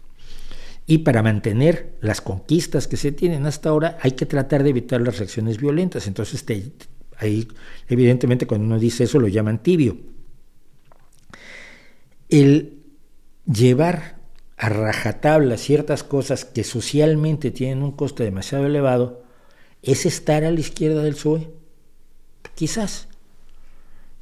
Y 0.89 0.99
para 0.99 1.23
mantener 1.23 1.95
las 2.01 2.21
conquistas 2.21 2.89
que 2.89 2.97
se 2.97 3.13
tienen 3.13 3.47
hasta 3.47 3.69
ahora 3.69 3.97
hay 4.03 4.13
que 4.13 4.27
tratar 4.27 4.65
de 4.65 4.71
evitar 4.71 5.01
las 5.01 5.19
reacciones 5.19 5.59
violentas. 5.59 6.09
Entonces 6.09 6.45
ahí 7.19 7.47
evidentemente 7.89 8.47
cuando 8.49 8.67
uno 8.67 8.81
dice 8.81 9.05
eso 9.05 9.21
lo 9.21 9.29
llaman 9.29 9.63
tibio. 9.63 10.16
El 12.29 12.83
llevar 13.47 14.17
a 14.57 14.69
rajatabla 14.69 15.57
ciertas 15.57 16.03
cosas 16.03 16.45
que 16.45 16.65
socialmente 16.65 17.51
tienen 17.51 17.83
un 17.83 17.93
coste 17.93 18.25
demasiado 18.25 18.67
elevado 18.67 19.27
¿Es 19.87 20.05
estar 20.05 20.43
a 20.45 20.51
la 20.51 20.59
izquierda 20.59 21.01
del 21.03 21.15
PSOE? 21.15 21.49
Quizás. 22.57 23.07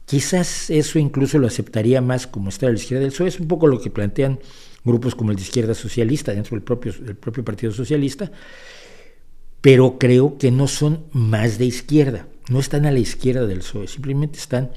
Quizás 0.05 0.69
eso 0.69 0.99
incluso 0.99 1.39
lo 1.39 1.47
aceptaría 1.47 2.03
más 2.03 2.27
como 2.27 2.51
estar 2.51 2.69
a 2.69 2.73
la 2.73 2.79
izquierda 2.79 3.01
del 3.03 3.13
PSOE. 3.13 3.29
Es 3.29 3.41
un 3.41 3.49
poco 3.49 3.67
lo 3.67 3.81
que 3.81 3.91
plantean 3.91 4.41
grupos 4.85 5.15
como 5.15 5.31
el 5.31 5.37
de 5.37 5.43
izquierda 5.43 5.73
socialista 5.75 6.35
dentro 6.35 6.55
del 6.55 6.63
propio, 6.63 6.93
del 6.93 7.17
propio 7.17 7.43
Partido 7.43 7.73
Socialista, 7.73 8.31
pero 9.63 9.99
creo 9.99 10.37
que 10.37 10.51
no 10.51 10.69
son 10.69 11.07
más 11.13 11.57
de 11.57 11.65
izquierda, 11.65 12.29
no 12.51 12.61
están 12.61 12.85
a 12.85 12.93
la 12.93 12.99
izquierda 12.99 13.47
del 13.47 13.61
PSOE, 13.61 13.89
simplemente 13.89 14.39
están 14.39 14.71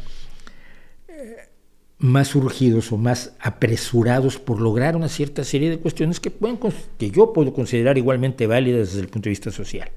más 2.00 2.36
urgidos 2.36 2.92
o 2.92 2.98
más 2.98 3.36
apresurados 3.40 4.38
por 4.38 4.62
lograr 4.62 4.96
una 4.96 5.10
cierta 5.10 5.44
serie 5.44 5.70
de 5.70 5.80
cuestiones 5.80 6.20
que, 6.20 6.30
pueden, 6.30 6.60
que 6.98 7.10
yo 7.10 7.34
puedo 7.34 7.54
considerar 7.54 7.98
igualmente 7.98 8.46
válidas 8.46 8.90
desde 8.90 9.02
el 9.02 9.08
punto 9.08 9.26
de 9.26 9.32
vista 9.32 9.52
social. 9.52 9.92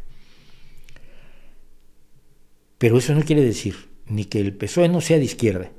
Pero 2.78 2.96
eso 2.96 3.14
no 3.14 3.22
quiere 3.22 3.42
decir 3.42 3.90
ni 4.06 4.24
que 4.24 4.40
el 4.40 4.56
PSOE 4.56 4.88
no 4.88 5.00
sea 5.00 5.18
de 5.18 5.24
izquierda, 5.24 5.70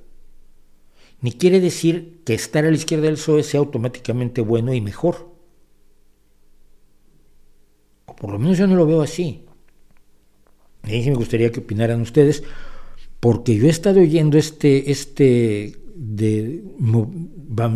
ni 1.19 1.31
quiere 1.33 1.59
decir 1.59 2.21
que 2.23 2.35
estar 2.35 2.65
a 2.65 2.69
la 2.69 2.75
izquierda 2.75 3.05
del 3.05 3.15
PSOE 3.15 3.43
sea 3.43 3.59
automáticamente 3.59 4.41
bueno 4.41 4.73
y 4.73 4.81
mejor. 4.81 5.31
O 8.05 8.15
por 8.15 8.31
lo 8.31 8.39
menos 8.39 8.57
yo 8.57 8.67
no 8.67 8.75
lo 8.75 8.85
veo 8.85 9.01
así. 9.01 9.45
Y 10.87 11.09
me 11.09 11.15
gustaría 11.15 11.51
que 11.51 11.59
opinaran 11.59 12.01
ustedes, 12.01 12.43
porque 13.19 13.55
yo 13.55 13.65
he 13.65 13.69
estado 13.69 13.99
oyendo 13.99 14.37
este, 14.37 14.91
este 14.91 15.80
de 16.03 16.63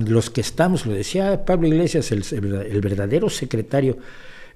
los 0.08 0.32
que 0.32 0.42
estamos, 0.42 0.88
lo 0.88 0.94
decía 0.94 1.46
Pablo 1.46 1.68
Iglesias, 1.68 2.12
el, 2.12 2.82
verdadero 2.82 3.30
secretario 3.30 4.00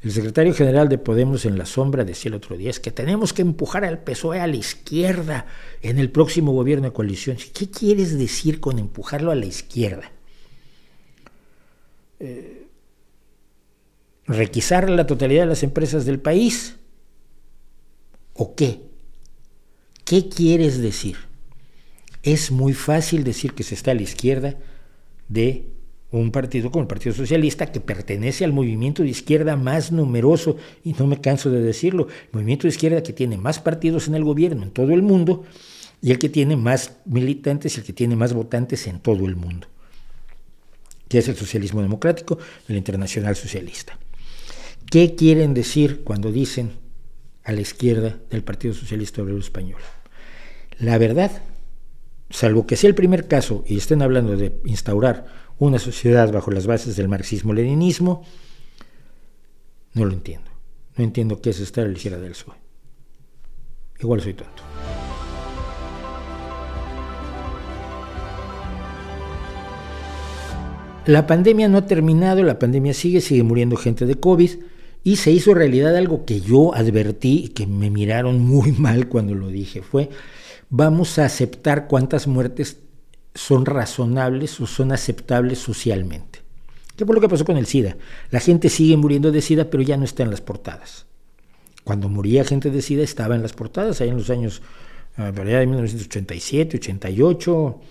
el 0.01 0.11
secretario 0.11 0.53
general 0.55 0.89
de 0.89 0.97
Podemos 0.97 1.45
en 1.45 1.57
la 1.57 1.65
sombra 1.65 2.03
decía 2.03 2.29
el 2.29 2.35
otro 2.35 2.57
día 2.57 2.69
es 2.69 2.79
que 2.79 2.89
tenemos 2.89 3.31
que 3.31 3.41
empujar 3.41 3.83
al 3.83 3.99
PSOE 3.99 4.39
a 4.39 4.47
la 4.47 4.55
izquierda 4.55 5.45
en 5.81 5.99
el 5.99 6.09
próximo 6.09 6.53
gobierno 6.53 6.87
de 6.87 6.93
coalición. 6.93 7.37
¿Qué 7.53 7.69
quieres 7.69 8.17
decir 8.17 8.59
con 8.61 8.79
empujarlo 8.79 9.29
a 9.29 9.35
la 9.35 9.45
izquierda? 9.45 10.09
Eh, 12.21 12.65
¿Requisar 14.25 14.89
la 14.89 15.05
totalidad 15.05 15.43
de 15.43 15.49
las 15.49 15.63
empresas 15.63 16.05
del 16.05 16.19
país? 16.19 16.77
¿O 18.33 18.55
qué? 18.55 18.79
¿Qué 20.05 20.29
quieres 20.29 20.81
decir? 20.81 21.28
Es 22.23 22.51
muy 22.51 22.73
fácil 22.73 23.23
decir 23.23 23.53
que 23.53 23.63
se 23.63 23.75
está 23.75 23.91
a 23.91 23.95
la 23.95 24.01
izquierda 24.01 24.57
de 25.27 25.67
un 26.11 26.31
partido 26.31 26.71
como 26.71 26.81
el 26.81 26.87
Partido 26.87 27.13
Socialista 27.13 27.71
que 27.71 27.79
pertenece 27.79 28.43
al 28.43 28.51
movimiento 28.51 29.03
de 29.03 29.09
izquierda 29.09 29.55
más 29.55 29.91
numeroso, 29.91 30.57
y 30.83 30.93
no 30.93 31.05
me 31.05 31.21
canso 31.21 31.51
de 31.51 31.61
decirlo, 31.61 32.07
el 32.07 32.29
movimiento 32.33 32.63
de 32.63 32.69
izquierda 32.69 33.03
que 33.03 33.13
tiene 33.13 33.37
más 33.37 33.59
partidos 33.59 34.07
en 34.07 34.15
el 34.15 34.23
gobierno 34.23 34.63
en 34.63 34.71
todo 34.71 34.91
el 34.91 35.03
mundo 35.03 35.43
y 36.01 36.11
el 36.11 36.19
que 36.19 36.29
tiene 36.29 36.55
más 36.55 36.97
militantes 37.05 37.75
y 37.75 37.79
el 37.81 37.85
que 37.85 37.93
tiene 37.93 38.15
más 38.15 38.33
votantes 38.33 38.87
en 38.87 38.99
todo 38.99 39.25
el 39.25 39.35
mundo, 39.35 39.67
que 41.07 41.19
es 41.19 41.27
el 41.27 41.35
socialismo 41.35 41.81
democrático, 41.81 42.39
el 42.67 42.77
internacional 42.77 43.35
socialista. 43.35 43.99
¿Qué 44.89 45.13
quieren 45.13 45.53
decir 45.53 46.03
cuando 46.03 46.31
dicen 46.31 46.71
a 47.43 47.51
la 47.51 47.61
izquierda 47.61 48.17
del 48.31 48.43
Partido 48.43 48.73
Socialista 48.73 49.21
Obrero 49.21 49.37
Español? 49.37 49.79
La 50.79 50.97
verdad, 50.97 51.43
salvo 52.29 52.67
que 52.67 52.75
sea 52.75 52.89
el 52.89 52.95
primer 52.95 53.27
caso 53.27 53.63
y 53.67 53.77
estén 53.77 54.01
hablando 54.01 54.37
de 54.37 54.59
instaurar 54.65 55.25
una 55.57 55.79
sociedad 55.79 56.31
bajo 56.31 56.51
las 56.51 56.67
bases 56.67 56.95
del 56.95 57.09
marxismo-leninismo, 57.09 58.23
no 59.93 60.05
lo 60.05 60.13
entiendo. 60.13 60.49
No 60.95 61.03
entiendo 61.03 61.41
qué 61.41 61.51
es 61.51 61.59
estar 61.59 61.85
a 61.85 61.87
la 61.87 61.93
izquierda 61.93 62.19
del 62.19 62.31
PSOE. 62.31 62.55
Igual 63.99 64.21
soy 64.21 64.33
tonto. 64.33 64.63
La 71.05 71.25
pandemia 71.25 71.67
no 71.67 71.77
ha 71.77 71.85
terminado, 71.85 72.43
la 72.43 72.59
pandemia 72.59 72.93
sigue, 72.93 73.19
sigue 73.21 73.43
muriendo 73.43 73.77
gente 73.77 74.05
de 74.05 74.15
COVID 74.15 74.51
y 75.03 75.15
se 75.15 75.31
hizo 75.31 75.53
realidad 75.53 75.95
algo 75.95 76.25
que 76.25 76.39
yo 76.39 76.75
advertí 76.75 77.45
y 77.45 77.47
que 77.49 77.65
me 77.65 77.89
miraron 77.89 78.39
muy 78.41 78.71
mal 78.77 79.07
cuando 79.07 79.33
lo 79.33 79.47
dije. 79.47 79.81
Fue, 79.81 80.09
vamos 80.69 81.19
a 81.19 81.25
aceptar 81.25 81.87
cuántas 81.87 82.27
muertes 82.27 82.77
son 83.35 83.65
razonables 83.65 84.59
o 84.59 84.67
son 84.67 84.91
aceptables 84.91 85.59
socialmente. 85.59 86.39
¿Qué 86.95 87.05
fue 87.05 87.15
lo 87.15 87.21
que 87.21 87.29
pasó 87.29 87.45
con 87.45 87.57
el 87.57 87.65
SIDA? 87.65 87.97
La 88.29 88.39
gente 88.39 88.69
sigue 88.69 88.97
muriendo 88.97 89.31
de 89.31 89.41
SIDA, 89.41 89.69
pero 89.69 89.83
ya 89.83 89.97
no 89.97 90.03
está 90.03 90.23
en 90.23 90.31
las 90.31 90.41
portadas. 90.41 91.05
Cuando 91.83 92.09
moría 92.09 92.43
gente 92.43 92.71
de 92.71 92.81
SIDA 92.81 93.03
estaba 93.03 93.35
en 93.35 93.41
las 93.41 93.53
portadas, 93.53 94.01
ahí 94.01 94.09
en 94.09 94.17
los 94.17 94.29
años 94.29 94.61
de 95.17 95.65
1987, 95.67 96.77
88. 96.77 97.81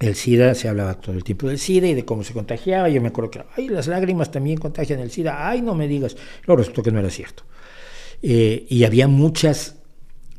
El 0.00 0.14
SIDA, 0.14 0.54
se 0.54 0.68
hablaba 0.68 0.94
todo 0.94 1.16
el 1.16 1.24
tiempo 1.24 1.48
del 1.48 1.58
SIDA 1.58 1.88
y 1.88 1.94
de 1.94 2.04
cómo 2.04 2.22
se 2.22 2.32
contagiaba. 2.32 2.88
Yo 2.88 3.00
me 3.00 3.08
acuerdo 3.08 3.30
que, 3.32 3.44
ay, 3.56 3.68
las 3.68 3.88
lágrimas 3.88 4.30
también 4.30 4.58
contagian 4.58 5.00
el 5.00 5.10
SIDA. 5.10 5.48
Ay, 5.48 5.60
no 5.60 5.74
me 5.74 5.88
digas. 5.88 6.16
Luego 6.46 6.58
resultó 6.60 6.82
que 6.82 6.92
no 6.92 7.00
era 7.00 7.10
cierto. 7.10 7.42
Eh, 8.22 8.66
y 8.68 8.84
había 8.84 9.08
muchas 9.08 9.77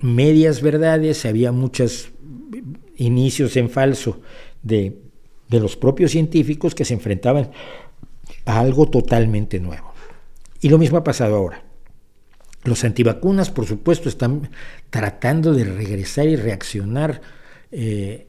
medias 0.01 0.61
verdades, 0.61 1.25
había 1.25 1.51
muchas 1.51 2.09
inicios 2.97 3.55
en 3.57 3.69
falso 3.69 4.21
de, 4.61 4.97
los 5.49 5.75
propios 5.75 6.11
científicos 6.11 6.75
que 6.75 6.85
se 6.85 6.93
enfrentaban 6.93 7.51
a 8.45 8.59
algo 8.59 8.89
totalmente 8.89 9.59
nuevo. 9.59 9.93
Y 10.61 10.69
lo 10.69 10.77
mismo 10.77 10.97
ha 10.97 11.03
pasado 11.03 11.35
ahora. 11.35 11.63
Los 12.63 12.83
antivacunas, 12.83 13.49
por 13.49 13.65
supuesto, 13.65 14.09
están 14.09 14.49
tratando 14.89 15.53
de 15.53 15.63
regresar 15.63 16.27
y 16.27 16.35
reaccionar 16.35 17.21
eh, 17.71 18.27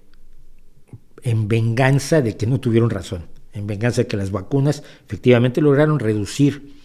en 1.23 1.49
venganza 1.49 2.23
de 2.23 2.37
que 2.37 2.47
no 2.47 2.61
tuvieron 2.61 2.91
razón, 2.91 3.27
en 3.53 3.67
venganza 3.67 4.03
de 4.03 4.07
que 4.07 4.17
las 4.17 4.31
vacunas 4.31 4.83
efectivamente 5.05 5.61
lograron 5.61 5.99
reducir 5.99 6.80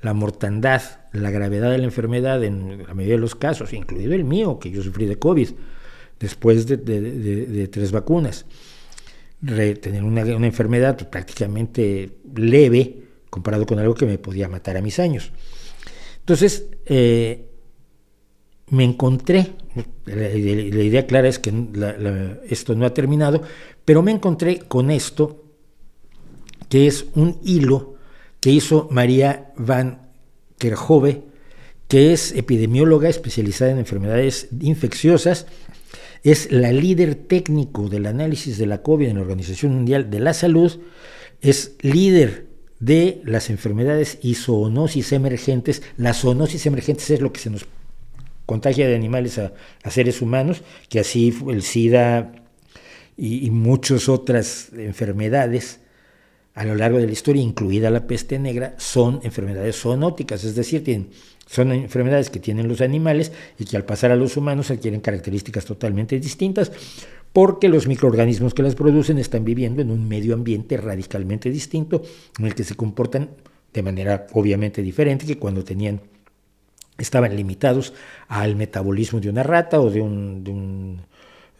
la 0.00 0.14
mortandad, 0.14 0.82
la 1.12 1.30
gravedad 1.30 1.70
de 1.70 1.78
la 1.78 1.84
enfermedad 1.84 2.42
en 2.44 2.84
la 2.86 2.94
mayoría 2.94 3.16
de 3.16 3.20
los 3.20 3.34
casos, 3.34 3.72
incluido 3.72 4.14
el 4.14 4.24
mío, 4.24 4.58
que 4.58 4.70
yo 4.70 4.82
sufrí 4.82 5.06
de 5.06 5.16
COVID 5.16 5.48
después 6.20 6.66
de, 6.66 7.68
tres 7.70 7.92
vacunas. 7.92 8.46
tener 9.44 10.04
una, 10.04 10.22
enfermedad 10.22 10.96
pues, 10.96 11.08
prácticamente 11.08 12.18
leve 12.34 13.02
comparado 13.30 13.66
con 13.66 13.78
algo 13.78 13.94
que 13.94 14.06
me 14.06 14.18
podía 14.18 14.48
matar 14.48 14.76
a 14.76 14.82
mis 14.82 14.98
años. 14.98 15.32
Entonces, 16.20 16.66
eh, 16.86 17.46
me 18.70 18.84
encontré, 18.84 19.54
la, 20.04 20.28
idea 20.30 21.06
clara 21.06 21.28
es 21.28 21.38
que 21.38 21.52
esto 22.48 22.74
no 22.74 22.86
ha 22.86 22.94
terminado, 22.94 23.42
pero 23.84 24.02
me 24.02 24.12
encontré 24.12 24.60
con 24.60 24.90
esto, 24.90 25.44
que 26.68 26.86
es 26.86 27.06
un 27.14 27.38
hilo 27.42 27.97
que 28.40 28.50
hizo 28.50 28.88
María 28.90 29.52
Van 29.56 30.08
Kerhove, 30.58 31.22
que 31.88 32.12
es 32.12 32.32
epidemióloga 32.32 33.08
especializada 33.08 33.70
en 33.70 33.78
enfermedades 33.78 34.48
infecciosas. 34.60 35.46
Es 36.22 36.50
la 36.52 36.72
líder 36.72 37.14
técnico 37.14 37.88
del 37.88 38.06
análisis 38.06 38.58
de 38.58 38.66
la 38.66 38.82
COVID 38.82 39.08
en 39.08 39.16
la 39.16 39.22
Organización 39.22 39.74
Mundial 39.74 40.10
de 40.10 40.20
la 40.20 40.34
Salud, 40.34 40.80
es 41.40 41.76
líder 41.80 42.46
de 42.80 43.22
las 43.24 43.50
enfermedades 43.50 44.18
y 44.22 44.34
zoonosis 44.34 45.12
emergentes. 45.12 45.82
Las 45.96 46.20
zoonosis 46.20 46.66
emergentes 46.66 47.10
es 47.10 47.20
lo 47.20 47.32
que 47.32 47.40
se 47.40 47.50
nos 47.50 47.66
contagia 48.46 48.88
de 48.88 48.96
animales 48.96 49.38
a, 49.38 49.52
seres 49.90 50.20
humanos, 50.20 50.62
que 50.88 51.00
así 51.00 51.34
el 51.48 51.62
SIDA 51.62 52.32
y, 53.16 53.46
y 53.46 53.50
muchas 53.50 54.08
otras 54.08 54.70
enfermedades 54.76 55.80
a 56.58 56.64
lo 56.64 56.74
largo 56.74 56.98
de 56.98 57.06
la 57.06 57.12
historia, 57.12 57.40
incluida 57.40 57.88
la 57.88 58.08
peste 58.08 58.36
negra, 58.36 58.74
son 58.78 59.20
enfermedades 59.22 59.80
zoonóticas, 59.80 60.42
es 60.42 60.56
decir, 60.56 60.82
tienen, 60.82 61.10
son 61.46 61.70
enfermedades 61.70 62.30
que 62.30 62.40
tienen 62.40 62.66
los 62.66 62.80
animales 62.80 63.30
y 63.60 63.64
que 63.64 63.76
al 63.76 63.84
pasar 63.84 64.10
a 64.10 64.16
los 64.16 64.36
humanos 64.36 64.72
adquieren 64.72 65.00
características 65.00 65.64
totalmente 65.64 66.18
distintas, 66.18 66.72
porque 67.32 67.68
los 67.68 67.86
microorganismos 67.86 68.54
que 68.54 68.64
las 68.64 68.74
producen 68.74 69.18
están 69.18 69.44
viviendo 69.44 69.82
en 69.82 69.92
un 69.92 70.08
medio 70.08 70.34
ambiente 70.34 70.76
radicalmente 70.76 71.48
distinto, 71.48 72.02
en 72.40 72.46
el 72.46 72.56
que 72.56 72.64
se 72.64 72.74
comportan 72.74 73.30
de 73.72 73.82
manera 73.84 74.26
obviamente 74.32 74.82
diferente 74.82 75.26
que 75.26 75.38
cuando 75.38 75.62
tenían 75.62 76.00
estaban 76.98 77.36
limitados 77.36 77.94
al 78.26 78.56
metabolismo 78.56 79.20
de 79.20 79.30
una 79.30 79.44
rata 79.44 79.80
o 79.80 79.90
de 79.90 80.00
un, 80.00 81.02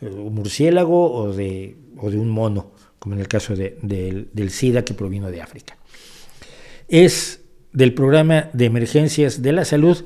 eh, 0.00 0.08
murciélago 0.08 1.12
o 1.12 1.32
de, 1.32 1.76
o 1.98 2.10
de 2.10 2.18
un 2.18 2.30
mono 2.30 2.72
como 2.98 3.14
en 3.14 3.20
el 3.20 3.28
caso 3.28 3.54
del 3.56 4.50
SIDA 4.50 4.84
que 4.84 4.94
provino 4.94 5.30
de 5.30 5.42
África. 5.42 5.76
Es 6.88 7.40
del 7.72 7.94
programa 7.94 8.50
de 8.52 8.64
emergencias 8.64 9.42
de 9.42 9.52
la 9.52 9.64
salud 9.64 10.04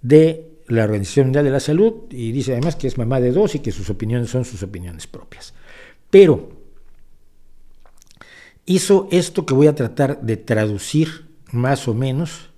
de 0.00 0.52
la 0.68 0.84
Organización 0.84 1.26
Mundial 1.26 1.44
de 1.44 1.50
la 1.50 1.60
Salud 1.60 2.04
y 2.10 2.32
dice 2.32 2.52
además 2.52 2.76
que 2.76 2.86
es 2.86 2.98
mamá 2.98 3.20
de 3.20 3.32
dos 3.32 3.54
y 3.54 3.58
que 3.58 3.72
sus 3.72 3.90
opiniones 3.90 4.30
son 4.30 4.44
sus 4.44 4.62
opiniones 4.62 5.06
propias. 5.06 5.54
Pero 6.10 6.62
hizo 8.66 9.08
esto 9.10 9.44
que 9.44 9.54
voy 9.54 9.66
a 9.66 9.74
tratar 9.74 10.22
de 10.22 10.36
traducir 10.36 11.28
más 11.52 11.88
o 11.88 11.94
menos 11.94 12.50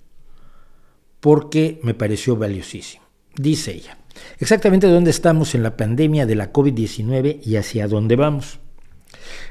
porque 1.19 1.79
me 1.83 1.93
pareció 1.93 2.35
valiosísimo. 2.35 3.03
Dice 3.35 3.73
ella, 3.73 3.97
exactamente 4.39 4.87
dónde 4.87 5.11
estamos 5.11 5.55
en 5.55 5.63
la 5.63 5.75
pandemia 5.75 6.25
de 6.25 6.35
la 6.35 6.53
COVID-19 6.53 7.39
y 7.43 7.57
hacia 7.57 7.87
dónde 7.87 8.15
vamos. 8.15 8.59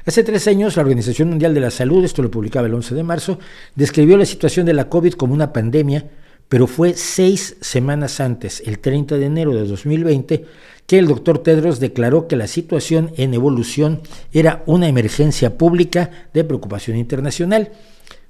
Hace 0.05 0.23
tres 0.23 0.47
años, 0.47 0.75
la 0.75 0.83
Organización 0.83 1.29
Mundial 1.29 1.53
de 1.53 1.59
la 1.59 1.71
Salud, 1.71 2.03
esto 2.03 2.21
lo 2.21 2.31
publicaba 2.31 2.67
el 2.67 2.73
11 2.73 2.95
de 2.95 3.03
marzo, 3.03 3.39
describió 3.75 4.17
la 4.17 4.25
situación 4.25 4.65
de 4.65 4.73
la 4.73 4.89
COVID 4.89 5.13
como 5.13 5.33
una 5.33 5.51
pandemia, 5.51 6.09
pero 6.47 6.67
fue 6.67 6.93
seis 6.93 7.57
semanas 7.61 8.19
antes, 8.19 8.61
el 8.65 8.79
30 8.79 9.17
de 9.17 9.25
enero 9.25 9.53
de 9.53 9.65
2020, 9.65 10.45
que 10.85 10.99
el 10.99 11.07
doctor 11.07 11.39
Tedros 11.39 11.79
declaró 11.79 12.27
que 12.27 12.35
la 12.35 12.47
situación 12.47 13.11
en 13.17 13.33
evolución 13.33 14.01
era 14.31 14.63
una 14.67 14.87
emergencia 14.87 15.57
pública 15.57 16.11
de 16.33 16.43
preocupación 16.43 16.97
internacional, 16.97 17.71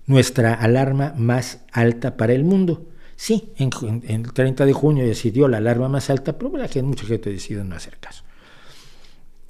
nuestra 0.08 0.54
alarma 0.54 1.14
más 1.18 1.60
alta 1.72 2.16
para 2.16 2.34
el 2.34 2.44
mundo. 2.46 2.86
Sí, 3.18 3.54
en, 3.58 3.70
el 4.08 4.32
30 4.32 4.66
de 4.66 4.74
junio 4.74 5.06
decidió 5.06 5.48
la 5.48 5.58
alarma 5.58 5.90
más 5.90 6.10
alta, 6.10 6.38
pero 6.38 6.56
la 6.56 6.68
gente, 6.68 6.84
mucha 6.84 7.06
gente 7.06 7.30
decidió 7.30 7.64
no 7.64 7.76
hacer 7.76 7.98
caso. 7.98 8.24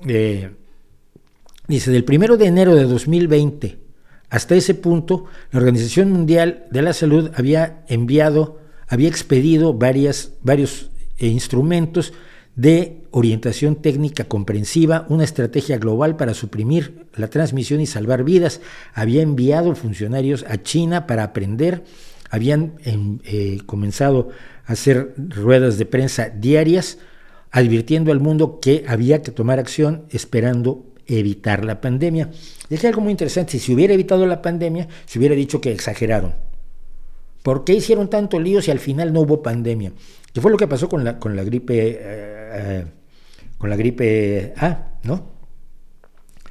Eh, 0.08 0.52
Dice, 1.68 1.92
del 1.92 2.06
1 2.08 2.38
de 2.38 2.46
enero 2.46 2.76
de 2.76 2.84
2020 2.84 3.86
hasta 4.30 4.56
ese 4.56 4.74
punto, 4.74 5.26
la 5.52 5.60
Organización 5.60 6.12
Mundial 6.12 6.66
de 6.72 6.82
la 6.82 6.94
Salud 6.94 7.32
había 7.36 7.84
enviado, 7.88 8.60
había 8.88 9.08
expedido 9.08 9.74
varias, 9.74 10.34
varios 10.42 10.92
eh, 11.18 11.28
instrumentos 11.28 12.14
de 12.56 13.04
orientación 13.12 13.76
técnica 13.76 14.26
comprensiva, 14.26 15.06
una 15.10 15.24
estrategia 15.24 15.78
global 15.78 16.16
para 16.16 16.34
suprimir 16.34 17.08
la 17.16 17.30
transmisión 17.30 17.82
y 17.82 17.86
salvar 17.86 18.24
vidas. 18.24 18.62
Había 18.94 19.22
enviado 19.22 19.76
funcionarios 19.76 20.46
a 20.48 20.62
China 20.62 21.06
para 21.08 21.24
aprender, 21.24 21.84
habían 22.30 22.76
em, 22.84 23.20
eh, 23.26 23.60
comenzado 23.66 24.30
a 24.66 24.74
hacer 24.74 25.14
ruedas 25.18 25.78
de 25.78 25.86
prensa 25.86 26.30
diarias, 26.30 26.98
advirtiendo 27.52 28.12
al 28.12 28.20
mundo 28.20 28.60
que 28.60 28.86
había 28.88 29.22
que 29.22 29.32
tomar 29.32 29.60
acción 29.60 30.06
esperando 30.10 30.95
evitar 31.08 31.66
la 31.66 31.82
pandemia. 31.82 32.30
Dije 32.70 32.88
algo 32.88 33.02
muy 33.02 33.12
interesante, 33.12 33.60
si 33.60 33.74
hubiera 33.74 33.94
evitado 33.94 34.26
la 34.26 34.42
pandemia, 34.42 34.88
se 35.06 35.20
hubiera 35.20 35.36
dicho 35.36 35.62
que 35.62 35.72
exageraron. 35.72 36.34
¿Por 37.44 37.64
qué 37.64 37.74
hicieron 37.74 38.10
tanto 38.10 38.40
lío 38.40 38.62
si 38.62 38.72
al 38.72 38.80
final 38.80 39.14
no 39.14 39.22
hubo 39.22 39.44
pandemia? 39.44 39.92
¿Qué 40.34 40.42
fue 40.42 40.52
lo 40.52 40.58
que 40.58 40.68
pasó 40.68 40.90
con 40.90 41.04
la, 41.04 41.20
con 41.20 41.36
la 41.36 41.44
gripe 41.44 41.78
eh, 41.78 42.00
eh, 42.02 42.86
con 43.58 43.70
la 43.70 43.76
gripe 43.76 44.54
A, 44.58 44.98
¿no? 45.04 45.36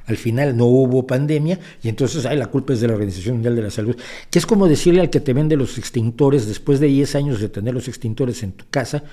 Al 0.07 0.17
final 0.17 0.55
no 0.55 0.65
hubo 0.65 1.05
pandemia 1.07 1.59
y 1.81 1.89
entonces 1.89 2.25
ay, 2.25 2.37
la 2.37 2.47
culpa 2.47 2.73
es 2.73 2.81
de 2.81 2.87
la 2.87 2.93
Organización 2.93 3.35
Mundial 3.35 3.55
de 3.55 3.63
la 3.63 3.71
Salud, 3.71 3.95
que 4.29 4.39
es 4.39 4.45
como 4.45 4.67
decirle 4.67 5.01
al 5.01 5.09
que 5.09 5.19
te 5.19 5.33
vende 5.33 5.55
los 5.55 5.77
extintores 5.77 6.45
después 6.47 6.79
de 6.79 6.87
10 6.87 7.15
años 7.15 7.39
de 7.39 7.49
tener 7.49 7.73
los 7.73 7.87
extintores 7.87 8.43
en 8.43 8.51
tu 8.51 8.65
casa, 8.69 9.03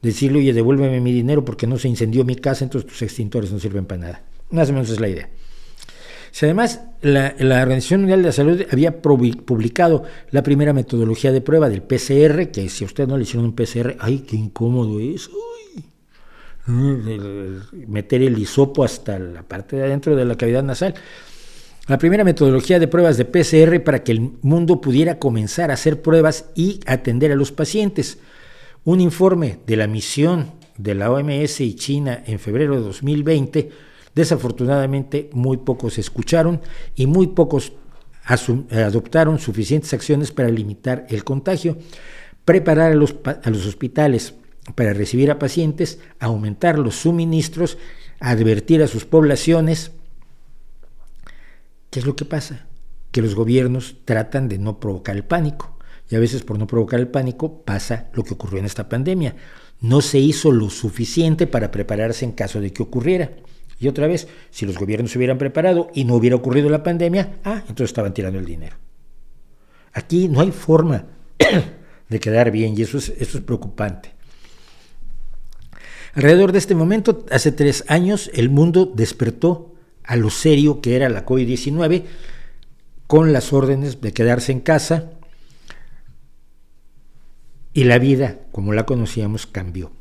decirle, 0.00 0.38
oye, 0.38 0.52
devuélveme 0.52 1.00
mi 1.00 1.12
dinero 1.12 1.44
porque 1.44 1.66
no 1.66 1.78
se 1.78 1.88
incendió 1.88 2.24
mi 2.24 2.36
casa, 2.36 2.64
entonces 2.64 2.90
tus 2.90 3.02
extintores 3.02 3.52
no 3.52 3.58
sirven 3.58 3.84
para 3.84 4.00
nada. 4.00 4.22
Más 4.50 4.70
o 4.70 4.72
menos 4.72 4.90
es 4.90 5.00
la 5.00 5.08
idea. 5.08 5.28
Si 6.30 6.46
además 6.46 6.82
la, 7.00 7.34
Organización 7.38 8.02
Mundial 8.02 8.22
de 8.22 8.28
la 8.28 8.32
Salud 8.32 8.62
había 8.70 9.00
publicado 9.00 10.04
la 10.30 10.42
primera 10.42 10.72
metodología 10.72 11.32
de 11.32 11.40
prueba 11.40 11.68
del 11.68 11.82
PCR, 11.82 12.50
que 12.50 12.68
si 12.68 12.84
a 12.84 12.86
usted 12.86 13.08
no 13.08 13.16
le 13.16 13.24
hicieron 13.24 13.46
un 13.46 13.54
PCR, 13.54 13.96
¡ay, 13.98 14.20
qué 14.20 14.36
incómodo 14.36 15.00
es! 15.00 15.30
meter 17.86 18.22
el 18.22 18.38
hisopo 18.38 18.84
hasta 18.84 19.18
la 19.18 19.42
parte 19.42 19.76
de 19.76 19.84
adentro 19.84 20.14
de 20.14 20.26
la 20.26 20.36
cavidad 20.36 20.62
nasal. 20.62 20.94
La 21.86 21.96
primera 21.96 22.24
metodología 22.24 22.78
de 22.78 22.88
pruebas 22.88 23.16
de 23.16 23.24
PCR 23.24 23.82
para 23.82 24.04
que 24.04 24.12
el 24.12 24.20
mundo 24.42 24.78
pudiera 24.78 25.18
comenzar 25.18 25.70
a 25.70 25.74
hacer 25.74 26.02
pruebas 26.02 26.50
y 26.54 26.80
atender 26.84 27.32
a 27.32 27.36
los 27.36 27.52
pacientes. 27.52 28.18
Un 28.84 29.00
informe 29.00 29.60
de 29.66 29.76
la 29.76 29.86
misión 29.86 30.52
de 30.76 30.94
la 30.94 31.10
OMS 31.10 31.62
y 31.62 31.74
China 31.74 32.22
en 32.26 32.38
febrero 32.38 32.76
de 32.76 32.82
2020 32.82 33.70
Desafortunadamente, 34.14 35.30
muy 35.32 35.58
pocos 35.58 35.98
escucharon 35.98 36.60
y 36.94 37.06
muy 37.06 37.28
pocos 37.28 37.72
adoptaron 38.24 39.38
suficientes 39.38 39.92
acciones 39.94 40.32
para 40.32 40.50
limitar 40.50 41.06
el 41.08 41.24
contagio, 41.24 41.78
preparar 42.44 42.92
a 42.92 42.94
los, 42.94 43.66
hospitales 43.66 44.34
para 44.74 44.92
recibir 44.92 45.30
a 45.30 45.38
pacientes, 45.38 45.98
aumentar 46.18 46.78
los 46.78 46.96
suministros, 46.96 47.78
advertir 48.20 48.82
a 48.82 48.86
sus 48.86 49.06
poblaciones. 49.06 49.92
¿Qué 51.90 52.00
es 52.00 52.06
lo 52.06 52.16
que 52.16 52.26
pasa? 52.26 52.66
Que 53.10 53.22
los 53.22 53.34
gobiernos 53.34 53.96
tratan 54.04 54.48
de 54.48 54.58
no 54.58 54.78
provocar 54.78 55.16
el 55.16 55.24
pánico. 55.24 55.78
Y 56.10 56.16
a 56.16 56.18
veces 56.18 56.42
por 56.42 56.58
no 56.58 56.66
provocar 56.66 57.00
el 57.00 57.08
pánico 57.08 57.62
pasa 57.62 58.10
lo 58.12 58.24
que 58.24 58.34
ocurrió 58.34 58.58
en 58.58 58.66
esta 58.66 58.88
pandemia. 58.88 59.36
No 59.80 60.02
se 60.02 60.18
hizo 60.18 60.52
lo 60.52 60.68
suficiente 60.68 61.46
para 61.46 61.70
prepararse 61.70 62.24
en 62.24 62.32
caso 62.32 62.60
de 62.60 62.72
que 62.72 62.82
ocurriera. 62.82 63.30
Y 63.80 63.88
otra 63.88 64.06
vez, 64.06 64.28
si 64.50 64.66
los 64.66 64.76
gobiernos 64.76 65.12
se 65.12 65.18
hubieran 65.18 65.38
preparado 65.38 65.90
y 65.94 66.04
no 66.04 66.14
hubiera 66.14 66.36
ocurrido 66.36 66.68
la 66.68 66.82
pandemia, 66.82 67.38
ah, 67.44 67.60
entonces 67.60 67.90
estaban 67.90 68.12
tirando 68.12 68.38
el 68.38 68.44
dinero. 68.44 68.76
Aquí 69.92 70.28
no 70.28 70.40
hay 70.40 70.50
forma 70.50 71.06
de 72.08 72.20
quedar 72.20 72.50
bien 72.50 72.74
y 72.76 72.82
eso 72.82 72.98
es, 72.98 73.10
eso 73.18 73.38
es 73.38 73.44
preocupante. 73.44 74.14
Alrededor 76.14 76.50
de 76.52 76.58
este 76.58 76.74
momento, 76.74 77.24
hace 77.30 77.52
tres 77.52 77.84
años, 77.86 78.30
el 78.34 78.50
mundo 78.50 78.86
despertó 78.86 79.74
a 80.02 80.16
lo 80.16 80.30
serio 80.30 80.80
que 80.80 80.96
era 80.96 81.08
la 81.08 81.24
COVID-19 81.24 82.04
con 83.06 83.32
las 83.32 83.52
órdenes 83.52 84.00
de 84.00 84.12
quedarse 84.12 84.50
en 84.50 84.60
casa 84.60 85.12
y 87.72 87.84
la 87.84 87.98
vida, 87.98 88.38
como 88.50 88.72
la 88.72 88.86
conocíamos, 88.86 89.46
cambió 89.46 89.92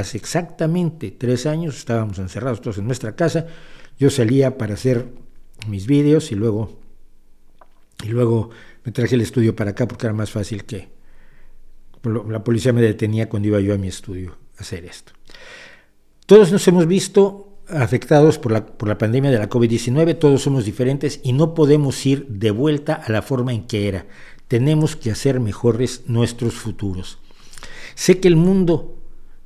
hace 0.00 0.18
exactamente 0.18 1.10
tres 1.10 1.46
años 1.46 1.76
estábamos 1.76 2.18
encerrados 2.18 2.60
todos 2.60 2.78
en 2.78 2.86
nuestra 2.86 3.14
casa. 3.14 3.46
Yo 3.98 4.10
salía 4.10 4.58
para 4.58 4.74
hacer 4.74 5.06
mis 5.68 5.86
vídeos 5.86 6.32
y 6.32 6.34
luego, 6.34 6.78
y 8.02 8.08
luego 8.08 8.50
me 8.84 8.92
traje 8.92 9.14
el 9.14 9.20
estudio 9.20 9.54
para 9.56 9.70
acá 9.70 9.86
porque 9.88 10.06
era 10.06 10.14
más 10.14 10.30
fácil 10.30 10.64
que 10.64 10.88
la 12.04 12.44
policía 12.44 12.72
me 12.72 12.82
detenía 12.82 13.28
cuando 13.28 13.48
iba 13.48 13.60
yo 13.60 13.74
a 13.74 13.78
mi 13.78 13.88
estudio 13.88 14.36
a 14.58 14.62
hacer 14.62 14.84
esto. 14.84 15.12
Todos 16.26 16.52
nos 16.52 16.66
hemos 16.68 16.86
visto 16.86 17.58
afectados 17.68 18.38
por 18.38 18.52
la, 18.52 18.66
por 18.66 18.88
la 18.88 18.98
pandemia 18.98 19.30
de 19.30 19.38
la 19.38 19.48
COVID-19, 19.48 20.18
todos 20.18 20.42
somos 20.42 20.64
diferentes 20.64 21.20
y 21.22 21.32
no 21.32 21.54
podemos 21.54 22.04
ir 22.04 22.26
de 22.28 22.50
vuelta 22.50 22.94
a 22.94 23.10
la 23.10 23.22
forma 23.22 23.52
en 23.52 23.66
que 23.66 23.88
era. 23.88 24.06
Tenemos 24.48 24.96
que 24.96 25.10
hacer 25.10 25.40
mejores 25.40 26.02
nuestros 26.06 26.54
futuros. 26.54 27.18
Sé 27.94 28.20
que 28.20 28.28
el 28.28 28.36
mundo 28.36 28.93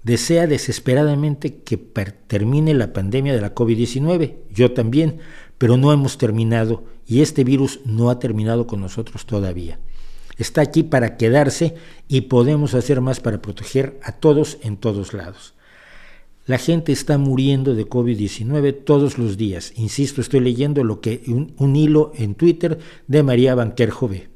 desea 0.08 0.46
desesperadamente 0.46 1.56
que 1.56 1.76
termine 1.76 2.72
la 2.72 2.94
pandemia 2.94 3.34
de 3.34 3.42
la 3.42 3.54
COVID-19. 3.54 4.36
Yo 4.50 4.72
también, 4.72 5.18
pero 5.58 5.76
no 5.76 5.92
hemos 5.92 6.16
terminado 6.16 6.84
y 7.06 7.20
este 7.20 7.44
virus 7.44 7.80
no 7.84 8.08
ha 8.08 8.18
terminado 8.18 8.66
con 8.66 8.80
nosotros 8.80 9.26
todavía. 9.26 9.78
Está 10.38 10.62
aquí 10.62 10.82
para 10.82 11.18
quedarse 11.18 11.74
y 12.08 12.22
podemos 12.22 12.72
hacer 12.72 13.02
más 13.02 13.20
para 13.20 13.42
proteger 13.42 14.00
a 14.02 14.12
todos 14.12 14.56
en 14.62 14.78
todos 14.78 15.12
lados. 15.12 15.52
La 16.46 16.56
gente 16.56 16.90
está 16.90 17.18
muriendo 17.18 17.74
de 17.74 17.86
COVID-19 17.86 18.84
todos 18.84 19.18
los 19.18 19.36
días. 19.36 19.74
Insisto, 19.76 20.22
estoy 20.22 20.40
leyendo 20.40 20.84
lo 20.84 21.02
que 21.02 21.22
un, 21.26 21.76
hilo 21.76 22.12
en 22.14 22.34
Twitter 22.34 22.78
de 23.06 23.22
María 23.22 23.54
Van 23.54 23.74
Kerjove. 23.74 24.30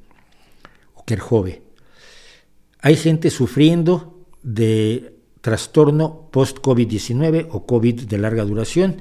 Hay 2.83 2.97
gente 2.97 3.31
sufriendo 3.31 4.19
de 4.43 5.22
trastorno 5.43 6.31
post-COVID-19 6.31 7.49
o 7.51 7.67
COVID 7.67 8.07
de 8.09 8.19
larga 8.19 8.45
duración. 8.45 8.97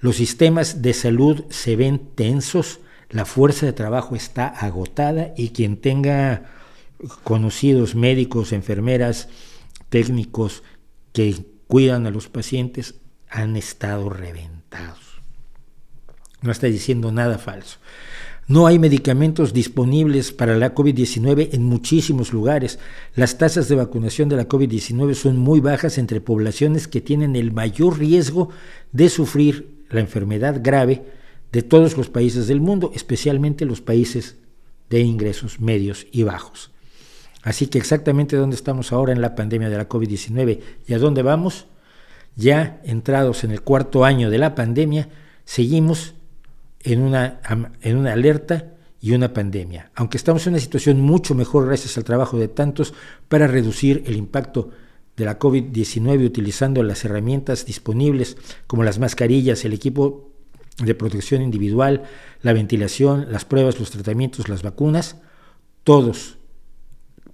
Los 0.00 0.16
sistemas 0.16 0.82
de 0.82 0.92
salud 0.92 1.44
se 1.48 1.76
ven 1.76 2.10
tensos, 2.14 2.80
la 3.08 3.24
fuerza 3.24 3.64
de 3.64 3.72
trabajo 3.72 4.14
está 4.14 4.48
agotada 4.48 5.32
y 5.36 5.50
quien 5.50 5.78
tenga 5.78 6.50
conocidos 7.24 7.94
médicos, 7.94 8.52
enfermeras, 8.52 9.28
técnicos 9.88 10.62
que 11.12 11.46
cuidan 11.66 12.06
a 12.06 12.10
los 12.10 12.28
pacientes 12.28 12.96
han 13.30 13.56
estado 13.56 14.10
reventados. 14.10 15.22
No 16.42 16.52
está 16.52 16.66
diciendo 16.66 17.12
nada 17.12 17.38
falso. 17.38 17.78
No 18.48 18.66
hay 18.66 18.78
medicamentos 18.78 19.52
disponibles 19.52 20.32
para 20.32 20.56
la 20.56 20.74
COVID-19 20.74 21.50
en 21.52 21.64
muchísimos 21.64 22.32
lugares. 22.32 22.78
Las 23.14 23.36
tasas 23.36 23.68
de 23.68 23.76
vacunación 23.76 24.30
de 24.30 24.36
la 24.36 24.48
COVID-19 24.48 25.12
son 25.12 25.36
muy 25.36 25.60
bajas 25.60 25.98
entre 25.98 26.22
poblaciones 26.22 26.88
que 26.88 27.02
tienen 27.02 27.36
el 27.36 27.52
mayor 27.52 27.98
riesgo 27.98 28.48
de 28.90 29.10
sufrir 29.10 29.84
la 29.90 30.00
enfermedad 30.00 30.60
grave 30.62 31.04
de 31.52 31.60
todos 31.60 31.98
los 31.98 32.08
países 32.08 32.48
del 32.48 32.62
mundo, 32.62 32.90
especialmente 32.94 33.66
los 33.66 33.82
países 33.82 34.36
de 34.88 35.00
ingresos 35.00 35.60
medios 35.60 36.06
y 36.10 36.22
bajos. 36.22 36.70
Así 37.42 37.66
que 37.66 37.76
exactamente 37.76 38.36
dónde 38.36 38.56
estamos 38.56 38.92
ahora 38.92 39.12
en 39.12 39.20
la 39.20 39.34
pandemia 39.34 39.68
de 39.68 39.76
la 39.76 39.90
COVID-19 39.90 40.60
y 40.86 40.94
a 40.94 40.98
dónde 40.98 41.20
vamos, 41.20 41.66
ya 42.34 42.80
entrados 42.84 43.44
en 43.44 43.50
el 43.50 43.60
cuarto 43.60 44.06
año 44.06 44.30
de 44.30 44.38
la 44.38 44.54
pandemia, 44.54 45.10
seguimos 45.44 46.14
en 46.92 47.02
una, 47.02 47.40
en 47.82 47.96
una 47.96 48.14
alerta 48.14 48.72
y 49.00 49.12
una 49.12 49.32
pandemia, 49.34 49.92
aunque 49.94 50.16
estamos 50.16 50.46
en 50.46 50.54
una 50.54 50.60
situación 50.60 51.00
mucho 51.00 51.34
mejor 51.34 51.66
gracias 51.66 51.98
al 51.98 52.04
trabajo 52.04 52.38
de 52.38 52.48
tantos 52.48 52.94
para 53.28 53.46
reducir 53.46 54.02
el 54.06 54.16
impacto 54.16 54.70
de 55.14 55.26
la 55.26 55.38
COVID-19 55.38 56.24
utilizando 56.24 56.82
las 56.82 57.04
herramientas 57.04 57.66
disponibles 57.66 58.38
como 58.66 58.84
las 58.84 58.98
mascarillas, 58.98 59.64
el 59.66 59.74
equipo 59.74 60.32
de 60.82 60.94
protección 60.94 61.42
individual, 61.42 62.04
la 62.40 62.54
ventilación, 62.54 63.26
las 63.30 63.44
pruebas, 63.44 63.78
los 63.78 63.90
tratamientos, 63.90 64.48
las 64.48 64.62
vacunas, 64.62 65.16
todos 65.84 66.38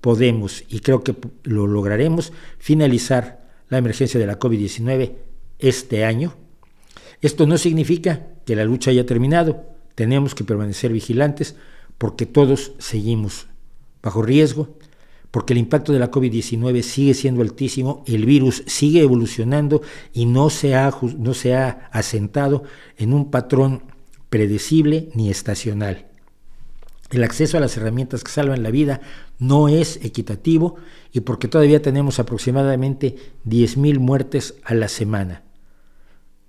podemos, 0.01 0.65
y 0.69 0.81
creo 0.81 1.05
que 1.05 1.15
lo 1.45 1.67
lograremos, 1.69 2.33
finalizar 2.59 3.47
la 3.69 3.79
emergencia 3.79 4.19
de 4.19 4.27
la 4.27 4.39
COVID-19 4.39 5.13
este 5.61 6.05
año. 6.05 6.35
Esto 7.21 7.47
no 7.47 7.57
significa 7.57 8.34
que 8.45 8.57
la 8.57 8.65
lucha 8.65 8.91
haya 8.91 9.07
terminado, 9.07 9.65
tenemos 9.95 10.35
que 10.35 10.45
permanecer 10.45 10.93
vigilantes 10.93 11.57
porque 11.99 12.27
todos 12.27 12.73
seguimos 12.79 13.47
bajo 14.03 14.23
riesgo, 14.23 14.77
porque 15.31 15.53
el 15.53 15.59
impacto 15.59 15.93
de 15.93 15.99
la 15.99 16.11
COVID-19 16.11 16.83
sigue 16.83 17.15
siendo 17.15 17.43
altísimo, 17.43 18.05
el 18.07 18.25
virus 18.25 18.63
sigue 18.67 19.01
evolucionando 19.01 19.83
y 20.13 20.27
no 20.27 20.51
se, 20.51 20.75
ha, 20.75 20.95
no 21.19 21.35
se 21.35 21.55
ha 21.55 21.89
asentado 21.93 22.63
en 22.97 23.13
un 23.13 23.31
patrón 23.31 23.83
predecible 24.31 25.09
ni 25.15 25.31
estacional. 25.31 26.07
El 27.11 27.23
acceso 27.23 27.57
a 27.57 27.61
las 27.61 27.77
herramientas 27.77 28.25
que 28.25 28.31
salvan 28.31 28.63
la 28.63 28.71
vida 28.71 29.01
no 29.39 29.69
es 29.69 29.99
equitativo 30.05 30.77
y 31.13 31.21
porque 31.21 31.49
todavía 31.49 31.83
tenemos 31.83 32.19
aproximadamente 32.19 33.17
10.000 33.47 33.99
muertes 33.99 34.55
a 34.65 34.75
la 34.75 34.89
semana. 34.89 35.43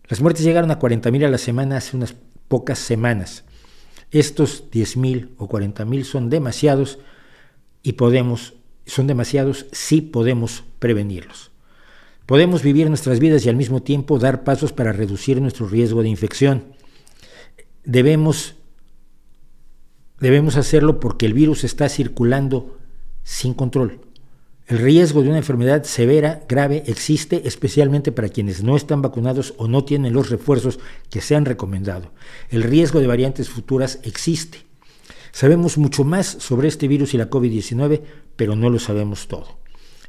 Las 0.08 0.22
muertes 0.22 0.44
llegaron 0.44 0.72
a 0.72 0.80
40.000 0.80 1.26
a 1.26 1.30
la 1.30 1.38
semana 1.38 1.78
hace 1.78 1.98
unas 1.98 2.16
pocas 2.48 2.80
semanas. 2.80 3.44
Estos 4.12 4.70
10.000 4.72 5.32
o 5.38 5.48
40.000 5.48 6.04
son 6.04 6.30
demasiados 6.30 7.00
y 7.82 7.94
podemos, 7.94 8.54
son 8.86 9.08
demasiados 9.08 9.66
si 9.72 10.02
podemos 10.02 10.64
prevenirlos. 10.80 11.52
Podemos 12.26 12.64
vivir 12.64 12.90
nuestras 12.90 13.20
vidas 13.20 13.46
y 13.46 13.50
al 13.50 13.56
mismo 13.56 13.84
tiempo 13.84 14.20
dar 14.20 14.44
pasos 14.44 14.74
para 14.74 14.94
reducir 14.94 15.42
nuestro 15.42 15.68
riesgo 15.68 16.02
de 16.02 16.10
infección. 16.10 16.66
Debemos 17.84 18.56
Debemos 20.20 20.56
hacerlo 20.56 21.00
porque 21.00 21.26
el 21.26 21.34
virus 21.34 21.64
está 21.64 21.90
circulando 21.90 22.78
sin 23.24 23.54
control. 23.54 24.00
El 24.68 24.80
riesgo 24.80 25.22
de 25.22 25.30
una 25.30 25.38
enfermedad 25.38 25.84
severa, 25.84 26.42
grave, 26.50 26.84
existe 26.88 27.48
especialmente 27.48 28.12
para 28.12 28.30
quienes 28.30 28.64
no 28.64 28.76
están 28.76 29.04
vacunados 29.04 29.54
o 29.58 29.68
no 29.68 29.86
tienen 29.86 30.14
los 30.14 30.32
refuerzos 30.32 30.80
que 31.12 31.22
se 31.22 31.36
han 31.36 31.46
recomendado. 31.46 32.12
El 32.50 32.64
riesgo 32.64 33.00
de 33.00 33.06
variantes 33.06 33.50
futuras 33.50 34.00
existe. 34.02 34.60
Sabemos 35.32 35.78
mucho 35.78 36.04
más 36.04 36.26
sobre 36.26 36.68
este 36.68 36.88
virus 36.88 37.14
y 37.14 37.18
la 37.18 37.30
COVID-19, 37.30 38.02
pero 38.36 38.56
no 38.56 38.72
lo 38.72 38.80
sabemos 38.80 39.28
todo. 39.28 39.60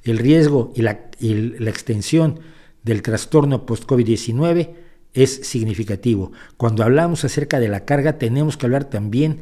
El 0.04 0.18
riesgo 0.18 0.72
y 0.74 0.82
la, 0.82 1.00
extensión 1.20 2.40
del 2.82 3.02
trastorno 3.02 3.66
post-COVID-19 3.66 4.70
es 5.12 5.34
significativo. 5.42 6.32
Cuando 6.56 6.82
hablamos 6.82 7.24
acerca 7.24 7.60
de 7.60 7.68
la 7.68 7.84
carga, 7.84 8.16
tenemos 8.16 8.56
que 8.56 8.66
hablar 8.66 8.84
también 8.84 9.40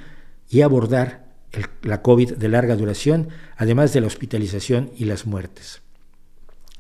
y 0.48 0.62
abordar 0.62 1.23
la 1.82 2.02
COVID 2.02 2.35
de 2.35 2.48
larga 2.48 2.76
duración, 2.76 3.28
además 3.56 3.93
de 3.93 4.01
la 4.01 4.06
hospitalización 4.06 4.90
y 4.97 5.05
las 5.05 5.26
muertes. 5.26 5.82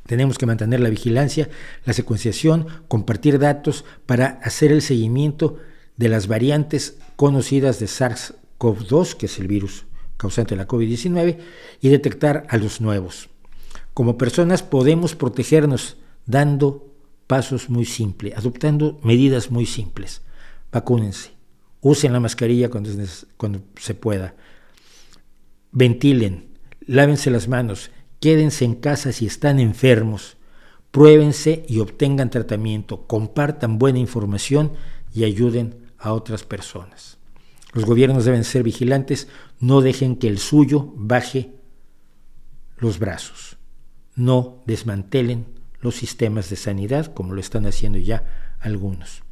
Tenemos 0.06 0.36
que 0.36 0.46
mantener 0.46 0.80
la 0.80 0.90
vigilancia, 0.90 1.48
la 1.84 1.94
secuenciación, 1.94 2.66
compartir 2.88 3.38
datos 3.38 3.84
para 4.04 4.40
hacer 4.42 4.70
el 4.70 4.82
seguimiento 4.82 5.58
de 5.96 6.08
las 6.08 6.26
variantes 6.26 6.98
conocidas 7.16 7.80
de 7.80 7.86
SARS-CoV-2, 7.86 9.14
que 9.14 9.26
es 9.26 9.38
el 9.38 9.48
virus 9.48 9.86
causante 10.16 10.54
de 10.54 10.60
la 10.60 10.68
COVID-19, 10.68 11.38
y 11.80 11.88
detectar 11.88 12.46
a 12.50 12.56
los 12.58 12.80
nuevos. 12.80 13.30
Como 13.94 14.18
personas 14.18 14.62
podemos 14.62 15.14
protegernos 15.14 15.96
dando 16.26 16.92
pasos 17.26 17.70
muy 17.70 17.84
simples, 17.84 18.36
adoptando 18.36 18.98
medidas 19.02 19.50
muy 19.50 19.66
simples. 19.66 20.22
Vacúnense, 20.70 21.30
usen 21.80 22.12
la 22.12 22.20
mascarilla 22.20 22.68
cuando, 22.68 22.90
cuando 23.36 23.62
se 23.80 23.94
pueda, 23.94 24.34
ventilen, 25.74 26.56
lávense 26.86 27.30
las 27.30 27.48
manos, 27.48 27.90
quédense 28.20 28.64
en 28.64 28.76
casa 28.76 29.12
si 29.12 29.26
están 29.26 29.58
enfermos, 29.58 30.38
pruébense 30.90 31.66
y 31.68 31.80
obtengan 31.80 32.30
tratamiento, 32.30 33.06
compartan 33.06 33.78
buena 33.78 33.98
información 33.98 34.72
y 35.12 35.24
ayuden 35.24 35.90
a 35.98 36.12
otras 36.12 36.44
personas. 36.44 37.18
Los 37.72 37.84
gobiernos 37.84 38.24
deben 38.24 38.44
ser 38.44 38.62
vigilantes, 38.62 39.26
no 39.58 39.80
dejen 39.80 40.16
que 40.16 40.28
el 40.28 40.38
suyo 40.38 40.92
baje 40.94 41.52
los 42.78 43.00
brazos, 43.00 43.56
no 44.14 44.62
desmantelen 44.66 45.46
los 45.80 45.96
sistemas 45.96 46.48
de 46.50 46.56
sanidad 46.56 47.12
como 47.12 47.34
lo 47.34 47.40
están 47.40 47.66
haciendo 47.66 47.98
ya 47.98 48.54
algunos. 48.60 49.23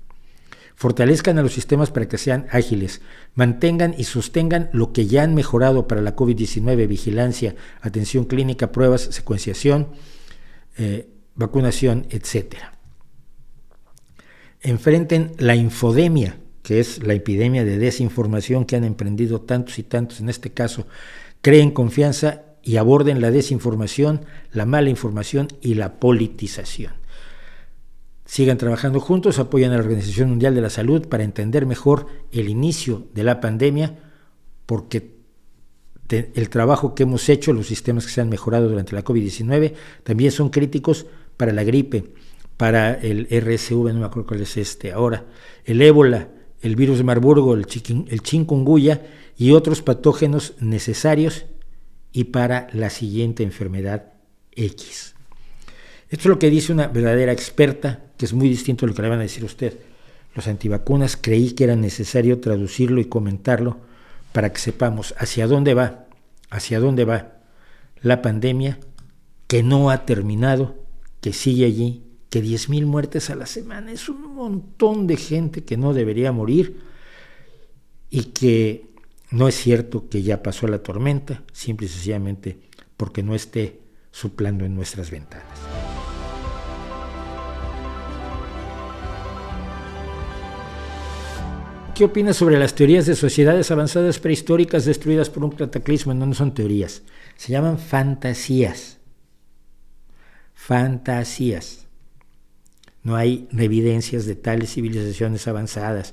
Fortalezcan 0.75 1.39
a 1.39 1.43
los 1.43 1.53
sistemas 1.53 1.91
para 1.91 2.09
que 2.09 2.19
sean 2.19 2.47
ágiles, 2.51 3.03
mantengan 3.35 3.95
y 3.97 4.05
sostengan 4.05 4.71
lo 4.73 4.93
que 4.93 5.07
ya 5.07 5.23
han 5.23 5.35
mejorado 5.35 5.87
para 5.87 6.03
la 6.03 6.17
COVID-19, 6.17 6.87
vigilancia, 6.89 7.55
atención 7.81 8.25
clínica, 8.25 8.73
pruebas, 8.73 9.03
secuenciación, 9.03 9.89
eh, 10.79 11.09
vacunación, 11.35 12.07
etc. 12.11 12.57
Enfrenten 14.61 15.33
la 15.39 15.57
infodemia, 15.57 16.39
que 16.63 16.81
es 16.81 17.03
la 17.03 17.15
epidemia 17.15 17.65
de 17.65 17.79
desinformación 17.79 18.65
que 18.65 18.77
han 18.77 18.85
emprendido 18.85 19.41
tantos 19.41 19.79
y 19.79 19.83
tantos 19.83 20.21
en 20.21 20.29
este 20.29 20.51
caso. 20.51 20.87
Creen 21.43 21.73
confianza 21.73 22.43
y 22.63 22.77
aborden 22.77 23.21
la 23.21 23.31
desinformación, 23.31 24.25
la 24.53 24.67
mala 24.67 24.89
información 24.89 25.49
y 25.61 25.75
la 25.75 25.99
politización. 25.99 27.02
Sigan 28.33 28.57
trabajando 28.57 28.99
juntos, 28.99 29.39
apoyan 29.39 29.73
a 29.73 29.75
la 29.75 29.83
Organización 29.83 30.31
Mundial 30.31 30.55
de 30.55 30.63
la 30.63 30.71
Salud 30.71 31.07
para 31.07 31.23
entender 31.23 31.67
mejor 31.67 32.07
el 32.31 32.49
inicio 32.49 33.07
de 33.13 33.25
la 33.25 33.43
pandemia, 33.43 33.99
porque 34.65 35.17
el 36.09 36.49
trabajo 36.49 36.95
que 36.95 37.03
hemos 37.03 37.29
hecho, 37.29 37.53
los 37.53 37.67
sistemas 37.67 38.07
que 38.07 38.11
se 38.11 38.23
han 38.23 38.31
mejorado 38.31 38.71
durante 38.71 38.95
la 38.95 39.05
COVID-19, 39.05 39.75
también 40.03 40.33
son 40.33 40.49
críticos 40.49 41.05
para 41.37 41.53
la 41.53 41.63
gripe, 41.63 42.15
para 42.57 42.95
el 42.95 43.29
RSV, 43.31 43.93
no 43.93 44.01
me 44.01 44.07
acuerdo 44.07 44.29
cuál 44.29 44.41
es 44.41 44.57
este 44.57 44.93
ahora, 44.93 45.27
el 45.67 45.83
ébola, 45.83 46.31
el 46.63 46.75
virus 46.75 46.97
de 46.97 47.05
Marburgo, 47.05 47.53
el, 47.53 47.67
el 48.09 48.23
chikungunya 48.23 49.03
y 49.37 49.51
otros 49.51 49.83
patógenos 49.83 50.55
necesarios 50.59 51.45
y 52.13 52.25
para 52.25 52.69
la 52.73 52.89
siguiente 52.89 53.43
enfermedad 53.43 54.15
X. 54.53 55.12
Esto 56.13 56.25
es 56.25 56.27
lo 56.27 56.39
que 56.39 56.51
dice 56.51 56.75
una 56.75 56.89
verdadera 56.89 57.33
experta, 57.33 58.05
que 58.19 58.27
es 58.27 58.35
muy 58.35 58.47
distinto 58.47 58.85
a 58.85 58.89
lo 58.89 58.95
que 58.95 59.01
le 59.01 59.09
van 59.09 59.21
a 59.21 59.23
decir 59.23 59.45
a 59.45 59.47
usted. 59.47 59.79
Los 60.35 60.47
antivacunas 60.47 61.17
creí 61.17 61.53
que 61.53 61.65
era 61.65 61.75
necesario 61.75 62.39
traducirlo 62.39 63.01
y 63.01 63.07
comentarlo 63.07 63.79
para 64.33 64.53
que 64.53 64.61
sepamos 64.61 65.15
hacia 65.17 65.47
dónde 65.47 65.73
va, 65.73 66.05
hacia 66.51 66.81
dónde 66.81 67.07
va 67.07 67.39
la 68.03 68.21
pandemia, 68.21 68.79
que 69.47 69.63
no 69.63 69.89
ha 69.89 70.05
terminado, 70.05 70.77
que 71.23 71.33
sigue 71.33 71.65
allí, 71.65 72.05
que 72.29 72.43
10.000 72.43 72.85
muertes 72.85 73.31
a 73.31 73.35
la 73.35 73.47
semana 73.47 73.91
es 73.91 74.11
un 74.11 74.35
montón 74.35 75.07
de 75.07 75.17
gente 75.17 75.65
que 75.65 75.79
no 75.79 75.95
debería 75.95 76.31
morir 76.31 76.79
y 78.11 78.25
que 78.25 78.91
no 79.31 79.49
es 79.49 79.55
cierto 79.55 80.11
que 80.11 80.23
ya 80.23 80.43
pasó 80.43 80.69
la 80.69 80.83
tormenta, 80.83 81.43
simple 81.55 81.87
y 81.87 81.89
sencillamente 81.89 82.59
porque 82.99 83.23
no 83.23 83.35
esté 83.35 83.81
soplando 84.11 84.67
en 84.67 84.75
nuestras 84.75 85.11
ventanas. 85.11 85.92
¿Qué 92.03 92.07
opinas 92.07 92.37
sobre 92.37 92.59
las 92.59 92.75
teorías 92.75 93.07
de 93.07 93.15
sociedades 93.15 93.71
avanzadas 93.71 94.19
prehistóricas 94.19 94.85
destruidas 94.85 95.31
por 95.31 95.45
un 95.45 95.53
cataclismo? 95.53 96.13
No, 96.13 96.27
no 96.27 96.35
son 96.35 96.53
teorías, 96.53 97.05
se 97.37 97.53
llaman 97.53 97.79
fantasías. 97.79 98.99
Fantasías. 100.53 101.87
No 103.05 103.15
hay 103.15 103.47
evidencias 103.57 104.27
de 104.27 104.35
tales 104.35 104.75
civilizaciones 104.75 105.47
avanzadas. 105.47 106.13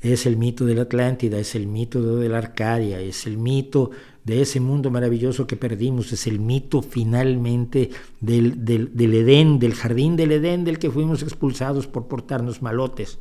Es 0.00 0.26
el 0.26 0.36
mito 0.36 0.66
de 0.66 0.74
la 0.74 0.82
Atlántida, 0.82 1.38
es 1.38 1.54
el 1.54 1.68
mito 1.68 2.16
de 2.16 2.28
la 2.28 2.38
Arcadia, 2.38 2.98
es 2.98 3.24
el 3.24 3.38
mito 3.38 3.92
de 4.24 4.42
ese 4.42 4.58
mundo 4.58 4.90
maravilloso 4.90 5.46
que 5.46 5.54
perdimos, 5.54 6.10
es 6.10 6.26
el 6.26 6.40
mito 6.40 6.82
finalmente 6.82 7.90
del, 8.18 8.64
del 8.64 9.14
Edén, 9.14 9.60
del 9.60 9.74
jardín 9.74 10.16
del 10.16 10.32
Edén 10.32 10.64
del 10.64 10.80
que 10.80 10.90
fuimos 10.90 11.22
expulsados 11.22 11.86
por 11.86 12.08
portarnos 12.08 12.62
malotes. 12.62 13.20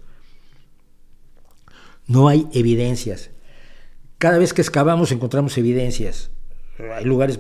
No 2.10 2.28
hay 2.28 2.48
evidencias. 2.54 3.30
Cada 4.18 4.40
vez 4.40 4.54
que 4.54 4.62
excavamos 4.62 5.12
encontramos 5.12 5.58
evidencias. 5.58 6.32
Hay 6.96 7.06
lugares, 7.06 7.40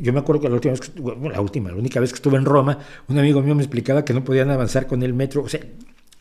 yo 0.00 0.12
me 0.12 0.20
acuerdo 0.20 0.40
que 0.40 0.48
la 0.48 0.54
última 0.54 0.72
vez, 0.72 0.80
que, 0.80 1.00
la 1.30 1.40
última, 1.40 1.70
la 1.70 1.76
única 1.76 2.00
vez 2.00 2.10
que 2.10 2.16
estuve 2.16 2.38
en 2.38 2.46
Roma, 2.46 2.78
un 3.08 3.18
amigo 3.18 3.42
mío 3.42 3.54
me 3.54 3.62
explicaba 3.62 4.04
que 4.04 4.14
no 4.14 4.24
podían 4.24 4.50
avanzar 4.50 4.86
con 4.86 5.02
el 5.02 5.12
metro, 5.12 5.42
o 5.42 5.48
sea, 5.48 5.60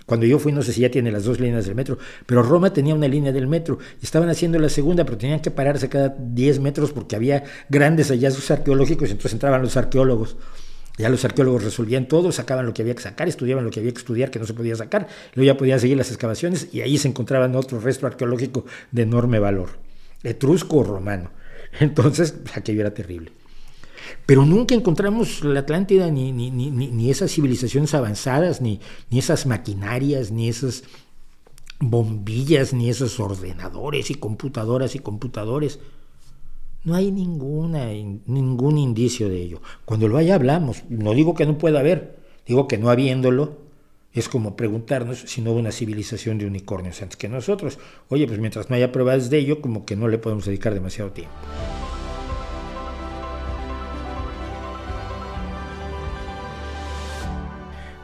cuando 0.05 0.25
yo 0.25 0.39
fui, 0.39 0.51
no 0.51 0.61
sé 0.61 0.73
si 0.73 0.81
ya 0.81 0.91
tiene 0.91 1.09
las 1.09 1.23
dos 1.23 1.39
líneas 1.39 1.65
del 1.65 1.75
metro, 1.75 1.97
pero 2.25 2.43
Roma 2.43 2.73
tenía 2.73 2.93
una 2.93 3.07
línea 3.07 3.31
del 3.31 3.47
metro. 3.47 3.79
Estaban 4.01 4.29
haciendo 4.29 4.59
la 4.59 4.69
segunda, 4.69 5.05
pero 5.05 5.17
tenían 5.17 5.39
que 5.39 5.49
pararse 5.49 5.87
cada 5.87 6.09
10 6.09 6.59
metros 6.59 6.91
porque 6.91 7.15
había 7.15 7.43
grandes 7.69 8.09
hallazgos 8.09 8.51
arqueológicos 8.51 9.09
entonces 9.09 9.33
entraban 9.33 9.61
los 9.61 9.77
arqueólogos. 9.77 10.35
Ya 10.97 11.09
los 11.09 11.25
arqueólogos 11.25 11.63
resolvían 11.63 12.07
todo, 12.07 12.31
sacaban 12.31 12.65
lo 12.65 12.73
que 12.73 12.81
había 12.81 12.95
que 12.95 13.01
sacar, 13.01 13.27
estudiaban 13.27 13.65
lo 13.65 13.71
que 13.71 13.81
había 13.81 13.91
que 13.91 13.99
estudiar, 13.99 14.31
que 14.31 14.39
no 14.39 14.45
se 14.45 14.53
podía 14.53 14.75
sacar, 14.75 15.07
luego 15.33 15.45
ya 15.45 15.57
podían 15.57 15.79
seguir 15.79 15.97
las 15.97 16.09
excavaciones 16.09 16.69
y 16.71 16.81
ahí 16.81 16.97
se 16.97 17.07
encontraban 17.07 17.55
otro 17.55 17.79
resto 17.79 18.07
arqueológico 18.07 18.65
de 18.91 19.01
enorme 19.01 19.39
valor, 19.39 19.71
etrusco 20.23 20.77
o 20.77 20.83
romano. 20.83 21.31
Entonces, 21.79 22.35
aquello 22.53 22.81
era 22.81 22.93
terrible. 22.93 23.31
Pero 24.25 24.45
nunca 24.45 24.75
encontramos 24.75 25.43
la 25.43 25.61
Atlántida, 25.61 26.09
ni, 26.09 26.31
ni, 26.31 26.51
ni, 26.51 26.69
ni 26.69 27.11
esas 27.11 27.31
civilizaciones 27.31 27.93
avanzadas, 27.93 28.61
ni, 28.61 28.79
ni 29.09 29.19
esas 29.19 29.45
maquinarias, 29.45 30.31
ni 30.31 30.47
esas 30.47 30.83
bombillas, 31.79 32.73
ni 32.73 32.89
esos 32.89 33.19
ordenadores 33.19 34.11
y 34.11 34.15
computadoras 34.15 34.95
y 34.95 34.99
computadores. 34.99 35.79
No 36.85 36.95
hay 36.95 37.11
ninguna, 37.11 37.87
ningún 38.27 38.77
indicio 38.77 39.27
de 39.27 39.41
ello. 39.41 39.61
Cuando 39.85 40.07
lo 40.07 40.17
haya 40.17 40.35
hablamos. 40.35 40.83
No 40.87 41.13
digo 41.13 41.33
que 41.33 41.45
no 41.45 41.57
pueda 41.57 41.79
haber, 41.79 42.15
digo 42.45 42.67
que 42.67 42.77
no 42.77 42.89
habiéndolo 42.89 43.65
es 44.13 44.29
como 44.29 44.55
preguntarnos 44.55 45.19
si 45.25 45.41
no 45.41 45.51
hubo 45.51 45.59
una 45.59 45.73
civilización 45.73 46.37
de 46.37 46.45
unicornios 46.45 47.01
antes 47.01 47.17
que 47.17 47.27
nosotros. 47.27 47.79
Oye, 48.07 48.27
pues 48.27 48.39
mientras 48.39 48.69
no 48.69 48.75
haya 48.77 48.91
pruebas 48.91 49.29
de 49.29 49.39
ello, 49.39 49.61
como 49.61 49.85
que 49.85 49.97
no 49.97 50.07
le 50.07 50.17
podemos 50.17 50.45
dedicar 50.45 50.73
demasiado 50.73 51.11
tiempo. 51.11 51.33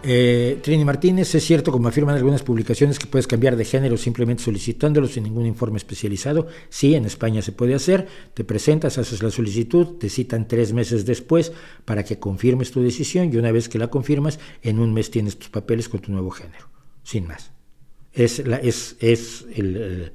Eh, 0.03 0.59
Trini 0.63 0.83
Martínez, 0.83 1.35
es 1.35 1.43
cierto, 1.43 1.71
como 1.71 1.87
afirman 1.87 2.15
algunas 2.15 2.41
publicaciones, 2.41 2.97
que 2.97 3.05
puedes 3.05 3.27
cambiar 3.27 3.55
de 3.55 3.65
género 3.65 3.97
simplemente 3.97 4.43
solicitándolo 4.43 5.07
sin 5.07 5.23
ningún 5.23 5.45
informe 5.45 5.77
especializado. 5.77 6.47
Sí, 6.69 6.95
en 6.95 7.05
España 7.05 7.41
se 7.41 7.51
puede 7.51 7.75
hacer. 7.75 8.07
Te 8.33 8.43
presentas, 8.43 8.97
haces 8.97 9.21
la 9.21 9.29
solicitud, 9.29 9.97
te 9.99 10.09
citan 10.09 10.47
tres 10.47 10.73
meses 10.73 11.05
después 11.05 11.51
para 11.85 12.03
que 12.03 12.17
confirmes 12.17 12.71
tu 12.71 12.81
decisión 12.81 13.31
y 13.31 13.37
una 13.37 13.51
vez 13.51 13.69
que 13.69 13.77
la 13.77 13.89
confirmas, 13.89 14.39
en 14.63 14.79
un 14.79 14.93
mes 14.93 15.11
tienes 15.11 15.37
tus 15.37 15.49
papeles 15.49 15.87
con 15.87 15.99
tu 15.99 16.11
nuevo 16.11 16.31
género. 16.31 16.67
Sin 17.03 17.27
más. 17.27 17.51
Es, 18.11 18.39
es, 18.39 19.45
el, 19.53 20.11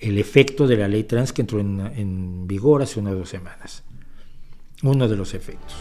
efecto 0.00 0.66
de 0.66 0.76
la 0.76 0.88
ley 0.88 1.04
trans 1.04 1.32
que 1.32 1.42
entró 1.42 1.60
en, 1.60 1.80
en 1.80 2.46
vigor 2.48 2.82
hace 2.82 2.98
unas 2.98 3.14
dos 3.14 3.28
semanas. 3.28 3.84
Uno 4.82 5.08
de 5.08 5.16
los 5.16 5.34
efectos. 5.34 5.76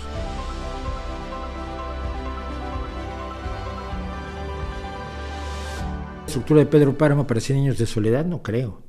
Estructura 6.28 6.60
de 6.60 6.66
Pedro 6.68 6.98
Páramo 6.98 7.26
para 7.26 7.40
100 7.40 7.60
años 7.60 7.78
de 7.78 7.86
soledad? 7.86 8.26
No 8.26 8.44
creo. 8.44 8.84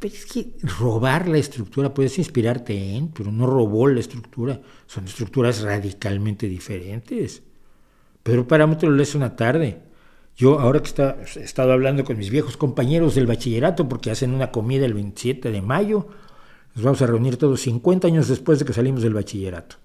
Es 0.00 0.26
que 0.26 0.54
robar 0.78 1.28
la 1.28 1.38
estructura 1.38 1.94
puedes 1.94 2.18
inspirarte 2.18 2.96
en, 2.96 3.08
pero 3.08 3.30
no 3.30 3.46
robó 3.46 3.86
la 3.88 4.00
estructura. 4.00 4.60
Son 4.86 5.04
estructuras 5.04 5.62
radicalmente 5.62 6.48
diferentes. 6.48 7.42
Pedro 8.22 8.46
Páramo 8.46 8.76
te 8.76 8.86
lo 8.86 8.92
lees 8.92 9.14
una 9.14 9.36
tarde. 9.36 9.82
Yo 10.36 10.58
ahora 10.60 10.80
que 10.80 10.88
está, 10.88 11.16
he 11.36 11.40
estado 11.40 11.72
hablando 11.72 12.04
con 12.04 12.18
mis 12.18 12.30
viejos 12.30 12.56
compañeros 12.56 13.14
del 13.14 13.26
bachillerato 13.26 13.88
porque 13.88 14.10
hacen 14.10 14.34
una 14.34 14.50
comida 14.50 14.84
el 14.84 14.92
27 14.92 15.50
de 15.50 15.62
mayo, 15.62 16.08
nos 16.74 16.84
vamos 16.84 17.00
a 17.00 17.06
reunir 17.06 17.38
todos 17.38 17.62
50 17.62 18.06
años 18.08 18.28
después 18.28 18.58
de 18.58 18.66
que 18.66 18.74
salimos 18.74 19.02
del 19.02 19.14
bachillerato. 19.14 19.76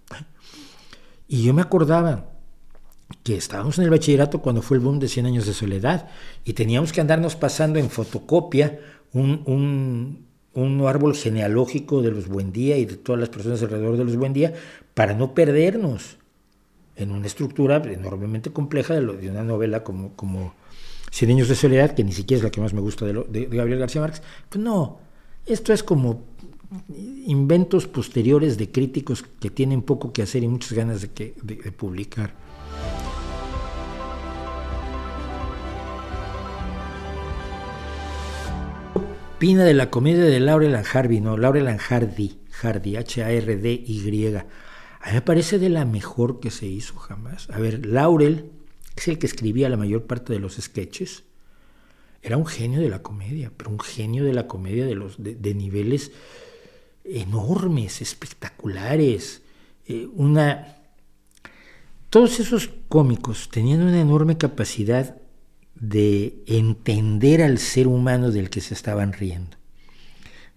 Y 1.27 1.43
yo 1.43 1.53
me 1.53 1.61
acordaba, 1.61 2.31
que 3.23 3.35
estábamos 3.35 3.77
en 3.77 3.85
el 3.85 3.89
bachillerato 3.89 4.41
cuando 4.41 4.61
fue 4.61 4.77
el 4.77 4.84
boom 4.84 4.99
de 4.99 5.07
100 5.07 5.26
años 5.27 5.45
de 5.45 5.53
soledad 5.53 6.10
y 6.43 6.53
teníamos 6.53 6.91
que 6.91 7.02
andarnos 7.02 7.35
pasando 7.35 7.80
en 7.80 7.89
fotocopia 7.89 8.80
un, 9.14 10.26
árbol 10.88 11.15
genealógico 11.15 12.02
de 12.02 12.11
los 12.11 12.27
Buendía 12.27 12.77
y 12.77 12.85
de 12.85 12.98
todas 12.98 13.19
las 13.19 13.30
personas 13.30 13.61
alrededor 13.61 13.98
de 13.98 14.06
los 14.06 14.15
Buendía 14.15 14.53
para 14.93 15.14
no 15.14 15.34
perdernos 15.34 16.18
en 16.95 17.11
una 17.11 17.27
estructura 17.27 17.77
enormemente 17.77 18.52
compleja 18.52 18.95
de, 18.95 19.30
una 19.30 19.43
novela 19.43 19.84
como, 19.84 20.14
como 20.15 20.53
Cien 21.11 21.30
años 21.31 21.49
de 21.49 21.56
soledad, 21.56 21.93
que 21.93 22.06
ni 22.06 22.14
siquiera 22.14 22.38
es 22.38 22.43
la 22.45 22.52
que 22.52 22.61
más 22.61 22.73
me 22.73 22.80
gusta 22.80 23.06
de, 23.06 23.45
Gabriel 23.52 23.80
García 23.80 23.99
Márquez. 23.99 24.22
Pues 24.48 24.64
no, 24.64 24.99
esto 25.45 25.73
es 25.73 25.84
como 25.84 26.23
inventos 27.26 27.85
posteriores 27.85 28.57
de 28.57 28.72
críticos 28.72 29.26
que 29.41 29.49
tienen 29.49 29.81
poco 29.81 30.14
que 30.14 30.22
hacer 30.22 30.41
y 30.41 30.48
muchas 30.48 30.72
ganas 30.72 31.02
de, 31.02 31.10
que, 31.10 31.35
de 31.43 31.72
publicar. 31.73 32.34
Opina 39.41 39.63
de 39.63 39.73
la 39.73 39.89
comedia 39.89 40.23
de 40.23 40.39
Laurel 40.39 40.76
and 40.76 40.85
Hardy? 40.85 41.19
No, 41.19 41.35
Laurel 41.35 41.68
and 41.68 41.80
Hardy, 41.80 42.38
Hardy, 42.61 42.95
H-A-R-D-Y. 42.95 44.35
A 44.35 45.07
mí 45.07 45.13
me 45.13 45.22
parece 45.23 45.57
de 45.57 45.69
la 45.69 45.84
mejor 45.84 46.39
que 46.39 46.51
se 46.51 46.68
hizo 46.68 46.93
jamás. 46.97 47.49
A 47.49 47.57
ver, 47.57 47.88
Laurel 47.88 48.51
es 48.95 49.07
el 49.07 49.18
que 49.18 49.26
escribía 49.26 49.68
la 49.68 49.77
mayor 49.77 50.05
parte 50.05 50.31
de 50.31 50.38
los 50.38 50.57
sketches. 50.57 51.23
Era 52.22 52.38
un 52.38 52.45
genio 52.45 52.81
de 52.81 52.89
la 52.89 53.01
comedia, 53.01 53.51
pero 53.57 53.72
un 53.72 53.80
genio 53.80 54.23
de 54.26 54.34
la 54.34 54.45
comedia 54.45 54.85
de, 54.85 54.93
los, 54.93 55.15
de, 55.18 55.53
niveles 55.55 56.11
enormes, 57.03 58.03
espectaculares. 58.03 59.41
Eh, 59.88 60.07
una... 60.13 60.77
Todos 62.11 62.39
esos 62.39 62.69
cómicos 62.89 63.49
tenían 63.49 63.81
una 63.81 64.01
enorme 64.01 64.38
capacidad 64.38 65.19
de 65.82 66.44
entender 66.45 67.41
al 67.41 67.58
ser 67.58 67.88
humano 67.88 68.32
del 68.32 68.52
que 68.52 68.62
se 68.62 68.76
estaban 68.76 69.14
riendo, 69.14 69.58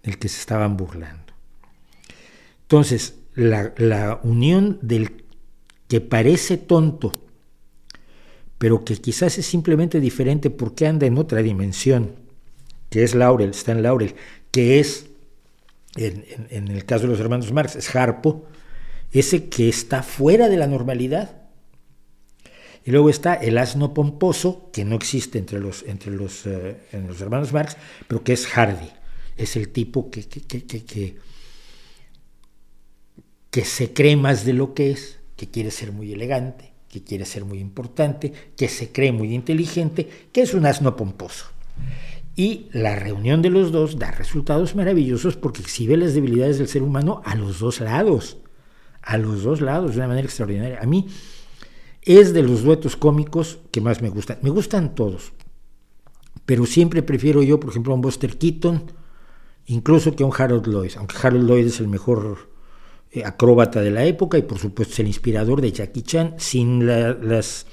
del 0.03 0.19
que 0.19 0.29
se 0.29 0.39
estaban 0.39 0.77
burlando. 0.77 1.33
Entonces, 2.63 3.15
la, 3.35 4.21
unión 4.23 4.79
del 4.83 5.25
que 5.89 6.03
parece 6.03 6.59
tonto, 6.59 7.19
pero 8.59 8.85
que 8.85 8.97
quizás 8.97 9.39
es 9.39 9.47
simplemente 9.47 9.99
diferente 9.99 10.51
porque 10.51 10.87
anda 10.87 11.07
en 11.07 11.17
otra 11.17 11.43
dimensión, 11.43 12.13
que 12.91 13.03
es 13.03 13.15
Laurel, 13.15 13.51
está 13.51 13.73
en 13.73 13.83
Laurel, 13.83 14.15
que 14.51 14.79
es, 14.79 15.07
en, 15.97 16.25
en 16.51 16.69
el 16.69 16.85
caso 16.85 17.05
de 17.05 17.09
los 17.09 17.21
hermanos 17.21 17.51
Marx, 17.51 17.77
es 17.77 17.97
Harpo, 17.97 18.45
ese 19.11 19.49
que 19.49 19.71
está 19.71 20.03
fuera 20.03 20.51
de 20.51 20.59
la 20.59 20.67
normalidad, 20.67 21.44
y 22.85 22.91
luego 22.91 23.09
está 23.09 23.35
el 23.35 23.57
asno 23.57 23.95
pomposo, 23.95 24.71
que 24.73 24.85
no 24.85 24.95
existe 24.95 25.39
entre 25.39 25.59
los, 25.59 25.85
entre 25.85 26.13
los, 26.13 26.45
eh, 26.47 26.77
los 27.07 27.21
hermanos 27.21 27.53
Marx, 27.53 27.77
pero 28.07 28.23
que 28.23 28.35
es 28.35 28.47
Hardy. 28.47 28.91
Es 29.37 29.57
el 29.57 29.71
tipo 29.71 30.11
que, 30.11 30.25
que, 30.29 30.43
que, 30.43 31.17
que, 33.51 33.65
se 33.65 33.93
cree 33.95 34.17
más 34.17 34.45
de 34.45 34.53
lo 34.53 34.75
que 34.75 34.91
es, 34.91 35.19
que 35.37 35.49
quiere 35.51 35.71
ser 35.71 35.93
muy 35.93 36.13
elegante, 36.13 36.73
que 36.89 37.03
quiere 37.03 37.25
ser 37.25 37.47
muy 37.47 37.59
importante, 37.59 38.33
que 38.57 38.69
se 38.69 38.93
cree 38.93 39.13
muy 39.13 39.35
inteligente, 39.35 40.09
que 40.31 40.43
es 40.43 40.53
un 40.53 40.67
asno 40.67 40.95
pomposo. 40.95 41.47
Y 42.37 42.67
la 42.73 42.97
reunión 42.97 43.41
de 43.43 43.51
los 43.51 43.73
dos 43.73 43.99
da 43.99 44.11
resultados 44.11 44.75
maravillosos 44.75 45.37
porque 45.37 45.63
exhibe 45.63 45.97
las 45.97 46.15
debilidades 46.15 46.59
del 46.59 46.69
ser 46.69 46.83
humano 46.83 47.23
a 47.25 47.35
los 47.35 47.61
dos 47.61 47.81
lados. 47.81 48.37
A 49.01 49.17
los 49.19 49.43
dos 49.43 49.61
lados, 49.61 49.93
de 49.93 49.99
una 49.99 50.09
manera 50.09 50.27
extraordinaria. 50.27 50.81
A 50.81 50.87
mí, 50.87 51.07
es 52.05 52.33
de 52.33 52.43
los 52.43 52.63
duetos 52.63 52.97
cómicos 52.97 53.59
que 53.71 53.81
más 53.81 54.03
me 54.03 54.11
gustan. 54.11 54.39
Me 54.43 54.51
gustan 54.51 54.95
todos, 54.95 55.33
pero 56.47 56.67
siempre 56.67 57.03
prefiero 57.03 57.43
yo, 57.43 57.59
por 57.59 57.71
ejemplo, 57.71 57.93
a 57.93 57.97
un 57.97 58.03
Buster 58.03 58.37
Keaton, 58.37 58.93
incluso 59.67 60.15
que 60.15 60.23
a 60.23 60.27
un 60.27 60.33
Harold 60.37 60.67
Lloyd, 60.67 60.93
aunque 60.97 61.17
Harold 61.23 61.49
Lloyd 61.49 61.67
es 61.67 61.81
el 61.81 61.89
mejor 61.89 62.51
eh, 63.11 63.25
acróbata 63.25 63.81
de 63.81 63.91
la 63.91 64.05
época 64.05 64.39
y 64.39 64.43
por 64.43 64.59
supuesto 64.59 64.93
es 64.93 65.01
el 65.01 65.07
inspirador 65.07 65.61
de 65.61 65.73
Jackie 65.73 66.03
Chan. 66.03 66.35
Sin 66.39 66.87
las 66.87 67.67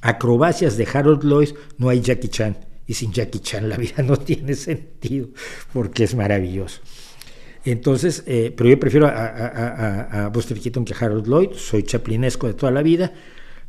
acrobacias 0.00 0.76
de 0.76 0.86
Harold 0.92 1.24
Lloyd 1.24 1.50
no 1.78 1.88
hay 1.88 2.00
Jackie 2.00 2.28
Chan 2.28 2.56
y 2.86 2.94
sin 2.94 3.12
Jackie 3.12 3.40
Chan 3.40 3.68
la 3.68 3.76
vida 3.76 4.02
no 4.04 4.16
tiene 4.16 4.54
sentido, 4.54 5.28
porque 5.72 6.04
es 6.04 6.14
maravilloso. 6.14 6.80
Entonces, 7.64 8.22
eh, 8.26 8.52
pero 8.54 8.68
yo 8.68 8.78
prefiero 8.78 9.06
a, 9.06 10.30
Buster 10.32 10.60
Keaton 10.60 10.84
que 10.84 10.92
a 10.92 10.96
Harold 10.98 11.26
Lloyd, 11.26 11.52
soy 11.54 11.82
chaplinesco 11.82 12.46
de 12.46 12.54
toda 12.54 12.70
la 12.70 12.82
vida, 12.82 13.12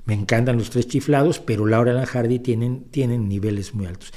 me 0.06 0.14
encantan 0.14 0.58
los 0.58 0.70
tres 0.70 0.88
chiflados, 0.88 1.40
pero 1.40 1.66
Laura 1.66 2.02
y 2.02 2.06
Hardy 2.06 2.40
tienen, 2.40 2.86
tienen 2.92 3.28
niveles 3.28 3.74
muy 3.74 3.88
altos. 3.88 4.14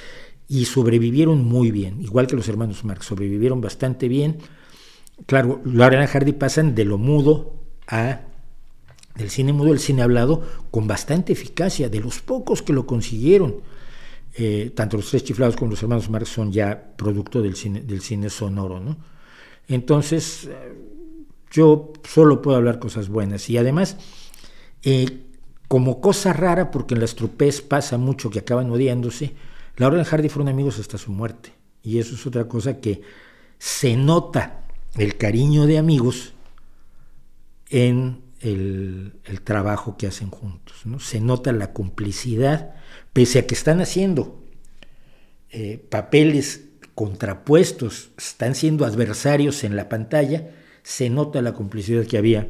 Y 0.47 0.67
sobrevivieron 0.67 1.45
muy 1.45 1.71
bien, 1.71 2.01
igual 2.01 2.27
que 2.27 2.37
los 2.37 2.49
hermanos 2.49 2.85
Marx, 2.85 3.07
sobrevivieron 3.07 3.61
bastante 3.61 4.09
bien. 4.09 4.39
Claro, 5.27 5.61
Laura 5.65 6.03
y 6.03 6.07
Hardy 6.07 6.33
pasan 6.33 6.75
de 6.75 6.85
lo 6.85 6.99
mudo 6.99 7.55
a 7.87 8.21
del 9.15 9.31
cine 9.31 9.53
mudo 9.53 9.73
al 9.73 9.81
cine 9.81 10.03
hablado 10.03 10.43
con 10.71 10.87
bastante 10.87 11.33
eficacia, 11.33 11.89
de 11.89 11.99
los 12.01 12.21
pocos 12.21 12.63
que 12.63 12.73
lo 12.73 12.87
consiguieron. 12.87 13.57
Eh, 14.35 14.71
tanto 14.75 14.97
los 14.97 15.11
tres 15.11 15.25
chiflados 15.25 15.57
como 15.57 15.73
los 15.73 15.83
hermanos 15.83 16.09
Marx 16.09 16.29
son 16.29 16.53
ya 16.53 16.95
producto 16.97 17.43
del 17.43 17.57
cine, 17.57 17.81
del 17.81 18.01
cine 18.01 18.31
sonoro, 18.31 18.79
¿no? 18.79 18.97
Entonces, 19.67 20.45
eh, 20.45 20.73
yo 21.51 21.93
solo 22.05 22.41
puedo 22.41 22.57
hablar 22.57 22.79
cosas 22.79 23.09
buenas. 23.09 23.51
Y 23.51 23.59
además, 23.59 23.97
eh, 24.83 25.28
como 25.69 26.01
cosa 26.01 26.33
rara, 26.33 26.71
porque 26.71 26.95
en 26.95 27.01
las 27.01 27.15
trupés 27.15 27.61
pasa 27.61 27.99
mucho 27.99 28.31
que 28.31 28.41
acaban 28.41 28.71
odiándose, 28.71 29.35
Laura 29.77 30.01
y 30.01 30.05
Hardy 30.05 30.29
fueron 30.29 30.49
amigos 30.49 30.79
hasta 30.79 30.99
su 30.99 31.13
muerte. 31.13 31.53
Y 31.83 31.99
eso 31.99 32.15
es 32.15 32.27
otra 32.27 32.49
cosa 32.49 32.81
que 32.81 33.03
se 33.59 33.97
nota 33.97 34.65
el 34.97 35.17
cariño 35.17 35.67
de 35.67 35.79
amigos 35.79 36.33
en 37.71 38.23
el, 38.41 39.13
trabajo 39.45 39.97
que 39.97 40.07
hacen 40.07 40.31
juntos. 40.31 40.85
¿no? 40.85 40.99
Se 41.01 41.21
nota 41.21 41.53
la 41.53 41.73
complicidad, 41.73 42.75
pese 43.13 43.39
a 43.39 43.47
que 43.47 43.55
están 43.55 43.81
haciendo 43.81 44.43
eh, 45.51 45.79
papeles 45.91 46.65
contrapuestos, 46.95 48.11
están 48.17 48.55
siendo 48.55 48.85
adversarios 48.85 49.65
en 49.65 49.77
la 49.77 49.89
pantalla, 49.89 50.51
se 50.83 51.11
nota 51.11 51.43
la 51.43 51.53
complicidad 51.53 52.05
que 52.05 52.19
había 52.19 52.49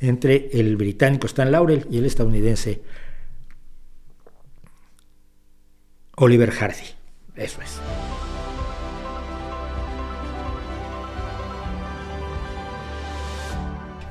entre 0.00 0.50
el 0.52 0.76
británico 0.76 1.26
Stan 1.26 1.50
Laurel 1.50 1.86
y 1.90 1.98
el 1.98 2.06
estadounidense 2.06 2.82
Oliver 6.16 6.50
Hardy. 6.50 6.84
Eso 7.36 7.60
es. 7.60 7.80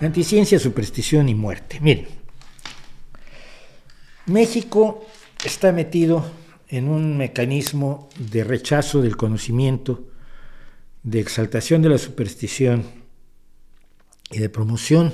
Anticiencia, 0.01 0.59
superstición 0.59 1.29
y 1.29 1.35
muerte. 1.35 1.79
Miren, 1.81 2.07
México 4.27 5.05
está 5.43 5.71
metido 5.71 6.25
en 6.67 6.89
un 6.89 7.17
mecanismo 7.17 8.09
de 8.17 8.43
rechazo 8.43 9.01
del 9.01 9.15
conocimiento, 9.17 10.03
de 11.03 11.19
exaltación 11.21 11.81
de 11.81 11.89
la 11.89 11.97
superstición 11.97 12.83
y 14.31 14.39
de 14.39 14.49
promoción 14.49 15.13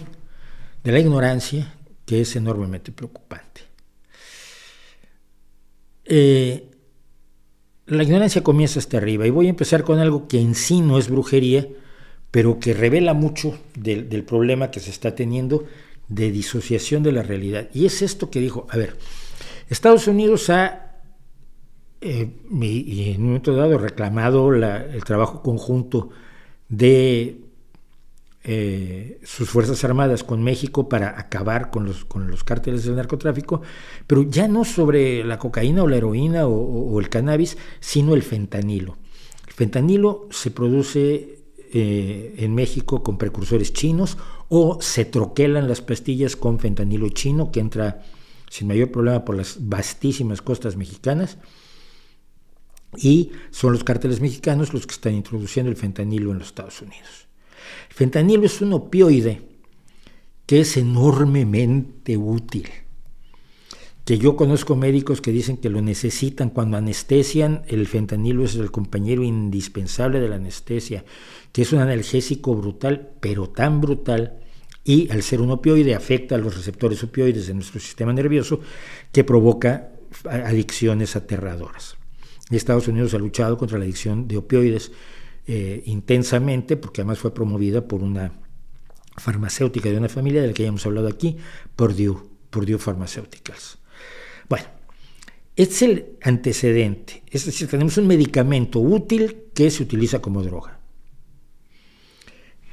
de 0.84 0.92
la 0.92 1.00
ignorancia, 1.00 1.74
que 2.06 2.22
es 2.22 2.36
enormemente 2.36 2.92
preocupante. 2.92 3.62
Eh, 6.06 6.70
la 7.86 8.04
ignorancia 8.04 8.44
comienza 8.44 8.80
hasta 8.80 8.98
arriba 8.98 9.28
y 9.28 9.30
voy 9.30 9.48
a 9.48 9.52
empezar 9.52 9.84
con 9.84 10.00
algo 10.00 10.28
que 10.28 10.40
en 10.40 10.56
sí 10.56 10.82
no 10.82 10.98
es 10.98 11.10
brujería, 11.10 11.68
pero 12.32 12.60
que 12.60 12.74
revela 12.74 13.14
mucho 13.14 13.58
del, 13.76 14.24
problema 14.24 14.72
que 14.72 14.80
se 14.80 14.90
está 14.90 15.16
teniendo 15.16 15.66
de 16.08 16.32
disociación 16.32 17.04
de 17.04 17.12
la 17.12 17.24
realidad. 17.24 17.70
Y 17.74 17.86
es 17.86 18.02
esto 18.02 18.30
que 18.30 18.40
dijo, 18.40 18.68
a 18.70 18.78
ver, 18.78 18.96
Estados 19.70 20.08
Unidos 20.08 20.50
ha 20.50 20.88
eh, 22.00 22.30
y, 22.60 23.12
en 23.12 23.22
un 23.22 23.28
momento 23.28 23.54
dado 23.56 23.78
reclamado 23.78 24.54
el 24.54 25.04
trabajo 25.04 25.44
conjunto 25.44 26.10
de 26.68 27.41
eh, 28.44 29.20
sus 29.24 29.50
Fuerzas 29.50 29.84
Armadas 29.84 30.24
con 30.24 30.42
México 30.42 30.90
para 30.90 31.20
acabar 31.20 31.70
con 31.70 31.86
los, 31.86 32.06
con 32.06 32.30
los 32.30 32.44
cárteles 32.44 32.84
del 32.84 32.96
narcotráfico, 32.96 33.62
pero 34.08 34.24
ya 34.24 34.48
no 34.48 34.66
sobre 34.66 35.24
la 35.24 35.38
cocaína 35.38 35.84
o 35.84 35.88
la 35.88 35.98
heroína 35.98 36.48
o, 36.48 37.00
el 37.00 37.10
cannabis, 37.10 37.58
sino 37.80 38.16
el 38.16 38.24
fentanilo. 38.24 38.98
El 39.48 39.54
fentanilo 39.54 40.28
se 40.32 40.50
produce 40.50 41.40
eh, 41.74 42.36
en 42.38 42.56
México 42.56 43.04
con 43.04 43.20
precursores 43.20 43.74
chinos 43.74 44.18
o 44.50 44.82
se 44.82 45.06
troquelan 45.06 45.68
las 45.68 45.82
pastillas 45.82 46.36
con 46.36 46.60
fentanilo 46.60 47.10
chino 47.10 47.52
que 47.52 47.60
entra 47.60 48.02
sin 48.50 48.68
mayor 48.68 48.92
problema 48.92 49.24
por 49.24 49.38
las 49.38 49.58
vastísimas 49.60 50.42
costas 50.42 50.76
mexicanas 50.78 51.38
y 52.98 53.32
son 53.52 53.72
los 53.74 53.84
cárteles 53.84 54.20
mexicanos 54.20 54.74
los 54.74 54.88
que 54.88 54.96
están 54.96 55.14
introduciendo 55.14 55.70
el 55.70 55.78
fentanilo 55.78 56.32
en 56.32 56.40
los 56.40 56.48
Estados 56.48 56.82
Unidos. 56.82 57.31
Fentanilo 57.90 58.46
es 58.46 58.62
un 58.62 58.74
opioide 58.74 59.42
que 60.46 60.62
es 60.62 60.78
enormemente 60.78 62.18
útil. 62.18 62.68
Que 64.06 64.18
yo 64.18 64.36
conozco 64.36 64.76
médicos 64.76 65.22
que 65.22 65.32
dicen 65.32 65.58
que 65.58 65.70
lo 65.70 65.82
necesitan 65.82 66.50
cuando 66.50 66.78
anestesian, 66.78 67.64
el 67.68 67.88
fentanilo 67.88 68.44
es 68.44 68.56
el 68.56 68.72
compañero 68.72 69.24
indispensable 69.24 70.20
de 70.20 70.28
la 70.28 70.36
anestesia, 70.36 71.06
que 71.52 71.62
es 71.62 71.72
un 71.72 71.80
analgésico 71.80 72.56
brutal, 72.56 73.12
pero 73.20 73.50
tan 73.50 73.80
brutal, 73.80 74.40
y 74.84 75.10
al 75.12 75.22
ser 75.22 75.40
un 75.40 75.52
opioide 75.52 75.94
afecta 75.94 76.36
a 76.36 76.40
los 76.40 76.58
receptores 76.58 77.04
opioides 77.04 77.48
de 77.48 77.54
nuestro 77.54 77.80
sistema 77.80 78.12
nervioso, 78.12 78.60
que 79.12 79.24
provoca 79.24 79.92
adicciones 80.26 81.16
aterradoras. 81.16 81.96
Estados 82.50 82.88
Unidos 82.88 83.14
ha 83.14 83.18
luchado 83.18 83.58
contra 83.58 83.78
la 83.78 83.86
adicción 83.86 84.28
de 84.28 84.38
opioides 84.38 84.92
eh, 85.48 85.84
intensamente, 85.86 86.78
porque 86.78 87.02
además 87.02 87.20
fue 87.20 87.34
promovida 87.34 87.88
por 87.88 88.04
una 88.04 88.34
farmacéutica 89.18 89.90
de 89.90 89.98
una 89.98 90.10
familia 90.10 90.42
de 90.42 90.48
la 90.48 90.54
que 90.54 90.64
ya 90.64 90.70
hemos 90.70 90.86
hablado 90.86 91.08
aquí, 91.08 91.38
Purdue, 91.76 92.18
Purdue 92.50 92.78
Pharmaceuticals. 92.78 93.78
Bueno, 94.48 94.66
es 95.56 95.82
el 95.82 96.18
antecedente, 96.22 97.24
es 97.30 97.46
decir, 97.46 97.68
tenemos 97.68 97.98
un 97.98 98.08
medicamento 98.08 98.80
útil 98.80 99.46
que 99.54 99.70
se 99.70 99.84
utiliza 99.84 100.22
como 100.22 100.44
droga, 100.44 100.80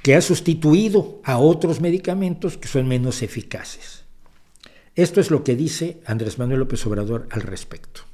que 0.03 0.15
ha 0.15 0.21
sustituido 0.21 1.21
a 1.25 1.39
otros 1.39 1.81
medicamentos 1.81 2.57
que 2.57 2.69
son 2.69 2.87
menos 2.87 3.23
eficaces. 3.23 4.05
Esto 4.95 5.21
es 5.21 5.31
lo 5.31 5.45
que 5.45 5.55
dice 5.55 6.01
Andrés 6.07 6.39
Manuel 6.39 6.61
López 6.61 6.85
Obrador 6.87 7.29
al 7.31 7.43
respecto. 7.43 8.08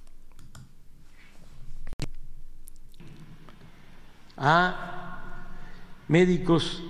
A 4.36 5.20
médicos 6.08 6.82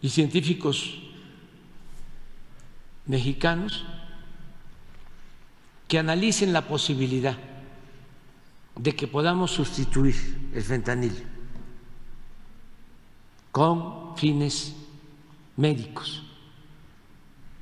y 0.00 0.08
científicos 0.08 0.98
mexicanos 3.06 3.84
que 5.88 5.98
analicen 5.98 6.52
la 6.52 6.62
posibilidad 6.62 7.36
de 8.76 8.96
que 8.96 9.06
podamos 9.06 9.52
sustituir 9.52 10.50
el 10.54 10.62
fentanil 10.62 11.24
con 13.52 14.16
fines 14.16 14.74
médicos 15.56 16.24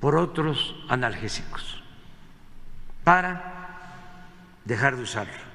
por 0.00 0.16
otros 0.16 0.74
analgésicos 0.88 1.82
para 3.04 3.52
dejar 4.64 4.96
de 4.96 5.02
usarlo. 5.02 5.51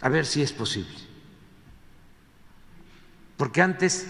A 0.00 0.08
ver 0.08 0.26
si 0.26 0.42
es 0.42 0.52
posible. 0.52 0.96
Porque 3.36 3.62
antes 3.62 4.06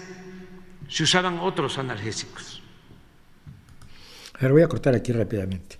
se 0.87 1.03
usaban 1.03 1.39
otros 1.39 1.77
analgésicos. 1.77 2.61
A 4.33 4.39
ver, 4.39 4.51
voy 4.51 4.61
a 4.61 4.67
cortar 4.67 4.95
aquí 4.95 5.11
rápidamente. 5.11 5.77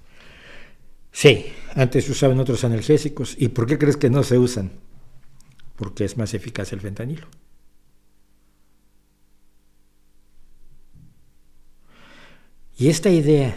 Sí, 1.11 1.51
antes 1.75 2.05
se 2.05 2.11
usaban 2.11 2.39
otros 2.39 2.63
analgésicos. 2.63 3.35
¿Y 3.37 3.49
por 3.49 3.67
qué 3.67 3.77
crees 3.77 3.97
que 3.97 4.09
no 4.09 4.23
se 4.23 4.37
usan? 4.37 4.71
Porque 5.75 6.05
es 6.05 6.17
más 6.17 6.33
eficaz 6.33 6.71
el 6.71 6.79
fentanilo. 6.79 7.27
Y 12.77 12.89
esta 12.89 13.09
idea 13.09 13.55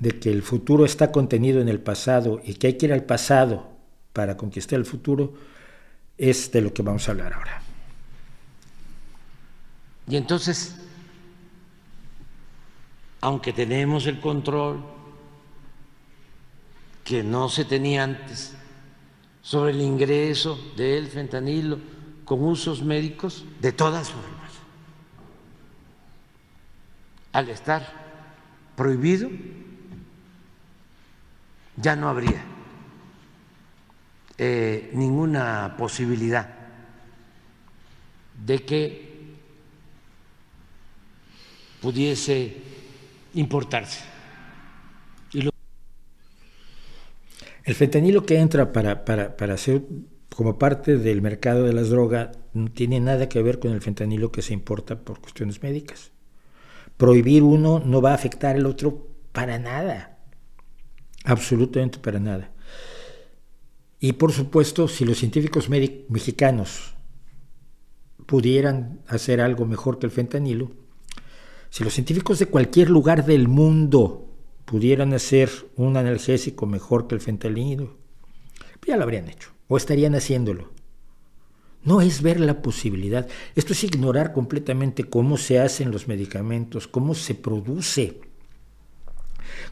de 0.00 0.18
que 0.18 0.30
el 0.30 0.42
futuro 0.42 0.84
está 0.84 1.10
contenido 1.10 1.60
en 1.60 1.68
el 1.68 1.80
pasado 1.80 2.40
y 2.44 2.54
que 2.54 2.68
hay 2.68 2.74
que 2.74 2.86
ir 2.86 2.92
al 2.92 3.04
pasado 3.04 3.72
para 4.12 4.36
conquistar 4.36 4.78
el 4.78 4.84
futuro, 4.84 5.34
es 6.22 6.52
de 6.52 6.60
lo 6.60 6.72
que 6.72 6.82
vamos 6.82 7.08
a 7.08 7.10
hablar 7.10 7.32
ahora. 7.32 7.60
Y 10.06 10.16
entonces, 10.16 10.76
aunque 13.20 13.52
tenemos 13.52 14.06
el 14.06 14.20
control 14.20 14.84
que 17.02 17.24
no 17.24 17.48
se 17.48 17.64
tenía 17.64 18.04
antes 18.04 18.54
sobre 19.42 19.72
el 19.72 19.80
ingreso 19.80 20.56
del 20.76 21.08
fentanilo 21.08 21.80
con 22.24 22.44
usos 22.44 22.84
médicos, 22.84 23.44
de 23.60 23.72
todas 23.72 24.10
formas, 24.10 24.52
al 27.32 27.48
estar 27.48 27.82
prohibido, 28.76 29.28
ya 31.76 31.96
no 31.96 32.08
habría 32.08 32.51
eh, 34.44 34.90
ninguna 34.94 35.76
posibilidad 35.78 36.52
de 38.44 38.58
que 38.64 39.12
pudiese 41.80 42.56
importarse. 43.34 44.00
El 47.62 47.76
fentanilo 47.76 48.26
que 48.26 48.40
entra 48.40 48.72
para, 48.72 49.04
para, 49.04 49.36
para 49.36 49.56
ser 49.56 49.82
como 50.34 50.58
parte 50.58 50.98
del 50.98 51.22
mercado 51.22 51.62
de 51.62 51.72
las 51.72 51.90
drogas 51.90 52.36
no 52.52 52.68
tiene 52.72 52.98
nada 52.98 53.28
que 53.28 53.40
ver 53.44 53.60
con 53.60 53.70
el 53.70 53.80
fentanilo 53.80 54.32
que 54.32 54.42
se 54.42 54.54
importa 54.54 54.98
por 54.98 55.20
cuestiones 55.20 55.62
médicas. 55.62 56.10
Prohibir 56.96 57.44
uno 57.44 57.78
no 57.78 58.02
va 58.02 58.10
a 58.10 58.14
afectar 58.14 58.56
al 58.56 58.66
otro 58.66 59.06
para 59.30 59.60
nada, 59.60 60.18
absolutamente 61.24 62.00
para 62.00 62.18
nada. 62.18 62.51
Y 64.02 64.14
por 64.14 64.32
supuesto, 64.32 64.88
si 64.88 65.04
los 65.04 65.18
científicos 65.18 65.68
mexicanos 65.70 66.94
pudieran 68.26 69.00
hacer 69.06 69.40
algo 69.40 69.64
mejor 69.64 70.00
que 70.00 70.06
el 70.06 70.10
fentanilo, 70.10 70.72
si 71.70 71.84
los 71.84 71.94
científicos 71.94 72.40
de 72.40 72.46
cualquier 72.46 72.90
lugar 72.90 73.24
del 73.24 73.46
mundo 73.46 74.28
pudieran 74.64 75.14
hacer 75.14 75.50
un 75.76 75.96
analgésico 75.96 76.66
mejor 76.66 77.06
que 77.06 77.14
el 77.14 77.20
fentanilo, 77.20 77.96
ya 78.84 78.96
lo 78.96 79.04
habrían 79.04 79.28
hecho, 79.28 79.50
o 79.68 79.76
estarían 79.76 80.16
haciéndolo. 80.16 80.72
No 81.84 82.00
es 82.00 82.22
ver 82.22 82.40
la 82.40 82.60
posibilidad, 82.60 83.28
esto 83.54 83.72
es 83.72 83.84
ignorar 83.84 84.32
completamente 84.32 85.04
cómo 85.04 85.36
se 85.36 85.60
hacen 85.60 85.92
los 85.92 86.08
medicamentos, 86.08 86.88
cómo 86.88 87.14
se 87.14 87.36
produce, 87.36 88.20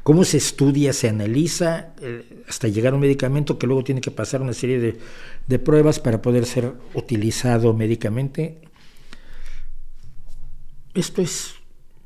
cómo 0.02 0.24
se 0.24 0.36
estudia, 0.36 0.92
se 0.92 1.08
analiza, 1.08 1.94
eh, 2.00 2.44
hasta 2.48 2.68
llegar 2.68 2.92
a 2.92 2.96
un 2.96 3.02
medicamento 3.02 3.58
que 3.58 3.66
luego 3.66 3.84
tiene 3.84 4.00
que 4.00 4.10
pasar 4.10 4.42
una 4.42 4.52
serie 4.52 4.78
de, 4.78 5.58
pruebas 5.58 5.98
para 5.98 6.22
poder 6.22 6.46
ser 6.46 6.72
utilizado 6.94 7.74
médicamente. 7.74 8.60
Esto 10.94 11.22
es 11.22 11.54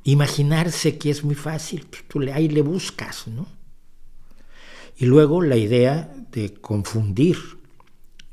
Imaginarse 0.06 0.98
que 0.98 1.08
es 1.08 1.24
muy 1.24 1.34
fácil, 1.34 1.86
tú 2.08 2.20
le, 2.20 2.34
ahí 2.34 2.50
le 2.50 2.60
buscas, 2.60 3.26
¿no? 3.26 3.46
Y 4.98 5.06
luego 5.06 5.40
la 5.40 5.56
idea 5.56 6.14
de 6.30 6.52
confundir 6.52 7.38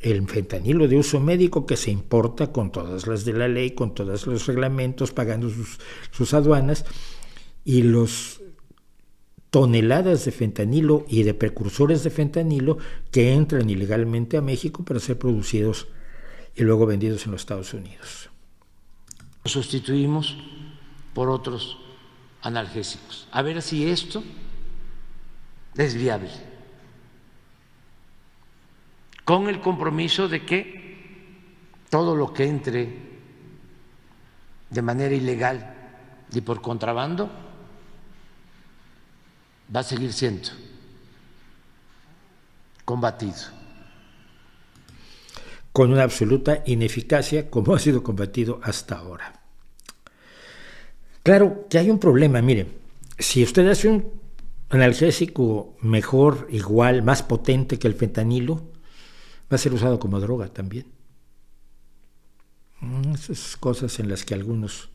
el 0.02 0.28
fentanilo 0.28 0.90
de 0.90 0.98
uso 0.98 1.22
médico 1.22 1.66
que 1.66 1.78
se 1.78 1.90
importa 1.90 2.52
con 2.52 2.74
todas 2.74 3.08
las 3.08 3.24
de 3.24 3.34
la 3.34 3.48
ley, 3.48 3.72
con 3.72 3.96
todos 3.96 4.28
los 4.28 4.48
reglamentos, 4.48 5.14
pagando 5.14 5.50
sus 6.12 6.34
aduanas, 6.34 6.84
y 7.64 7.84
los 7.84 8.41
toneladas 9.52 10.24
de 10.26 10.32
fentanilo 10.32 11.06
y 11.10 11.24
de 11.24 11.34
precursores 11.34 12.04
de 12.04 12.10
fentanilo 12.10 12.78
que 13.12 13.34
entran 13.34 13.70
ilegalmente 13.70 14.38
a 14.38 14.42
México 14.42 14.84
para 14.84 15.02
ser 15.02 15.20
producidos 15.20 15.88
y 16.56 16.64
luego 16.64 16.86
vendidos 16.86 17.26
en 17.26 17.34
los 17.34 17.42
Estados 17.42 17.74
Unidos. 17.74 18.30
Sustituimos 19.44 20.38
por 21.14 21.30
otros 21.30 21.78
analgésicos. 22.42 23.28
A 23.32 23.42
ver 23.42 23.62
si 23.62 23.90
esto 23.90 24.24
es 25.76 25.96
viable. 25.96 26.30
Con 29.26 29.50
el 29.50 29.60
compromiso 29.60 30.30
de 30.30 30.46
que 30.46 30.82
todo 31.90 32.16
lo 32.16 32.34
que 32.34 32.46
entre 32.46 33.12
de 34.70 34.82
manera 34.82 35.14
ilegal 35.14 35.76
y 36.34 36.40
por 36.40 36.62
contrabando 36.62 37.51
va 39.74 39.80
a 39.82 39.84
seguir 39.84 40.14
siendo 40.14 40.50
combatido. 42.86 43.36
Con 45.72 45.94
una 45.94 46.04
absoluta 46.04 46.64
ineficacia 46.66 47.50
como 47.50 47.74
ha 47.74 47.80
sido 47.80 48.04
combatido 48.04 48.60
hasta 48.64 48.98
ahora. 48.98 49.42
Claro 51.24 51.68
que 51.70 51.78
hay 51.78 51.90
un 51.90 52.00
problema, 52.00 52.42
mire, 52.42 52.68
si 53.18 53.44
usted 53.44 53.68
hace 53.70 53.88
un 53.88 54.12
analgésico 54.70 55.78
mejor, 55.82 56.48
igual, 56.50 57.04
más 57.04 57.24
potente 57.24 57.78
que 57.78 57.88
el 57.88 57.94
fentanilo, 57.94 58.72
va 59.52 59.56
a 59.56 59.58
ser 59.58 59.74
usado 59.74 60.00
como 60.00 60.20
droga 60.20 60.48
también. 60.48 60.88
Mm, 62.80 63.14
esas 63.14 63.56
cosas 63.58 64.00
en 64.00 64.10
las 64.10 64.26
que 64.26 64.34
algunos 64.34 64.90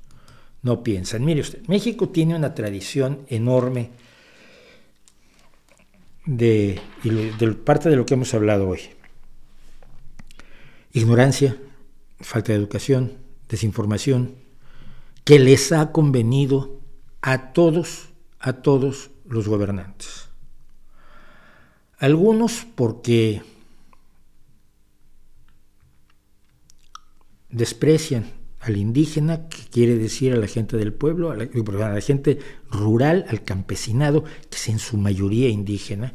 no 0.62 0.82
piensan. 0.82 1.24
Mire 1.24 1.43
usted, 1.43 1.62
México 1.69 2.09
tiene 2.09 2.35
una 2.35 2.55
tradición 2.55 3.24
enorme 3.28 3.90
de, 6.27 6.81
de 7.03 7.53
parte 7.53 7.89
de 7.89 7.97
lo 7.97 8.05
que 8.05 8.15
hemos 8.15 8.35
hablado 8.35 8.69
hoy. 8.69 8.81
Ignorancia, 10.93 11.57
falta 12.20 12.53
de 12.53 12.59
educación, 12.59 13.19
desinformación, 13.48 14.35
que 15.24 15.39
les 15.39 15.73
ha 15.73 15.93
convenido 15.93 16.81
a 17.23 17.53
todos, 17.53 18.11
a 18.39 18.55
todos 18.55 19.11
los 19.28 19.48
gobernantes. 19.48 20.28
Algunos 21.98 22.66
porque 22.74 23.43
desprecian 27.48 28.36
al 28.67 28.77
indígena, 28.77 29.49
que 29.49 29.63
quiere 29.71 29.97
decir 29.97 30.33
a 30.33 30.37
la 30.37 30.49
gente 30.49 30.77
del 30.77 30.93
pueblo, 30.93 31.31
a 31.31 31.37
la, 31.37 32.01
gente 32.01 32.39
rural, 32.71 33.25
al 33.29 33.45
campesinado, 33.45 34.25
que 34.25 34.57
es 34.57 34.69
en 34.69 34.79
su 34.81 34.97
mayoría 34.97 35.49
indígena, 35.49 36.15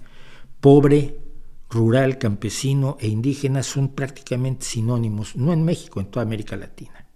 pobre, 0.59 1.17
rural, 1.69 2.17
campesino 2.17 2.97
e 2.99 3.07
indígena 3.07 3.63
son 3.63 3.95
prácticamente 3.95 4.65
sinónimos, 4.65 5.37
no 5.37 5.53
en 5.53 5.63
México, 5.63 6.01
en 6.01 6.07
toda 6.07 6.25
América 6.25 6.57
Latina. 6.57 7.07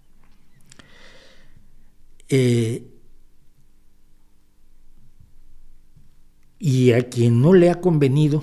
Eh, 2.30 2.88
y 6.58 6.94
a 6.94 7.10
quien 7.10 7.42
no 7.42 7.54
le 7.54 7.70
ha 7.70 7.82
convenido, 7.82 8.42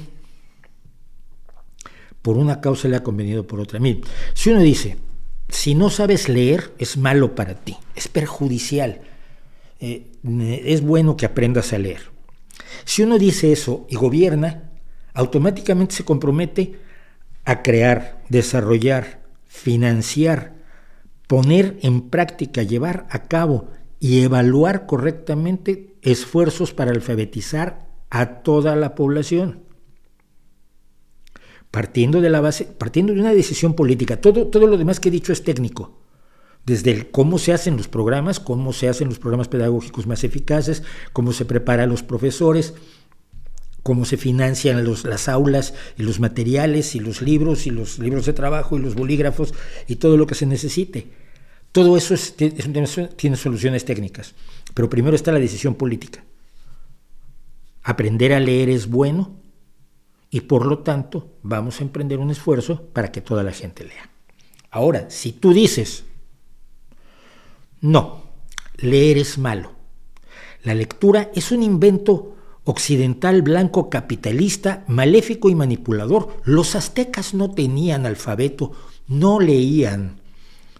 por 2.20 2.36
una 2.36 2.60
causa 2.60 2.86
le 2.86 2.96
ha 2.96 3.02
convenido 3.02 3.46
por 3.46 3.60
otra. 3.60 3.80
Mire, 3.80 4.02
si 4.34 4.50
uno 4.50 4.60
dice, 4.60 4.98
si 5.52 5.74
no 5.74 5.90
sabes 5.90 6.30
leer, 6.30 6.72
es 6.78 6.96
malo 6.96 7.34
para 7.34 7.54
ti, 7.54 7.76
es 7.94 8.08
perjudicial, 8.08 9.02
eh, 9.80 10.10
es 10.64 10.80
bueno 10.80 11.18
que 11.18 11.26
aprendas 11.26 11.74
a 11.74 11.78
leer. 11.78 12.10
Si 12.86 13.02
uno 13.02 13.18
dice 13.18 13.52
eso 13.52 13.86
y 13.90 13.96
gobierna, 13.96 14.70
automáticamente 15.12 15.94
se 15.94 16.06
compromete 16.06 16.80
a 17.44 17.62
crear, 17.62 18.22
desarrollar, 18.30 19.20
financiar, 19.46 20.54
poner 21.26 21.76
en 21.82 22.08
práctica, 22.08 22.62
llevar 22.62 23.06
a 23.10 23.24
cabo 23.24 23.68
y 24.00 24.22
evaluar 24.22 24.86
correctamente 24.86 25.94
esfuerzos 26.00 26.72
para 26.72 26.92
alfabetizar 26.92 27.86
a 28.08 28.42
toda 28.42 28.74
la 28.74 28.94
población. 28.94 29.60
Partiendo 31.72 32.20
de 32.20 32.28
la 32.28 32.42
base, 32.42 32.66
partiendo 32.66 33.14
de 33.14 33.20
una 33.20 33.32
decisión 33.32 33.72
política, 33.72 34.20
todo, 34.20 34.46
todo 34.48 34.66
lo 34.66 34.76
demás 34.76 35.00
que 35.00 35.08
he 35.08 35.12
dicho 35.12 35.32
es 35.32 35.42
técnico. 35.42 35.98
Desde 36.66 37.10
cómo 37.10 37.38
se 37.38 37.54
hacen 37.54 37.78
los 37.78 37.88
programas, 37.88 38.38
cómo 38.38 38.74
se 38.74 38.90
hacen 38.90 39.08
los 39.08 39.18
programas 39.18 39.48
pedagógicos 39.48 40.06
más 40.06 40.22
eficaces, 40.22 40.82
cómo 41.14 41.32
se 41.32 41.46
preparan 41.46 41.88
los 41.88 42.02
profesores, 42.02 42.74
cómo 43.82 44.04
se 44.04 44.18
financian 44.18 44.84
los, 44.84 45.04
las 45.04 45.30
aulas 45.30 45.72
y 45.96 46.02
los 46.02 46.20
materiales 46.20 46.94
y 46.94 47.00
los 47.00 47.22
libros 47.22 47.66
y 47.66 47.70
los 47.70 47.98
libros 47.98 48.26
de 48.26 48.34
trabajo 48.34 48.76
y 48.76 48.80
los 48.80 48.94
bolígrafos 48.94 49.54
y 49.88 49.96
todo 49.96 50.18
lo 50.18 50.26
que 50.26 50.34
se 50.34 50.44
necesite. 50.44 51.08
Todo 51.72 51.96
eso 51.96 52.14
tiene 52.36 53.36
soluciones 53.38 53.86
técnicas, 53.86 54.34
pero 54.74 54.90
primero 54.90 55.16
está 55.16 55.32
la 55.32 55.40
decisión 55.40 55.74
política. 55.74 56.22
Aprender 57.82 58.34
a 58.34 58.40
leer 58.40 58.68
es 58.68 58.88
bueno 58.88 59.41
y 60.32 60.40
por 60.40 60.66
lo 60.66 60.80
tanto 60.80 61.36
vamos 61.44 61.78
a 61.78 61.84
emprender 61.84 62.18
un 62.18 62.32
esfuerzo 62.32 62.88
para 62.92 63.12
que 63.12 63.20
toda 63.20 63.44
la 63.44 63.52
gente 63.52 63.84
lea. 63.84 64.10
Ahora, 64.72 65.08
si 65.10 65.30
tú 65.30 65.52
dices, 65.52 66.04
no, 67.80 68.24
leer 68.78 69.18
es 69.18 69.38
malo, 69.38 69.70
la 70.64 70.74
lectura 70.74 71.30
es 71.36 71.52
un 71.52 71.62
invento 71.62 72.34
occidental 72.64 73.42
blanco 73.42 73.88
capitalista, 73.88 74.84
maléfico 74.88 75.50
y 75.50 75.54
manipulador. 75.54 76.36
Los 76.42 76.74
aztecas 76.74 77.34
no 77.34 77.52
tenían 77.52 78.06
alfabeto, 78.06 78.72
no 79.06 79.38
leían 79.38 80.22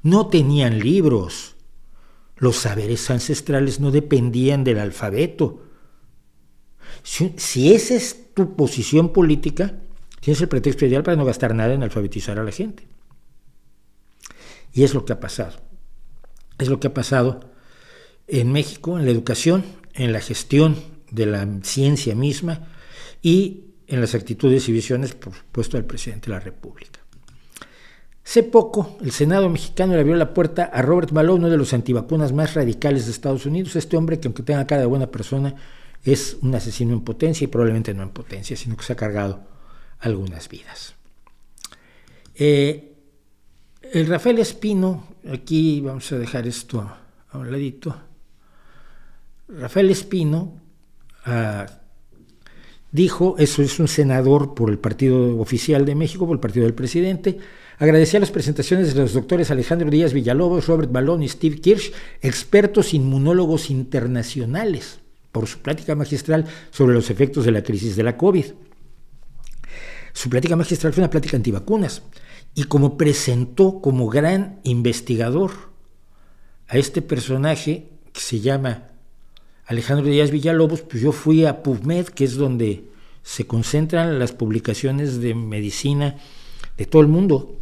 no 0.03 0.27
tenían 0.27 0.81
libros. 0.81 1.55
Los 2.37 2.57
saberes 2.57 3.09
ancestrales 3.11 3.79
no 3.81 3.91
dependían 3.91 4.65
del 4.65 4.79
alfabeto. 4.79 5.62
Si, 7.03 7.73
esa 7.74 7.95
es 7.95 8.33
tu 8.35 8.57
posición 8.57 9.12
política, 9.12 9.74
tienes 10.20 10.41
el 10.41 10.49
pretexto 10.49 10.87
ideal 10.87 11.03
para 11.03 11.16
no 11.16 11.24
gastar 11.24 11.55
nada 11.55 11.74
en 11.74 11.83
alfabetizar 11.83 12.39
a 12.39 12.45
la 12.45 12.53
gente. 12.53 12.87
Y 14.73 14.85
es 14.85 14.95
lo 14.95 15.05
que 15.05 15.12
ha 15.12 15.20
pasado. 15.20 15.59
Es 16.59 16.69
lo 16.69 16.81
que 16.81 16.87
ha 16.87 16.95
pasado 16.95 17.41
en 18.29 18.53
México, 18.53 18.99
en 18.99 19.05
la 19.05 19.11
educación, 19.11 19.65
en 19.95 20.12
la 20.12 20.20
gestión 20.20 20.77
de 21.11 21.27
la 21.27 21.47
ciencia 21.62 22.15
misma 22.15 22.69
y 23.20 23.65
en 23.87 24.01
las 24.01 24.15
actitudes 24.15 24.69
y 24.69 24.73
visiones, 24.73 25.15
por 25.15 25.35
supuesto, 25.35 25.77
del 25.77 25.85
presidente 25.85 26.31
de 26.31 26.37
la 26.37 26.41
República. 26.41 27.01
Hace 28.24 28.45
poco, 28.45 28.97
el 29.03 29.11
Senado 29.11 29.49
mexicano 29.49 29.95
le 29.95 30.01
abrió 30.01 30.15
la 30.15 30.33
puerta 30.33 30.65
a 30.65 30.81
Robert 30.81 31.11
Malone, 31.11 31.41
uno 31.41 31.51
de 31.51 31.57
los 31.59 31.74
antivacunas 31.74 32.33
más 32.33 32.55
radicales 32.55 33.05
de 33.05 33.11
Estados 33.11 33.45
Unidos. 33.45 33.74
Este 33.77 33.97
hombre, 33.97 34.20
que 34.20 34.29
aunque 34.29 34.45
tenga 34.45 34.66
cara 34.66 34.83
de 34.83 34.87
buena 34.87 35.11
persona, 35.11 35.57
es 36.05 36.37
un 36.43 36.55
asesino 36.55 36.93
en 36.93 37.03
potencia 37.03 37.45
y 37.45 37.49
probablemente 37.49 37.95
no 37.95 38.03
en 38.03 38.11
potencia, 38.11 38.57
sino 38.57 38.77
que 38.77 38.85
se 38.85 38.93
ha 38.93 38.97
cargado 38.97 39.45
algunas 40.01 40.49
vidas. 40.49 40.95
Eh, 42.35 42.93
el 43.93 44.07
Rafael 44.07 44.39
Espino, 44.39 45.07
aquí 45.31 45.81
vamos 45.81 46.11
a 46.12 46.19
dejar 46.19 46.47
esto 46.47 46.81
a 47.31 47.39
un 47.39 47.51
ladito. 47.51 47.95
Rafael 49.49 49.91
Espino 49.91 50.61
ah, 51.24 51.66
dijo, 52.91 53.37
eso 53.39 53.62
es 53.62 53.79
un 53.79 53.89
senador 53.89 54.55
por 54.55 54.70
el 54.70 54.79
Partido 54.79 55.39
Oficial 55.39 55.85
de 55.85 55.95
México, 55.95 56.27
por 56.27 56.37
el 56.37 56.41
Partido 56.41 56.65
del 56.65 56.74
Presidente, 56.74 57.39
agradecía 57.79 58.20
las 58.20 58.31
presentaciones 58.31 58.95
de 58.95 59.01
los 59.01 59.12
doctores 59.12 59.51
Alejandro 59.51 59.91
Díaz 59.91 60.12
Villalobos, 60.12 60.66
Robert 60.66 60.91
Balón 60.91 61.23
y 61.23 61.29
Steve 61.29 61.57
Kirsch, 61.57 61.93
expertos 62.20 62.95
inmunólogos 62.95 63.70
internacionales, 63.70 65.01
por 65.33 65.47
su 65.49 65.59
plática 65.59 65.95
magistral 65.95 66.47
sobre 66.71 66.95
los 66.95 67.11
efectos 67.11 67.45
de 67.45 67.53
la 67.53 67.63
crisis 67.63 67.97
de 67.97 68.03
la 68.03 68.17
COVID. 68.17 68.45
Su 70.13 70.29
plática 70.29 70.57
magistral 70.57 70.93
fue 70.93 71.03
una 71.03 71.11
plática 71.11 71.37
antivacunas 71.37 72.03
y 72.55 72.65
como 72.65 72.99
presentó 72.99 73.81
como 73.81 74.09
gran 74.09 74.61
investigador 74.63 75.53
a 76.69 76.77
este 76.77 77.03
personaje 77.03 77.89
que 78.13 78.21
se 78.21 78.41
llama 78.41 78.89
Alejandro 79.65 80.07
Díaz 80.07 80.31
Villalobos, 80.31 80.83
pues 80.83 81.03
yo 81.03 81.13
fui 81.13 81.47
a 81.47 81.63
PubMed, 81.63 82.07
que 82.09 82.25
es 82.25 82.37
donde 82.37 82.91
se 83.23 83.47
concentran 83.47 84.19
las 84.19 84.33
publicaciones 84.33 85.21
de 85.21 85.35
medicina 85.35 86.17
de 86.77 86.87
todo 86.87 87.01
el 87.01 87.09
mundo, 87.09 87.59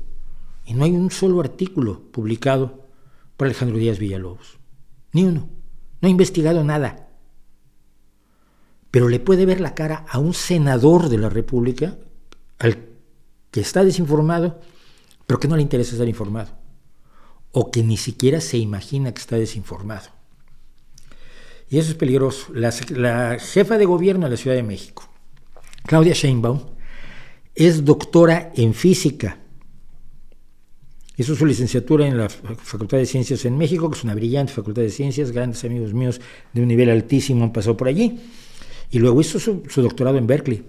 y 0.64 0.74
no 0.74 0.84
hay 0.84 0.92
un 0.92 1.10
solo 1.10 1.40
artículo 1.40 2.02
publicado 2.10 2.88
por 3.36 3.46
Alejandro 3.46 3.78
Díaz 3.78 3.98
Villalobos, 3.98 4.58
ni 5.12 5.24
uno. 5.24 5.48
No 6.00 6.08
ha 6.08 6.10
investigado 6.10 6.64
nada. 6.64 7.09
Pero 8.90 9.08
le 9.08 9.20
puede 9.20 9.46
ver 9.46 9.60
la 9.60 9.74
cara 9.74 10.04
a 10.08 10.18
un 10.18 10.34
senador 10.34 11.08
de 11.08 11.18
la 11.18 11.28
República, 11.28 11.96
al 12.58 12.86
que 13.50 13.60
está 13.60 13.84
desinformado, 13.84 14.60
pero 15.26 15.38
que 15.38 15.48
no 15.48 15.56
le 15.56 15.62
interesa 15.62 15.92
estar 15.92 16.08
informado, 16.08 16.50
o 17.52 17.70
que 17.70 17.82
ni 17.82 17.96
siquiera 17.96 18.40
se 18.40 18.58
imagina 18.58 19.12
que 19.12 19.20
está 19.20 19.36
desinformado. 19.36 20.08
Y 21.68 21.78
eso 21.78 21.90
es 21.90 21.96
peligroso. 21.96 22.52
La, 22.52 23.38
jefa 23.38 23.78
de 23.78 23.84
gobierno 23.84 24.26
de 24.26 24.30
la 24.30 24.36
Ciudad 24.36 24.56
de 24.56 24.64
México, 24.64 25.08
Claudia 25.84 26.14
Sheinbaum, 26.14 26.60
es 27.54 27.84
doctora 27.84 28.52
en 28.56 28.74
física. 28.74 29.38
Hizo 31.16 31.36
su 31.36 31.46
licenciatura 31.46 32.06
en 32.06 32.18
la 32.18 32.28
Facultad 32.28 32.98
de 32.98 33.06
Ciencias 33.06 33.44
en 33.44 33.56
México, 33.56 33.88
que 33.88 33.98
es 33.98 34.04
una 34.04 34.14
brillante 34.14 34.52
Facultad 34.52 34.82
de 34.82 34.90
Ciencias, 34.90 35.30
grandes 35.30 35.62
amigos 35.64 35.94
míos 35.94 36.20
de 36.52 36.62
un 36.62 36.68
nivel 36.68 36.90
altísimo 36.90 37.44
han 37.44 37.52
pasado 37.52 37.76
por 37.76 37.86
allí. 37.86 38.18
Y 38.90 38.98
luego 38.98 39.20
hizo 39.20 39.38
su, 39.38 39.62
su 39.68 39.82
doctorado 39.82 40.18
en 40.18 40.26
Berkeley. 40.26 40.64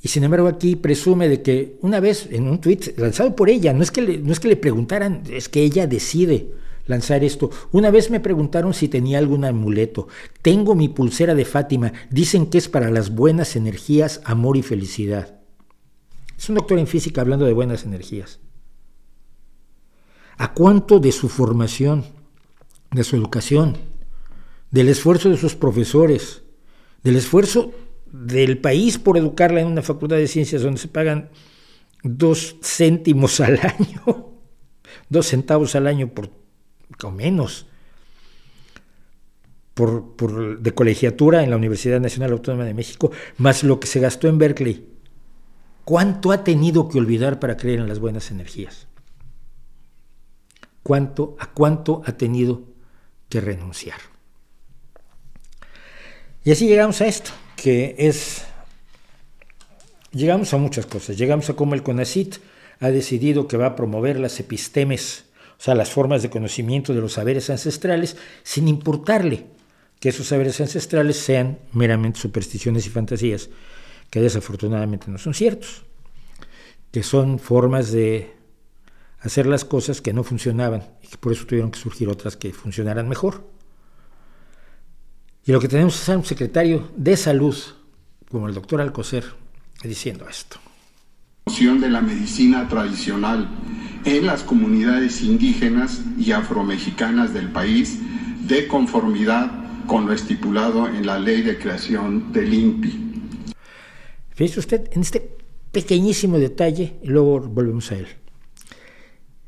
Y 0.00 0.08
sin 0.08 0.24
embargo 0.24 0.46
aquí 0.46 0.76
presume 0.76 1.28
de 1.28 1.42
que 1.42 1.76
una 1.80 2.00
vez 2.00 2.28
en 2.30 2.48
un 2.48 2.60
tuit 2.60 2.96
lanzado 2.98 3.34
por 3.34 3.50
ella, 3.50 3.72
no 3.72 3.82
es 3.82 3.90
que 3.90 4.00
no 4.18 4.32
es 4.32 4.38
que 4.38 4.48
le 4.48 4.56
preguntaran, 4.56 5.22
es 5.28 5.48
que 5.48 5.62
ella 5.62 5.86
decide 5.86 6.52
lanzar 6.86 7.22
esto. 7.24 7.50
Una 7.72 7.90
vez 7.90 8.10
me 8.10 8.20
preguntaron 8.20 8.74
si 8.74 8.88
tenía 8.88 9.18
algún 9.18 9.44
amuleto. 9.44 10.08
Tengo 10.42 10.74
mi 10.74 10.88
pulsera 10.88 11.34
de 11.34 11.44
Fátima. 11.44 11.92
Dicen 12.10 12.46
que 12.46 12.58
es 12.58 12.68
para 12.68 12.90
las 12.90 13.10
buenas 13.10 13.56
energías, 13.56 14.20
amor 14.24 14.56
y 14.56 14.62
felicidad. 14.62 15.38
Es 16.36 16.48
un 16.48 16.54
doctor 16.54 16.78
en 16.78 16.86
física 16.86 17.20
hablando 17.20 17.44
de 17.44 17.52
buenas 17.52 17.84
energías. 17.84 18.38
¿A 20.36 20.54
cuánto 20.54 21.00
de 21.00 21.10
su 21.10 21.28
formación, 21.28 22.04
de 22.92 23.02
su 23.02 23.16
educación, 23.16 23.76
del 24.70 24.88
esfuerzo 24.88 25.30
de 25.30 25.36
sus 25.36 25.54
profesores, 25.54 26.42
del 27.02 27.16
esfuerzo 27.16 27.72
del 28.12 28.58
país 28.58 28.98
por 28.98 29.16
educarla 29.16 29.60
en 29.60 29.66
una 29.66 29.82
facultad 29.82 30.16
de 30.16 30.28
ciencias 30.28 30.62
donde 30.62 30.80
se 30.80 30.88
pagan 30.88 31.30
dos 32.02 32.56
céntimos 32.62 33.40
al 33.40 33.58
año, 33.62 34.32
dos 35.08 35.26
centavos 35.26 35.74
al 35.74 35.86
año 35.86 36.08
por 36.08 36.30
o 37.04 37.10
menos, 37.10 37.66
por, 39.74 40.16
por, 40.16 40.58
de 40.58 40.74
colegiatura 40.74 41.44
en 41.44 41.50
la 41.50 41.56
Universidad 41.56 42.00
Nacional 42.00 42.32
Autónoma 42.32 42.64
de 42.64 42.74
México, 42.74 43.12
más 43.36 43.62
lo 43.62 43.78
que 43.78 43.86
se 43.86 44.00
gastó 44.00 44.26
en 44.26 44.38
Berkeley. 44.38 44.88
¿Cuánto 45.84 46.32
ha 46.32 46.42
tenido 46.44 46.88
que 46.88 46.98
olvidar 46.98 47.38
para 47.38 47.56
creer 47.56 47.78
en 47.78 47.88
las 47.88 48.00
buenas 48.00 48.30
energías? 48.30 48.88
¿Cuánto, 50.82 51.36
¿A 51.38 51.52
cuánto 51.52 52.02
ha 52.04 52.12
tenido 52.12 52.64
que 53.28 53.40
renunciar? 53.40 53.98
Y 56.48 56.52
así 56.52 56.66
llegamos 56.66 56.98
a 57.02 57.06
esto, 57.06 57.30
que 57.56 57.94
es... 57.98 58.42
Llegamos 60.12 60.54
a 60.54 60.56
muchas 60.56 60.86
cosas. 60.86 61.18
Llegamos 61.18 61.50
a 61.50 61.52
cómo 61.52 61.74
el 61.74 61.82
CONACIT 61.82 62.36
ha 62.80 62.88
decidido 62.88 63.46
que 63.46 63.58
va 63.58 63.66
a 63.66 63.76
promover 63.76 64.18
las 64.18 64.40
epistemes 64.40 65.26
o 65.58 65.62
sea, 65.62 65.74
las 65.74 65.90
formas 65.90 66.22
de 66.22 66.30
conocimiento 66.30 66.94
de 66.94 67.02
los 67.02 67.12
saberes 67.12 67.50
ancestrales, 67.50 68.16
sin 68.44 68.66
importarle 68.66 69.44
que 70.00 70.08
esos 70.08 70.28
saberes 70.28 70.58
ancestrales 70.62 71.18
sean 71.18 71.58
meramente 71.74 72.18
supersticiones 72.18 72.86
y 72.86 72.88
fantasías, 72.88 73.50
que 74.08 74.22
desafortunadamente 74.22 75.10
no 75.10 75.18
son 75.18 75.34
ciertos, 75.34 75.84
que 76.90 77.02
son 77.02 77.38
formas 77.38 77.92
de 77.92 78.32
hacer 79.20 79.44
las 79.44 79.66
cosas 79.66 80.00
que 80.00 80.14
no 80.14 80.24
funcionaban 80.24 80.94
y 81.02 81.08
que 81.08 81.18
por 81.18 81.30
eso 81.30 81.44
tuvieron 81.44 81.72
que 81.72 81.78
surgir 81.78 82.08
otras 82.08 82.38
que 82.38 82.54
funcionaran 82.54 83.06
mejor. 83.06 83.57
Y 85.48 85.52
lo 85.52 85.60
que 85.60 85.68
tenemos 85.68 85.98
es 85.98 86.06
a 86.10 86.18
un 86.18 86.26
secretario 86.26 86.90
de 86.94 87.16
salud, 87.16 87.56
como 88.30 88.48
el 88.48 88.54
doctor 88.54 88.82
Alcocer, 88.82 89.24
diciendo 89.82 90.28
esto 90.28 90.60
de 91.80 91.88
la 91.88 92.02
medicina 92.02 92.68
tradicional 92.68 93.48
en 94.04 94.26
las 94.26 94.42
comunidades 94.42 95.22
indígenas 95.22 96.02
y 96.18 96.32
afromexicanas 96.32 97.32
del 97.32 97.50
país 97.50 98.00
de 98.46 98.68
conformidad 98.68 99.50
con 99.86 100.06
lo 100.06 100.12
estipulado 100.12 100.86
en 100.86 101.06
la 101.06 101.18
ley 101.18 101.40
de 101.40 101.58
creación 101.58 102.30
del 102.34 102.52
INPI. 102.52 103.22
Fíjese 104.34 104.60
usted 104.60 104.90
en 104.92 105.00
este 105.00 105.36
pequeñísimo 105.72 106.38
detalle 106.38 106.96
y 107.02 107.08
luego 107.08 107.40
volvemos 107.40 107.90
a 107.90 107.96
él. 107.96 108.06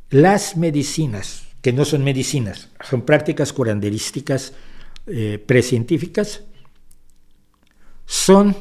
Las 0.08 0.56
medicinas, 0.56 1.42
que 1.60 1.74
no 1.74 1.84
son 1.84 2.02
medicinas, 2.02 2.70
son 2.88 3.02
prácticas 3.02 3.52
curanderísticas 3.52 4.54
eh, 5.06 5.42
precientíficas, 5.44 6.44
son 8.06 8.56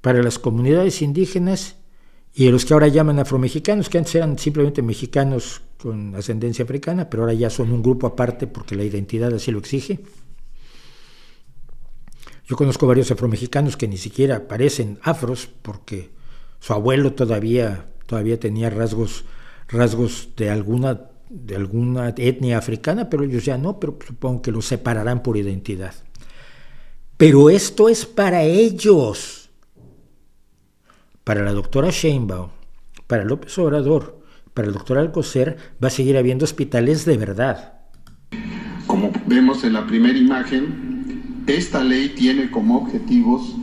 para 0.00 0.22
las 0.22 0.38
comunidades 0.38 1.00
indígenas 1.02 1.76
y 2.34 2.50
los 2.50 2.64
que 2.64 2.74
ahora 2.74 2.88
llaman 2.88 3.18
afromexicanos, 3.18 3.88
que 3.88 3.98
antes 3.98 4.16
eran 4.16 4.38
simplemente 4.38 4.82
mexicanos 4.82 5.62
con 5.78 6.14
ascendencia 6.14 6.64
africana, 6.64 7.08
pero 7.08 7.22
ahora 7.22 7.34
ya 7.34 7.48
son 7.48 7.70
un 7.70 7.82
grupo 7.82 8.06
aparte 8.06 8.46
porque 8.46 8.74
la 8.74 8.84
identidad 8.84 9.32
así 9.32 9.50
lo 9.50 9.58
exige. 9.58 10.00
Yo 12.46 12.56
conozco 12.56 12.86
varios 12.86 13.10
afromexicanos 13.10 13.76
que 13.76 13.88
ni 13.88 13.96
siquiera 13.96 14.48
parecen 14.48 14.98
afros 15.02 15.48
porque 15.62 16.10
su 16.58 16.72
abuelo 16.72 17.12
todavía, 17.14 17.86
todavía 18.06 18.38
tenía 18.38 18.68
rasgos, 18.68 19.24
rasgos 19.68 20.30
de 20.36 20.50
alguna, 20.50 21.08
de 21.28 21.56
alguna 21.56 22.10
etnia 22.16 22.58
africana, 22.58 23.08
pero 23.08 23.24
ellos 23.24 23.44
ya 23.44 23.58
no, 23.58 23.80
pero 23.80 23.98
supongo 24.06 24.42
que 24.42 24.52
los 24.52 24.66
separarán 24.66 25.22
por 25.22 25.36
identidad. 25.36 25.94
Pero 27.16 27.50
esto 27.50 27.88
es 27.88 28.06
para 28.06 28.42
ellos 28.42 29.44
para 31.24 31.42
la 31.42 31.52
doctora 31.52 31.88
Sheinbaum, 31.90 32.50
para 33.06 33.24
López 33.24 33.58
Obrador, 33.58 34.20
para 34.52 34.68
el 34.68 34.74
doctor 34.74 34.98
Alcocer, 34.98 35.56
va 35.82 35.88
a 35.88 35.90
seguir 35.90 36.18
habiendo 36.18 36.44
hospitales 36.44 37.04
de 37.06 37.16
verdad. 37.16 37.80
Como 38.86 39.10
vemos 39.26 39.64
en 39.64 39.72
la 39.72 39.86
primera 39.86 40.18
imagen, 40.18 41.42
esta 41.46 41.82
ley 41.82 42.10
tiene 42.10 42.50
como 42.50 42.76
objetivos 42.76 43.54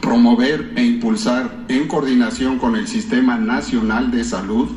promover 0.00 0.72
e 0.76 0.82
impulsar 0.82 1.64
en 1.68 1.86
coordinación 1.86 2.58
con 2.58 2.76
el 2.76 2.88
Sistema 2.88 3.36
Nacional 3.36 4.10
de 4.10 4.24
Salud 4.24 4.68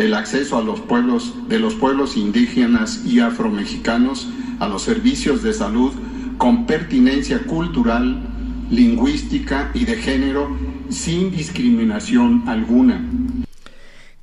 el 0.00 0.14
acceso 0.14 0.56
a 0.56 0.62
los 0.62 0.80
pueblos 0.80 1.34
de 1.48 1.58
los 1.58 1.74
pueblos 1.74 2.16
indígenas 2.16 3.02
y 3.04 3.20
afromexicanos 3.20 4.28
a 4.58 4.66
los 4.66 4.82
servicios 4.82 5.42
de 5.42 5.52
salud 5.52 5.92
con 6.38 6.66
pertinencia 6.66 7.40
cultural, 7.40 8.26
lingüística 8.70 9.70
y 9.74 9.84
de 9.84 9.96
género 9.96 10.56
sin 10.88 11.30
discriminación 11.30 12.48
alguna. 12.48 13.06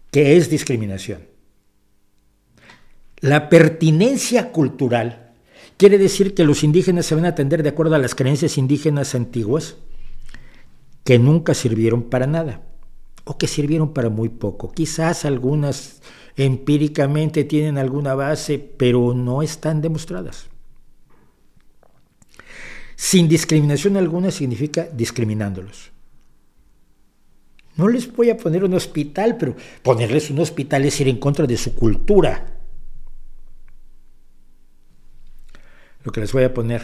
¿Qué 0.09 0.35
es 0.35 0.49
discriminación? 0.49 1.21
La 3.19 3.47
pertinencia 3.47 4.51
cultural 4.51 5.31
quiere 5.77 5.99
decir 5.99 6.33
que 6.33 6.43
los 6.43 6.63
indígenas 6.63 7.05
se 7.05 7.13
van 7.13 7.25
a 7.25 7.29
atender 7.29 7.61
de 7.61 7.69
acuerdo 7.69 7.93
a 7.93 7.99
las 7.99 8.15
creencias 8.15 8.57
indígenas 8.57 9.13
antiguas 9.13 9.75
que 11.03 11.19
nunca 11.19 11.53
sirvieron 11.53 12.03
para 12.03 12.25
nada 12.25 12.61
o 13.27 13.37
que 13.37 13.47
sirvieron 13.47 13.93
para 13.93 14.09
muy 14.09 14.29
poco. 14.29 14.71
Quizás 14.71 15.25
algunas 15.25 16.01
empíricamente 16.37 17.43
tienen 17.43 17.77
alguna 17.77 18.15
base, 18.15 18.57
pero 18.57 19.13
no 19.13 19.41
están 19.41 19.81
demostradas. 19.81 20.47
Sin 22.95 23.27
discriminación 23.27 23.97
alguna 23.97 24.31
significa 24.31 24.87
discriminándolos. 24.91 25.91
No 27.75 27.87
les 27.89 28.11
voy 28.11 28.29
a 28.29 28.37
poner 28.37 28.63
un 28.63 28.73
hospital, 28.73 29.37
pero 29.37 29.55
ponerles 29.83 30.31
un 30.31 30.39
hospital 30.39 30.85
es 30.85 30.99
ir 31.01 31.09
en 31.09 31.19
contra 31.19 31.45
de 31.45 31.57
su 31.57 31.75
cultura. 31.75 32.57
Lo 36.03 36.11
que 36.11 36.21
les 36.21 36.31
voy 36.31 36.43
a 36.43 36.53
poner 36.53 36.81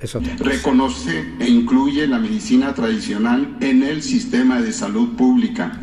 Reconoce 0.00 1.24
e 1.40 1.48
incluye 1.48 2.06
la 2.06 2.18
medicina 2.18 2.74
tradicional 2.74 3.56
en 3.60 3.82
el 3.82 4.02
sistema 4.02 4.60
de 4.60 4.72
salud 4.72 5.16
pública. 5.16 5.80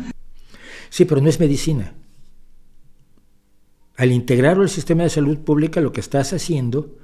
Sí, 0.90 1.04
pero 1.04 1.20
no 1.20 1.28
es 1.28 1.40
medicina. 1.40 1.94
Al 3.96 4.12
integrarlo 4.12 4.62
al 4.62 4.70
sistema 4.70 5.02
de 5.02 5.10
salud 5.10 5.38
pública, 5.38 5.80
lo 5.80 5.92
que 5.92 6.00
estás 6.00 6.32
haciendo 6.32 6.98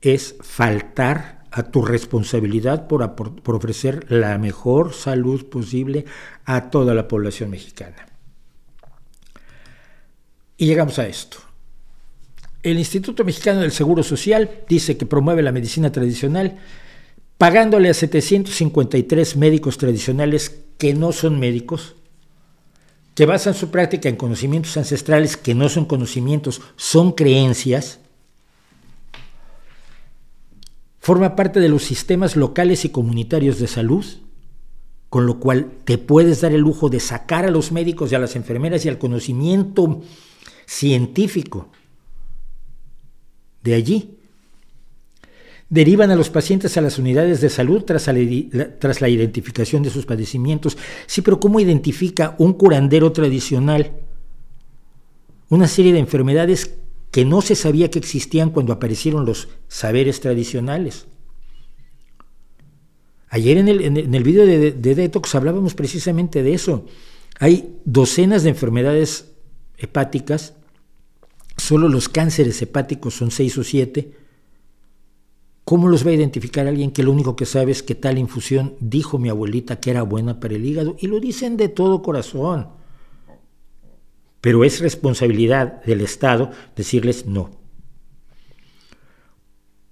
es 0.00 0.36
faltar 0.40 1.44
a 1.50 1.64
tu 1.64 1.84
responsabilidad 1.84 2.86
por, 2.86 3.14
por, 3.14 3.54
ofrecer 3.54 4.10
la 4.10 4.36
mejor 4.38 4.92
salud 4.94 5.48
posible 5.48 6.04
a 6.44 6.70
toda 6.70 6.94
la 6.94 7.08
población 7.08 7.50
mexicana. 7.50 8.06
Y 10.56 10.66
llegamos 10.66 10.98
a 10.98 11.06
esto. 11.06 11.38
El 12.62 12.78
Instituto 12.78 13.24
Mexicano 13.24 13.60
del 13.60 13.72
Seguro 13.72 14.02
Social 14.02 14.50
dice 14.68 14.96
que 14.96 15.06
promueve 15.06 15.42
la 15.42 15.52
medicina 15.52 15.92
tradicional 15.92 16.56
pagándole 17.38 17.88
a 17.88 17.94
753 17.94 19.36
médicos 19.36 19.78
tradicionales 19.78 20.60
que 20.76 20.92
no 20.94 21.12
son 21.12 21.38
médicos 21.38 21.94
que 23.14 23.26
basan 23.26 23.54
su 23.54 23.70
práctica 23.70 24.08
en 24.08 24.14
conocimientos 24.14 24.76
ancestrales 24.76 25.36
que 25.36 25.52
no 25.52 25.68
son 25.68 25.86
conocimientos, 25.86 26.60
son 26.76 27.10
creencias, 27.10 27.98
forma 31.00 31.34
parte 31.34 31.58
de 31.58 31.68
los 31.68 31.82
sistemas 31.82 32.36
locales 32.36 32.84
y 32.84 32.90
comunitarios 32.90 33.58
de 33.58 33.66
salud, 33.66 34.04
con 35.08 35.26
lo 35.26 35.40
cual 35.40 35.72
te 35.84 35.98
puedes 35.98 36.42
dar 36.42 36.52
el 36.52 36.60
lujo 36.60 36.90
de 36.90 37.00
sacar 37.00 37.44
a 37.44 37.50
los 37.50 37.72
médicos 37.72 38.12
y 38.12 38.14
a 38.14 38.20
las 38.20 38.36
enfermeras 38.36 38.84
y 38.84 38.88
al 38.88 38.98
conocimiento 38.98 40.02
científico 40.66 41.72
de 43.68 43.74
allí 43.74 44.18
derivan 45.70 46.10
a 46.10 46.16
los 46.16 46.30
pacientes 46.30 46.76
a 46.76 46.80
las 46.80 46.98
unidades 46.98 47.40
de 47.40 47.50
salud 47.50 47.84
tras 47.84 48.06
la, 48.06 49.08
identificación 49.08 49.82
de 49.82 49.90
sus 49.90 50.06
padecimientos. 50.06 50.78
Sí, 51.06 51.20
pero 51.20 51.40
¿cómo 51.40 51.60
identifica 51.60 52.34
un 52.38 52.54
curandero 52.54 53.12
tradicional 53.12 53.92
una 55.50 55.68
serie 55.68 55.92
de 55.92 55.98
enfermedades 55.98 56.74
que 57.10 57.24
no 57.24 57.40
se 57.40 57.54
sabía 57.54 57.90
que 57.90 57.98
existían 57.98 58.50
cuando 58.50 58.72
aparecieron 58.72 59.26
los 59.26 59.48
saberes 59.68 60.20
tradicionales? 60.20 61.06
Ayer 63.30 63.58
en 63.58 63.68
el, 63.68 63.82
en 63.82 64.14
el 64.14 64.22
video 64.22 64.46
de, 64.46 64.72
de 64.72 64.94
Detox 64.94 65.34
hablábamos 65.34 65.74
precisamente 65.74 66.42
de 66.42 66.54
eso. 66.54 66.86
Hay 67.38 67.76
docenas 67.84 68.42
de 68.42 68.50
enfermedades 68.50 69.32
hepáticas, 69.76 70.54
solo 71.58 71.88
los 71.88 72.08
cánceres 72.08 72.60
hepáticos 72.62 73.14
son 73.14 73.30
seis 73.30 73.58
o 73.58 73.64
siete, 73.64 74.12
¿Cómo 75.68 75.88
los 75.88 76.06
va 76.06 76.12
a 76.12 76.14
identificar 76.14 76.66
alguien 76.66 76.90
que 76.90 77.02
lo 77.02 77.12
único 77.12 77.36
que 77.36 77.44
sabe 77.44 77.72
es 77.72 77.82
que 77.82 77.94
tal 77.94 78.16
infusión 78.16 78.74
dijo 78.80 79.18
mi 79.18 79.28
abuelita 79.28 79.78
que 79.80 79.90
era 79.90 80.00
buena 80.00 80.40
para 80.40 80.54
el 80.54 80.64
hígado? 80.64 80.96
Y 80.98 81.08
lo 81.08 81.20
dicen 81.20 81.58
de 81.58 81.68
todo 81.68 82.00
corazón. 82.00 82.68
Pero 84.40 84.64
es 84.64 84.80
responsabilidad 84.80 85.84
del 85.84 86.00
Estado 86.00 86.52
decirles 86.74 87.26
no. 87.26 87.50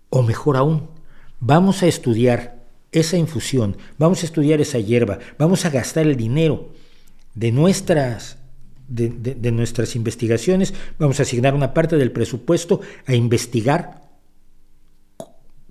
O 0.08 0.22
mejor 0.22 0.56
aún, 0.56 0.88
vamos 1.40 1.82
a 1.82 1.86
estudiar 1.88 2.64
esa 2.90 3.18
infusión, 3.18 3.76
vamos 3.98 4.22
a 4.22 4.26
estudiar 4.26 4.62
esa 4.62 4.78
hierba, 4.78 5.18
vamos 5.38 5.66
a 5.66 5.68
gastar 5.70 6.06
el 6.06 6.16
dinero 6.16 6.70
de 7.34 7.52
nuestras, 7.52 8.38
de, 8.88 9.50
nuestras 9.52 9.96
investigaciones, 9.96 10.74
vamos 10.98 11.18
a 11.18 11.22
asignar 11.22 11.54
una 11.54 11.74
parte 11.74 11.96
del 11.96 12.12
presupuesto 12.12 12.80
a 13.06 13.14
investigar 13.14 14.02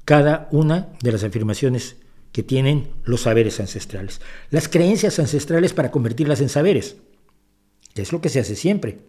cada 0.04 0.48
una 0.52 0.90
de 1.02 1.12
las 1.12 1.24
afirmaciones 1.24 1.98
que 2.32 2.44
tienen 2.44 2.90
los 3.06 3.22
saberes 3.22 3.60
ancestrales. 3.60 4.22
Las 4.50 4.68
creencias 4.68 5.20
ancestrales 5.20 5.74
para 5.74 5.92
convertirlas 5.92 6.42
en 6.42 6.50
saberes, 6.50 6.98
es 7.96 8.12
lo 8.12 8.22
que 8.22 8.30
se 8.30 8.40
hace 8.40 8.56
siempre. 8.56 9.00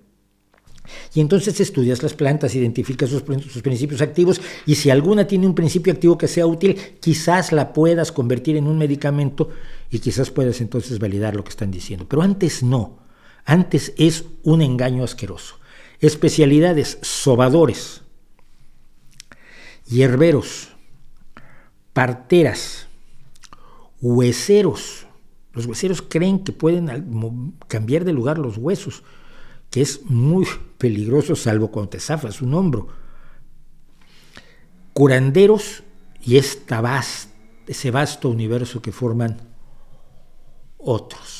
Y 1.12 1.20
entonces 1.20 1.58
estudias 1.58 2.02
las 2.04 2.14
plantas, 2.14 2.54
identificas 2.54 3.10
sus, 3.10 3.24
sus, 3.50 3.62
principios 3.62 4.00
activos 4.00 4.40
y 4.66 4.76
si 4.76 4.90
alguna 4.90 5.26
tiene 5.26 5.46
un 5.46 5.54
principio 5.56 5.92
activo 5.92 6.16
que 6.16 6.28
sea 6.28 6.46
útil, 6.46 6.76
quizás 7.00 7.50
la 7.50 7.72
puedas 7.72 8.12
convertir 8.12 8.56
en 8.56 8.68
un 8.68 8.78
medicamento 8.78 9.50
y 9.90 9.98
quizás 9.98 10.30
puedas 10.30 10.60
entonces 10.60 11.00
validar 11.00 11.34
lo 11.34 11.42
que 11.42 11.50
están 11.50 11.72
diciendo. 11.72 12.06
Pero 12.08 12.22
antes 12.22 12.62
no, 12.62 13.05
antes 13.46 13.94
es 13.96 14.24
un 14.42 14.60
engaño 14.60 15.04
asqueroso. 15.04 15.58
Especialidades, 16.00 16.98
sobadores, 17.00 18.02
hierberos, 19.86 20.68
parteras, 21.92 22.88
hueseros. 24.02 25.06
Los 25.52 25.64
hueseros 25.64 26.02
creen 26.02 26.44
que 26.44 26.52
pueden 26.52 27.54
cambiar 27.68 28.04
de 28.04 28.12
lugar 28.12 28.38
los 28.38 28.58
huesos, 28.58 29.04
que 29.70 29.80
es 29.80 30.02
muy 30.04 30.46
peligroso 30.76 31.34
salvo 31.34 31.70
cuando 31.70 31.90
te 31.90 32.00
zafas 32.00 32.42
un 32.42 32.52
hombro. 32.52 32.88
Curanderos 34.92 35.82
y 36.22 36.36
esta 36.36 36.82
ese 37.66 37.90
vasto 37.90 38.28
universo 38.28 38.82
que 38.82 38.92
forman 38.92 39.38
otros. 40.78 41.35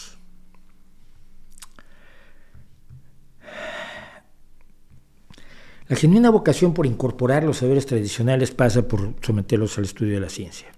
La 5.88 5.96
genuina 5.96 6.30
vocación 6.30 6.74
por 6.74 6.86
incorporar 6.86 7.44
los 7.44 7.58
saberes 7.58 7.86
tradicionales 7.86 8.50
pasa 8.50 8.88
por 8.88 9.14
someterlos 9.22 9.78
al 9.78 9.84
estudio 9.84 10.14
de 10.14 10.20
la 10.20 10.28
ciencia. 10.28 10.68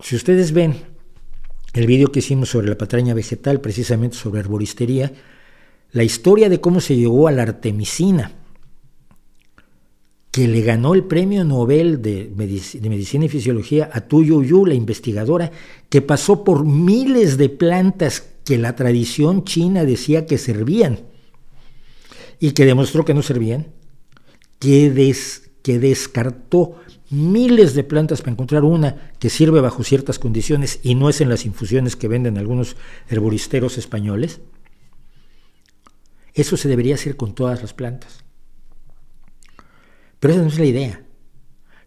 Si 0.00 0.14
ustedes 0.14 0.52
ven 0.52 0.74
el 1.72 1.86
vídeo 1.86 2.12
que 2.12 2.18
hicimos 2.18 2.50
sobre 2.50 2.68
la 2.68 2.76
patraña 2.76 3.14
vegetal, 3.14 3.60
precisamente 3.60 4.16
sobre 4.16 4.40
arboristería, 4.40 5.12
la 5.92 6.04
historia 6.04 6.50
de 6.50 6.60
cómo 6.60 6.80
se 6.80 6.96
llegó 6.96 7.28
a 7.28 7.32
la 7.32 7.42
artemisina, 7.42 8.32
que 10.30 10.48
le 10.48 10.60
ganó 10.60 10.92
el 10.92 11.04
premio 11.04 11.44
Nobel 11.44 12.02
de, 12.02 12.30
Medicina 12.36 13.24
y 13.24 13.28
Fisiología 13.30 13.88
a 13.90 14.02
Tu 14.02 14.22
Yu, 14.22 14.66
la 14.66 14.74
investigadora, 14.74 15.50
que 15.88 16.02
pasó 16.02 16.44
por 16.44 16.66
miles 16.66 17.38
de 17.38 17.48
plantas 17.48 18.22
que 18.44 18.58
la 18.58 18.76
tradición 18.76 19.44
china 19.44 19.84
decía 19.84 20.26
que 20.26 20.36
servían 20.36 20.98
y 22.38 22.52
que 22.52 22.64
demostró 22.64 23.04
que 23.04 23.14
no 23.14 23.22
servían, 23.22 23.68
que, 24.58 25.14
que 25.62 25.78
descartó 25.78 26.76
miles 27.10 27.74
de 27.74 27.84
plantas 27.84 28.20
para 28.20 28.32
encontrar 28.32 28.64
una 28.64 29.12
que 29.18 29.30
sirve 29.30 29.60
bajo 29.60 29.84
ciertas 29.84 30.18
condiciones 30.18 30.80
y 30.82 30.94
no 30.94 31.08
es 31.08 31.20
en 31.20 31.28
las 31.28 31.46
infusiones 31.46 31.96
que 31.96 32.08
venden 32.08 32.38
algunos 32.38 32.76
herboristeros 33.08 33.78
españoles. 33.78 34.40
Eso 36.34 36.56
se 36.56 36.68
debería 36.68 36.96
hacer 36.96 37.16
con 37.16 37.34
todas 37.34 37.62
las 37.62 37.72
plantas. 37.72 38.24
Pero 40.20 40.34
esa 40.34 40.42
no 40.42 40.48
es 40.48 40.58
la 40.58 40.64
idea. 40.66 41.05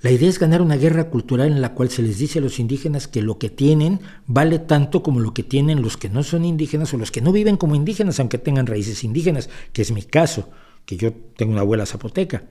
La 0.01 0.11
idea 0.11 0.30
es 0.30 0.39
ganar 0.39 0.61
una 0.61 0.77
guerra 0.77 1.09
cultural 1.09 1.51
en 1.51 1.61
la 1.61 1.73
cual 1.73 1.89
se 1.89 2.01
les 2.01 2.19
dice 2.19 2.39
a 2.39 2.41
los 2.41 2.59
indígenas 2.59 3.09
que 3.09 3.21
lo 3.21 3.38
que 3.38 3.49
tienen 3.49 3.99
vale 4.27 4.57
tanto 4.59 5.03
como 5.03 5.19
lo 5.19 5.34
que 5.34 5.43
tienen 5.43 5.81
los 5.81 5.97
que 5.97 6.07
no 6.07 6.23
son 6.23 6.45
indígenas 6.45 6.93
o 6.93 6.97
los 6.97 7.11
que 7.11 7.21
no 7.21 7.34
viven 7.34 7.57
como 7.57 7.76
indígenas, 7.76 8.19
aunque 8.19 8.38
tengan 8.38 8.65
raíces 8.65 9.03
indígenas, 9.03 9.49
que 9.73 9.81
es 9.81 9.91
mi 9.91 10.03
caso, 10.03 10.49
que 10.85 10.95
yo 10.95 11.11
tengo 11.35 11.51
una 11.51 11.61
abuela 11.61 11.85
zapoteca. 11.85 12.43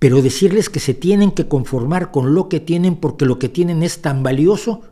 Pero 0.00 0.20
decirles 0.20 0.68
que 0.68 0.80
se 0.80 0.94
tienen 0.94 1.30
que 1.30 1.46
conformar 1.46 2.10
con 2.10 2.34
lo 2.34 2.48
que 2.48 2.58
tienen 2.58 2.96
porque 2.96 3.24
lo 3.24 3.38
que 3.38 3.48
tienen 3.48 3.84
es 3.84 4.02
tan 4.02 4.24
valioso 4.24 4.82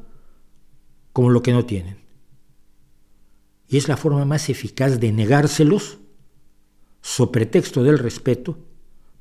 como 1.12 1.30
lo 1.30 1.42
que 1.42 1.52
no 1.52 1.66
tienen. 1.66 1.98
Y 3.68 3.76
es 3.76 3.88
la 3.88 3.96
forma 3.96 4.24
más 4.24 4.48
eficaz 4.48 5.00
de 5.00 5.10
negárselos, 5.10 5.98
so 7.02 7.32
pretexto 7.32 7.82
del 7.82 7.98
respeto, 7.98 8.58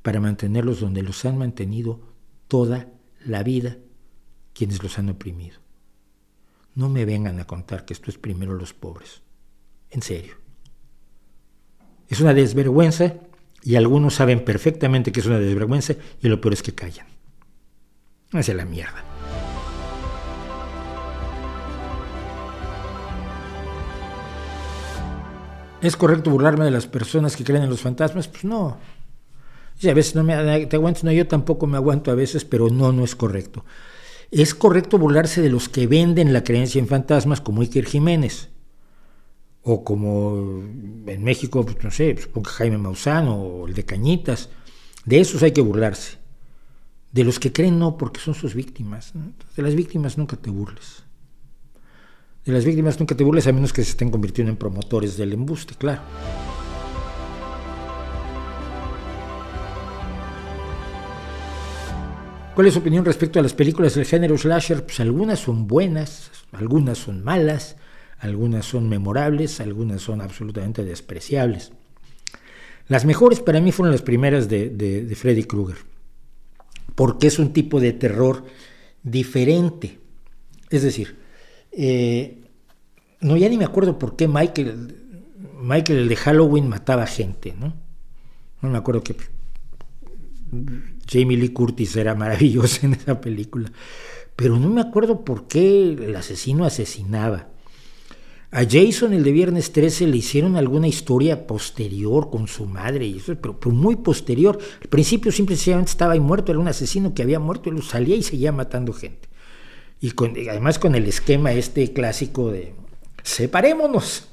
para 0.06 0.20
mantenerlos 0.20 0.82
donde 0.82 1.02
los 1.02 1.26
han 1.26 1.36
mantenido 1.36 2.00
toda 2.48 2.90
la 3.26 3.42
vida 3.42 3.78
quienes 4.54 4.84
los 4.84 5.00
han 5.00 5.10
oprimido. 5.10 5.58
No 6.76 6.90
me 6.90 7.06
vengan 7.06 7.40
a 7.40 7.48
contar 7.48 7.86
que 7.86 7.94
esto 7.94 8.12
es 8.12 8.20
primero 8.20 8.54
los 8.54 8.72
pobres. 8.72 9.24
En 9.90 10.04
serio. 10.04 10.36
Es 12.08 12.22
una 12.22 12.36
desvergüenza 12.36 13.16
y 13.64 13.78
algunos 13.78 14.14
saben 14.14 14.46
perfectamente 14.46 15.12
que 15.12 15.22
es 15.22 15.26
una 15.26 15.40
desvergüenza 15.40 15.96
y 16.22 16.28
lo 16.28 16.40
peor 16.40 16.54
es 16.54 16.62
que 16.62 16.76
callan. 16.76 17.08
Hacia 18.32 18.54
la 18.54 18.66
mierda. 18.66 19.04
¿Es 25.82 25.98
correcto 25.98 26.30
burlarme 26.30 26.66
de 26.66 26.72
las 26.72 26.86
personas 26.86 27.36
que 27.36 27.44
creen 27.44 27.64
en 27.64 27.70
los 27.70 27.82
fantasmas? 27.82 28.28
Pues 28.28 28.44
no, 28.44 28.78
a 29.84 29.94
veces 29.94 30.16
no 30.16 30.24
me 30.24 30.66
te 30.66 30.76
aguantas, 30.76 31.04
no, 31.04 31.12
yo 31.12 31.28
tampoco 31.28 31.68
me 31.68 31.78
aguanto 31.78 32.12
a 32.12 32.16
veces, 32.16 32.46
pero 32.46 32.70
no, 32.70 32.92
no 32.92 33.04
es 33.04 33.16
correcto. 33.16 33.66
Es 34.32 34.56
correcto 34.56 34.98
burlarse 34.98 35.42
de 35.42 35.50
los 35.50 35.70
que 35.70 35.88
venden 35.88 36.34
la 36.34 36.44
creencia 36.44 36.80
en 36.80 36.88
fantasmas 36.88 37.42
como 37.42 37.62
Iker 37.62 37.86
Jiménez. 37.86 38.50
O 39.64 39.84
como 39.84 40.62
en 41.08 41.24
México, 41.24 41.66
pues, 41.66 41.84
no 41.84 41.92
sé, 41.92 42.16
supongo 42.18 42.50
que 42.50 42.56
Jaime 42.56 42.78
Maussan 42.78 43.28
o 43.28 43.68
el 43.68 43.74
de 43.74 43.84
Cañitas. 43.84 44.50
De 45.06 45.20
esos 45.20 45.44
hay 45.44 45.52
que 45.52 45.62
burlarse. 45.62 46.18
De 47.12 47.24
los 47.24 47.40
que 47.40 47.52
creen 47.52 47.80
no, 47.80 47.98
porque 47.98 48.20
son 48.20 48.34
sus 48.34 48.56
víctimas. 48.56 49.14
De 49.56 49.64
las 49.64 49.76
víctimas 49.76 50.18
nunca 50.18 50.36
te 50.36 50.50
burles. 50.50 51.04
De 52.44 52.52
las 52.52 52.66
víctimas 52.66 53.00
nunca 53.00 53.16
te 53.16 53.24
burles 53.24 53.48
a 53.48 53.54
menos 53.54 53.74
que 53.74 53.84
se 53.84 53.92
estén 53.92 54.12
convirtiendo 54.12 54.52
en 54.52 54.58
promotores 54.58 55.18
del 55.18 55.34
embuste, 55.34 55.76
claro. 55.76 56.02
¿Cuál 62.56 62.68
es 62.68 62.74
su 62.74 62.80
opinión 62.80 63.04
respecto 63.04 63.38
a 63.38 63.44
las 63.44 63.54
películas 63.54 63.96
del 63.96 64.06
género 64.06 64.38
slasher? 64.38 64.86
Pues 64.86 65.02
algunas 65.02 65.40
son 65.40 65.68
buenas, 65.68 66.32
algunas 66.54 66.98
son 66.98 67.22
malas, 67.22 67.76
algunas 68.18 68.66
son 68.66 68.88
memorables, 68.88 69.60
algunas 69.60 70.02
son 70.02 70.22
absolutamente 70.22 70.86
despreciables. 70.86 71.74
Las 72.88 73.04
mejores 73.04 73.42
para 73.42 73.60
mí 73.60 73.74
fueron 73.74 73.92
las 73.92 74.04
primeras 74.04 74.48
de, 74.48 75.14
Freddy 75.18 75.44
Krueger, 75.44 75.76
porque 76.96 77.28
es 77.28 77.40
un 77.40 77.52
tipo 77.52 77.82
de 77.82 77.92
terror 77.92 78.46
diferente. 79.04 80.00
Es 80.70 80.84
decir, 80.84 81.18
eh, 81.74 82.42
no, 83.20 83.36
ya 83.36 83.50
ni 83.50 83.58
me 83.58 83.66
acuerdo 83.66 84.00
por 84.00 84.16
qué 84.16 84.30
Michael, 84.30 84.96
Michael 85.60 86.00
el 86.00 86.08
de 86.08 86.16
Halloween 86.16 86.70
mataba 86.70 87.06
gente, 87.06 87.54
¿no? 87.60 87.74
No 88.62 88.70
me 88.70 88.78
acuerdo 88.78 89.04
que 89.04 89.18
Jamie 91.08 91.38
Lee 91.38 91.50
Curtis 91.50 91.96
era 91.96 92.16
maravillosa 92.16 92.80
en 92.86 92.94
esa 92.94 93.22
película, 93.22 93.72
pero 94.36 94.58
no 94.58 94.70
me 94.70 94.82
acuerdo 94.82 95.24
por 95.24 95.48
qué 95.48 95.94
el 95.94 96.16
asesino 96.16 96.66
asesinaba. 96.66 97.50
A 98.52 98.64
Jason, 98.64 99.12
el 99.12 99.26
de 99.26 99.34
Viernes 99.34 99.74
13, 99.74 100.08
le 100.08 100.16
hicieron 100.16 100.56
alguna 100.56 100.88
historia 100.88 101.46
posterior 101.46 102.30
con 102.30 102.48
su 102.48 102.66
madre, 102.66 103.10
eso, 103.10 103.36
pero, 103.36 103.58
muy 103.74 103.98
posterior. 103.98 104.58
Al 104.82 104.88
principio 104.88 105.32
simplemente 105.34 105.90
estaba 105.90 106.14
ahí 106.14 106.22
muerto, 106.22 106.54
era 106.54 106.60
un 106.60 106.70
asesino 106.70 107.14
que 107.14 107.22
había 107.22 107.40
muerto, 107.40 107.70
él 107.70 107.84
salía 107.84 108.16
y 108.16 108.24
seguía 108.24 108.54
matando 108.54 108.94
gente. 108.94 109.28
Y 110.00 110.14
además 110.50 110.80
con 110.80 110.96
el 110.96 111.06
esquema 111.06 111.52
este 111.52 111.92
clásico 111.92 112.50
de 112.50 112.76
separémonos. 113.24 114.30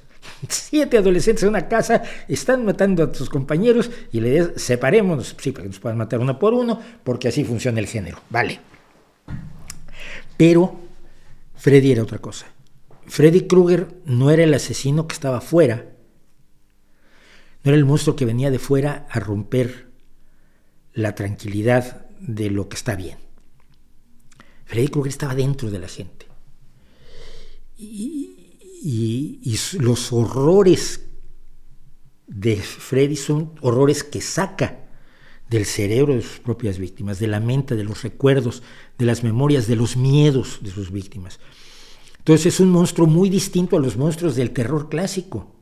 Siete 0.48 0.98
adolescentes 0.98 1.42
en 1.42 1.50
una 1.50 1.68
casa 1.68 2.02
están 2.28 2.64
matando 2.64 3.04
a 3.04 3.14
sus 3.14 3.28
compañeros 3.28 3.90
y 4.12 4.20
le 4.20 4.30
dicen 4.30 4.52
separémonos, 4.56 5.36
sí, 5.38 5.52
para 5.52 5.64
que 5.64 5.68
nos 5.68 5.80
puedan 5.80 5.98
matar 5.98 6.20
uno 6.20 6.38
por 6.38 6.54
uno, 6.54 6.80
porque 7.04 7.28
así 7.28 7.44
funciona 7.44 7.80
el 7.80 7.86
género. 7.86 8.20
Vale. 8.30 8.60
Pero 10.36 10.76
Freddy 11.56 11.92
era 11.92 12.02
otra 12.02 12.18
cosa. 12.18 12.46
Freddy 13.06 13.46
Krueger 13.46 13.88
no 14.04 14.30
era 14.30 14.44
el 14.44 14.54
asesino 14.54 15.06
que 15.06 15.14
estaba 15.14 15.40
fuera, 15.40 15.86
no 17.62 17.70
era 17.70 17.76
el 17.76 17.84
monstruo 17.84 18.16
que 18.16 18.24
venía 18.24 18.50
de 18.50 18.58
fuera 18.58 19.06
a 19.10 19.20
romper 19.20 19.90
la 20.92 21.14
tranquilidad 21.14 22.06
de 22.20 22.50
lo 22.50 22.68
que 22.68 22.76
está 22.76 22.96
bien. 22.96 23.18
Freddy 24.64 24.88
Krueger 24.88 25.10
estaba 25.10 25.34
dentro 25.34 25.70
de 25.70 25.78
la 25.78 25.88
gente. 25.88 26.26
Y, 27.76 28.31
los 29.80 30.12
horrores 30.12 31.08
de 32.26 32.56
Freddy 32.56 33.16
son 33.16 33.52
horrores 33.60 34.04
que 34.04 34.20
saca 34.20 34.78
del 35.50 35.66
cerebro 35.66 36.14
de 36.14 36.22
sus 36.22 36.40
propias 36.40 36.78
víctimas, 36.78 37.18
de 37.18 37.26
la 37.26 37.40
mente, 37.40 37.76
de 37.76 37.84
los 37.84 38.02
recuerdos, 38.02 38.62
de 38.98 39.04
las 39.04 39.22
memorias, 39.22 39.66
de 39.66 39.76
los 39.76 39.96
miedos 39.96 40.60
de 40.62 40.70
sus 40.70 40.90
víctimas. 40.90 41.40
Entonces 42.18 42.54
es 42.54 42.60
un 42.60 42.70
monstruo 42.70 43.06
muy 43.06 43.28
distinto 43.28 43.76
a 43.76 43.80
los 43.80 43.96
monstruos 43.96 44.34
del 44.34 44.52
terror 44.52 44.88
clásico. 44.88 45.54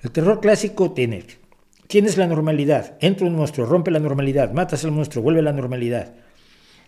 El 0.00 0.10
terror 0.10 0.40
clásico 0.40 0.92
tiene, 0.92 1.24
tienes 1.86 2.16
la 2.16 2.26
normalidad, 2.26 2.96
entra 3.00 3.26
un 3.26 3.36
monstruo, 3.36 3.66
rompe 3.66 3.90
la 3.90 3.98
normalidad, 3.98 4.52
matas 4.52 4.84
al 4.84 4.92
monstruo, 4.92 5.22
vuelve 5.22 5.40
a 5.40 5.44
la 5.44 5.52
normalidad. 5.52 6.14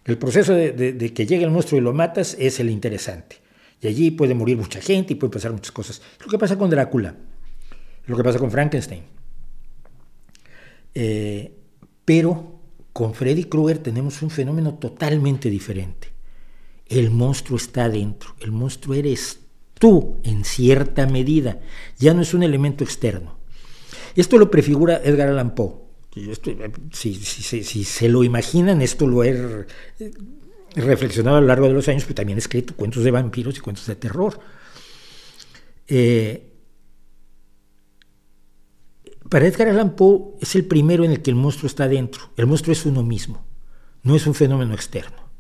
El 0.05 0.19
proceso 0.19 0.55
de, 0.55 1.13
que 1.15 1.27
llegue 1.27 1.45
el 1.45 1.51
monstruo 1.51 1.81
y 1.81 1.85
lo 1.85 1.93
matas 1.93 2.37
es 2.39 2.59
el 2.61 2.71
interesante. 2.71 3.37
Y 3.81 3.89
allí 3.89 4.11
puede 4.11 4.35
morir 4.35 4.57
mucha 4.57 4.81
gente 4.81 5.15
y 5.15 5.17
puede 5.17 5.33
pasar 5.33 5.53
muchas 5.53 5.73
cosas. 5.73 6.03
Lo 6.23 6.29
que 6.29 6.39
pasa 6.39 6.59
con 6.59 6.71
Drácula, 6.71 7.17
lo 8.07 8.17
que 8.17 8.23
pasa 8.23 8.39
con 8.39 8.51
Frankenstein. 8.51 9.03
Eh, 10.95 11.55
pero 12.05 12.61
con 12.93 13.15
Freddy 13.15 13.45
Krueger 13.45 13.79
tenemos 13.79 14.21
un 14.23 14.31
fenómeno 14.31 14.75
totalmente 14.75 15.49
diferente 15.49 16.11
el 16.91 17.11
monstruo 17.11 17.57
está 17.57 17.85
adentro, 17.85 18.35
el 18.41 18.51
monstruo 18.51 18.97
eres 18.97 19.39
tú 19.79 20.21
en 20.25 20.45
cierta 20.45 21.07
medida, 21.07 21.61
ya 21.99 22.13
no 22.13 22.21
es 22.21 22.35
un 22.35 22.43
elemento 22.43 22.85
externo. 22.85 23.39
Esto 24.17 24.37
lo 24.39 24.51
prefigura 24.51 25.01
Edgar 25.03 25.29
Allan 25.29 25.55
Poe. 25.55 25.77
si, 26.93 27.15
se 27.15 28.09
lo 28.09 28.25
imaginan, 28.25 28.83
esto 28.83 29.07
lo 29.07 29.23
he 29.23 29.67
reflexionado 30.75 31.37
a 31.37 31.41
lo 31.41 31.47
largo 31.47 31.67
de 31.67 31.75
los 31.75 31.89
años, 31.89 32.05
pero 32.05 32.15
también 32.17 32.39
he 32.39 32.41
escrito 32.41 32.75
cuentos 32.75 33.05
de 33.05 33.11
vampiros 33.11 33.57
y 33.57 33.61
cuentos 33.61 33.87
de 33.87 33.97
terror. 33.97 34.39
Eh, 35.87 36.47
para 39.29 39.47
Edgar 39.47 39.69
Allan 39.69 39.95
Poe 39.95 40.37
es 40.41 40.55
el 40.57 40.65
primero 40.65 41.05
en 41.05 41.13
el 41.13 41.23
que 41.23 41.31
el 41.31 41.37
monstruo 41.37 41.67
está 41.67 41.85
adentro. 41.85 42.31
El 42.37 42.47
monstruo 42.47 42.73
es 42.73 42.85
uno 42.87 43.03
mismo, 43.03 43.45
no 44.03 44.17
es 44.17 44.27
un 44.27 44.35
fenómeno 44.35 44.75
externo. 44.75 45.31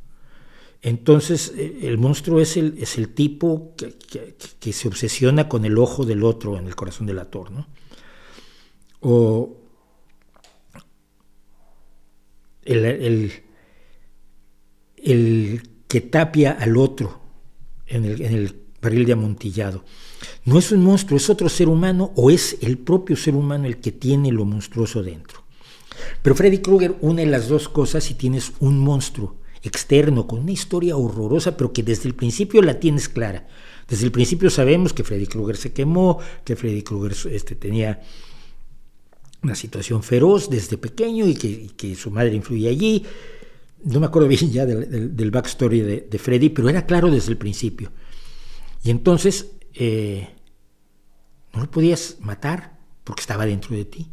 Entonces, 0.83 1.53
eh, 1.57 1.81
el 1.83 1.99
monstruo 1.99 2.41
es 2.41 2.57
el, 2.57 2.79
es 2.79 2.97
el 2.97 3.13
tipo 3.15 3.75
que, 3.77 4.73
se 4.73 4.89
obsesiona 4.89 5.49
con 5.49 5.65
el 5.65 5.77
ojo 5.77 6.07
del 6.07 6.25
otro 6.25 6.59
en 6.59 6.67
el 6.67 6.75
corazón 6.75 7.07
del 7.07 7.19
actor, 7.19 7.51
¿no? 7.51 7.67
O 9.01 9.57
el, 12.63 13.43
que 15.03 16.01
tapia 16.01 16.53
al 16.53 16.77
otro 16.77 17.21
en 17.87 18.05
el, 18.05 18.23
en 18.23 18.35
el 18.35 18.57
barril 18.81 19.07
de 19.07 19.13
amontillado. 19.13 19.85
No 20.45 20.59
es 20.59 20.73
un 20.73 20.83
monstruo, 20.83 21.17
es 21.17 21.31
otro 21.31 21.49
ser 21.49 21.69
humano 21.69 22.13
o 22.17 22.31
es 22.31 22.59
el 22.61 22.79
propio 22.79 23.17
ser 23.17 23.35
humano 23.35 23.67
el 23.67 23.79
que 23.79 23.93
tiene 23.93 24.33
lo 24.33 24.45
monstruoso 24.45 25.03
dentro. 25.03 25.45
Pero 26.23 26.35
Freddy 26.35 26.59
Krueger 26.59 26.97
une 27.01 27.27
las 27.27 27.49
dos 27.49 27.69
cosas 27.69 28.11
y 28.11 28.15
tienes 28.15 28.53
un 28.61 28.79
monstruo 28.79 29.37
externo, 29.63 30.27
con 30.27 30.41
una 30.41 30.53
historia 30.53 30.97
horrorosa, 30.97 31.57
pero 31.57 31.73
que 31.73 31.83
desde 31.83 32.09
el 32.09 32.15
principio 32.15 32.63
la 32.63 32.81
tienes 32.81 33.09
clara. 33.09 33.47
Desde 33.89 34.07
el 34.07 34.13
principio 34.13 34.51
sabemos 34.51 34.93
que 34.93 35.05
Freddy 35.05 35.27
Krueger 35.27 35.57
se 35.57 35.73
quemó, 35.73 36.19
que 36.45 36.57
Freddy 36.57 36.83
Krueger 36.83 37.17
este, 37.33 37.55
tenía 37.55 38.01
una 39.43 39.55
situación 39.55 40.03
feroz 40.03 40.49
desde 40.49 40.79
pequeño 40.79 41.27
y 41.27 41.35
que, 41.35 41.95
su 41.95 42.11
madre 42.11 42.35
influye 42.35 42.69
allí. 42.69 43.05
No 43.85 44.01
me 44.01 44.07
acuerdo 44.07 44.29
bien 44.29 44.51
ya 44.51 44.67
del, 44.67 45.31
backstory 45.31 45.81
de, 45.81 46.19
Freddy, 46.19 46.51
pero 46.51 46.69
era 46.69 46.87
claro 46.87 47.11
desde 47.11 47.31
el 47.31 47.39
principio. 47.39 47.93
Y 48.83 48.91
entonces 48.91 49.53
eh, 49.75 50.29
no 51.53 51.61
lo 51.61 51.71
podías 51.71 52.17
matar 52.21 52.79
porque 53.05 53.21
estaba 53.21 53.47
dentro 53.47 53.77
de 53.77 53.85
ti. 53.85 54.11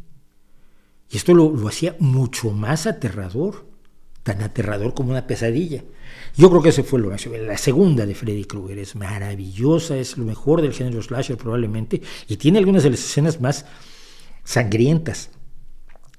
Y 1.10 1.16
esto 1.16 1.34
lo 1.34 1.68
hacía 1.68 1.96
mucho 1.98 2.50
más 2.50 2.86
aterrador 2.86 3.68
tan 4.28 4.42
aterrador 4.42 4.92
como 4.92 5.10
una 5.10 5.26
pesadilla. 5.26 5.84
Yo 6.36 6.50
creo 6.50 6.62
que 6.62 6.68
ese 6.68 6.82
fue 6.82 7.00
lo 7.00 7.10
La 7.10 7.56
segunda 7.56 8.04
de 8.04 8.14
Freddy 8.14 8.44
Krueger 8.44 8.78
es 8.78 8.94
maravillosa, 8.94 9.96
es 9.96 10.18
lo 10.18 10.24
mejor 10.24 10.60
del 10.60 10.74
género 10.74 11.02
slasher 11.02 11.38
probablemente, 11.38 12.02
y 12.28 12.36
tiene 12.36 12.58
algunas 12.58 12.82
de 12.82 12.90
las 12.90 13.00
escenas 13.00 13.40
más 13.40 13.64
sangrientas 14.44 15.30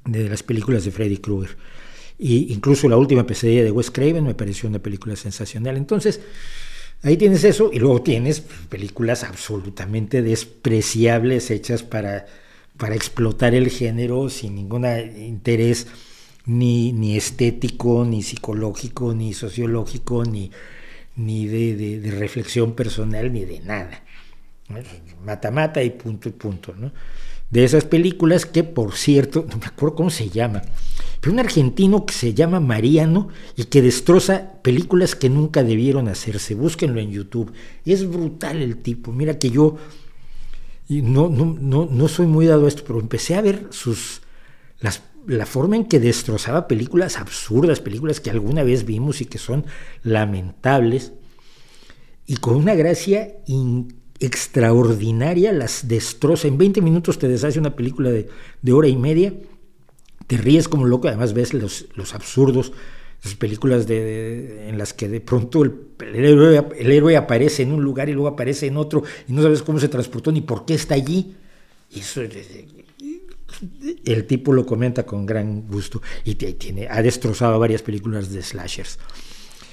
de 0.06 0.28
las 0.28 0.42
películas 0.42 0.86
de 0.86 0.92
Freddy 0.92 1.18
Krueger. 1.18 1.56
Y 2.20 2.54
incluso 2.54 2.90
la 2.90 2.98
última 2.98 3.26
pesadilla 3.26 3.64
de 3.64 3.72
Wes 3.72 3.90
Craven 3.90 4.26
me 4.26 4.36
pareció 4.36 4.68
una 4.68 4.80
película 4.80 5.16
sensacional. 5.16 5.78
Entonces, 5.78 6.20
ahí 7.02 7.16
tienes 7.16 7.46
eso, 7.46 7.72
y 7.74 7.80
luego 7.80 8.02
tienes 8.02 8.42
películas 8.42 9.24
absolutamente 9.24 10.22
despreciables 10.22 11.50
hechas 11.50 11.82
para, 11.82 12.26
para 12.78 12.96
explotar 12.96 13.56
el 13.56 13.70
género 13.70 14.30
sin 14.30 14.56
ningún 14.56 14.86
interés 14.86 15.88
ni, 16.46 17.16
estético, 17.16 18.06
ni 18.06 18.24
psicológico, 18.24 19.14
ni 19.14 19.34
sociológico, 19.34 20.26
ni, 20.26 20.52
ni 21.16 21.48
de, 21.48 22.12
reflexión 22.12 22.74
personal, 22.74 23.32
ni 23.32 23.46
de 23.46 23.60
nada. 23.60 24.04
Mata, 25.24 25.52
mata 25.52 25.84
y 25.84 25.92
punto 25.92 26.30
y 26.30 26.32
punto. 26.32 26.74
¿no? 26.78 26.92
De 27.50 27.64
esas 27.64 27.86
películas 27.86 28.46
que, 28.46 28.64
por 28.64 28.96
cierto, 28.96 29.46
no 29.50 29.58
me 29.58 29.66
acuerdo 29.66 29.96
cómo 29.96 30.10
se 30.10 30.30
llama, 30.30 30.62
pero 31.20 31.34
un 31.34 31.40
argentino 31.40 32.06
que 32.06 32.14
se 32.14 32.34
llama 32.34 32.60
Mariano 32.60 33.28
y 33.56 33.66
que 33.66 33.82
destroza 33.82 34.54
películas 34.62 35.16
que 35.16 35.30
nunca 35.30 35.64
debieron 35.64 36.08
hacerse. 36.08 36.56
Búsquenlo 36.56 37.00
en 37.00 37.12
YouTube. 37.12 37.52
Es 37.86 38.10
brutal 38.10 38.62
el 38.62 38.78
tipo. 38.78 39.12
Mira 39.12 39.38
que 39.38 39.50
yo 39.50 39.78
no, 40.90 41.30
no, 41.30 41.58
no, 41.60 41.88
no 41.92 42.08
soy 42.08 42.26
muy 42.26 42.46
dado 42.48 42.66
a 42.66 42.68
esto, 42.68 42.84
pero 42.86 43.00
empecé 43.00 43.36
a 43.36 43.42
ver 43.42 43.68
sus, 43.70 44.22
las, 44.80 45.04
la 45.28 45.46
forma 45.46 45.76
en 45.76 45.86
que 45.86 46.00
destrozaba 46.00 46.68
películas 46.68 47.18
absurdas, 47.18 47.80
películas 47.80 48.20
que 48.20 48.32
alguna 48.32 48.64
vez 48.64 48.86
vimos 48.86 49.22
y 49.22 49.26
que 49.26 49.38
son 49.38 49.66
lamentables, 50.04 51.14
y 52.26 52.38
con 52.38 52.56
una 52.56 52.76
gracia 52.76 53.36
extraordinaria 54.20 55.52
las 55.52 55.88
destroza. 55.88 56.48
En 56.48 56.58
20 56.58 56.82
minutos 56.82 57.20
te 57.20 57.28
deshace 57.28 57.60
una 57.60 57.76
película 57.76 58.10
de, 58.10 58.28
de 58.62 58.74
hora 58.74 58.88
y 58.88 58.96
media, 58.96 59.34
te 60.30 60.38
ríes 60.38 60.68
como 60.68 60.86
loco, 60.86 61.08
además 61.08 61.34
ves 61.34 61.56
los, 61.56 61.88
los 61.96 62.14
absurdos, 62.14 62.72
esas 63.20 63.34
películas 63.34 63.88
de, 63.88 64.70
en 64.70 64.78
las 64.78 64.94
que 64.94 65.10
de 65.10 65.22
pronto 65.22 65.64
el, 65.64 65.74
el, 66.02 66.92
héroe, 66.92 67.18
aparece 67.18 67.64
en 67.64 67.72
un 67.72 67.82
lugar 67.82 68.10
y 68.10 68.14
luego 68.14 68.28
aparece 68.28 68.68
en 68.68 68.78
otro 68.78 69.02
y 69.28 69.34
no 69.34 69.42
sabes 69.42 69.64
cómo 69.64 69.80
se 69.80 69.88
transportó 69.88 70.32
ni 70.32 70.42
por 70.42 70.66
qué 70.66 70.76
está 70.76 70.94
allí. 70.94 71.36
Y 71.90 72.02
eso 72.02 72.22
el 74.06 74.28
tipo 74.28 74.54
lo 74.54 74.68
comenta 74.68 75.04
con 75.04 75.26
gran 75.26 75.68
gusto 75.68 76.00
y 76.24 76.36
tiene, 76.36 76.88
ha 76.88 77.02
destrozado 77.02 77.58
varias 77.58 77.82
películas 77.82 78.32
de 78.32 78.44
slashers. 78.44 79.00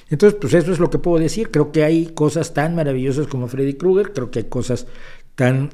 Entonces, 0.08 0.38
pues 0.40 0.54
eso 0.54 0.72
es 0.72 0.78
lo 0.78 0.88
que 0.88 0.98
puedo 0.98 1.18
decir. 1.18 1.50
Creo 1.50 1.70
que 1.70 1.84
hay 1.84 2.06
cosas 2.06 2.54
tan 2.54 2.74
maravillosas 2.74 3.26
como 3.26 3.46
Freddy 3.46 3.74
Krueger, 3.74 4.14
creo 4.14 4.30
que 4.30 4.38
hay 4.38 4.44
cosas 4.46 4.86
tan 5.34 5.68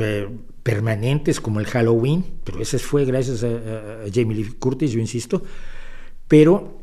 eh, 0.00 0.28
permanentes 0.62 1.40
como 1.40 1.60
el 1.60 1.66
Halloween, 1.66 2.24
pero 2.44 2.60
ese 2.60 2.78
fue 2.78 3.04
gracias 3.04 3.42
a, 3.44 4.08
Jamie 4.12 4.36
Lee 4.36 4.54
Curtis, 4.58 4.92
yo 4.92 5.00
insisto. 5.00 5.42
Pero 6.28 6.78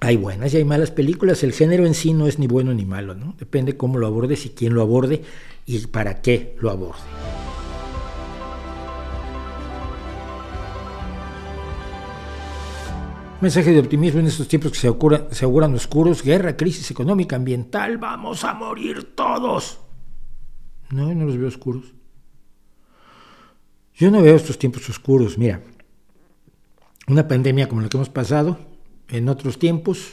hay 0.00 0.16
buenas 0.16 0.52
y 0.52 0.58
hay 0.58 0.64
malas 0.64 0.90
películas. 0.90 1.42
El 1.42 1.52
género 1.52 1.86
en 1.86 1.94
sí 1.94 2.12
no 2.12 2.26
es 2.26 2.38
ni 2.38 2.46
bueno 2.46 2.74
ni 2.74 2.84
malo, 2.84 3.14
¿no? 3.14 3.34
Depende 3.38 3.76
cómo 3.76 3.98
lo 3.98 4.06
abordes 4.06 4.44
y 4.46 4.50
quién 4.50 4.74
lo 4.74 4.82
aborde 4.82 5.22
y 5.66 5.78
para 5.86 6.20
qué 6.20 6.56
lo 6.60 6.70
aborde. 6.70 7.02
Mensaje 13.40 13.72
de 13.72 13.80
optimismo 13.80 14.20
en 14.20 14.26
estos 14.26 14.48
tiempos 14.48 14.72
que 14.72 14.78
se, 14.78 14.88
se 15.32 15.44
auguran 15.44 15.74
oscuros, 15.74 16.22
guerra, 16.22 16.56
crisis 16.56 16.90
económica, 16.90 17.36
ambiental, 17.36 17.98
vamos 17.98 18.42
a 18.42 18.54
morir 18.54 19.14
todos. 19.14 19.80
No, 20.90 21.14
no 21.14 21.26
los 21.26 21.36
veo 21.36 21.48
oscuros. 21.48 21.92
Yo 23.96 24.10
no 24.10 24.22
veo 24.22 24.34
estos 24.34 24.58
tiempos 24.58 24.88
oscuros. 24.88 25.38
Mira, 25.38 25.62
una 27.06 27.28
pandemia 27.28 27.68
como 27.68 27.80
la 27.80 27.88
que 27.88 27.96
hemos 27.96 28.08
pasado, 28.08 28.58
en 29.08 29.28
otros 29.28 29.58
tiempos, 29.58 30.12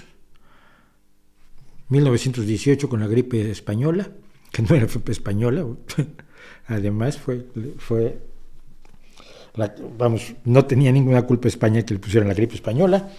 1918 1.90 2.88
con 2.88 3.00
la 3.00 3.08
gripe 3.08 3.50
española, 3.50 4.10
que 4.52 4.62
no 4.62 4.76
era 4.76 4.86
gripe 4.86 5.12
española, 5.20 5.66
además 6.68 7.18
fue, 7.18 7.48
fue 7.78 8.20
vamos, 9.98 10.34
no 10.46 10.66
tenía 10.66 10.92
ninguna 10.92 11.24
culpa 11.24 11.48
España 11.48 11.84
que 11.84 11.94
le 11.94 12.00
pusieran 12.00 12.28
la 12.28 12.34
gripe 12.34 12.56
española, 12.56 13.12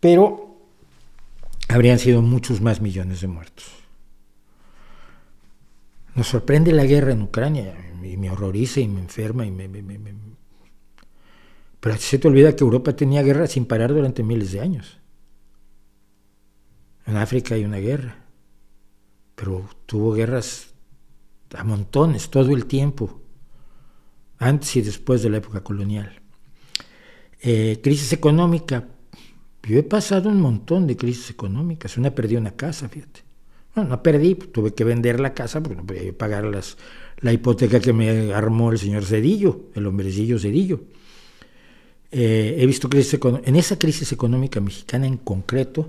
pero 0.00 0.56
habrían 1.68 1.98
sido 1.98 2.22
muchos 2.22 2.60
más 2.60 2.80
millones 2.80 3.20
de 3.20 3.28
muertos. 3.28 3.81
Nos 6.14 6.28
sorprende 6.28 6.72
la 6.72 6.84
guerra 6.84 7.12
en 7.12 7.22
Ucrania 7.22 7.74
y 8.02 8.16
me 8.16 8.30
horroriza 8.30 8.80
y 8.80 8.88
me 8.88 9.00
enferma 9.00 9.46
y 9.46 9.50
me, 9.50 9.68
me, 9.68 9.82
pero 11.82 11.96
se 11.96 12.18
te 12.18 12.28
olvida 12.28 12.54
que 12.54 12.62
Europa 12.62 12.94
tenía 12.94 13.22
guerra 13.22 13.48
sin 13.48 13.66
parar 13.66 13.92
durante 13.92 14.22
miles 14.22 14.52
de 14.52 14.60
años. 14.60 15.00
En 17.06 17.16
África 17.16 17.56
hay 17.56 17.64
una 17.64 17.78
guerra, 17.78 18.24
pero 19.34 19.68
tuvo 19.84 20.12
guerras 20.12 20.74
a 21.56 21.64
montones 21.64 22.30
todo 22.30 22.52
el 22.52 22.66
tiempo, 22.66 23.20
antes 24.38 24.76
y 24.76 24.82
después 24.82 25.24
de 25.24 25.30
la 25.30 25.38
época 25.38 25.64
colonial. 25.64 26.22
Eh, 27.40 27.80
crisis 27.82 28.12
económica. 28.12 28.86
Yo 29.64 29.76
he 29.76 29.82
pasado 29.82 30.28
un 30.28 30.40
montón 30.40 30.86
de 30.86 30.96
crisis 30.96 31.30
económicas. 31.30 31.96
Una 31.96 32.14
perdí 32.14 32.36
una 32.36 32.52
casa, 32.52 32.88
fíjate. 32.88 33.24
No, 33.74 33.84
no 33.84 34.02
perdí, 34.02 34.34
tuve 34.34 34.74
que 34.74 34.84
vender 34.84 35.18
la 35.20 35.32
casa 35.32 35.62
porque 35.62 35.76
no 35.76 35.86
podía 35.86 36.12
pagar 36.12 36.44
la 37.20 37.32
hipoteca 37.32 37.80
que 37.80 37.92
me 37.92 38.32
armó 38.34 38.70
el 38.70 38.78
señor 38.78 39.04
Cedillo, 39.04 39.70
el 39.74 39.86
hombrecillo 39.86 40.38
Cedillo. 40.38 40.80
Eh, 42.10 42.56
he 42.58 42.66
visto 42.66 42.90
crisis 42.90 43.18
en 43.44 43.56
esa 43.56 43.78
crisis 43.78 44.12
económica 44.12 44.60
mexicana 44.60 45.06
en 45.06 45.16
concreto, 45.16 45.88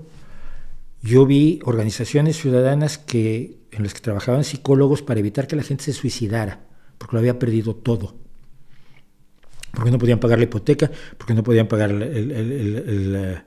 yo 1.02 1.26
vi 1.26 1.60
organizaciones 1.64 2.38
ciudadanas 2.38 2.96
que, 2.96 3.58
en 3.70 3.82
las 3.82 3.92
que 3.92 4.00
trabajaban 4.00 4.42
psicólogos 4.42 5.02
para 5.02 5.20
evitar 5.20 5.46
que 5.46 5.54
la 5.54 5.62
gente 5.62 5.84
se 5.84 5.92
suicidara, 5.92 6.64
porque 6.96 7.16
lo 7.16 7.18
había 7.20 7.38
perdido 7.38 7.74
todo. 7.74 8.14
Porque 9.72 9.90
no 9.90 9.98
podían 9.98 10.18
pagar 10.18 10.38
la 10.38 10.44
hipoteca, 10.44 10.90
porque 11.18 11.34
no 11.34 11.42
podían 11.42 11.68
pagar 11.68 11.90
el, 11.90 13.42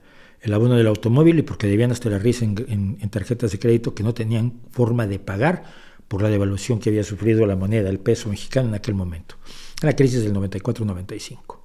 abono 0.54 0.76
del 0.76 0.88
automóvil 0.88 1.40
y 1.40 1.42
porque 1.42 1.68
debían 1.68 1.92
hasta 1.92 2.10
la 2.10 2.20
risa 2.20 2.46
en, 2.46 2.98
tarjetas 3.10 3.52
de 3.52 3.60
crédito 3.60 3.94
que 3.94 4.04
no 4.04 4.14
tenían 4.14 4.62
forma 4.72 5.08
de 5.08 5.20
pagar 5.20 5.64
por 6.08 6.22
la 6.22 6.30
devaluación 6.30 6.80
que 6.80 6.90
había 6.90 7.04
sufrido 7.04 7.46
la 7.46 7.56
moneda, 7.56 7.90
el 7.90 8.00
peso 8.00 8.30
mexicano 8.30 8.70
en 8.70 8.76
aquel 8.76 8.96
momento. 8.96 9.36
La 9.82 9.96
crisis 9.96 10.24
del 10.24 10.34
94-95 10.34 11.58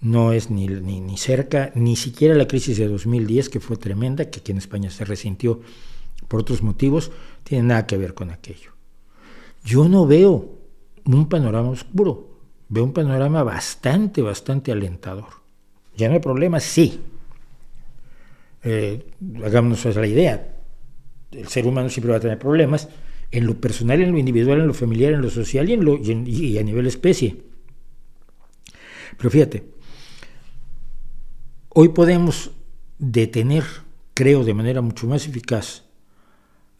no 0.00 0.32
es 0.32 0.50
ni, 0.50 0.66
ni, 0.66 1.16
cerca, 1.18 1.72
ni 1.74 1.94
siquiera 1.96 2.34
la 2.34 2.48
crisis 2.48 2.78
de 2.78 2.88
2010, 2.88 3.48
que 3.50 3.60
fue 3.60 3.76
tremenda, 3.76 4.30
que 4.30 4.40
aquí 4.40 4.52
en 4.52 4.58
España 4.58 4.90
se 4.90 5.04
resintió 5.04 5.60
por 6.28 6.40
otros 6.40 6.62
motivos, 6.62 7.10
tiene 7.44 7.68
nada 7.68 7.86
que 7.86 7.98
ver 7.98 8.14
con 8.14 8.30
aquello. 8.30 8.72
Yo 9.64 9.88
no 9.88 10.06
veo 10.06 10.58
un 11.04 11.28
panorama 11.28 11.70
oscuro, 11.70 12.38
veo 12.68 12.84
un 12.84 12.92
panorama 12.92 13.42
bastante, 13.42 14.22
bastante 14.22 14.72
alentador. 14.72 15.39
Ya 16.00 16.08
no 16.08 16.14
hay 16.14 16.20
problema, 16.20 16.60
sí. 16.60 17.00
Eh, 18.62 19.06
hagámonos 19.44 19.84
la 19.84 20.06
idea, 20.06 20.56
el 21.30 21.48
ser 21.48 21.66
humano 21.66 21.88
siempre 21.88 22.10
va 22.10 22.18
a 22.18 22.20
tener 22.20 22.38
problemas, 22.38 22.88
en 23.30 23.46
lo 23.46 23.60
personal, 23.60 24.00
en 24.00 24.12
lo 24.12 24.18
individual, 24.18 24.60
en 24.60 24.66
lo 24.66 24.74
familiar, 24.74 25.12
en 25.12 25.22
lo 25.22 25.30
social 25.30 25.68
y, 25.68 25.74
en 25.74 25.84
lo, 25.84 25.96
y 25.96 26.58
a 26.58 26.62
nivel 26.62 26.86
especie. 26.86 27.36
Pero 29.16 29.30
fíjate, 29.30 29.64
Hoy 31.72 31.90
podemos 31.90 32.50
detener, 32.98 33.62
creo, 34.12 34.42
de 34.42 34.54
manera 34.54 34.80
mucho 34.80 35.06
más 35.06 35.28
eficaz 35.28 35.84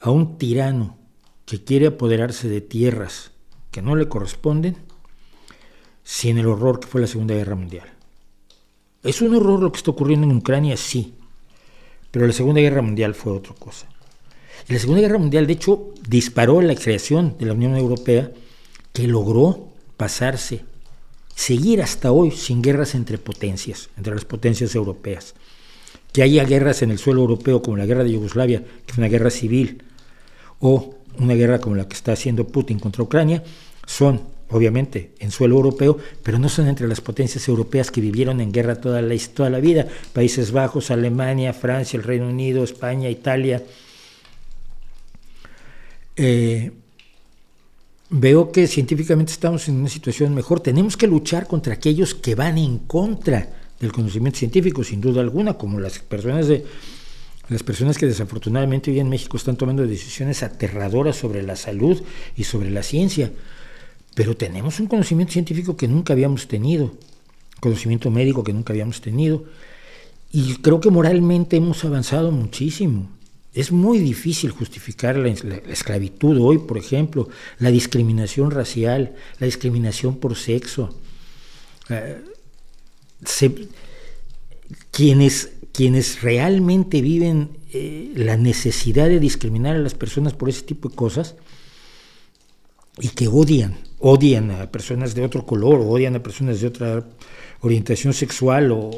a 0.00 0.10
un 0.10 0.36
tirano 0.36 0.98
que 1.46 1.62
quiere 1.62 1.86
apoderarse 1.86 2.48
de 2.48 2.60
tierras 2.60 3.30
que 3.70 3.82
no 3.82 3.94
le 3.94 4.08
corresponden 4.08 4.76
sin 6.02 6.38
el 6.38 6.48
horror 6.48 6.80
que 6.80 6.88
fue 6.88 7.00
la 7.00 7.06
Segunda 7.06 7.36
Guerra 7.36 7.54
Mundial. 7.54 7.88
Es 9.02 9.22
un 9.22 9.34
horror 9.34 9.62
lo 9.62 9.72
que 9.72 9.78
está 9.78 9.90
ocurriendo 9.90 10.26
en 10.26 10.36
Ucrania, 10.36 10.76
sí, 10.76 11.14
pero 12.10 12.26
la 12.26 12.32
Segunda 12.32 12.60
Guerra 12.60 12.82
Mundial 12.82 13.14
fue 13.14 13.32
otra 13.32 13.54
cosa. 13.54 13.86
La 14.68 14.78
Segunda 14.78 15.00
Guerra 15.00 15.18
Mundial, 15.18 15.46
de 15.46 15.54
hecho, 15.54 15.94
disparó 16.06 16.60
la 16.60 16.74
creación 16.74 17.36
de 17.38 17.46
la 17.46 17.54
Unión 17.54 17.76
Europea 17.76 18.30
que 18.92 19.06
logró 19.06 19.68
pasarse 19.96 20.64
seguir 21.34 21.80
hasta 21.80 22.12
hoy 22.12 22.30
sin 22.30 22.60
guerras 22.60 22.94
entre 22.94 23.16
potencias, 23.16 23.88
entre 23.96 24.14
las 24.14 24.26
potencias 24.26 24.74
europeas. 24.74 25.34
Que 26.12 26.22
haya 26.22 26.44
guerras 26.44 26.82
en 26.82 26.90
el 26.90 26.98
suelo 26.98 27.22
europeo 27.22 27.62
como 27.62 27.78
la 27.78 27.86
guerra 27.86 28.04
de 28.04 28.12
Yugoslavia, 28.12 28.62
que 28.84 28.92
es 28.92 28.98
una 28.98 29.08
guerra 29.08 29.30
civil, 29.30 29.82
o 30.58 30.96
una 31.18 31.34
guerra 31.34 31.58
como 31.58 31.76
la 31.76 31.88
que 31.88 31.94
está 31.94 32.12
haciendo 32.12 32.46
Putin 32.46 32.78
contra 32.78 33.02
Ucrania, 33.02 33.42
son 33.86 34.20
obviamente 34.50 35.12
en 35.18 35.30
suelo 35.30 35.56
europeo, 35.56 35.98
pero 36.22 36.38
no 36.38 36.48
son 36.48 36.68
entre 36.68 36.88
las 36.88 37.00
potencias 37.00 37.46
europeas 37.48 37.90
que 37.90 38.00
vivieron 38.00 38.40
en 38.40 38.52
guerra 38.52 38.80
toda 38.80 39.02
la, 39.02 39.14
toda 39.34 39.50
la 39.50 39.60
vida, 39.60 39.86
Países 40.12 40.52
Bajos, 40.52 40.90
Alemania, 40.90 41.52
Francia, 41.52 41.96
el 41.96 42.04
Reino 42.04 42.28
Unido, 42.28 42.64
España, 42.64 43.08
Italia. 43.08 43.62
Eh, 46.16 46.70
veo 48.10 48.52
que 48.52 48.66
científicamente 48.66 49.32
estamos 49.32 49.68
en 49.68 49.76
una 49.76 49.88
situación 49.88 50.34
mejor. 50.34 50.60
Tenemos 50.60 50.96
que 50.96 51.06
luchar 51.06 51.46
contra 51.46 51.74
aquellos 51.74 52.14
que 52.14 52.34
van 52.34 52.58
en 52.58 52.78
contra 52.78 53.48
del 53.78 53.92
conocimiento 53.92 54.38
científico, 54.38 54.84
sin 54.84 55.00
duda 55.00 55.20
alguna, 55.22 55.54
como 55.54 55.80
las 55.80 55.98
personas 56.00 56.48
de 56.48 56.64
las 57.48 57.64
personas 57.64 57.98
que 57.98 58.06
desafortunadamente 58.06 58.92
hoy 58.92 59.00
en 59.00 59.08
México 59.08 59.36
están 59.36 59.56
tomando 59.56 59.84
decisiones 59.84 60.44
aterradoras 60.44 61.16
sobre 61.16 61.42
la 61.42 61.56
salud 61.56 62.00
y 62.36 62.44
sobre 62.44 62.70
la 62.70 62.84
ciencia. 62.84 63.32
Pero 64.20 64.36
tenemos 64.36 64.78
un 64.80 64.86
conocimiento 64.86 65.32
científico 65.32 65.78
que 65.78 65.88
nunca 65.88 66.12
habíamos 66.12 66.46
tenido, 66.46 66.92
conocimiento 67.58 68.10
médico 68.10 68.44
que 68.44 68.52
nunca 68.52 68.74
habíamos 68.74 69.00
tenido, 69.00 69.44
y 70.30 70.56
creo 70.56 70.78
que 70.78 70.90
moralmente 70.90 71.56
hemos 71.56 71.82
avanzado 71.86 72.30
muchísimo. 72.30 73.08
Es 73.54 73.72
muy 73.72 73.98
difícil 73.98 74.50
justificar 74.50 75.16
la, 75.16 75.28
esclavitud 75.28 76.38
hoy, 76.38 76.58
por 76.58 76.76
ejemplo, 76.76 77.30
la 77.60 77.70
discriminación 77.70 78.50
racial, 78.50 79.14
la 79.38 79.46
discriminación 79.46 80.18
por 80.18 80.36
sexo. 80.36 80.94
Eh, 81.88 82.22
quienes, 84.90 85.52
quienes 85.72 86.20
realmente 86.20 87.00
viven 87.00 87.56
eh, 87.72 88.12
la 88.16 88.36
necesidad 88.36 89.08
de 89.08 89.18
discriminar 89.18 89.76
a 89.76 89.78
las 89.78 89.94
personas 89.94 90.34
por 90.34 90.50
ese 90.50 90.60
tipo 90.60 90.90
de 90.90 90.94
cosas, 90.94 91.36
y 93.00 93.08
que 93.08 93.28
odian, 93.28 93.78
odian 93.98 94.50
a 94.50 94.70
personas 94.70 95.14
de 95.14 95.24
otro 95.24 95.46
color, 95.46 95.80
odian 95.80 96.16
a 96.16 96.22
personas 96.22 96.60
de 96.60 96.66
otra 96.68 97.08
orientación 97.60 98.12
sexual 98.12 98.72
o 98.72 98.90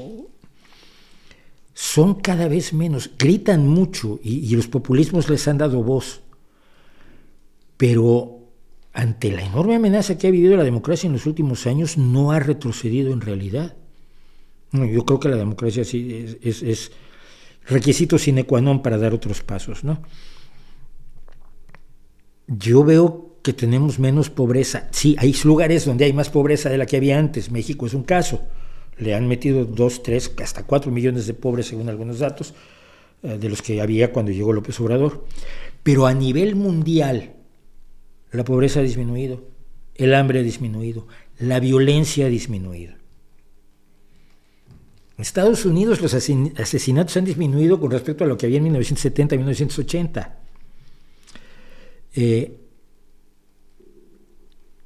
son 1.75 2.17
cada 2.17 2.49
vez 2.49 2.73
menos, 2.73 3.11
gritan 3.19 3.67
mucho 3.67 4.21
y, 4.23 4.47
y 4.47 4.57
los 4.57 4.69
populismos 4.69 5.29
les 5.31 5.47
han 5.49 5.59
dado 5.59 5.83
voz. 5.83 6.23
Pero 7.77 8.43
ante 8.93 9.33
la 9.33 9.43
enorme 9.43 9.77
amenaza 9.77 10.19
que 10.19 10.27
ha 10.27 10.31
vivido 10.31 10.57
la 10.57 10.65
democracia 10.65 11.07
en 11.07 11.15
los 11.15 11.27
últimos 11.27 11.67
años, 11.67 11.97
no 11.97 12.33
ha 12.33 12.41
retrocedido 12.41 13.13
en 13.13 13.21
realidad. 13.21 13.77
yo 14.73 15.05
creo 15.05 15.21
que 15.21 15.29
la 15.29 15.37
democracia 15.37 15.85
sí 15.85 16.39
es, 16.43 16.93
requisito 17.65 18.19
sine 18.19 18.45
qua 18.45 18.61
non 18.61 18.83
para 18.83 18.99
dar 18.99 19.15
otros 19.15 19.41
pasos. 19.43 19.85
¿no? 19.85 20.03
Yo 22.47 22.85
veo 22.85 23.32
que 23.43 23.53
tenemos 23.53 23.99
menos 23.99 24.31
pobreza. 24.31 24.89
Sí, 24.93 25.17
hay 25.19 25.35
lugares 25.45 25.85
donde 25.85 26.05
hay 26.05 26.13
más 26.13 26.31
pobreza 26.31 26.71
de 26.71 26.79
la 26.79 26.87
que 26.87 26.97
había 26.97 27.19
antes. 27.19 27.51
México 27.51 27.87
es 27.87 27.95
un 27.95 28.05
caso. 28.05 28.41
Le 28.99 29.15
han 29.15 29.27
metido 29.27 29.65
dos, 29.65 30.03
tres, 30.03 30.33
hasta 30.43 30.65
cuatro 30.65 30.93
millones 30.93 31.27
de 31.27 31.35
pobres 31.35 31.67
según 31.67 31.89
algunos 31.89 32.21
datos, 32.21 32.55
eh, 33.23 33.39
de 33.39 33.49
los 33.49 33.61
que 33.61 33.81
había 33.81 34.13
cuando 34.13 34.31
llegó 34.31 34.53
López 34.53 34.79
Obrador. 34.81 35.27
Pero 35.83 36.07
a 36.07 36.15
nivel 36.15 36.55
mundial, 36.55 37.35
la 38.31 38.45
pobreza 38.45 38.81
ha 38.81 38.83
disminuido, 38.85 39.43
el 39.97 40.15
hambre 40.15 40.39
ha 40.39 40.43
disminuido, 40.43 41.09
la 41.39 41.59
violencia 41.59 42.27
ha 42.27 42.29
disminuido. 42.29 42.95
En 45.17 45.23
Estados 45.23 45.65
Unidos 45.67 46.01
los 46.01 46.15
asesinatos 46.15 47.17
han 47.17 47.25
disminuido 47.25 47.79
con 47.81 47.91
respecto 47.91 48.25
a 48.25 48.27
lo 48.27 48.37
que 48.39 48.47
había 48.47 48.59
en 48.59 48.65
1970 48.65 49.35
y 49.35 49.39
1980. 49.39 50.39
Eh, 52.15 52.62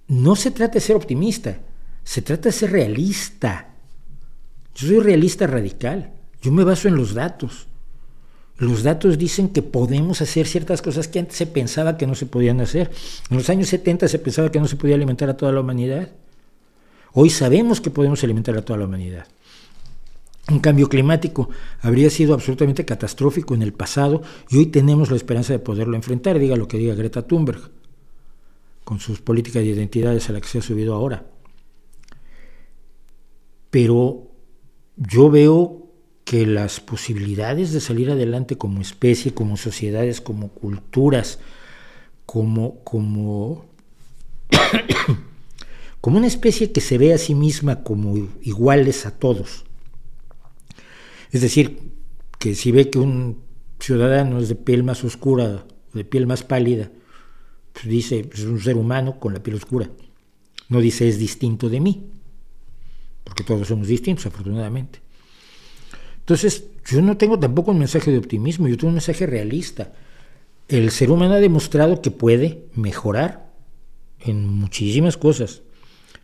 no 0.09 0.37
se 0.37 0.51
trata 0.51 0.75
de 0.75 0.81
ser 0.81 0.97
optimista, 0.97 1.59
se 2.05 2.23
trata 2.23 2.49
de 2.49 2.53
ser 2.53 2.73
realista. 2.73 3.69
Yo 4.75 4.89
soy 4.89 5.01
realista 5.01 5.47
radical, 5.47 6.13
yo 6.43 6.53
me 6.53 6.65
baso 6.65 6.89
en 6.89 6.97
los 6.97 7.15
datos. 7.15 7.67
Los 8.59 8.83
datos 8.83 9.19
dicen 9.19 9.51
que 9.51 9.61
podemos 9.63 10.23
hacer 10.23 10.47
ciertas 10.47 10.81
cosas 10.81 11.09
que 11.09 11.19
antes 11.19 11.37
se 11.37 11.47
pensaba 11.47 11.99
que 11.99 12.07
no 12.07 12.15
se 12.15 12.25
podían 12.25 12.61
hacer. 12.61 12.91
En 13.29 13.37
los 13.37 13.51
años 13.51 13.69
70 13.69 14.09
se 14.09 14.19
pensaba 14.19 14.51
que 14.51 14.61
no 14.61 14.69
se 14.69 14.77
podía 14.77 14.95
alimentar 14.95 15.29
a 15.29 15.37
toda 15.37 15.53
la 15.53 15.61
humanidad. 15.61 16.09
Hoy 17.13 17.29
sabemos 17.29 17.81
que 17.81 17.91
podemos 17.91 18.23
alimentar 18.25 18.57
a 18.57 18.65
toda 18.65 18.79
la 18.79 18.87
humanidad. 18.87 19.27
Un 20.49 20.61
cambio 20.61 20.89
climático 20.89 21.51
habría 21.81 22.09
sido 22.09 22.33
absolutamente 22.33 22.85
catastrófico 22.85 23.55
en 23.55 23.63
el 23.63 23.73
pasado 23.73 24.23
y 24.49 24.59
hoy 24.59 24.67
tenemos 24.67 25.11
la 25.11 25.17
esperanza 25.17 25.53
de 25.53 25.59
poderlo 25.59 25.97
enfrentar, 25.97 26.39
diga 26.39 26.57
lo 26.57 26.69
que 26.69 26.79
diga 26.79 26.95
Greta 26.95 27.23
Thunberg, 27.27 27.71
con 28.87 29.01
sus 29.01 29.21
políticas 29.21 29.65
de 29.65 29.71
identidades 29.71 30.31
a 30.31 30.33
las 30.33 30.43
que 30.43 30.49
se 30.49 30.59
ha 30.59 30.63
subido 30.63 30.95
ahora. 30.95 31.27
Pero 33.69 34.31
yo 34.95 35.29
veo 35.29 35.91
que 36.25 36.47
las 36.47 36.79
posibilidades 36.79 37.73
de 37.73 37.81
salir 37.81 38.13
adelante 38.13 38.57
como 38.57 38.81
especie, 38.81 39.35
como 39.35 39.57
sociedades, 39.57 40.21
como 40.21 40.51
culturas, 40.51 41.41
como, 42.27 42.79
como, 42.85 43.65
como 46.01 46.19
una 46.19 46.29
especie 46.29 46.71
que 46.71 46.81
se 46.81 46.97
ve 46.97 47.13
a 47.13 47.19
sí 47.19 47.35
misma 47.35 47.83
como 47.83 48.17
iguales 48.41 49.05
a 49.05 49.19
todos. 49.19 49.65
Es 51.33 51.41
decir, 51.41 51.91
que 52.39 52.55
si 52.55 52.71
ve 52.71 52.89
que 52.89 53.01
un 53.01 53.43
ciudadano 53.81 54.39
es 54.39 54.49
de 54.49 54.55
piel 54.55 54.85
más 54.85 55.03
oscura, 55.03 55.67
de 55.93 56.05
piel 56.05 56.29
más 56.29 56.45
pálida, 56.45 56.93
dice, 57.85 58.29
es 58.33 58.45
un 58.45 58.61
ser 58.61 58.77
humano 58.77 59.19
con 59.19 59.35
la 59.35 59.43
piel 59.43 59.57
oscura. 59.57 59.91
No 60.69 60.81
dice 60.81 61.09
es 61.09 61.19
distinto 61.19 61.69
de 61.69 61.81
mí, 61.81 62.11
porque 63.25 63.45
todos 63.45 63.69
somos 63.69 63.89
distintos, 63.89 64.27
afortunadamente. 64.27 65.01
Entonces, 66.19 66.65
yo 66.87 67.03
no 67.03 67.17
tengo 67.17 67.39
tampoco 67.39 67.71
un 67.71 67.79
mensaje 67.79 68.11
de 68.11 68.19
optimismo, 68.19 68.67
yo 68.67 68.77
tengo 68.77 68.89
un 68.89 68.95
mensaje 68.95 69.27
realista. 69.27 69.93
El 70.69 70.91
ser 70.91 71.11
humano 71.11 71.35
ha 71.35 71.41
demostrado 71.41 72.03
que 72.03 72.11
puede 72.11 72.65
mejorar 72.75 73.53
en 74.21 74.47
muchísimas 74.47 75.17
cosas, 75.17 75.63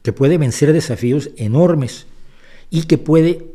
que 0.03 0.13
puede 0.13 0.39
vencer 0.39 0.73
desafíos 0.73 1.31
enormes 1.37 2.07
y 2.71 2.85
que 2.85 2.99
puede 2.99 3.55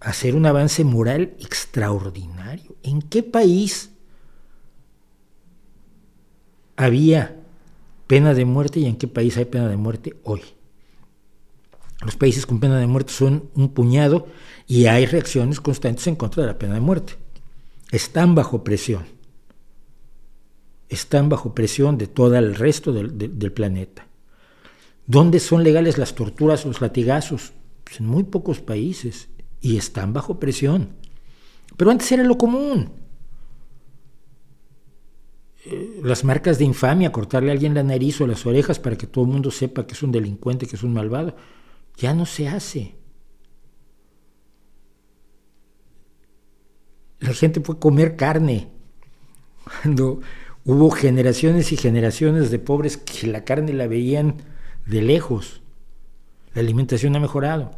hacer 0.00 0.34
un 0.34 0.46
avance 0.46 0.82
moral 0.84 1.34
extraordinario. 1.38 2.76
¿En 2.82 3.02
qué 3.02 3.22
país 3.22 3.90
había 6.78 7.36
pena 8.06 8.32
de 8.32 8.46
muerte 8.46 8.80
y 8.80 8.86
en 8.86 8.96
qué 8.96 9.08
país 9.08 9.36
hay 9.36 9.44
pena 9.44 9.68
de 9.68 9.76
muerte 9.76 10.16
hoy? 10.22 10.40
Los 12.00 12.16
países 12.16 12.46
con 12.46 12.60
pena 12.60 12.78
de 12.78 12.86
muerte 12.86 13.12
son 13.12 13.50
un 13.54 13.74
puñado 13.74 14.28
y 14.68 14.86
hay 14.86 15.04
reacciones 15.04 15.60
constantes 15.60 16.06
en 16.06 16.14
contra 16.14 16.42
de 16.42 16.46
la 16.46 16.58
pena 16.58 16.74
de 16.74 16.80
muerte. 16.80 17.14
Están 17.90 18.36
bajo 18.36 18.62
presión. 18.62 19.04
Están 20.88 21.28
bajo 21.28 21.54
presión 21.54 21.98
de 21.98 22.06
todo 22.06 22.36
el 22.36 22.54
resto 22.54 22.92
del, 22.92 23.52
planeta. 23.52 24.06
¿Dónde 25.06 25.40
son 25.40 25.64
legales 25.64 25.98
las 25.98 26.14
torturas 26.14 26.64
los 26.64 26.80
latigazos? 26.80 27.52
Pues 27.82 27.98
en 27.98 28.06
muy 28.06 28.22
pocos 28.22 28.60
países 28.60 29.28
y 29.60 29.76
están 29.76 30.12
bajo 30.12 30.38
presión. 30.38 30.90
Pero 31.76 31.90
antes 31.90 32.10
era 32.12 32.22
lo 32.22 32.38
común. 32.38 32.92
Eh, 35.70 36.00
las 36.02 36.24
marcas 36.24 36.58
de 36.58 36.64
infamia, 36.64 37.12
cortarle 37.12 37.50
a 37.50 37.52
alguien 37.52 37.74
la 37.74 37.82
nariz 37.82 38.20
o 38.20 38.26
las 38.26 38.46
orejas 38.46 38.78
para 38.78 38.96
que 38.96 39.06
todo 39.06 39.24
el 39.24 39.30
mundo 39.30 39.50
sepa 39.50 39.86
que 39.86 39.94
es 39.94 40.02
un 40.02 40.12
delincuente, 40.12 40.66
que 40.66 40.76
es 40.76 40.82
un 40.82 40.94
malvado 40.94 41.34
ya 41.98 42.14
no 42.14 42.24
se 42.24 42.48
hace. 42.48 42.94
La 47.18 47.34
gente 47.34 47.60
puede 47.60 47.80
comer 47.80 48.16
carne. 48.16 48.68
Cuando 49.64 50.20
hubo 50.64 50.90
generaciones 50.90 51.72
y 51.72 51.76
generaciones 51.76 52.50
de 52.50 52.58
pobres 52.58 52.96
que 52.96 53.26
la 53.26 53.44
carne 53.44 53.72
la 53.72 53.88
veían 53.88 54.36
de 54.86 55.02
lejos. 55.02 55.60
La 56.54 56.60
alimentación 56.60 57.16
ha 57.16 57.20
mejorado. 57.20 57.72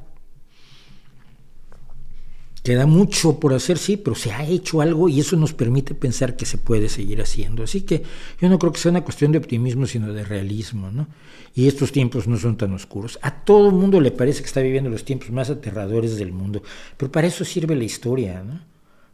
Queda 2.63 2.85
mucho 2.85 3.41
por 3.41 3.55
hacer, 3.55 3.79
sí, 3.79 3.97
pero 3.97 4.15
se 4.15 4.33
ha 4.33 4.47
hecho 4.47 4.83
algo 4.83 5.09
y 5.09 5.21
eso 5.21 5.35
nos 5.37 5.55
permite 5.55 5.95
pensar 5.95 6.37
que 6.37 6.45
se 6.45 6.59
puede 6.59 6.91
seguir 6.91 7.23
haciendo. 7.23 7.63
Así 7.63 7.83
que 7.83 8.03
yo 8.39 8.51
no 8.51 8.59
creo 8.59 8.73
que 8.73 8.79
sea 8.79 8.91
una 8.91 9.03
cuestión 9.03 9.33
de 9.33 9.39
optimismo, 9.39 9.87
sino 9.87 10.13
de 10.13 10.25
realismo, 10.25 10.91
¿no? 10.91 11.09
Y 11.55 11.69
estos 11.69 11.91
tiempos 11.91 12.29
no 12.29 12.37
son 12.37 12.59
tan 12.59 12.75
oscuros. 12.75 13.19
A 13.23 13.45
todo 13.45 13.71
mundo 13.71 13.99
le 14.01 14.11
parece 14.11 14.41
que 14.41 14.47
está 14.47 14.61
viviendo 14.61 14.91
los 14.91 15.05
tiempos 15.05 15.31
más 15.31 15.49
aterradores 15.49 16.17
del 16.17 16.33
mundo, 16.33 16.63
pero 16.99 17.11
para 17.11 17.29
eso 17.29 17.47
sirve 17.47 17.75
la 17.75 17.85
historia, 17.85 18.43
¿no? 18.43 18.61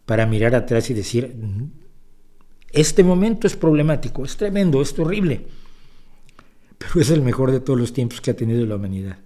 Para 0.06 0.26
mirar 0.26 0.56
atrás 0.56 0.90
y 0.90 0.94
decir, 0.94 1.36
este 2.72 3.04
momento 3.04 3.46
es 3.46 3.54
problemático, 3.54 4.24
es 4.24 4.36
tremendo, 4.36 4.82
es 4.82 4.98
horrible, 4.98 5.46
pero 6.78 7.00
es 7.00 7.10
el 7.10 7.22
mejor 7.22 7.52
de 7.52 7.60
todos 7.60 7.78
los 7.78 7.92
tiempos 7.92 8.20
que 8.20 8.32
ha 8.32 8.36
tenido 8.36 8.66
la 8.66 8.74
humanidad. 8.74 9.18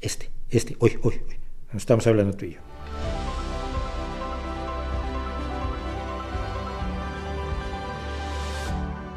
Este, 0.00 0.30
este, 0.48 0.76
hoy, 0.78 0.92
hoy, 1.02 1.14
hoy. 1.28 1.36
Estamos 1.74 2.06
hablando 2.06 2.36
tú 2.36 2.44
y 2.44 2.52
yo. 2.52 2.71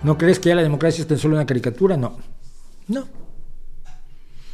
¿No 0.06 0.20
crees 0.20 0.40
que 0.40 0.50
ya 0.50 0.56
la 0.56 0.62
democracia 0.62 1.02
es 1.02 1.08
tan 1.08 1.18
solo 1.18 1.36
una 1.36 1.48
caricatura? 1.48 1.98
No. 1.98 2.16
No. 2.88 3.08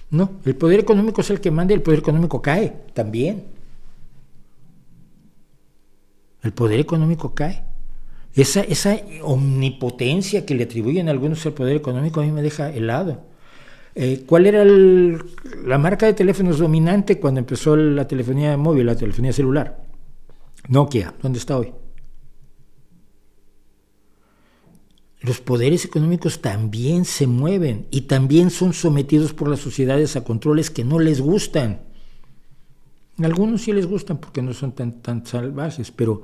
No. 0.10 0.32
El 0.46 0.56
poder 0.56 0.80
económico 0.80 1.20
es 1.20 1.30
el 1.30 1.42
que 1.42 1.52
manda 1.52 1.74
y 1.74 1.76
el 1.76 1.82
poder 1.82 2.00
económico 2.00 2.42
cae 2.42 2.74
también. 2.94 3.44
El 6.42 6.54
poder 6.54 6.80
económico 6.80 7.36
cae. 7.36 7.66
Esa, 8.34 8.62
esa 8.62 8.98
omnipotencia 9.24 10.46
que 10.46 10.56
le 10.56 10.64
atribuyen 10.64 11.10
algunos 11.10 11.46
al 11.46 11.52
poder 11.52 11.76
económico 11.76 12.22
a 12.22 12.24
mí 12.24 12.32
me 12.32 12.42
deja 12.42 12.70
helado. 12.70 13.20
Eh, 13.94 14.24
¿Cuál 14.26 14.46
era 14.46 14.64
la 14.64 15.78
marca 15.78 16.06
de 16.06 16.14
teléfonos 16.14 16.60
dominante 16.60 17.20
cuando 17.20 17.42
empezó 17.42 17.76
la 17.76 18.08
telefonía 18.08 18.56
móvil, 18.56 18.86
la 18.86 18.96
telefonía 18.96 19.34
celular? 19.34 19.84
Nokia, 20.70 21.14
¿dónde 21.22 21.40
está 21.40 21.58
hoy? 21.58 21.74
Los 25.22 25.40
poderes 25.40 25.86
económicos 25.86 26.42
también 26.42 27.06
se 27.06 27.28
mueven 27.28 27.88
y 27.92 28.02
también 28.02 28.50
son 28.50 28.74
sometidos 28.74 29.34
por 29.34 29.48
las 29.48 29.60
sociedades 29.60 30.16
a 30.16 30.24
controles 30.24 30.72
que 30.72 30.84
no 30.84 31.00
les 31.00 31.22
gustan. 31.22 31.82
algunos 33.22 33.62
sí 33.62 33.72
les 33.72 33.86
gustan 33.86 34.18
porque 34.18 34.42
no 34.42 34.54
son 34.54 34.72
tan, 34.72 35.02
tan 35.02 35.26
salvajes, 35.26 35.92
pero 35.92 36.24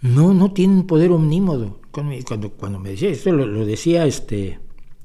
no, 0.00 0.34
no 0.34 0.52
tienen 0.52 0.86
poder 0.86 1.12
omnímodo. 1.12 1.80
Cuando, 1.92 2.50
cuando 2.50 2.78
me 2.80 2.90
decía 2.90 3.10
esto, 3.10 3.32
lo, 3.32 3.46
lo 3.46 3.64
decía 3.64 4.04
este, 4.04 4.58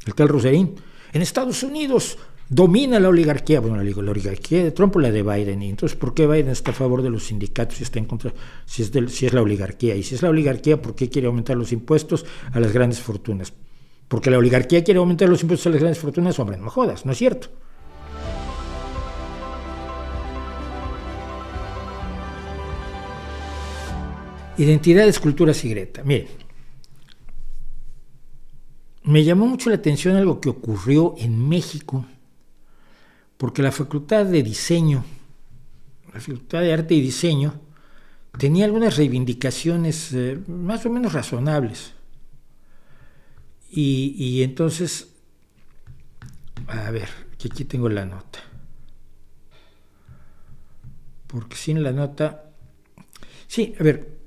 el 0.06 0.16
tal 0.16 0.28
Roserín, 0.28 0.76
en 1.14 1.22
Estados 1.22 1.62
Unidos 1.64 2.18
domina 2.52 3.00
la 3.00 3.10
oligarquía, 3.10 3.62
bueno, 3.62 3.82
la, 3.82 4.12
oligarquía 4.12 4.64
de 4.64 4.72
Trump 4.72 4.96
o 4.98 5.00
la 5.00 5.10
de 5.10 5.24
Biden, 5.24 5.64
entonces, 5.64 5.98
¿por 5.98 6.14
qué 6.14 6.28
Biden 6.28 6.50
está 6.50 6.70
a 6.70 6.76
favor 6.76 7.02
de 7.02 7.10
los 7.10 7.24
sindicatos 7.24 7.80
y 7.80 7.84
está 7.84 7.98
en 7.98 8.06
contra, 8.06 8.32
si 8.66 8.84
es, 8.84 8.92
si 9.08 9.26
es 9.26 9.34
la 9.34 9.42
oligarquía? 9.42 9.96
Y 9.96 10.04
si 10.04 10.14
es 10.16 10.22
la 10.22 10.30
oligarquía, 10.30 10.80
¿por 10.80 10.94
qué 10.94 11.10
quiere 11.10 11.28
aumentar 11.28 11.58
los 11.58 11.72
impuestos 11.72 12.26
a 12.52 12.60
las 12.60 12.72
grandes 12.72 13.00
fortunas? 13.00 13.54
porque 14.12 14.30
la 14.30 14.40
oligarquía 14.40 14.84
quiere 14.84 14.98
aumentar 14.98 15.30
los 15.30 15.42
impuestos 15.42 15.68
a 15.68 15.70
las 15.70 15.80
grandes 15.80 15.98
fortunas, 15.98 16.38
hombre, 16.38 16.58
no 16.58 16.70
jodas, 16.70 17.06
no 17.06 17.14
es 17.14 17.18
cierto. 17.18 17.48
Identidades, 24.58 25.18
culturas 25.18 25.64
y 25.64 25.70
Greta. 25.70 26.04
Miren, 26.04 26.28
me 29.04 29.24
llamó 29.24 29.48
mucho 29.48 29.70
la 29.70 29.78
atención 29.78 30.18
algo 30.18 30.42
que 30.42 30.50
ocurrió 30.50 31.16
en 31.18 31.48
México, 31.48 32.06
porque 33.42 33.64
la 33.64 33.72
Facultad 33.72 34.28
de 34.28 34.44
Diseño, 34.44 35.04
la 36.14 36.20
Facultad 36.20 36.62
de 36.62 36.74
Arte 36.74 36.94
y 36.94 37.02
Diseño, 37.02 37.60
tenía 38.38 38.66
algunas 38.66 38.98
reivindicaciones 38.98 40.14
eh, 40.14 40.40
más 40.46 40.86
o 40.86 40.92
menos 40.92 41.14
razonables. 41.14 41.94
Y, 43.72 44.44
entonces, 44.44 45.16
a 46.68 46.92
ver, 46.92 47.10
que 47.40 47.48
aquí 47.48 47.66
tengo 47.66 47.90
la 47.90 48.06
nota. 48.06 48.38
Porque 51.26 51.56
sin 51.56 51.82
la 51.82 51.94
nota... 51.94 52.52
Sí, 53.48 53.74
a 53.80 53.82
ver, 53.82 54.20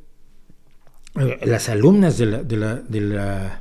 eh, 1.20 1.38
las 1.44 1.68
alumnas 1.68 2.18
de 2.18 2.26
la, 2.26 2.42
de 2.42 2.56
la, 2.56 2.74
de 2.74 3.00
la 3.00 3.60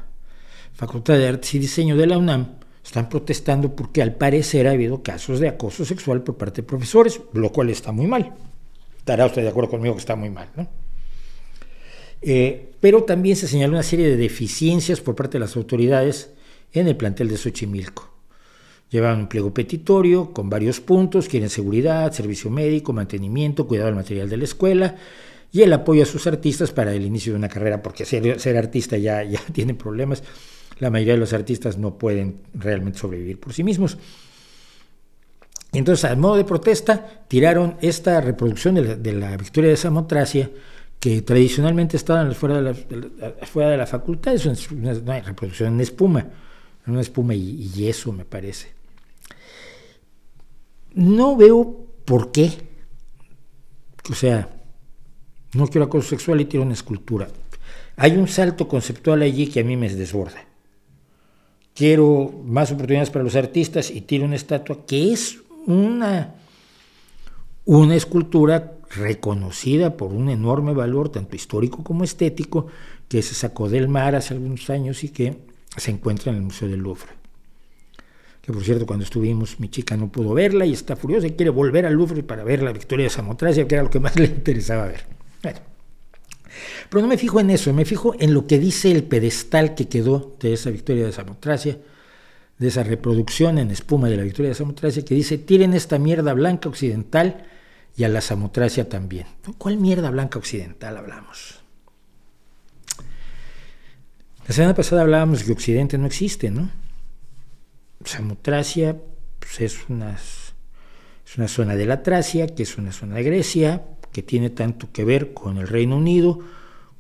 Facultad 0.73 1.13
de 1.13 1.27
Artes 1.27 1.53
y 1.53 1.59
Diseño 1.59 1.95
de 1.95 2.07
la 2.07 2.17
UNAM 2.17 2.62
están 2.83 3.09
protestando 3.09 3.75
porque 3.75 4.01
al 4.01 4.15
parecer 4.15 4.67
ha 4.67 4.71
habido 4.71 5.01
casos 5.03 5.39
de 5.39 5.47
acoso 5.47 5.85
sexual 5.85 6.21
por 6.21 6.35
parte 6.35 6.61
de 6.61 6.67
profesores, 6.67 7.21
lo 7.33 7.51
cual 7.51 7.69
está 7.69 7.91
muy 7.91 8.07
mal. 8.07 8.33
Estará 8.97 9.25
usted 9.25 9.41
de 9.41 9.49
acuerdo 9.49 9.71
conmigo 9.71 9.95
que 9.95 9.99
está 9.99 10.15
muy 10.15 10.29
mal, 10.29 10.49
¿no? 10.55 10.67
Eh, 12.21 12.71
pero 12.79 13.03
también 13.03 13.35
se 13.35 13.47
señaló 13.47 13.73
una 13.73 13.83
serie 13.83 14.07
de 14.07 14.15
deficiencias 14.15 15.01
por 15.01 15.15
parte 15.15 15.33
de 15.33 15.39
las 15.39 15.55
autoridades 15.55 16.31
en 16.71 16.87
el 16.87 16.95
plantel 16.95 17.29
de 17.29 17.37
Xochimilco. 17.37 18.09
Llevan 18.89 19.19
un 19.19 19.27
pliego 19.27 19.53
petitorio 19.53 20.31
con 20.33 20.49
varios 20.49 20.79
puntos, 20.79 21.27
quieren 21.27 21.49
seguridad, 21.49 22.11
servicio 22.13 22.49
médico, 22.49 22.93
mantenimiento, 22.93 23.67
cuidado 23.67 23.87
del 23.87 23.95
material 23.95 24.29
de 24.29 24.37
la 24.37 24.43
escuela 24.43 24.95
y 25.51 25.61
el 25.61 25.73
apoyo 25.73 26.03
a 26.03 26.05
sus 26.05 26.27
artistas 26.27 26.71
para 26.71 26.93
el 26.93 27.05
inicio 27.05 27.33
de 27.33 27.39
una 27.39 27.49
carrera, 27.49 27.81
porque 27.81 28.05
ser, 28.05 28.39
ser 28.39 28.57
artista 28.57 28.97
ya, 28.97 29.23
ya 29.23 29.39
tiene 29.53 29.73
problemas. 29.73 30.23
La 30.79 30.89
mayoría 30.89 31.13
de 31.13 31.19
los 31.19 31.33
artistas 31.33 31.77
no 31.77 31.97
pueden 31.97 32.41
realmente 32.53 32.99
sobrevivir 32.99 33.39
por 33.39 33.53
sí 33.53 33.63
mismos. 33.63 33.97
Entonces, 35.73 36.05
a 36.05 36.15
modo 36.15 36.35
de 36.35 36.45
protesta, 36.45 37.25
tiraron 37.27 37.77
esta 37.81 38.21
reproducción 38.21 38.75
de 38.75 39.13
la, 39.13 39.35
victoria 39.35 39.71
de 39.71 39.77
Samotracia, 39.77 40.49
que 40.99 41.23
tradicionalmente 41.23 41.97
estaba 41.97 42.31
fuera 42.31 42.61
de 42.61 42.61
la, 42.61 42.73
fuera 43.45 43.71
de 43.71 43.77
la 43.77 43.87
facultad, 43.87 44.35
es 44.35 44.45
una, 44.71 44.93
reproducción 45.19 45.73
en 45.73 45.81
espuma, 45.81 46.27
una 46.85 47.01
espuma 47.01 47.33
y, 47.33 47.69
yeso, 47.69 48.11
me 48.13 48.23
parece. 48.23 48.71
No 50.93 51.35
veo 51.35 51.87
por 52.05 52.31
qué. 52.31 52.51
O 54.11 54.13
sea, 54.13 54.47
no 55.53 55.67
quiero 55.67 55.85
acoso 55.85 56.09
sexual 56.09 56.39
y 56.41 56.45
tiro 56.45 56.61
una 56.61 56.73
escultura. 56.73 57.27
Hay 57.95 58.15
un 58.15 58.27
salto 58.27 58.67
conceptual 58.67 59.23
allí 59.23 59.47
que 59.47 59.61
a 59.61 59.63
mí 59.63 59.75
me 59.75 59.89
desborda. 59.89 60.52
Quiero 61.73 62.31
más 62.45 62.71
oportunidades 62.71 63.09
para 63.09 63.23
los 63.23 63.35
artistas 63.35 63.89
y 63.89 64.01
tiro 64.01 64.25
una 64.25 64.35
estatua 64.35 64.85
que 64.85 65.11
es 65.11 65.39
una, 65.65 66.35
una 67.65 67.95
escultura 67.95 68.77
reconocida 68.95 69.97
por 69.97 70.13
un 70.13 70.29
enorme 70.29 70.73
valor, 70.73 71.09
tanto 71.09 71.35
histórico 71.35 71.83
como 71.83 72.03
estético, 72.03 72.67
que 73.07 73.21
se 73.21 73.33
sacó 73.33 73.69
del 73.69 73.87
mar 73.87 74.15
hace 74.15 74.33
algunos 74.33 74.69
años 74.69 75.03
y 75.03 75.09
que 75.09 75.37
se 75.75 75.91
encuentra 75.91 76.31
en 76.31 76.37
el 76.37 76.43
Museo 76.43 76.67
del 76.67 76.81
Louvre. 76.81 77.09
Que 78.41 78.51
por 78.51 78.63
cierto, 78.63 78.85
cuando 78.85 79.05
estuvimos, 79.05 79.59
mi 79.59 79.69
chica 79.69 79.95
no 79.95 80.11
pudo 80.11 80.33
verla 80.33 80.65
y 80.65 80.73
está 80.73 80.95
furiosa 80.95 81.27
y 81.27 81.31
quiere 81.31 81.49
volver 81.49 81.85
al 81.85 81.93
Louvre 81.93 82.23
para 82.23 82.43
ver 82.43 82.61
la 82.61 82.73
victoria 82.73 83.05
de 83.05 83.09
Samotracia, 83.09 83.67
que 83.67 83.75
era 83.75 83.83
lo 83.83 83.89
que 83.89 83.99
más 83.99 84.19
le 84.19 84.25
interesaba 84.25 84.85
ver. 84.85 85.12
Pero 86.89 87.01
no 87.01 87.07
me 87.07 87.17
fijo 87.17 87.39
en 87.39 87.49
eso, 87.49 87.73
me 87.73 87.85
fijo 87.85 88.15
en 88.19 88.33
lo 88.33 88.47
que 88.47 88.59
dice 88.59 88.91
el 88.91 89.03
pedestal 89.03 89.75
que 89.75 89.87
quedó 89.87 90.35
de 90.39 90.53
esa 90.53 90.69
victoria 90.69 91.05
de 91.05 91.11
Samotracia, 91.11 91.77
de 92.57 92.67
esa 92.67 92.83
reproducción 92.83 93.57
en 93.57 93.71
espuma 93.71 94.09
de 94.09 94.17
la 94.17 94.23
victoria 94.23 94.49
de 94.49 94.55
Samotracia, 94.55 95.03
que 95.03 95.15
dice, 95.15 95.37
tiren 95.37 95.73
esta 95.73 95.97
mierda 95.97 96.33
blanca 96.33 96.69
occidental 96.69 97.45
y 97.95 98.03
a 98.03 98.09
la 98.09 98.21
Samotracia 98.21 98.87
también. 98.89 99.27
¿Cuál 99.57 99.77
mierda 99.77 100.09
blanca 100.09 100.39
occidental 100.39 100.97
hablamos? 100.97 101.59
La 104.47 104.53
semana 104.53 104.75
pasada 104.75 105.03
hablábamos 105.03 105.43
que 105.43 105.53
Occidente 105.53 105.97
no 105.97 106.05
existe, 106.05 106.51
¿no? 106.51 106.69
Samotracia 108.03 108.97
pues, 109.39 109.61
es, 109.61 109.89
una, 109.89 110.15
es 110.15 111.37
una 111.37 111.47
zona 111.47 111.75
de 111.75 111.85
la 111.85 112.03
Tracia, 112.03 112.47
que 112.47 112.63
es 112.63 112.77
una 112.77 112.91
zona 112.91 113.15
de 113.15 113.23
Grecia, 113.23 113.83
que 114.13 114.23
tiene 114.23 114.51
tanto 114.51 114.91
que 114.93 115.03
ver 115.03 115.33
con 115.33 115.57
el 115.57 115.67
Reino 115.67 115.97
Unido 115.97 116.39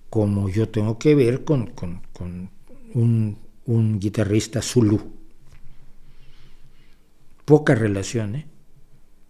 como 0.09 0.49
yo 0.49 0.67
tengo 0.69 0.99
que 0.99 1.15
ver 1.15 1.43
con, 1.43 1.71
un, 2.93 3.99
guitarrista 3.99 4.61
Zulu. 4.61 4.99
Poca 7.45 7.75
relación, 7.75 8.35
¿eh? 8.35 8.47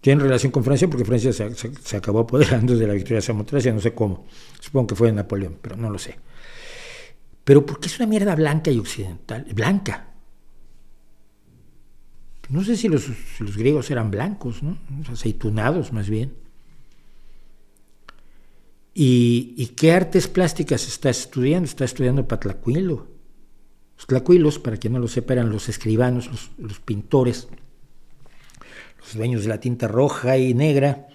Tiene 0.02 0.24
relación 0.24 0.52
con 0.52 0.64
Francia 0.64 0.90
porque 0.90 1.06
Francia 1.06 1.32
se, 1.32 1.96
acabó 1.98 2.20
apoderando 2.20 2.76
de 2.76 2.86
la 2.88 2.94
victoria 2.94 3.18
de 3.18 3.22
Samotracia, 3.22 3.72
no 3.72 3.80
sé 3.80 3.94
cómo. 3.94 4.26
Supongo 4.60 4.88
que 4.88 4.96
fue 4.96 5.08
de 5.08 5.14
Napoleón, 5.14 5.58
pero 5.62 5.78
no 5.78 5.90
lo 5.90 5.98
sé. 5.98 6.18
Pero 7.46 7.66
porque 7.66 7.88
es 7.88 7.98
una 8.00 8.08
mierda 8.08 8.36
blanca 8.36 8.70
y 8.70 8.80
occidental. 8.80 9.46
Blanca. 9.54 10.08
No 12.50 12.64
sé 12.64 12.76
si 12.76 12.90
los, 12.90 13.08
los 13.40 13.56
griegos 13.56 13.90
eran 13.90 14.12
blancos, 14.12 14.62
¿no? 14.62 14.78
Aceitunados 15.10 15.94
más 15.94 16.10
bien. 16.10 16.43
¿Y, 18.94 19.74
qué 19.76 19.92
artes 19.92 20.28
plásticas 20.28 20.88
está 20.88 21.10
estudiando? 21.10 21.66
Está 21.66 21.86
estudiando 21.86 22.28
Patlacuilo. 22.28 23.08
Los 23.98 24.08
tlacuilos, 24.08 24.60
para 24.60 24.78
quien 24.78 24.94
no 24.94 25.00
lo 25.00 25.08
sepa, 25.08 25.34
eran 25.34 25.50
los 25.50 25.70
escribanos, 25.70 26.30
los, 26.58 26.80
pintores, 26.80 27.48
los 29.00 29.16
dueños 29.16 29.44
de 29.44 29.50
la 29.50 29.60
tinta 29.60 29.88
roja 29.88 30.38
y 30.38 30.54
negra, 30.54 31.08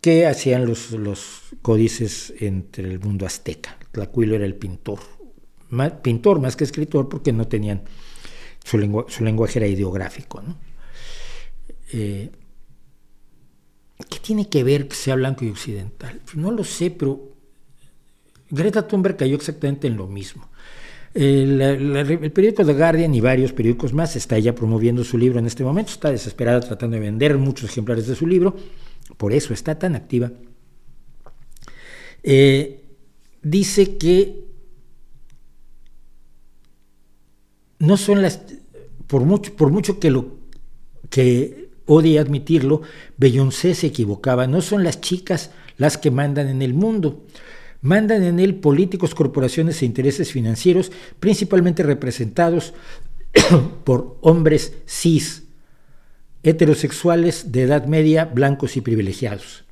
que 0.00 0.26
hacían 0.26 0.66
los, 0.66 0.92
los 0.92 1.42
códices 1.62 2.32
entre 2.38 2.90
el 2.90 3.00
mundo 3.00 3.26
azteca. 3.26 3.76
Tlacuilo 3.90 4.36
era 4.36 4.44
el 4.44 4.54
pintor, 4.54 5.00
pintor 6.02 6.40
más 6.40 6.56
que 6.56 6.64
escritor, 6.64 7.08
porque 7.08 7.32
no 7.32 7.48
tenían, 7.48 7.82
su, 8.64 9.04
su 9.08 9.24
lenguaje 9.24 9.58
era 9.58 9.66
ideográfico. 9.66 10.42
¿no? 10.42 10.56
Eh, 11.92 12.30
¿Qué 13.98 14.18
tiene 14.20 14.48
que 14.48 14.64
ver 14.64 14.88
que 14.88 14.96
sea 14.96 15.14
blanco 15.14 15.44
y 15.44 15.50
occidental? 15.50 16.20
No 16.34 16.50
lo 16.50 16.64
sé, 16.64 16.90
pero 16.90 17.34
Greta 18.50 18.86
Thunberg 18.86 19.16
cayó 19.16 19.36
exactamente 19.36 19.86
en 19.86 19.96
lo 19.96 20.06
mismo. 20.06 20.48
El, 21.14 22.32
periódico 22.32 22.64
The 22.64 22.74
Guardian 22.74 23.14
y 23.14 23.20
varios 23.20 23.52
periódicos 23.52 23.92
más 23.92 24.16
está 24.16 24.36
ella 24.36 24.52
promoviendo 24.54 25.04
su 25.04 25.16
libro 25.16 25.38
en 25.38 25.46
este 25.46 25.62
momento, 25.62 25.92
está 25.92 26.10
desesperada 26.10 26.58
tratando 26.60 26.96
de 26.96 27.00
vender 27.00 27.38
muchos 27.38 27.70
ejemplares 27.70 28.08
de 28.08 28.16
su 28.16 28.26
libro, 28.26 28.56
por 29.16 29.32
eso 29.32 29.54
está 29.54 29.78
tan 29.78 29.94
activa. 29.94 30.32
Eh, 32.24 32.82
dice 33.42 33.96
que 33.96 34.44
no 37.78 37.96
son 37.96 38.22
las, 38.22 38.40
por 39.06 39.22
mucho, 39.22 39.54
por 39.54 39.70
mucho 39.70 40.00
que 40.00 40.10
lo 40.10 40.38
que 41.10 41.63
Odie 41.86 42.18
admitirlo, 42.18 42.82
Beyoncé 43.16 43.74
se 43.74 43.88
equivocaba. 43.88 44.46
No 44.46 44.60
son 44.60 44.84
las 44.84 45.00
chicas 45.00 45.50
las 45.76 45.98
que 45.98 46.10
mandan 46.10 46.48
en 46.48 46.62
el 46.62 46.74
mundo. 46.74 47.24
Mandan 47.82 48.22
en 48.22 48.40
él 48.40 48.54
políticos, 48.54 49.14
corporaciones 49.14 49.82
e 49.82 49.86
intereses 49.86 50.32
financieros, 50.32 50.90
principalmente 51.20 51.82
representados 51.82 52.72
por 53.84 54.16
hombres 54.22 54.72
cis, 54.86 55.44
heterosexuales 56.42 57.52
de 57.52 57.62
edad 57.62 57.86
media, 57.86 58.24
blancos 58.24 58.76
y 58.76 58.80
privilegiados. 58.80 59.64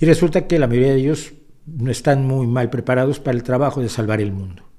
Y 0.00 0.06
resulta 0.06 0.46
que 0.46 0.58
la 0.58 0.66
mayoría 0.66 0.92
de 0.92 1.00
ellos 1.00 1.32
no 1.66 1.90
están 1.90 2.26
muy 2.26 2.46
mal 2.46 2.70
preparados 2.70 3.20
para 3.20 3.36
el 3.36 3.42
trabajo 3.42 3.80
de 3.80 3.88
salvar 3.88 4.20
el 4.20 4.32
mundo. 4.32 4.71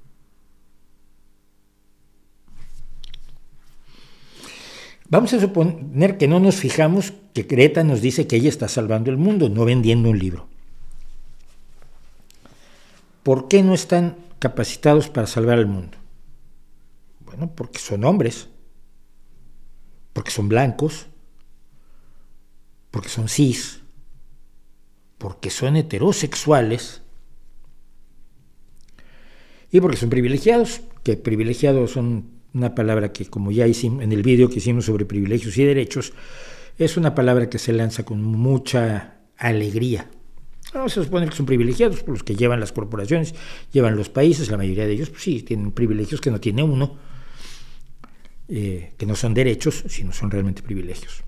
Vamos 5.14 5.32
a 5.32 5.38
suponer 5.38 6.18
que 6.18 6.26
no 6.26 6.40
nos 6.40 6.56
fijamos 6.56 7.12
que 7.34 7.44
Greta 7.44 7.84
nos 7.84 8.00
dice 8.00 8.26
que 8.26 8.34
ella 8.34 8.48
está 8.48 8.66
salvando 8.66 9.12
el 9.12 9.16
mundo, 9.16 9.48
no 9.48 9.64
vendiendo 9.64 10.10
un 10.10 10.18
libro. 10.18 10.48
¿Por 13.22 13.46
qué 13.46 13.62
no 13.62 13.74
están 13.74 14.16
capacitados 14.40 15.08
para 15.08 15.28
salvar 15.28 15.60
el 15.60 15.66
mundo? 15.66 15.96
Bueno, 17.20 17.52
porque 17.54 17.78
son 17.78 18.02
hombres, 18.02 18.48
porque 20.12 20.32
son 20.32 20.48
blancos, 20.48 21.06
porque 22.90 23.08
son 23.08 23.28
cis, 23.28 23.82
porque 25.18 25.50
son 25.50 25.76
heterosexuales 25.76 27.02
y 29.70 29.80
porque 29.80 29.96
son 29.96 30.10
privilegiados, 30.10 30.80
que 31.04 31.16
privilegiados 31.16 31.92
son 31.92 32.33
una 32.54 32.74
palabra 32.74 33.12
que 33.12 33.26
como 33.26 33.50
ya 33.50 33.66
hicimos 33.66 34.02
en 34.02 34.12
el 34.12 34.22
vídeo 34.22 34.48
que 34.48 34.58
hicimos 34.58 34.86
sobre 34.86 35.04
privilegios 35.04 35.58
y 35.58 35.64
derechos, 35.64 36.12
es 36.78 36.96
una 36.96 37.14
palabra 37.14 37.50
que 37.50 37.58
se 37.58 37.72
lanza 37.72 38.04
con 38.04 38.22
mucha 38.22 39.16
alegría. 39.36 40.08
No, 40.72 40.88
se 40.88 41.04
supone 41.04 41.28
que 41.28 41.36
son 41.36 41.46
privilegiados, 41.46 42.02
por 42.02 42.14
los 42.14 42.22
que 42.22 42.34
llevan 42.34 42.58
las 42.60 42.72
corporaciones, 42.72 43.34
llevan 43.72 43.96
los 43.96 44.08
países, 44.08 44.50
la 44.50 44.56
mayoría 44.56 44.86
de 44.86 44.92
ellos 44.92 45.10
pues 45.10 45.22
sí 45.22 45.42
tienen 45.42 45.72
privilegios 45.72 46.20
que 46.20 46.30
no 46.30 46.40
tiene 46.40 46.62
uno, 46.62 46.96
eh, 48.48 48.92
que 48.96 49.06
no 49.06 49.14
son 49.14 49.34
derechos, 49.34 49.84
sino 49.88 50.12
son 50.12 50.30
realmente 50.30 50.62
privilegios. 50.62 51.22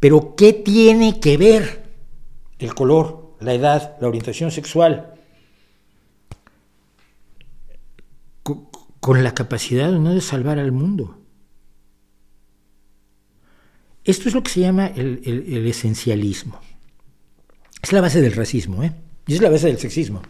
Pero 0.00 0.34
¿qué 0.36 0.52
tiene 0.52 1.20
que 1.20 1.36
ver 1.36 1.82
el 2.58 2.74
color, 2.74 3.36
la 3.40 3.54
edad, 3.54 3.96
la 4.00 4.08
orientación 4.08 4.50
sexual 4.50 5.11
con, 9.02 9.24
la 9.24 9.34
capacidad 9.34 9.90
no 9.90 10.14
de 10.14 10.20
salvar 10.20 10.60
al 10.60 10.70
mundo? 10.70 11.18
Esto 14.04 14.28
es 14.28 14.34
lo 14.34 14.44
que 14.44 14.50
se 14.52 14.60
llama 14.60 14.86
el, 14.86 15.66
esencialismo. 15.66 16.60
Es 17.82 17.92
la 17.92 18.00
base 18.00 18.20
del 18.20 18.34
racismo, 18.34 18.84
¿eh? 18.84 18.92
Y 19.26 19.34
es 19.34 19.42
la 19.42 19.50
base 19.50 19.66
del 19.66 19.78
sexismo. 19.78 20.22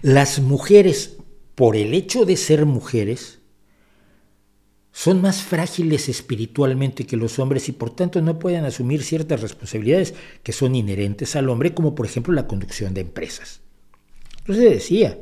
Las 0.00 0.40
mujeres, 0.40 1.18
por 1.54 1.76
el 1.76 1.92
hecho 1.92 2.24
de 2.24 2.38
ser 2.38 2.64
mujeres, 2.64 3.40
son 4.90 5.20
más 5.20 5.42
frágiles 5.42 6.08
espiritualmente 6.08 7.04
que 7.04 7.18
los 7.18 7.38
hombres 7.38 7.68
y 7.68 7.72
por 7.72 7.94
tanto 7.94 8.22
no 8.22 8.38
pueden 8.38 8.64
asumir 8.64 9.02
ciertas 9.02 9.42
responsabilidades 9.42 10.14
que 10.42 10.52
son 10.52 10.74
inherentes 10.74 11.36
al 11.36 11.50
hombre, 11.50 11.74
como 11.74 11.94
por 11.94 12.06
ejemplo 12.06 12.32
la 12.32 12.46
conducción 12.46 12.94
de 12.94 13.02
empresas. 13.02 13.60
Entonces 14.40 14.70
decía, 14.70 15.18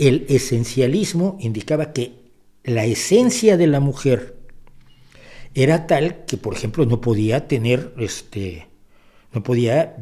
el 0.00 0.24
esencialismo 0.30 1.36
indicaba 1.40 1.92
que 1.92 2.14
la 2.64 2.86
esencia 2.86 3.58
de 3.58 3.66
la 3.66 3.80
mujer 3.80 4.34
era 5.52 5.86
tal 5.86 6.24
que, 6.24 6.38
por 6.38 6.54
ejemplo, 6.54 6.86
no 6.86 7.02
podía 7.02 7.46
tener, 7.46 7.92
este, 7.98 8.66
no 9.32 9.42
podía 9.42 9.96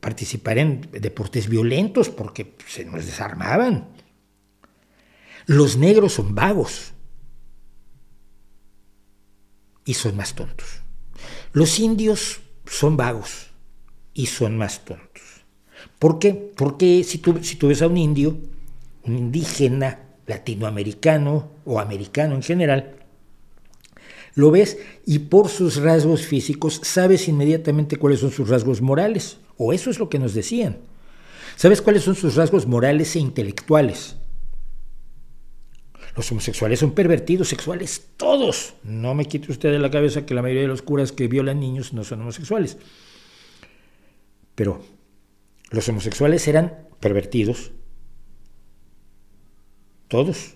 participar 0.00 0.58
en 0.58 0.90
deportes 0.92 1.48
violentos 1.48 2.10
porque 2.10 2.54
se 2.68 2.84
nos 2.84 3.06
desarmaban. 3.06 3.88
Los 5.46 5.78
negros 5.78 6.12
son 6.12 6.34
vagos 6.34 6.92
y 9.86 9.94
son 9.94 10.16
más 10.16 10.34
tontos. 10.34 10.82
Los 11.54 11.78
indios 11.80 12.40
son 12.66 12.98
vagos 12.98 13.46
y 14.12 14.26
son 14.26 14.58
más 14.58 14.84
tontos. 14.84 15.22
¿Por 15.98 16.18
qué? 16.18 16.34
Porque 16.34 17.02
si 17.04 17.16
tú, 17.16 17.42
si 17.42 17.56
tú 17.56 17.68
ves 17.68 17.80
a 17.80 17.86
un 17.86 17.96
indio, 17.96 18.36
indígena 19.04 20.00
latinoamericano 20.26 21.50
o 21.64 21.80
americano 21.80 22.34
en 22.34 22.42
general, 22.42 22.96
lo 24.34 24.50
ves 24.50 24.78
y 25.06 25.20
por 25.20 25.48
sus 25.48 25.76
rasgos 25.76 26.26
físicos 26.26 26.80
sabes 26.82 27.28
inmediatamente 27.28 27.96
cuáles 27.96 28.20
son 28.20 28.32
sus 28.32 28.48
rasgos 28.48 28.82
morales, 28.82 29.38
o 29.56 29.72
eso 29.72 29.90
es 29.90 29.98
lo 29.98 30.08
que 30.08 30.18
nos 30.18 30.34
decían. 30.34 30.78
Sabes 31.56 31.80
cuáles 31.80 32.02
son 32.02 32.16
sus 32.16 32.34
rasgos 32.34 32.66
morales 32.66 33.14
e 33.14 33.20
intelectuales. 33.20 34.16
Los 36.16 36.30
homosexuales 36.30 36.80
son 36.80 36.92
pervertidos 36.92 37.48
sexuales, 37.48 38.08
todos. 38.16 38.74
No 38.82 39.14
me 39.14 39.26
quite 39.26 39.50
usted 39.50 39.70
de 39.72 39.78
la 39.78 39.90
cabeza 39.90 40.26
que 40.26 40.34
la 40.34 40.42
mayoría 40.42 40.62
de 40.62 40.68
los 40.68 40.82
curas 40.82 41.12
que 41.12 41.28
violan 41.28 41.60
niños 41.60 41.92
no 41.92 42.04
son 42.04 42.20
homosexuales. 42.20 42.76
Pero 44.54 44.82
los 45.70 45.88
homosexuales 45.88 46.46
eran 46.46 46.86
pervertidos, 47.00 47.72
todos. 50.14 50.54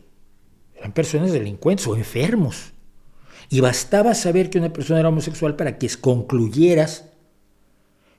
Eran 0.76 0.93
personas 0.93 1.32
delincuentes 1.32 1.85
o 1.89 1.97
enfermos. 1.97 2.74
Y 3.51 3.59
bastaba 3.59 4.14
saber 4.14 4.51
que 4.51 4.59
una 4.59 4.72
persona 4.72 5.01
era 5.01 5.09
homosexual 5.09 5.56
para 5.56 5.78
que 5.78 5.89
concluyeras 6.01 7.06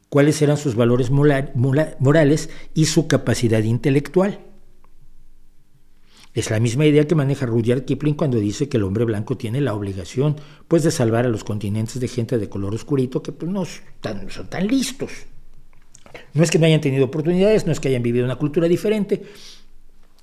cuáles 0.10 0.41
eran 0.41 0.57
sus 0.57 0.76
valores 0.76 1.11
morales 1.11 2.49
y 2.74 2.88
su 2.88 3.07
capacidad 3.07 3.64
intelectual. 3.64 4.41
Es 6.34 6.49
la 6.49 6.60
misma 6.60 6.86
idea 6.86 7.07
que 7.07 7.16
maneja 7.16 7.45
Rudyard 7.45 7.86
Kipling 7.86 8.16
cuando 8.16 8.38
dice 8.38 8.68
que 8.68 8.76
el 8.76 8.84
hombre 8.84 9.06
blanco 9.06 9.38
tiene 9.38 9.61
la 9.61 9.74
obligación 9.74 10.36
pues, 10.68 10.84
de 10.84 10.91
salvar 10.91 11.26
a 11.26 11.30
los 11.30 11.45
continentes 11.45 12.02
de 12.02 12.10
gente 12.10 12.38
de 12.38 12.49
color 12.49 12.76
oscurito 12.76 13.24
que 13.24 13.32
pues, 13.32 13.49
no 13.49 13.64
son 13.64 14.49
tan 14.49 14.68
listos. 14.68 15.11
No 16.34 16.44
es 16.44 16.52
que 16.52 16.60
no 16.60 16.66
hayan 16.66 16.82
tenido 16.82 17.06
oportunidades, 17.06 17.66
no 17.66 17.72
es 17.72 17.80
que 17.80 17.88
hayan 17.88 18.03
vivido 18.03 18.26
una 18.26 18.36
cultura 18.36 18.68
diferente, 18.68 19.24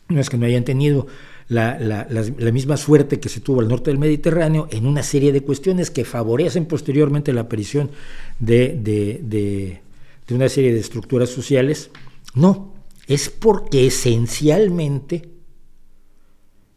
no 0.08 0.20
es 0.20 0.30
que 0.30 0.36
no 0.36 0.46
hayan 0.46 0.64
tenido 0.64 1.06
la, 1.48 2.06
misma 2.52 2.76
suerte 2.76 3.20
que 3.20 3.28
se 3.28 3.40
tuvo 3.40 3.60
al 3.60 3.68
norte 3.68 3.90
del 3.90 3.98
Mediterráneo 3.98 4.68
en 4.70 4.86
una 4.86 5.02
serie 5.02 5.32
de 5.32 5.42
cuestiones 5.42 5.90
que 5.90 6.04
favorecen 6.04 6.66
posteriormente 6.66 7.32
la 7.32 7.42
aparición 7.42 7.90
de, 8.38 8.76
de 8.82 10.34
una 10.34 10.48
serie 10.48 10.72
de 10.72 10.80
estructuras 10.80 11.30
sociales. 11.30 11.90
No, 12.34 12.74
es 13.06 13.30
porque 13.30 13.86
esencialmente 13.86 15.36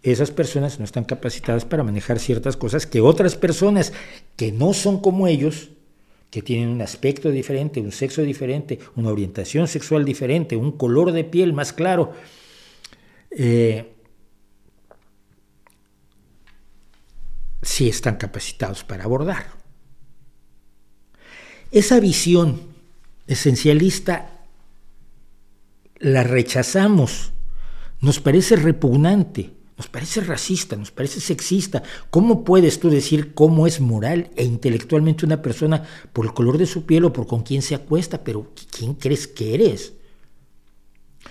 esas 0.02 0.32
personas 0.32 0.80
no 0.80 0.86
están 0.86 1.04
capacitadas 1.04 1.66
para 1.66 1.84
manejar 1.84 2.20
ciertas 2.20 2.56
cosas 2.56 2.86
que 2.86 3.02
otras 3.02 3.36
personas 3.36 3.92
que 4.36 4.52
no 4.52 4.74
son 4.74 5.00
como 5.00 5.28
ellos, 5.28 5.70
que 6.30 6.42
tienen 6.42 6.70
un 6.70 6.82
aspecto 6.82 7.32
diferente, 7.32 7.82
un 7.82 7.92
sexo 7.92 8.22
diferente, 8.22 8.80
una 8.96 9.10
orientación 9.10 9.68
sexual 9.68 10.06
diferente, 10.06 10.56
un 10.56 10.72
color 10.72 11.12
de 11.12 11.24
piel 11.24 11.54
más 11.54 11.74
claro, 11.74 12.14
eh, 13.32 13.96
sí 17.62 17.90
están 17.90 18.18
capacitados 18.18 18.84
para 18.84 19.04
abordar. 19.04 19.48
Esa 21.72 22.00
visión 22.00 22.62
esencialista 23.28 24.42
la 25.98 26.24
rechazamos, 26.24 27.32
nos 28.02 28.20
parece 28.20 28.56
repugnante 28.56 29.52
nos 29.80 29.88
parece 29.88 30.20
racista, 30.20 30.76
nos 30.76 30.92
parece 30.92 31.22
sexista. 31.22 31.82
¿Cómo 32.10 32.44
puedes 32.44 32.82
tú 32.82 32.90
decir 32.90 33.34
cómo 33.34 33.66
es 33.66 33.80
moral 33.80 34.30
e 34.36 34.44
intelectualmente 34.44 35.26
una 35.26 35.42
persona 35.42 35.84
por 36.12 36.26
el 36.26 36.34
color 36.34 36.58
de 36.58 36.66
su 36.66 36.86
piel 36.86 37.06
o 37.06 37.14
por 37.14 37.28
con 37.28 37.44
quién 37.44 37.62
se 37.62 37.76
acuesta? 37.76 38.22
Pero 38.26 38.52
¿quién 38.78 38.96
crees 38.96 39.26
que 39.26 39.54
eres? 39.56 39.94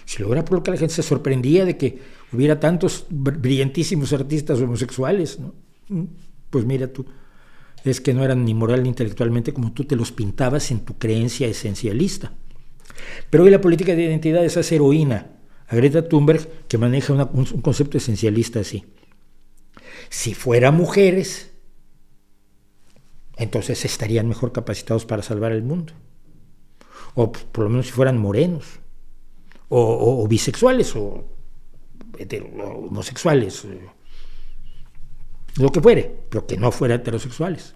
Si 0.08 0.22
lo 0.22 0.32
era 0.32 0.42
por 0.42 0.56
lo 0.56 0.62
que 0.62 0.70
la 0.70 0.78
gente 0.78 0.94
se 0.94 1.02
sorprendía 1.02 1.66
de 1.66 1.76
que 1.76 1.98
hubiera 2.32 2.58
tantos 2.58 3.04
brillantísimos 3.10 4.14
artistas 4.14 4.58
homosexuales. 4.58 5.38
Mm, 5.88 6.04
pues 6.48 6.64
mira 6.64 6.90
tú, 6.90 7.04
es 7.84 8.00
que 8.00 8.14
no 8.14 8.24
eran 8.24 8.42
ni 8.42 8.54
moral 8.54 8.84
ni 8.84 8.88
intelectualmente 8.88 9.52
como 9.52 9.74
tú 9.74 9.84
te 9.84 9.96
los 9.96 10.10
pintabas 10.10 10.70
en 10.70 10.80
tu 10.80 10.96
creencia 10.96 11.46
esencialista. 11.46 12.32
Pero 13.28 13.44
hoy 13.44 13.50
la 13.50 13.60
política 13.60 13.94
de 13.94 14.04
identidad 14.04 14.42
es 14.42 14.56
hacer 14.56 14.76
heroína 14.76 15.26
a 15.66 15.76
Greta 15.76 16.08
Thunberg 16.08 16.66
que 16.68 16.78
maneja 16.78 17.12
un, 17.12 17.44
concepto 17.60 17.98
esencialista 17.98 18.60
así. 18.60 18.86
Si 20.08 20.32
fueran 20.32 20.74
mujeres, 20.74 21.52
entonces 23.36 23.84
estarían 23.84 24.26
mejor 24.26 24.52
capacitados 24.52 25.04
para 25.04 25.22
salvar 25.22 25.52
el 25.52 25.64
mundo. 25.64 25.92
O 27.14 27.30
por 27.30 27.64
lo 27.64 27.68
menos 27.68 27.88
si 27.88 27.92
fueran 27.92 28.16
morenos, 28.16 28.80
o, 29.68 30.26
bisexuales, 30.28 30.94
o, 30.96 31.24
homosexuales, 32.56 33.64
eh, 33.64 33.88
lo 35.56 35.70
que 35.70 35.80
fuere, 35.80 36.24
pero 36.30 36.46
que 36.46 36.56
no 36.56 36.70
fuera 36.70 36.96
heterosexuales. 36.96 37.74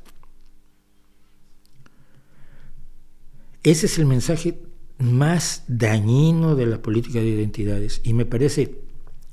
Ese 3.63 3.87
es 3.87 3.99
el 3.99 4.07
mensaje 4.07 4.61
más 4.99 5.65
dañino 5.69 6.57
de 6.57 6.67
la 6.67 6.83
política 6.83 7.21
de 7.21 7.27
identidades 7.27 8.01
y 8.05 8.13
me 8.15 8.25
parece 8.25 8.81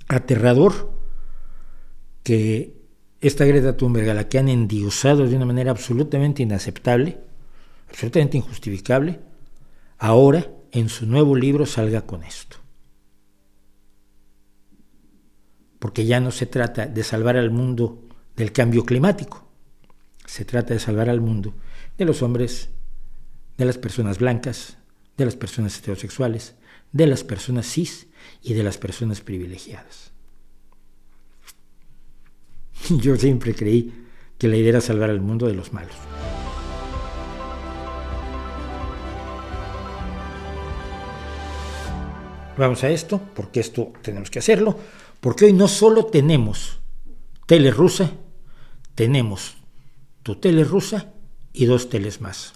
aterrador 0.08 0.92
que 2.24 2.80
esta 3.22 3.46
Greta 3.46 3.76
Thunberg, 3.76 4.10
a 4.10 4.14
la 4.14 4.30
que 4.30 4.40
han 4.40 4.50
endiosado 4.50 5.28
de 5.28 5.36
una 5.36 5.46
manera 5.46 5.72
absolutamente 5.72 6.42
inaceptable, 6.44 7.20
absolutamente 7.90 8.38
injustificable, 8.38 9.20
ahora 9.98 10.50
en 10.72 10.90
su 10.90 11.06
nuevo 11.06 11.36
libro 11.36 11.66
salga 11.66 12.06
con 12.06 12.24
esto. 12.24 12.58
Porque 15.80 16.06
ya 16.06 16.20
no 16.20 16.32
se 16.32 16.46
trata 16.46 16.86
de 16.86 17.04
salvar 17.04 17.38
al 17.38 17.52
mundo 17.52 18.08
del 18.36 18.52
cambio 18.52 18.86
climático, 18.86 19.48
se 20.26 20.46
trata 20.46 20.74
de 20.74 20.80
salvar 20.80 21.10
al 21.10 21.22
mundo 21.22 21.54
de 21.98 22.06
los 22.06 22.22
hombres, 22.22 22.70
de 23.58 23.66
las 23.66 23.78
personas 23.78 24.20
blancas, 24.20 24.78
de 25.18 25.26
las 25.26 25.36
personas 25.36 25.78
heterosexuales, 25.78 26.56
de 26.92 27.08
las 27.08 27.24
personas 27.24 27.66
cis 27.66 28.08
y 28.42 28.54
de 28.54 28.64
las 28.64 28.78
personas 28.78 29.22
privilegiadas. 29.22 30.12
Yo 32.90 33.16
siempre 33.18 33.54
creí 33.54 33.94
que 34.38 34.48
la 34.48 34.56
idea 34.56 34.70
era 34.70 34.82
salvar 34.82 35.10
al 35.10 35.22
mundo 35.22 35.48
de 35.48 35.54
los 35.54 35.74
malos. 35.74 35.96
Vamos 42.60 42.84
a 42.84 42.90
esto, 42.90 43.22
porque 43.36 43.62
esto 43.62 43.94
tenemos 44.02 44.30
que 44.30 44.40
hacerlo, 44.40 44.78
porque 45.22 45.46
hoy 45.46 45.54
no 45.54 45.68
solo 45.68 46.06
tenemos 46.06 46.80
tele 47.46 47.72
rusa, 47.72 48.12
tenemos 48.96 49.56
tu 50.24 50.36
tele 50.36 50.64
rusa 50.64 51.14
y 51.54 51.66
dos 51.66 51.90
teles 51.90 52.22
más. 52.22 52.54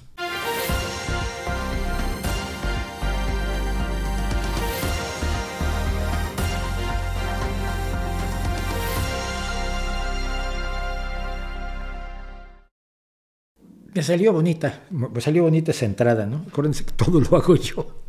Me 13.96 14.02
salió 14.02 14.34
bonita, 14.34 14.82
me 14.90 15.22
salió 15.22 15.44
bonita 15.44 15.70
esa 15.72 15.86
entrada, 15.86 16.26
¿no? 16.26 16.46
Acuérdense 16.48 16.84
que 16.84 16.94
todo 16.94 17.22
lo 17.22 17.38
hago 17.38 17.56
yo. 17.56 18.04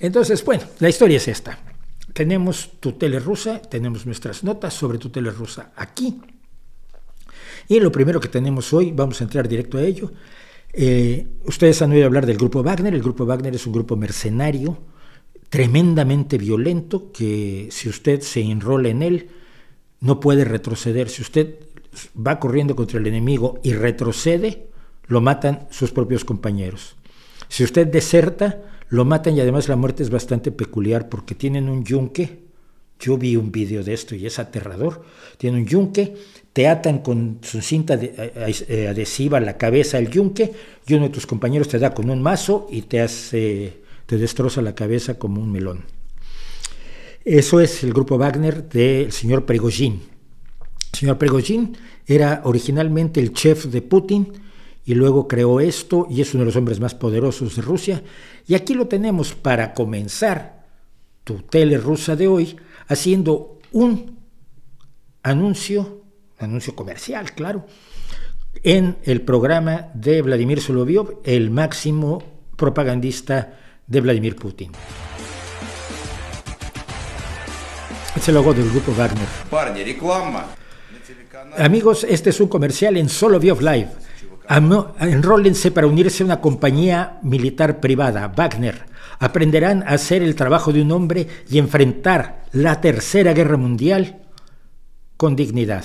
Entonces, 0.00 0.44
bueno, 0.44 0.64
la 0.80 0.88
historia 0.88 1.18
es 1.18 1.28
esta. 1.28 1.58
Tenemos 2.12 2.70
tu 2.80 2.92
tele 2.92 3.20
rusa, 3.20 3.60
tenemos 3.60 4.06
nuestras 4.06 4.42
notas 4.42 4.74
sobre 4.74 4.98
tu 4.98 5.10
tele 5.10 5.30
rusa 5.30 5.72
aquí. 5.76 6.20
Y 7.68 7.78
lo 7.78 7.92
primero 7.92 8.18
que 8.18 8.28
tenemos 8.28 8.72
hoy, 8.72 8.90
vamos 8.90 9.20
a 9.20 9.24
entrar 9.24 9.46
directo 9.46 9.78
a 9.78 9.82
ello. 9.82 10.10
Eh, 10.72 11.26
ustedes 11.44 11.80
han 11.82 11.92
oído 11.92 12.06
hablar 12.06 12.26
del 12.26 12.38
grupo 12.38 12.62
Wagner. 12.62 12.94
El 12.94 13.02
grupo 13.02 13.26
Wagner 13.26 13.54
es 13.54 13.66
un 13.66 13.72
grupo 13.72 13.94
mercenario 13.94 14.78
tremendamente 15.50 16.38
violento 16.38 17.12
que 17.12 17.68
si 17.70 17.88
usted 17.88 18.20
se 18.22 18.40
enrola 18.40 18.88
en 18.88 19.02
él, 19.02 19.28
no 20.00 20.18
puede 20.20 20.44
retroceder. 20.44 21.10
Si 21.10 21.22
usted 21.22 21.56
va 22.16 22.38
corriendo 22.38 22.74
contra 22.74 22.98
el 22.98 23.06
enemigo 23.06 23.60
y 23.62 23.74
retrocede, 23.74 24.68
lo 25.06 25.20
matan 25.20 25.66
sus 25.70 25.90
propios 25.90 26.24
compañeros. 26.24 26.96
Si 27.48 27.64
usted 27.64 27.88
deserta, 27.88 28.62
lo 28.90 29.04
matan 29.04 29.36
y 29.36 29.40
además 29.40 29.68
la 29.68 29.76
muerte 29.76 30.02
es 30.02 30.10
bastante 30.10 30.50
peculiar 30.50 31.08
porque 31.08 31.34
tienen 31.34 31.68
un 31.68 31.84
yunque. 31.84 32.50
Yo 32.98 33.16
vi 33.16 33.36
un 33.36 33.50
vídeo 33.50 33.82
de 33.82 33.94
esto 33.94 34.14
y 34.14 34.26
es 34.26 34.38
aterrador. 34.38 35.02
Tienen 35.38 35.60
un 35.60 35.66
yunque, 35.66 36.16
te 36.52 36.68
atan 36.68 36.98
con 36.98 37.38
su 37.40 37.62
cinta 37.62 37.98
eh, 38.00 38.88
adhesiva 38.90 39.38
a 39.38 39.40
la 39.40 39.56
cabeza 39.56 39.96
el 39.96 40.10
yunque 40.10 40.52
y 40.86 40.94
uno 40.94 41.04
de 41.04 41.10
tus 41.10 41.26
compañeros 41.26 41.68
te 41.68 41.78
da 41.78 41.94
con 41.94 42.10
un 42.10 42.20
mazo 42.20 42.66
y 42.70 42.82
te 42.82 43.00
hace, 43.00 43.78
te 44.06 44.18
destroza 44.18 44.60
la 44.60 44.74
cabeza 44.74 45.18
como 45.18 45.40
un 45.40 45.52
melón. 45.52 45.84
Eso 47.24 47.60
es 47.60 47.84
el 47.84 47.92
grupo 47.92 48.18
Wagner 48.18 48.68
del 48.68 49.12
señor 49.12 49.46
Prigozhin. 49.46 50.02
El 50.92 50.98
señor 50.98 51.16
Prigozhin 51.16 51.76
era 52.06 52.42
originalmente 52.44 53.20
el 53.20 53.32
chef 53.32 53.66
de 53.66 53.82
Putin 53.82 54.32
y 54.90 54.94
luego 54.94 55.28
creó 55.28 55.60
esto 55.60 56.08
y 56.10 56.20
es 56.20 56.34
uno 56.34 56.40
de 56.40 56.46
los 56.46 56.56
hombres 56.56 56.80
más 56.80 56.96
poderosos 56.96 57.54
de 57.54 57.62
Rusia. 57.62 58.02
Y 58.48 58.56
aquí 58.56 58.74
lo 58.74 58.88
tenemos 58.88 59.34
para 59.34 59.72
comenzar 59.72 60.64
tu 61.22 61.42
tele 61.42 61.78
rusa 61.78 62.16
de 62.16 62.26
hoy 62.26 62.56
haciendo 62.88 63.60
un 63.70 64.18
anuncio, 65.22 66.02
anuncio 66.40 66.74
comercial, 66.74 67.34
claro, 67.36 67.66
en 68.64 68.96
el 69.04 69.20
programa 69.20 69.90
de 69.94 70.22
Vladimir 70.22 70.60
Solovyov, 70.60 71.20
el 71.22 71.50
máximo 71.50 72.20
propagandista 72.56 73.60
de 73.86 74.00
Vladimir 74.00 74.34
Putin. 74.34 74.72
Es 78.16 78.28
el 78.28 78.34
logo 78.34 78.52
del 78.52 78.68
grupo 78.70 78.92
Wagner. 78.92 79.28
Amigos, 81.58 82.04
este 82.08 82.30
es 82.30 82.40
un 82.40 82.48
comercial 82.48 82.96
en 82.96 83.08
Solovyov 83.08 83.60
Live. 83.60 84.09
Enrólense 84.50 85.70
para 85.70 85.86
unirse 85.86 86.24
a 86.24 86.26
una 86.26 86.40
compañía 86.40 87.20
militar 87.22 87.78
privada, 87.78 88.26
Wagner. 88.36 88.84
Aprenderán 89.20 89.84
a 89.84 89.90
hacer 89.90 90.22
el 90.22 90.34
trabajo 90.34 90.72
de 90.72 90.82
un 90.82 90.90
hombre 90.90 91.28
y 91.48 91.58
enfrentar 91.58 92.46
la 92.52 92.80
Tercera 92.80 93.32
Guerra 93.32 93.56
Mundial 93.56 94.22
con 95.16 95.36
dignidad. 95.36 95.84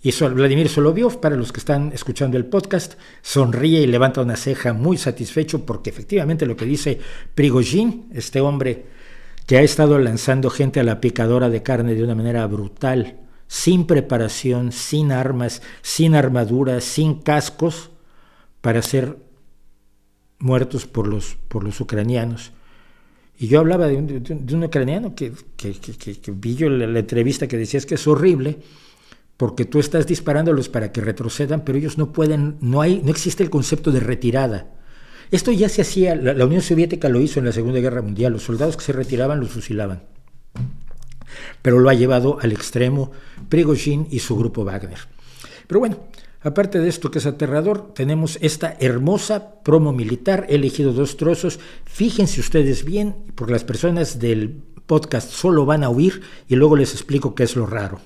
Y 0.00 0.12
Vladimir 0.12 0.68
Solovyov, 0.68 1.18
para 1.18 1.34
los 1.34 1.50
que 1.50 1.58
están 1.58 1.90
escuchando 1.92 2.36
el 2.36 2.46
podcast, 2.46 2.94
sonríe 3.20 3.80
y 3.80 3.86
levanta 3.88 4.20
una 4.20 4.36
ceja 4.36 4.72
muy 4.72 4.96
satisfecho 4.96 5.66
porque 5.66 5.90
efectivamente 5.90 6.46
lo 6.46 6.56
que 6.56 6.66
dice 6.66 7.00
Prigozhin, 7.34 8.10
este 8.14 8.40
hombre 8.40 8.86
que 9.44 9.58
ha 9.58 9.62
estado 9.62 9.98
lanzando 9.98 10.50
gente 10.50 10.78
a 10.78 10.84
la 10.84 11.00
picadora 11.00 11.50
de 11.50 11.64
carne 11.64 11.94
de 11.96 12.04
una 12.04 12.14
manera 12.14 12.46
brutal, 12.46 13.27
sin 13.48 13.86
preparación, 13.86 14.70
sin 14.70 15.10
armas, 15.10 15.62
sin 15.82 16.14
armaduras, 16.14 16.84
sin 16.84 17.14
cascos, 17.14 17.90
para 18.60 18.82
ser 18.82 19.16
muertos 20.38 20.86
por 20.86 21.08
los, 21.08 21.36
por 21.48 21.64
los 21.64 21.80
ucranianos. 21.80 22.52
Y 23.38 23.48
yo 23.48 23.60
hablaba 23.60 23.86
de 23.86 23.96
un, 23.96 24.64
ucraniano 24.64 25.14
que, 25.14 25.32
que, 25.56 26.32
vi 26.32 26.54
yo 26.54 26.68
la, 26.68 26.86
la, 26.86 26.98
entrevista 26.98 27.46
que 27.46 27.56
decía 27.56 27.78
es 27.78 27.86
que 27.86 27.94
es 27.94 28.06
horrible 28.06 28.58
porque 29.36 29.64
tú 29.64 29.78
estás 29.78 30.06
disparándolos 30.06 30.68
para 30.68 30.90
que 30.90 31.00
retrocedan, 31.00 31.64
pero 31.64 31.78
ellos 31.78 31.96
no 31.96 32.12
pueden, 32.12 32.56
no, 32.60 32.80
hay, 32.80 33.00
no 33.04 33.10
existe 33.10 33.44
el 33.44 33.50
concepto 33.50 33.92
de 33.92 34.00
retirada. 34.00 34.66
Esto 35.30 35.52
ya 35.52 35.68
se 35.68 35.82
hacía, 35.82 36.16
la, 36.16 36.44
Unión 36.44 36.62
Soviética 36.62 37.08
lo 37.08 37.20
hizo 37.20 37.38
en 37.38 37.46
la 37.46 37.52
Segunda 37.52 37.78
Guerra 37.78 38.02
Mundial, 38.02 38.32
los 38.32 38.42
soldados 38.42 38.76
que 38.76 38.82
se 38.82 38.92
retiraban 38.92 39.38
los 39.38 39.50
fusilaban. 39.50 40.02
Pero 41.62 41.78
lo 41.78 41.88
ha 41.90 41.94
llevado 41.94 42.38
al 42.40 42.52
extremo 42.52 43.12
Prigozhin 43.48 44.06
y 44.10 44.20
su 44.20 44.36
grupo 44.36 44.64
Wagner. 44.64 44.98
Pero 45.66 45.80
bueno, 45.80 45.98
aparte 46.42 46.80
de 46.80 46.88
esto 46.88 47.10
que 47.10 47.18
es 47.18 47.26
aterrador, 47.26 47.92
tenemos 47.94 48.38
esta 48.40 48.76
hermosa 48.80 49.60
promo 49.62 49.92
militar. 49.92 50.46
He 50.48 50.56
elegido 50.56 50.92
dos 50.92 51.16
trozos. 51.16 51.60
Fíjense 51.84 52.40
ustedes 52.40 52.84
bien, 52.84 53.14
porque 53.34 53.52
las 53.52 53.64
personas 53.64 54.18
del 54.18 54.62
podcast 54.86 55.30
solo 55.30 55.66
van 55.66 55.84
a 55.84 55.90
oír 55.90 56.22
y 56.48 56.56
luego 56.56 56.74
les 56.76 56.92
explico 56.92 57.34
qué 57.34 57.44
es 57.44 57.56
lo 57.56 57.66
raro. 57.66 58.00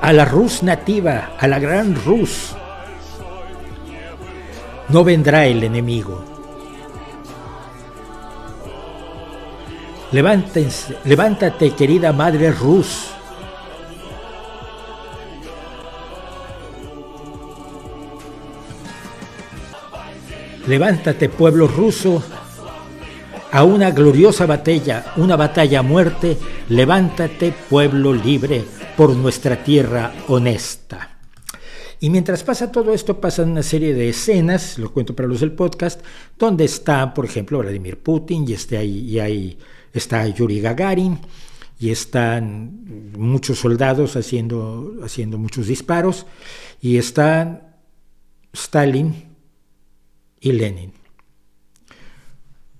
A 0.00 0.12
la 0.12 0.24
Rus 0.24 0.62
nativa, 0.62 1.36
a 1.38 1.48
la 1.48 1.58
gran 1.58 1.94
Rus, 2.04 2.54
no 4.88 5.02
vendrá 5.02 5.46
el 5.46 5.64
enemigo. 5.64 6.33
Levántense, 10.14 10.98
levántate, 11.06 11.72
querida 11.72 12.12
madre 12.12 12.52
Rus. 12.52 13.10
Levántate, 20.68 21.28
pueblo 21.28 21.66
ruso, 21.66 22.22
a 23.50 23.64
una 23.64 23.90
gloriosa 23.90 24.46
batalla, 24.46 25.12
una 25.16 25.34
batalla 25.34 25.80
a 25.80 25.82
muerte. 25.82 26.38
Levántate, 26.68 27.52
pueblo 27.68 28.12
libre, 28.12 28.62
por 28.96 29.16
nuestra 29.16 29.64
tierra 29.64 30.12
honesta. 30.28 31.10
Y 31.98 32.10
mientras 32.10 32.44
pasa 32.44 32.70
todo 32.70 32.94
esto, 32.94 33.20
pasan 33.20 33.50
una 33.50 33.64
serie 33.64 33.94
de 33.94 34.10
escenas, 34.10 34.78
lo 34.78 34.92
cuento 34.92 35.16
para 35.16 35.26
los 35.26 35.40
del 35.40 35.50
podcast, 35.50 36.02
donde 36.38 36.66
está, 36.66 37.12
por 37.12 37.24
ejemplo, 37.24 37.58
Vladimir 37.58 37.98
Putin 37.98 38.46
y, 38.46 38.76
ahí, 38.76 39.10
y 39.10 39.58
está 39.94 40.26
Yuri 40.26 40.60
Gagarin 40.60 41.18
y 41.78 41.90
están 41.90 43.12
muchos 43.16 43.60
soldados 43.60 44.16
haciendo, 44.16 44.96
haciendo 45.02 45.38
muchos 45.38 45.66
disparos 45.66 46.26
y 46.82 46.98
están 46.98 47.74
Stalin 48.52 49.14
y 50.40 50.52
Lenin. 50.52 50.92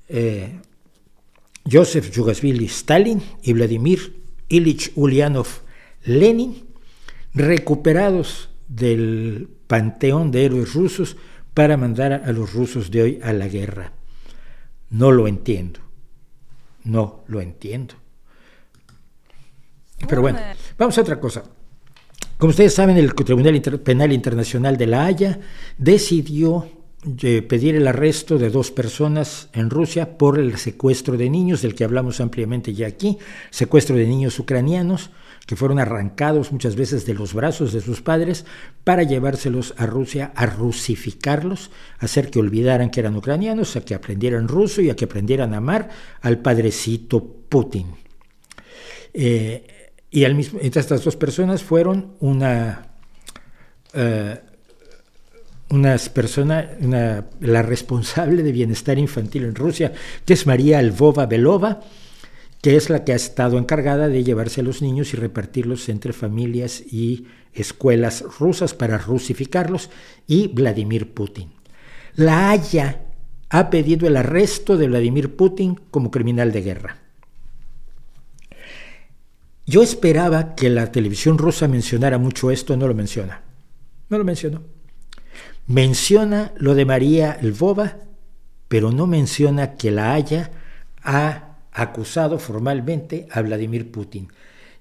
Eh, 0.08 0.60
Joseph 1.70 2.10
Yugasvili 2.10 2.66
Stalin 2.66 3.22
y 3.42 3.52
Vladimir 3.54 4.22
Ilich 4.48 4.92
Ulyanov 4.96 5.46
Lenin 6.04 6.64
recuperados 7.32 8.50
del 8.68 9.48
panteón 9.66 10.30
de 10.30 10.44
héroes 10.44 10.74
rusos 10.74 11.16
para 11.54 11.76
mandar 11.76 12.12
a 12.12 12.32
los 12.32 12.52
rusos 12.52 12.90
de 12.90 13.02
hoy 13.02 13.20
a 13.22 13.32
la 13.32 13.48
guerra. 13.48 13.92
No 14.90 15.10
lo 15.10 15.26
entiendo. 15.26 15.83
No 16.84 17.24
lo 17.26 17.40
entiendo. 17.40 17.94
Pero 20.08 20.20
bueno, 20.20 20.38
vamos 20.76 20.96
a 20.98 21.00
otra 21.00 21.18
cosa. 21.18 21.44
Como 22.38 22.50
ustedes 22.50 22.74
saben, 22.74 22.96
el 22.96 23.14
Tribunal 23.14 23.60
Penal 23.80 24.12
Internacional 24.12 24.76
de 24.76 24.86
La 24.86 25.06
Haya 25.06 25.40
decidió 25.78 26.68
eh, 27.22 27.42
pedir 27.42 27.76
el 27.76 27.86
arresto 27.86 28.38
de 28.38 28.50
dos 28.50 28.70
personas 28.70 29.48
en 29.52 29.70
Rusia 29.70 30.18
por 30.18 30.38
el 30.38 30.56
secuestro 30.58 31.16
de 31.16 31.30
niños, 31.30 31.62
del 31.62 31.74
que 31.74 31.84
hablamos 31.84 32.20
ampliamente 32.20 32.74
ya 32.74 32.86
aquí, 32.86 33.18
secuestro 33.50 33.96
de 33.96 34.06
niños 34.06 34.38
ucranianos 34.38 35.10
que 35.46 35.56
fueron 35.56 35.78
arrancados 35.78 36.52
muchas 36.52 36.76
veces 36.76 37.04
de 37.06 37.14
los 37.14 37.34
brazos 37.34 37.72
de 37.72 37.80
sus 37.80 38.00
padres 38.00 38.46
para 38.82 39.02
llevárselos 39.02 39.74
a 39.76 39.86
Rusia, 39.86 40.32
a 40.34 40.46
rusificarlos, 40.46 41.70
hacer 41.98 42.30
que 42.30 42.38
olvidaran 42.38 42.90
que 42.90 43.00
eran 43.00 43.16
ucranianos, 43.16 43.76
a 43.76 43.82
que 43.82 43.94
aprendieran 43.94 44.48
ruso 44.48 44.80
y 44.80 44.90
a 44.90 44.96
que 44.96 45.04
aprendieran 45.04 45.52
a 45.54 45.58
amar 45.58 45.90
al 46.22 46.38
padrecito 46.38 47.22
Putin. 47.48 47.88
Eh, 49.12 49.92
y 50.10 50.24
al 50.24 50.34
mismo, 50.34 50.60
estas 50.62 50.88
dos 51.04 51.16
personas 51.16 51.62
fueron 51.62 52.14
una, 52.20 52.86
eh, 53.92 54.40
una 55.70 55.96
persona, 56.12 56.70
la 57.40 57.62
responsable 57.62 58.42
de 58.42 58.52
bienestar 58.52 58.98
infantil 58.98 59.44
en 59.44 59.54
Rusia, 59.54 59.92
que 60.24 60.34
es 60.34 60.46
María 60.46 60.78
Alvova 60.78 61.26
Belova, 61.26 61.80
que 62.64 62.76
es 62.76 62.88
la 62.88 63.04
que 63.04 63.12
ha 63.12 63.16
estado 63.16 63.58
encargada 63.58 64.08
de 64.08 64.24
llevarse 64.24 64.62
a 64.62 64.64
los 64.64 64.80
niños 64.80 65.12
y 65.12 65.18
repartirlos 65.18 65.90
entre 65.90 66.14
familias 66.14 66.80
y 66.80 67.26
escuelas 67.52 68.24
rusas 68.38 68.72
para 68.72 68.96
rusificarlos, 68.96 69.90
y 70.26 70.48
Vladimir 70.48 71.12
Putin. 71.12 71.50
La 72.14 72.48
Haya 72.48 73.02
ha 73.50 73.68
pedido 73.68 74.08
el 74.08 74.16
arresto 74.16 74.78
de 74.78 74.88
Vladimir 74.88 75.36
Putin 75.36 75.78
como 75.90 76.10
criminal 76.10 76.52
de 76.52 76.62
guerra. 76.62 76.96
Yo 79.66 79.82
esperaba 79.82 80.54
que 80.54 80.70
la 80.70 80.90
televisión 80.90 81.36
rusa 81.36 81.68
mencionara 81.68 82.16
mucho 82.16 82.50
esto, 82.50 82.78
no 82.78 82.88
lo 82.88 82.94
menciona. 82.94 83.42
No 84.08 84.16
lo 84.16 84.24
mencionó. 84.24 84.62
Menciona 85.66 86.54
lo 86.56 86.74
de 86.74 86.86
María 86.86 87.36
Lvova, 87.42 87.98
pero 88.68 88.90
no 88.90 89.06
menciona 89.06 89.74
que 89.74 89.90
la 89.90 90.14
Haya 90.14 90.50
ha 91.02 91.53
acusado 91.74 92.38
formalmente 92.38 93.26
a 93.30 93.42
Vladimir 93.42 93.90
Putin. 93.90 94.28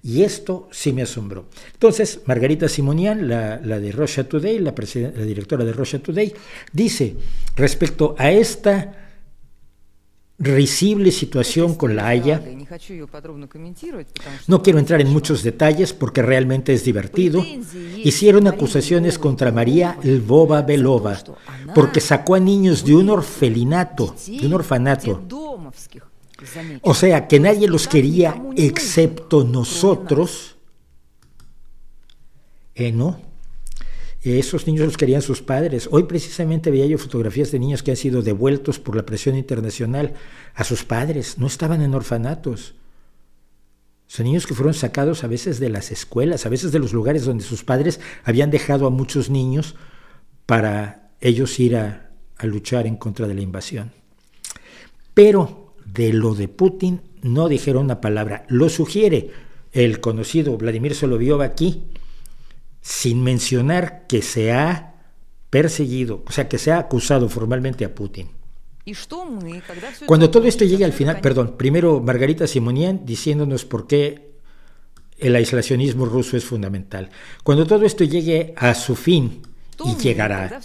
Y 0.02 0.22
esto 0.22 0.68
sí 0.70 0.92
me 0.92 1.02
asombró. 1.02 1.46
Entonces, 1.72 2.20
Margarita 2.26 2.68
Simonian, 2.68 3.26
la, 3.26 3.58
de 3.58 3.90
Russia 3.90 4.28
Today, 4.28 4.58
la, 4.58 4.72
directora 4.72 5.64
de 5.64 5.72
Russia 5.72 5.98
Today, 5.98 6.32
dice 6.72 7.16
respecto 7.56 8.14
a 8.18 8.30
esta 8.30 9.00
risible 10.38 11.10
situación 11.10 11.74
con 11.74 11.96
la 11.96 12.08
Haya. 12.08 12.42
No 14.46 14.62
quiero 14.62 14.78
entrar 14.78 15.00
en 15.00 15.08
muchos 15.08 15.42
detalles 15.42 15.94
porque 15.94 16.20
realmente 16.20 16.74
es 16.74 16.84
divertido. 16.84 17.42
Hicieron 17.96 18.46
acusaciones 18.46 19.18
contra 19.18 19.52
María 19.52 19.96
Lvova 20.02 20.60
Belova 20.60 21.18
porque 21.74 22.00
sacó 22.00 22.34
a 22.34 22.40
niños 22.40 22.84
de 22.84 22.94
un 22.94 23.08
orfelinato, 23.08 24.14
de 24.26 24.46
un 24.46 24.52
orfanato 24.52 25.22
o 26.82 26.94
sea, 26.94 27.28
que 27.28 27.40
nadie 27.40 27.68
los 27.68 27.88
quería 27.88 28.42
excepto 28.56 29.44
nosotros. 29.44 30.56
Eh, 32.74 32.92
no. 32.92 33.20
Esos 34.22 34.66
niños 34.66 34.86
los 34.86 34.96
querían 34.96 35.20
sus 35.20 35.42
padres. 35.42 35.88
Hoy 35.90 36.04
precisamente 36.04 36.70
veía 36.70 36.86
yo 36.86 36.96
fotografías 36.96 37.50
de 37.50 37.58
niños 37.58 37.82
que 37.82 37.90
han 37.90 37.96
sido 37.98 38.22
devueltos 38.22 38.78
por 38.78 38.96
la 38.96 39.04
presión 39.04 39.36
internacional 39.36 40.14
a 40.54 40.64
sus 40.64 40.84
padres. 40.84 41.36
No 41.36 41.46
estaban 41.46 41.82
en 41.82 41.94
orfanatos. 41.94 42.74
Son 44.06 44.24
niños 44.24 44.46
que 44.46 44.54
fueron 44.54 44.72
sacados 44.72 45.24
a 45.24 45.26
veces 45.26 45.60
de 45.60 45.68
las 45.68 45.90
escuelas, 45.90 46.46
a 46.46 46.48
veces 46.48 46.72
de 46.72 46.78
los 46.78 46.92
lugares 46.94 47.24
donde 47.24 47.44
sus 47.44 47.64
padres 47.64 48.00
habían 48.24 48.50
dejado 48.50 48.86
a 48.86 48.90
muchos 48.90 49.28
niños 49.28 49.74
para 50.46 51.10
ellos 51.20 51.58
ir 51.60 51.76
a, 51.76 52.10
a 52.38 52.46
luchar 52.46 52.86
en 52.86 52.96
contra 52.96 53.26
de 53.26 53.34
la 53.34 53.42
invasión. 53.42 53.92
Pero 55.12 55.63
de 55.84 56.12
lo 56.12 56.34
de 56.34 56.48
Putin 56.48 57.02
no 57.22 57.48
dijeron 57.48 57.84
una 57.84 58.00
palabra. 58.00 58.44
Lo 58.48 58.68
sugiere 58.68 59.30
el 59.72 60.00
conocido 60.00 60.56
Vladimir 60.56 60.94
Solovyov 60.94 61.42
aquí, 61.42 61.84
sin 62.80 63.22
mencionar 63.22 64.06
que 64.06 64.22
se 64.22 64.52
ha 64.52 64.94
perseguido, 65.50 66.22
o 66.26 66.32
sea, 66.32 66.48
que 66.48 66.58
se 66.58 66.72
ha 66.72 66.78
acusado 66.78 67.28
formalmente 67.28 67.84
a 67.84 67.94
Putin. 67.94 68.28
Cuando 70.06 70.30
todo 70.30 70.46
esto 70.46 70.64
llegue 70.64 70.84
al 70.84 70.92
final, 70.92 71.20
perdón, 71.20 71.54
primero 71.56 72.00
Margarita 72.00 72.46
Simonian 72.46 73.06
diciéndonos 73.06 73.64
por 73.64 73.86
qué 73.86 74.34
el 75.18 75.34
aislacionismo 75.36 76.04
ruso 76.06 76.36
es 76.36 76.44
fundamental. 76.44 77.08
Cuando 77.42 77.66
todo 77.66 77.86
esto 77.86 78.04
llegue 78.04 78.52
a 78.56 78.74
su 78.74 78.94
fin, 78.94 79.42
y 79.84 79.94
llegará, 79.96 80.60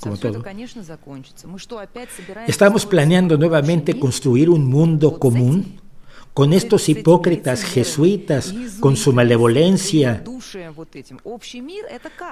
como 0.00 0.16
todo. 0.16 0.42
Estamos 2.46 2.86
planeando 2.86 3.36
nuevamente 3.36 3.98
construir 3.98 4.50
un 4.50 4.66
mundo 4.66 5.18
común 5.18 5.80
con 6.38 6.52
estos 6.52 6.88
hipócritas 6.88 7.64
jesuitas, 7.64 8.54
con 8.78 8.96
su 8.96 9.12
malevolencia. 9.12 10.22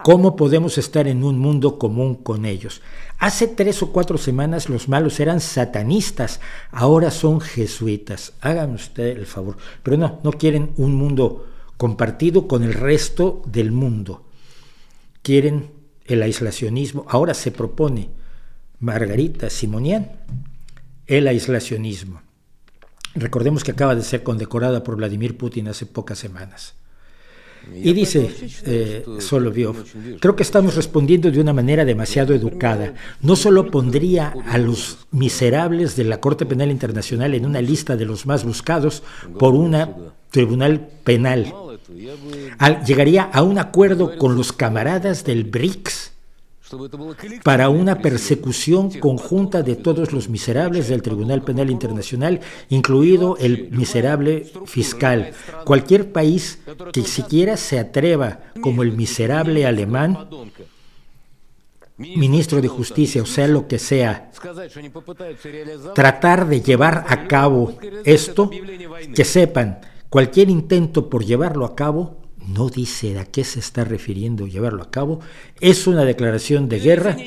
¿Cómo 0.05 0.37
podemos 0.37 0.79
estar 0.79 1.09
en 1.09 1.25
un 1.25 1.41
mundo 1.41 1.77
común 1.77 2.15
con 2.15 2.45
ellos? 2.45 2.83
Hace 3.19 3.49
tres 3.49 3.83
o 3.83 3.91
cuatro 3.91 4.17
semanas 4.17 4.69
los 4.69 4.89
malos 4.89 5.19
eran 5.19 5.41
satanistas, 5.41 6.41
ahora 6.71 7.11
son 7.11 7.41
jesuitas. 7.41 8.35
Hagan 8.41 8.75
usted 8.75 9.17
el 9.17 9.27
favor. 9.27 9.57
Pero 9.83 9.97
no, 9.97 10.21
no 10.23 10.31
quieren 10.31 10.71
un 10.77 10.95
mundo 10.95 11.47
compartido 11.77 12.47
con 12.47 12.63
el 12.63 12.75
resto 12.75 13.43
del 13.47 13.73
mundo. 13.73 14.23
Quieren 15.23 15.76
el 16.07 16.23
aislacionismo. 16.23 17.05
Ahora 17.09 17.35
se 17.35 17.51
propone 17.51 18.09
Margarita 18.81 19.51
Simonian 19.51 20.11
el 21.07 21.29
aislacionismo. 21.29 22.23
Recordemos 23.15 23.65
que 23.65 23.71
acaba 23.71 23.95
de 23.95 24.03
ser 24.03 24.23
condecorada 24.23 24.83
por 24.83 24.97
Vladimir 24.97 25.37
Putin 25.37 25.69
hace 25.69 25.87
pocas 25.87 26.19
semanas. 26.19 26.75
Y 27.75 27.93
dice 27.95 28.31
eh, 28.65 29.05
Solovyov, 29.19 29.77
creo 30.21 30.37
que 30.37 30.45
estamos 30.45 30.77
respondiendo 30.77 31.31
de 31.31 31.41
una 31.41 31.53
manera 31.53 31.85
demasiado 31.85 32.33
educada. 32.33 32.95
No 33.23 33.35
solo 33.35 33.71
pondría 33.71 34.35
a 34.47 34.59
los 34.59 35.07
miserables 35.11 35.97
de 35.97 36.05
la 36.05 36.21
Corte 36.21 36.47
Penal 36.47 36.71
Internacional 36.71 37.35
en 37.35 37.45
una 37.45 37.61
lista 37.61 37.97
de 37.97 38.05
los 38.05 38.25
más 38.25 38.45
buscados 38.45 39.03
por 39.39 39.55
una 39.55 39.97
tribunal 40.31 40.89
penal, 41.03 41.53
llegaría 42.85 43.23
a 43.25 43.43
un 43.43 43.59
acuerdo 43.59 44.17
con 44.17 44.37
los 44.37 44.53
camaradas 44.53 45.25
del 45.25 45.45
BRICS 45.45 46.13
para 47.45 47.69
una 47.69 48.01
persecución 48.01 48.91
conjunta 48.99 49.63
de 49.63 49.77
todos 49.77 50.13
los 50.13 50.29
miserables 50.29 50.89
del 50.89 51.03
Tribunal 51.03 51.43
Penal 51.43 51.71
Internacional, 51.71 52.41
incluido 52.69 53.37
el 53.39 53.71
miserable 53.71 54.51
fiscal. 54.67 55.33
Cualquier 55.65 56.11
país 56.11 56.59
que 56.93 57.03
siquiera 57.03 57.57
se 57.57 57.79
atreva, 57.79 58.41
como 58.61 58.83
el 58.83 58.93
miserable 58.93 59.65
alemán, 59.65 60.29
ministro 61.99 62.61
de 62.61 62.69
Justicia, 62.69 63.23
o 63.23 63.27
sea, 63.27 63.47
lo 63.47 63.69
que 63.69 63.79
sea, 63.79 64.31
tratar 65.95 66.49
de 66.49 66.61
llevar 66.61 67.05
a 67.09 67.29
cabo 67.29 67.79
esto, 68.05 68.51
que 69.15 69.25
sepan, 69.25 69.79
cualquier 70.17 70.49
intento 70.49 71.11
por 71.11 71.27
llevarlo 71.27 71.67
a 71.67 71.77
cabo 71.77 72.23
no 72.39 72.71
dice 72.71 73.19
a 73.19 73.27
qué 73.27 73.45
se 73.45 73.61
está 73.61 73.85
refiriendo 73.85 74.47
llevarlo 74.47 74.83
a 74.83 74.91
cabo, 74.91 75.21
es 75.61 75.87
una 75.87 76.07
declaración 76.07 76.71
de 76.71 76.81
guerra 76.81 77.19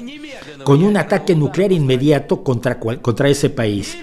con 0.64 0.84
un 0.84 0.98
ataque 0.98 1.35
nuclear 1.35 1.72
inmediato 1.72 2.43
contra, 2.43 2.80
contra 2.80 3.30
ese 3.30 3.51
país. 3.51 3.95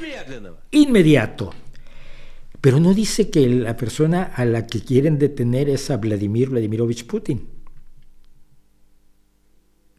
Inmediato. 0.71 1.53
Pero 2.61 2.79
no 2.79 2.95
dice 2.95 3.29
que 3.29 3.49
la 3.49 3.77
persona 3.77 4.23
a 4.23 4.45
la 4.45 4.69
que 4.69 4.79
quieren 4.79 5.19
detener 5.19 5.69
es 5.69 5.91
a 5.91 5.97
Vladimir 5.97 6.51
Vladimirovich 6.51 7.09
Putin. 7.09 7.45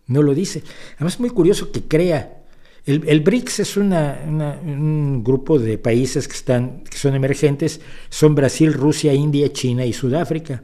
No 0.05 0.21
lo 0.21 0.33
dice. 0.33 0.63
Además 0.95 1.15
es 1.15 1.19
muy 1.19 1.31
curioso 1.31 1.73
que 1.73 1.81
crea. 1.81 2.45
El, 2.87 3.19
BRICS 3.19 3.59
es 3.59 3.75
un 3.75 5.21
grupo 5.21 5.59
de 5.59 5.77
países 5.77 6.25
que, 6.25 6.35
están, 6.35 6.85
que 6.85 6.97
son 6.97 7.15
emergentes, 7.15 7.81
son 8.07 8.33
Brasil, 8.33 8.73
Rusia, 8.73 9.13
India, 9.13 9.51
China 9.51 9.85
y 9.85 9.91
Sudáfrica. 9.91 10.63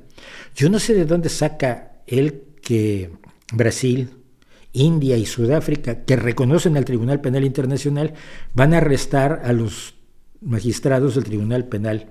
Yo 0.55 0.69
no 0.69 0.79
sé 0.79 0.93
de 0.93 1.03
dónde 1.03 1.27
saca 1.27 2.01
él 2.07 2.43
que 2.61 3.11
Brasil, 3.51 4.09
India 4.71 5.17
y 5.17 5.25
Sudáfrica, 5.25 6.05
que 6.05 6.15
reconocen 6.15 6.77
al 6.77 6.85
Tribunal 6.85 7.19
Penal 7.19 7.43
Internacional, 7.43 8.13
van 8.53 8.73
a 8.73 8.77
arrestar 8.77 9.41
a 9.43 9.51
los 9.51 9.95
magistrados 10.39 11.15
del 11.15 11.25
Tribunal 11.25 11.65
Penal 11.67 12.09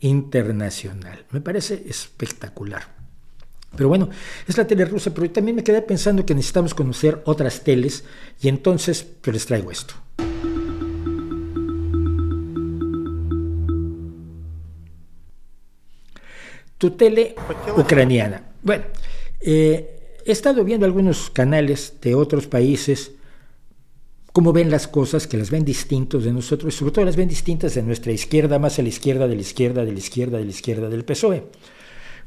Internacional. 0.00 1.24
Me 1.30 1.40
parece 1.40 1.82
espectacular. 1.88 3.03
Pero 3.76 3.88
bueno, 3.88 4.08
es 4.46 4.56
la 4.56 4.66
tele 4.66 4.84
rusa, 4.84 5.12
pero 5.12 5.30
también 5.30 5.56
me 5.56 5.64
quedé 5.64 5.82
pensando 5.82 6.24
que 6.24 6.34
necesitamos 6.34 6.74
conocer 6.74 7.22
otras 7.24 7.62
teles 7.62 8.04
y 8.40 8.48
entonces 8.48 9.06
pues, 9.20 9.34
les 9.34 9.46
traigo 9.46 9.70
esto. 9.70 9.94
tele 16.90 17.34
ucraniana. 17.76 18.42
Bueno, 18.62 18.84
eh, 19.40 20.18
he 20.24 20.32
estado 20.32 20.64
viendo 20.64 20.86
algunos 20.86 21.30
canales 21.30 21.94
de 22.00 22.14
otros 22.14 22.46
países, 22.46 23.12
cómo 24.32 24.52
ven 24.52 24.70
las 24.70 24.88
cosas, 24.88 25.26
que 25.26 25.36
las 25.36 25.50
ven 25.50 25.64
distintos 25.64 26.24
de 26.24 26.32
nosotros, 26.32 26.74
y 26.74 26.76
sobre 26.76 26.92
todo 26.92 27.04
las 27.04 27.16
ven 27.16 27.28
distintas 27.28 27.74
de 27.74 27.82
nuestra 27.82 28.12
izquierda, 28.12 28.58
más 28.58 28.78
a 28.78 28.82
la 28.82 28.88
izquierda, 28.88 29.28
de 29.28 29.34
la 29.34 29.40
izquierda, 29.40 29.84
de 29.84 29.92
la 29.92 29.98
izquierda, 29.98 30.38
de 30.38 30.44
la 30.44 30.50
izquierda 30.50 30.88
del 30.88 31.04
PSOE. 31.04 31.44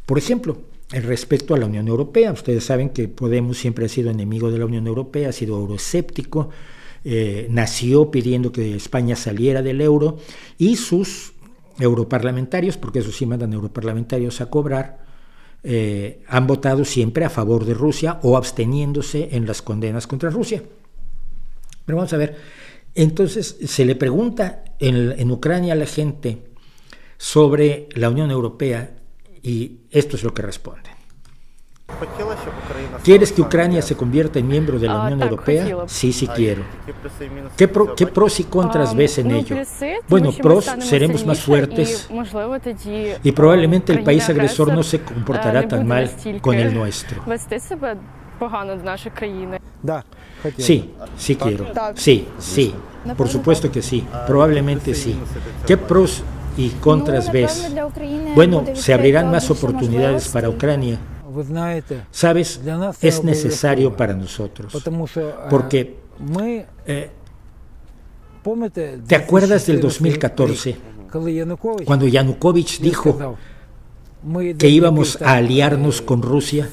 Por 0.05 0.17
ejemplo, 0.17 0.61
respecto 0.89 1.53
a 1.53 1.57
la 1.57 1.65
Unión 1.65 1.87
Europea, 1.87 2.31
ustedes 2.31 2.63
saben 2.63 2.89
que 2.89 3.07
Podemos 3.07 3.57
siempre 3.57 3.85
ha 3.85 3.89
sido 3.89 4.09
enemigo 4.09 4.51
de 4.51 4.59
la 4.59 4.65
Unión 4.65 4.87
Europea, 4.87 5.29
ha 5.29 5.33
sido 5.33 5.57
euroescéptico, 5.57 6.49
eh, 7.03 7.47
nació 7.49 8.09
pidiendo 8.09 8.51
que 8.51 8.75
España 8.75 9.15
saliera 9.15 9.61
del 9.61 9.81
euro 9.81 10.17
y 10.57 10.77
sus 10.77 11.33
europarlamentarios, 11.79 12.77
porque 12.77 12.99
eso 12.99 13.11
sí 13.11 13.25
mandan 13.25 13.53
europarlamentarios 13.53 14.41
a 14.41 14.49
cobrar, 14.49 15.05
eh, 15.63 16.23
han 16.27 16.47
votado 16.47 16.85
siempre 16.85 17.25
a 17.25 17.29
favor 17.29 17.65
de 17.65 17.73
Rusia 17.73 18.19
o 18.23 18.37
absteniéndose 18.37 19.29
en 19.33 19.45
las 19.45 19.61
condenas 19.61 20.07
contra 20.07 20.29
Rusia. 20.29 20.63
Pero 21.85 21.97
vamos 21.97 22.13
a 22.13 22.17
ver, 22.17 22.35
entonces 22.95 23.57
se 23.65 23.85
le 23.85 23.95
pregunta 23.95 24.63
en, 24.79 25.13
en 25.17 25.31
Ucrania 25.31 25.73
a 25.73 25.77
la 25.77 25.85
gente 25.85 26.39
sobre 27.17 27.89
la 27.95 28.09
Unión 28.09 28.31
Europea 28.31 28.96
y 29.43 29.79
esto 29.91 30.15
es 30.15 30.23
lo 30.23 30.33
que 30.33 30.41
responde. 30.41 30.97
¿Quieres 33.03 33.31
que 33.31 33.41
Ucrania 33.41 33.81
se 33.81 33.95
convierta 33.95 34.39
en 34.39 34.47
miembro 34.47 34.77
de 34.77 34.87
la 34.87 35.03
Unión 35.03 35.21
Europea? 35.21 35.65
Sí, 35.87 36.11
sí 36.11 36.27
quiero. 36.27 36.63
¿Qué, 37.55 37.67
pros 37.67 38.39
y 38.39 38.43
contras 38.43 38.95
ves 38.95 39.17
en 39.19 39.31
ello? 39.31 39.55
Bueno, 40.09 40.31
pros, 40.33 40.65
seremos 40.79 41.25
más 41.25 41.39
fuertes 41.39 42.09
y 43.23 43.31
probablemente 43.31 43.93
el 43.93 44.03
país 44.03 44.27
agresor 44.29 44.73
no 44.73 44.83
se 44.83 45.01
comportará 45.01 45.67
tan 45.67 45.87
mal 45.87 46.11
con 46.41 46.55
el 46.55 46.73
nuestro. 46.73 47.23
Sí, 50.57 50.93
sí 51.17 51.35
quiero. 51.35 51.65
Sí, 51.95 52.27
sí. 52.37 52.75
Por 53.15 53.29
supuesto 53.29 53.71
que 53.71 53.81
sí. 53.81 54.05
Probablemente 54.27 54.93
sí. 54.93 55.17
¿Qué 55.65 55.77
pros 55.77 56.23
y 56.57 56.69
contras 56.69 57.31
ves? 57.31 57.71
Bueno, 58.35 58.63
se 58.73 58.93
abrirán 58.93 59.31
más 59.31 59.49
oportunidades 59.49 60.27
para 60.29 60.49
Ucrania. 60.49 60.99
Sabes, 62.11 62.61
es 63.01 63.23
necesario 63.23 63.95
para 63.95 64.13
nosotros, 64.13 64.83
porque 65.49 65.97
eh, 66.85 67.11
¿Te 69.07 69.15
acuerdas 69.15 69.67
del 69.67 69.81
2014? 69.81 70.77
Cuando 71.85 72.07
Yanukovych 72.07 72.79
dijo 72.79 73.37
que 74.57 74.69
íbamos 74.69 75.21
a 75.21 75.33
aliarnos 75.33 76.01
con 76.01 76.21
Rusia 76.21 76.67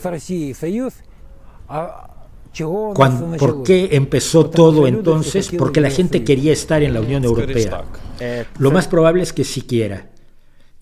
¿Por 3.38 3.62
qué 3.62 3.88
empezó 3.92 4.48
todo 4.48 4.86
entonces? 4.86 5.50
Porque 5.58 5.80
la 5.80 5.90
gente 5.90 6.24
quería 6.24 6.52
estar 6.52 6.82
en 6.82 6.94
la 6.94 7.00
Unión 7.00 7.24
Europea. 7.24 7.84
Lo 8.58 8.70
más 8.70 8.88
probable 8.88 9.22
es 9.22 9.32
que 9.32 9.44
sí 9.44 9.62
quiera. 9.62 10.10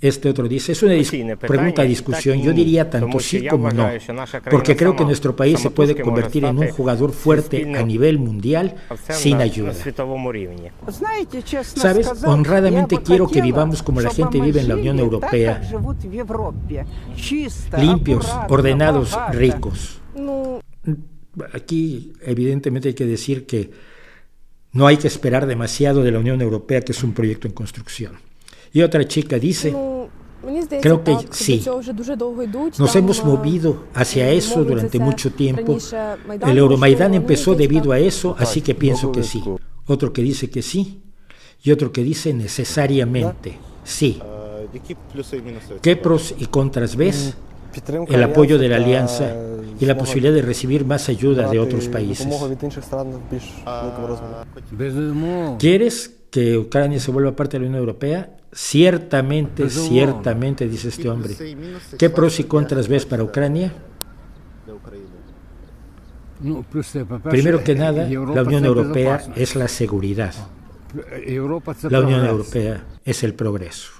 Este 0.02 0.28
otro 0.28 0.48
dice, 0.48 0.72
es 0.72 0.82
una 0.82 0.94
dis 0.94 1.12
pregunta 1.38 1.82
discusión, 1.82 2.42
yo 2.42 2.52
diría 2.52 2.90
tanto 2.90 3.20
sí 3.20 3.46
como 3.46 3.70
no, 3.70 3.88
porque 4.50 4.74
creo 4.74 4.96
que 4.96 5.04
nuestro 5.04 5.36
país 5.36 5.60
se 5.60 5.70
puede 5.70 5.94
convertir 6.02 6.44
en 6.44 6.58
un 6.58 6.70
jugador 6.70 7.12
fuerte 7.12 7.72
a 7.78 7.84
nivel 7.84 8.18
mundial 8.18 8.74
sin 9.10 9.40
ayuda. 9.40 9.72
Sabes, 11.62 12.10
honradamente 12.24 13.00
quiero 13.00 13.28
que 13.28 13.40
vivamos 13.40 13.80
como 13.84 14.00
la 14.00 14.10
gente 14.10 14.40
vive 14.40 14.60
en 14.60 14.68
la 14.68 14.74
Unión 14.74 14.98
Europea, 14.98 15.62
limpios, 17.78 18.28
ordenados, 18.48 19.16
ricos. 19.30 20.00
Aquí 21.52 22.12
evidentemente 22.22 22.88
hay 22.88 22.94
que 22.94 23.06
decir 23.06 23.46
que 23.46 23.70
no 24.72 24.86
hay 24.86 24.96
que 24.96 25.06
esperar 25.06 25.46
demasiado 25.46 26.02
de 26.02 26.10
la 26.10 26.18
Unión 26.18 26.40
Europea, 26.40 26.80
que 26.80 26.92
es 26.92 27.02
un 27.02 27.12
proyecto 27.12 27.46
en 27.46 27.54
construcción. 27.54 28.12
Y 28.72 28.82
otra 28.82 29.06
chica 29.06 29.38
dice, 29.38 29.74
creo 30.80 31.04
que 31.04 31.16
sí, 31.30 31.62
nos 32.78 32.96
hemos 32.96 33.24
movido 33.24 33.86
hacia 33.94 34.30
eso 34.30 34.64
durante 34.64 34.98
mucho 34.98 35.32
tiempo. 35.32 35.76
El 36.46 36.58
Euromaidán 36.58 37.14
empezó 37.14 37.54
debido 37.54 37.92
a 37.92 37.98
eso, 37.98 38.34
así 38.38 38.62
que 38.62 38.74
pienso 38.74 39.12
que 39.12 39.22
sí. 39.22 39.42
Otro 39.86 40.12
que 40.12 40.22
dice 40.22 40.48
que 40.48 40.62
sí 40.62 41.02
y 41.62 41.70
otro 41.70 41.92
que 41.92 42.02
dice 42.02 42.32
necesariamente 42.32 43.58
sí. 43.84 44.20
¿Qué 45.82 45.96
pros 45.96 46.34
y 46.38 46.46
contras 46.46 46.96
ves? 46.96 47.36
el 48.08 48.22
apoyo 48.22 48.58
de 48.58 48.68
la 48.68 48.76
alianza 48.76 49.34
y 49.78 49.86
la 49.86 49.96
posibilidad 49.96 50.32
de 50.32 50.42
recibir 50.42 50.84
más 50.84 51.08
ayuda 51.08 51.50
de 51.50 51.58
otros 51.58 51.88
países. 51.88 52.28
¿Quieres 55.58 56.14
que 56.30 56.56
Ucrania 56.58 57.00
se 57.00 57.10
vuelva 57.10 57.34
parte 57.34 57.58
de 57.58 57.64
la 57.64 57.68
Unión 57.68 57.80
Europea? 57.80 58.36
Ciertamente, 58.52 59.70
ciertamente, 59.70 60.68
dice 60.68 60.88
este 60.88 61.08
hombre. 61.08 61.34
¿Qué 61.98 62.10
pros 62.10 62.38
y 62.38 62.44
contras 62.44 62.86
ves 62.88 63.06
para 63.06 63.22
Ucrania? 63.22 63.72
Primero 67.30 67.64
que 67.64 67.74
nada, 67.74 68.08
la 68.34 68.42
Unión 68.42 68.64
Europea 68.64 69.22
es 69.36 69.56
la 69.56 69.68
seguridad. 69.68 70.34
La 71.88 72.00
Unión 72.00 72.26
Europea 72.26 72.84
es 73.04 73.22
el 73.22 73.34
progreso. 73.34 73.90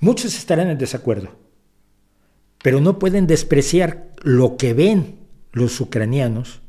Muchos 0.00 0.36
estarán 0.36 0.70
en 0.70 0.78
desacuerdo 0.78 1.43
pero 2.64 2.80
no 2.80 2.98
pueden 2.98 3.26
despreciar 3.26 4.08
lo 4.22 4.56
que 4.56 4.72
ven 4.72 5.18
los 5.52 5.78
ucranianos, 5.82 6.62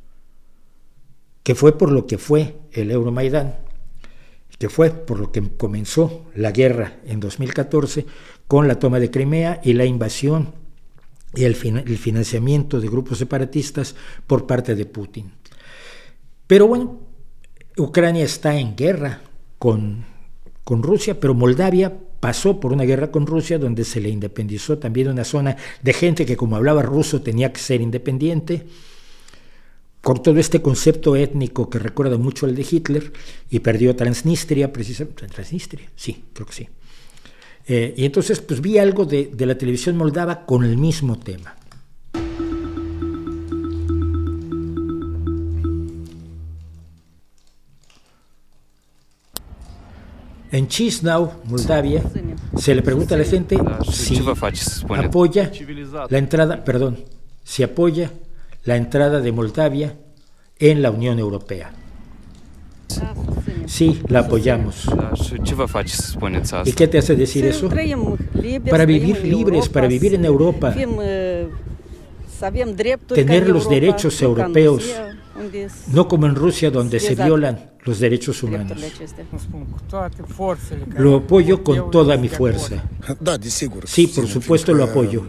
que 1.41 1.55
fue 1.55 1.77
por 1.77 1.89
lo 1.89 2.05
que 2.05 2.17
fue 2.17 2.57
el 2.73 2.91
Euromaidán, 2.91 3.55
que 4.59 4.67
fue 4.67 4.89
por 4.89 5.21
lo 5.21 5.31
que 5.31 5.41
comenzó 5.55 6.25
la 6.35 6.51
guerra 6.51 6.97
en 7.05 7.21
2014 7.21 8.05
con 8.45 8.67
la 8.67 8.77
toma 8.77 8.99
de 8.99 9.09
Crimea 9.09 9.61
y 9.63 9.71
la 9.71 9.85
invasión 9.85 10.53
y 11.33 11.45
el, 11.45 11.55
el 11.63 11.97
financiamiento 11.97 12.81
de 12.81 12.89
grupos 12.89 13.19
separatistas 13.19 13.95
por 14.27 14.45
parte 14.45 14.75
de 14.75 14.85
Putin. 14.85 15.31
Pero 16.45 16.67
bueno, 16.67 16.99
Ucrania 17.77 18.25
está 18.25 18.59
en 18.59 18.75
guerra 18.75 19.21
con, 19.57 20.03
con 20.65 20.83
Rusia, 20.83 21.17
pero 21.17 21.33
Moldavia 21.33 21.97
pasó 22.25 22.59
por 22.59 22.73
una 22.73 22.85
guerra 22.85 23.11
con 23.11 23.27
Rusia 23.27 23.59
donde 23.59 23.83
se 23.83 24.01
le 24.01 24.09
independizó 24.09 24.79
también 24.79 25.09
una 25.09 25.23
zona 25.23 25.57
de 25.83 25.93
gente 25.93 26.25
que 26.25 26.35
como 26.35 26.55
hablaba 26.55 26.81
ruso 26.81 27.21
tenía 27.21 27.53
que 27.53 27.59
ser 27.59 27.81
independiente, 27.81 28.65
con 30.01 30.23
todo 30.23 30.39
este 30.39 30.59
concepto 30.59 31.15
étnico 31.15 31.69
que 31.69 31.77
recuerda 31.77 32.17
mucho 32.17 32.47
al 32.47 32.55
de 32.55 32.65
Hitler, 32.67 33.13
y 33.51 33.59
perdió 33.59 33.95
Transnistria, 33.95 34.73
precisamente, 34.73 35.27
Transnistria, 35.27 35.87
sí, 35.95 36.23
creo 36.33 36.47
que 36.47 36.53
sí. 36.53 36.67
Eh, 37.67 37.93
y 37.95 38.05
entonces 38.05 38.41
pues 38.41 38.59
vi 38.59 38.79
algo 38.79 39.05
de, 39.05 39.29
de 39.31 39.45
la 39.45 39.55
televisión 39.55 39.95
moldava 39.95 40.47
con 40.47 40.63
el 40.65 40.77
mismo 40.77 41.19
tema. 41.19 41.55
En 50.51 50.67
Chisinau, 50.67 51.31
Moldavia, 51.45 52.01
se 52.55 52.75
le 52.75 52.81
pregunta 52.81 53.15
a 53.15 53.17
la 53.17 53.23
gente 53.25 53.57
si 53.91 54.17
apoya 54.97 55.51
la 56.09 56.17
entrada, 56.17 56.63
perdón, 56.63 57.03
si 57.43 57.63
apoya 57.63 58.11
la 58.63 58.75
entrada 58.75 59.19
de 59.21 59.31
Moldavia 59.31 59.95
en 60.59 60.81
la 60.81 60.91
Unión 60.91 61.19
Europea. 61.19 61.71
Sí, 63.65 64.01
la 64.09 64.19
apoyamos. 64.19 64.85
Spuneți 65.87 66.53
¿Y 66.65 66.73
qué 66.73 66.87
te 66.87 66.97
hace 66.99 67.15
decir 67.15 67.45
eso? 67.45 67.69
Para 68.69 68.85
vivir 68.85 69.23
libres, 69.23 69.69
para 69.69 69.87
vivir 69.87 70.13
en 70.13 70.25
Europa. 70.25 70.73
Drepturi 72.75 73.23
Tener 73.23 73.49
los 73.49 73.67
derechos 73.67 74.21
europeos. 74.21 74.83
No 75.91 76.07
como 76.07 76.25
en 76.25 76.35
Rusia, 76.35 76.71
donde 76.71 76.99
se 76.99 77.15
violan 77.15 77.71
los 77.83 77.99
derechos 77.99 78.41
humanos. 78.43 78.77
Lo 80.97 81.17
apoyo 81.17 81.63
con 81.63 81.91
toda 81.91 82.17
mi 82.17 82.29
fuerza. 82.29 82.83
Sí, 83.85 84.07
por 84.07 84.27
supuesto 84.27 84.73
lo 84.73 84.85
apoyo. 84.85 85.23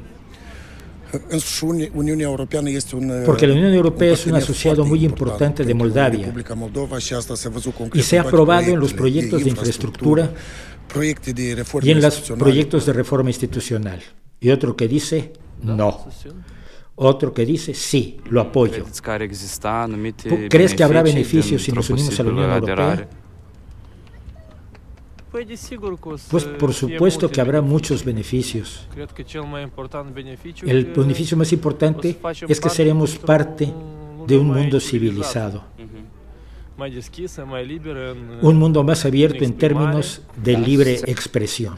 Porque 3.25 3.47
la 3.47 3.55
Unión 3.55 3.73
Europea 3.73 4.13
es 4.13 4.27
un 4.27 4.35
asociado 4.35 4.85
muy 4.85 5.05
importante 5.05 5.65
de 5.65 5.75
Moldavia. 5.75 6.33
Y 7.95 8.03
se 8.03 8.19
ha 8.19 8.23
aprobado 8.23 8.71
en 8.73 8.81
los 8.81 8.93
proyectos 8.93 9.45
de 9.45 9.51
infraestructura 9.51 10.31
y 11.83 11.91
en 11.91 12.01
los 12.01 12.21
proyectos 12.39 12.87
de 12.87 12.93
reforma 12.93 13.31
institucional. 13.31 14.01
Y 14.41 14.51
otro 14.51 14.77
que 14.77 14.89
dice 14.89 15.33
no. 15.63 16.07
Otro 16.99 17.33
que 17.33 17.45
dice 17.45 17.75
sí, 17.75 18.17
lo 18.31 18.41
apoyo. 18.41 18.73
Credeți 18.73 19.03
că 19.03 19.11
ar 19.11 19.21
exista 19.21 19.69
anumite 19.69 20.29
¿Tú 20.29 20.37
crees 20.49 20.73
que 20.73 20.83
habrá 20.83 21.03
beneficios 21.03 21.63
si 21.63 21.71
nos 21.71 21.89
unimos 21.89 22.19
a 22.19 22.23
la 22.23 22.31
Unión 22.31 22.51
Europea? 22.51 23.09
Pues 26.31 26.45
por 26.45 26.73
fie 26.73 26.89
supuesto 26.89 27.31
que 27.31 27.41
habrá 27.43 27.61
muchos 27.61 28.03
beneficios. 28.03 28.89
El 30.63 30.85
beneficio 30.87 31.37
más 31.37 31.53
importante 31.53 32.19
es 32.49 32.59
que 32.59 32.71
seremos 32.71 33.17
parte 33.17 33.73
de 34.27 34.39
un 34.39 34.47
mundo 34.47 34.81
civilizado, 34.81 35.65
în 38.41 38.49
un 38.49 38.57
mundo 38.57 38.83
más 38.83 39.05
abierto 39.05 39.45
en 39.45 39.53
términos 39.59 40.23
de 40.43 40.57
libre 40.57 41.01
expresión. 41.05 41.77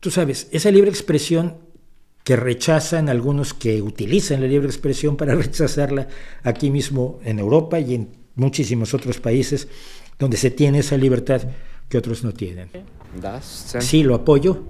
Tú 0.00 0.10
sabes, 0.10 0.48
esa 0.52 0.70
libre 0.70 0.90
expresión 0.90 1.67
que 2.28 2.36
rechazan 2.36 3.08
algunos 3.08 3.54
que 3.54 3.80
utilizan 3.80 4.42
la 4.42 4.46
libre 4.46 4.68
expresión 4.68 5.16
para 5.16 5.34
rechazarla 5.34 6.08
aquí 6.42 6.70
mismo 6.70 7.20
en 7.24 7.38
Europa 7.38 7.80
y 7.80 7.94
en 7.94 8.10
muchísimos 8.34 8.92
otros 8.92 9.18
países 9.18 9.66
donde 10.18 10.36
se 10.36 10.50
tiene 10.50 10.80
esa 10.80 10.98
libertad 10.98 11.40
que 11.88 11.96
otros 11.96 12.24
no 12.24 12.32
tienen. 12.32 12.68
Sí, 13.80 14.02
lo 14.02 14.14
apoyo. 14.14 14.62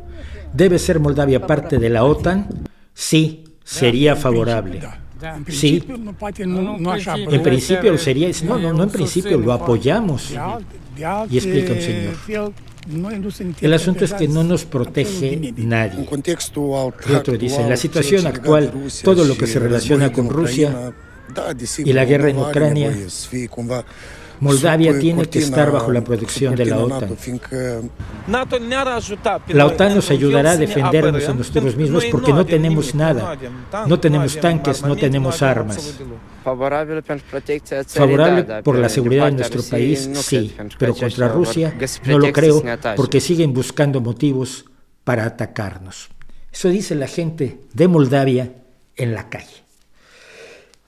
¿Debe 0.52 0.78
ser 0.78 1.00
Moldavia 1.00 1.48
parte 1.48 1.78
de 1.78 1.90
la 1.90 2.04
OTAN? 2.04 2.46
Sí, 2.94 3.42
sería 3.64 4.14
favorable. 4.14 4.80
Sí, 5.48 5.82
en 5.84 7.42
principio 7.42 7.98
sería, 7.98 8.30
no, 8.44 8.60
no, 8.60 8.72
no 8.72 8.84
en 8.84 8.90
principio 8.90 9.36
lo 9.36 9.52
apoyamos. 9.52 10.32
Y 11.28 11.36
explica-mi, 11.36 11.80
señor. 11.80 12.52
El 13.60 13.74
asunto 13.74 14.04
es 14.04 14.14
que 14.14 14.28
no 14.28 14.44
nos 14.44 14.64
protege 14.64 15.52
nadie. 15.56 16.06
Otro 17.14 17.36
dice, 17.36 17.60
en 17.60 17.68
la 17.68 17.76
situación 17.76 18.26
actual, 18.26 18.72
todo 19.02 19.24
lo 19.24 19.36
que 19.36 19.46
se 19.46 19.58
relaciona 19.58 20.12
con 20.12 20.28
Rusia 20.30 20.92
y 21.78 21.92
la 21.92 22.04
guerra 22.04 22.30
en 22.30 22.38
Ucrania, 22.38 22.96
Moldavia 24.40 24.98
tiene 24.98 25.26
que 25.26 25.40
estar 25.40 25.70
bajo 25.72 25.92
la 25.92 26.02
protección 26.02 26.54
de 26.54 26.66
la 26.66 26.78
OTAN. 26.78 27.16
La 29.48 29.66
OTAN 29.66 29.94
nos 29.94 30.10
ayudará 30.10 30.52
a 30.52 30.56
defendernos 30.56 31.28
a 31.28 31.34
nosotros 31.34 31.76
mismos 31.76 32.04
porque 32.06 32.32
no 32.32 32.44
tenemos 32.46 32.94
nada. 32.94 33.36
No 33.86 33.98
tenemos 34.00 34.38
tanques, 34.40 34.82
no 34.82 34.96
tenemos 34.96 35.42
armas. 35.42 35.98
Favorable 36.44 38.42
dar 38.42 38.62
por 38.62 38.78
la 38.78 38.88
seguridad 38.88 39.26
de 39.26 39.32
nuestro 39.32 39.62
país, 39.62 40.08
sí, 40.14 40.54
pero 40.78 40.94
contra 40.94 41.28
Rusia 41.28 41.74
no 42.06 42.18
lo 42.18 42.32
creo 42.32 42.62
porque 42.96 43.20
siguen 43.20 43.52
buscando 43.52 44.00
motivos 44.00 44.64
para 45.04 45.24
atacarnos. 45.24 46.08
Eso 46.52 46.68
dice 46.68 46.94
la 46.94 47.06
gente 47.06 47.60
de 47.72 47.88
Moldavia 47.88 48.52
en 48.96 49.14
la 49.14 49.28
calle. 49.28 49.64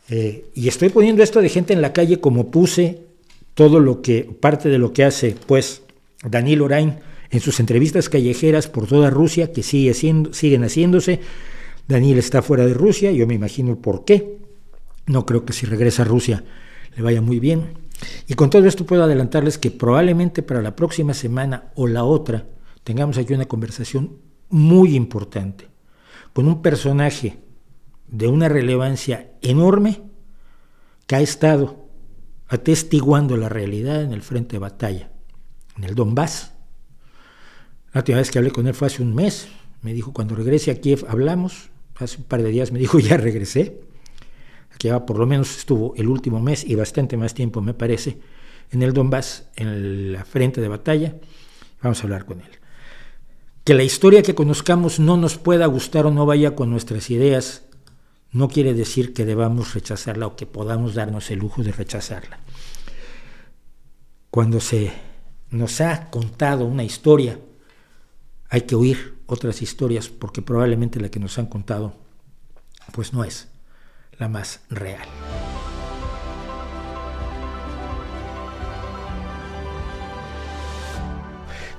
Eh, 0.08 0.50
y 0.54 0.66
estoy 0.66 0.88
poniendo 0.88 1.22
esto 1.22 1.40
de 1.40 1.48
gente 1.48 1.72
en 1.72 1.80
la 1.80 1.92
calle 1.92 2.20
como 2.20 2.50
puse 2.50 3.09
todo 3.60 3.78
lo 3.78 4.00
que, 4.00 4.22
parte 4.22 4.70
de 4.70 4.78
lo 4.78 4.94
que 4.94 5.04
hace, 5.04 5.36
pues, 5.46 5.82
Daniel 6.24 6.62
Orain 6.62 7.00
en 7.30 7.40
sus 7.40 7.60
entrevistas 7.60 8.08
callejeras 8.08 8.68
por 8.68 8.86
toda 8.86 9.10
Rusia, 9.10 9.52
que 9.52 9.62
sigue 9.62 9.92
siendo, 9.92 10.32
siguen 10.32 10.64
haciéndose. 10.64 11.20
Daniel 11.86 12.16
está 12.16 12.40
fuera 12.40 12.64
de 12.64 12.72
Rusia, 12.72 13.12
yo 13.12 13.26
me 13.26 13.34
imagino 13.34 13.76
por 13.76 14.06
qué. 14.06 14.38
No 15.04 15.26
creo 15.26 15.44
que 15.44 15.52
si 15.52 15.66
regresa 15.66 16.04
a 16.04 16.06
Rusia 16.06 16.42
le 16.96 17.02
vaya 17.02 17.20
muy 17.20 17.38
bien. 17.38 17.74
Y 18.26 18.32
con 18.32 18.48
todo 18.48 18.64
esto 18.64 18.86
puedo 18.86 19.04
adelantarles 19.04 19.58
que 19.58 19.70
probablemente 19.70 20.42
para 20.42 20.62
la 20.62 20.74
próxima 20.74 21.12
semana 21.12 21.70
o 21.74 21.86
la 21.86 22.04
otra 22.04 22.46
tengamos 22.82 23.18
aquí 23.18 23.34
una 23.34 23.44
conversación 23.44 24.16
muy 24.48 24.96
importante 24.96 25.68
con 26.32 26.48
un 26.48 26.62
personaje 26.62 27.36
de 28.08 28.26
una 28.26 28.48
relevancia 28.48 29.32
enorme 29.42 30.00
que 31.06 31.16
ha 31.16 31.20
estado 31.20 31.79
atestiguando 32.50 33.36
la 33.36 33.48
realidad 33.48 34.02
en 34.02 34.12
el 34.12 34.22
frente 34.22 34.56
de 34.56 34.58
batalla, 34.58 35.08
en 35.78 35.84
el 35.84 35.94
Donbass. 35.94 36.52
La 37.92 38.00
última 38.00 38.18
vez 38.18 38.30
que 38.30 38.38
hablé 38.38 38.50
con 38.50 38.66
él 38.66 38.74
fue 38.74 38.88
hace 38.88 39.02
un 39.02 39.14
mes. 39.14 39.48
Me 39.82 39.94
dijo, 39.94 40.12
cuando 40.12 40.34
regrese 40.34 40.72
a 40.72 40.80
Kiev 40.80 41.06
hablamos. 41.08 41.70
Hace 41.96 42.18
un 42.18 42.24
par 42.24 42.42
de 42.42 42.50
días 42.50 42.72
me 42.72 42.80
dijo, 42.80 42.98
ya 42.98 43.16
regresé. 43.16 43.80
Aquí 44.74 44.88
ya 44.88 45.06
por 45.06 45.18
lo 45.18 45.26
menos 45.26 45.56
estuvo 45.56 45.94
el 45.96 46.08
último 46.08 46.40
mes 46.40 46.64
y 46.64 46.74
bastante 46.74 47.16
más 47.16 47.34
tiempo, 47.34 47.62
me 47.62 47.72
parece, 47.72 48.18
en 48.72 48.82
el 48.82 48.92
Donbass, 48.92 49.48
en 49.54 50.12
la 50.12 50.24
frente 50.24 50.60
de 50.60 50.68
batalla. 50.68 51.14
Vamos 51.82 52.00
a 52.00 52.02
hablar 52.02 52.24
con 52.24 52.40
él. 52.40 52.48
Que 53.62 53.74
la 53.74 53.84
historia 53.84 54.22
que 54.22 54.34
conozcamos 54.34 54.98
no 54.98 55.16
nos 55.16 55.38
pueda 55.38 55.66
gustar 55.66 56.06
o 56.06 56.10
no 56.10 56.26
vaya 56.26 56.56
con 56.56 56.70
nuestras 56.70 57.10
ideas, 57.10 57.62
no 58.32 58.48
quiere 58.48 58.74
decir 58.74 59.12
que 59.12 59.24
debamos 59.24 59.74
rechazarla 59.74 60.26
o 60.26 60.36
que 60.36 60.46
podamos 60.46 60.94
darnos 60.94 61.30
el 61.30 61.40
lujo 61.40 61.62
de 61.62 61.72
rechazarla. 61.72 62.38
Cuando 64.30 64.60
se 64.60 64.92
nos 65.50 65.80
ha 65.80 66.10
contado 66.10 66.64
una 66.64 66.84
historia, 66.84 67.40
hay 68.48 68.62
que 68.62 68.76
oír 68.76 69.18
otras 69.26 69.62
historias 69.62 70.08
porque 70.08 70.42
probablemente 70.42 71.00
la 71.00 71.08
que 71.08 71.20
nos 71.20 71.38
han 71.38 71.46
contado 71.46 71.94
pues 72.92 73.12
no 73.12 73.24
es 73.24 73.48
la 74.18 74.28
más 74.28 74.60
real. 74.68 75.08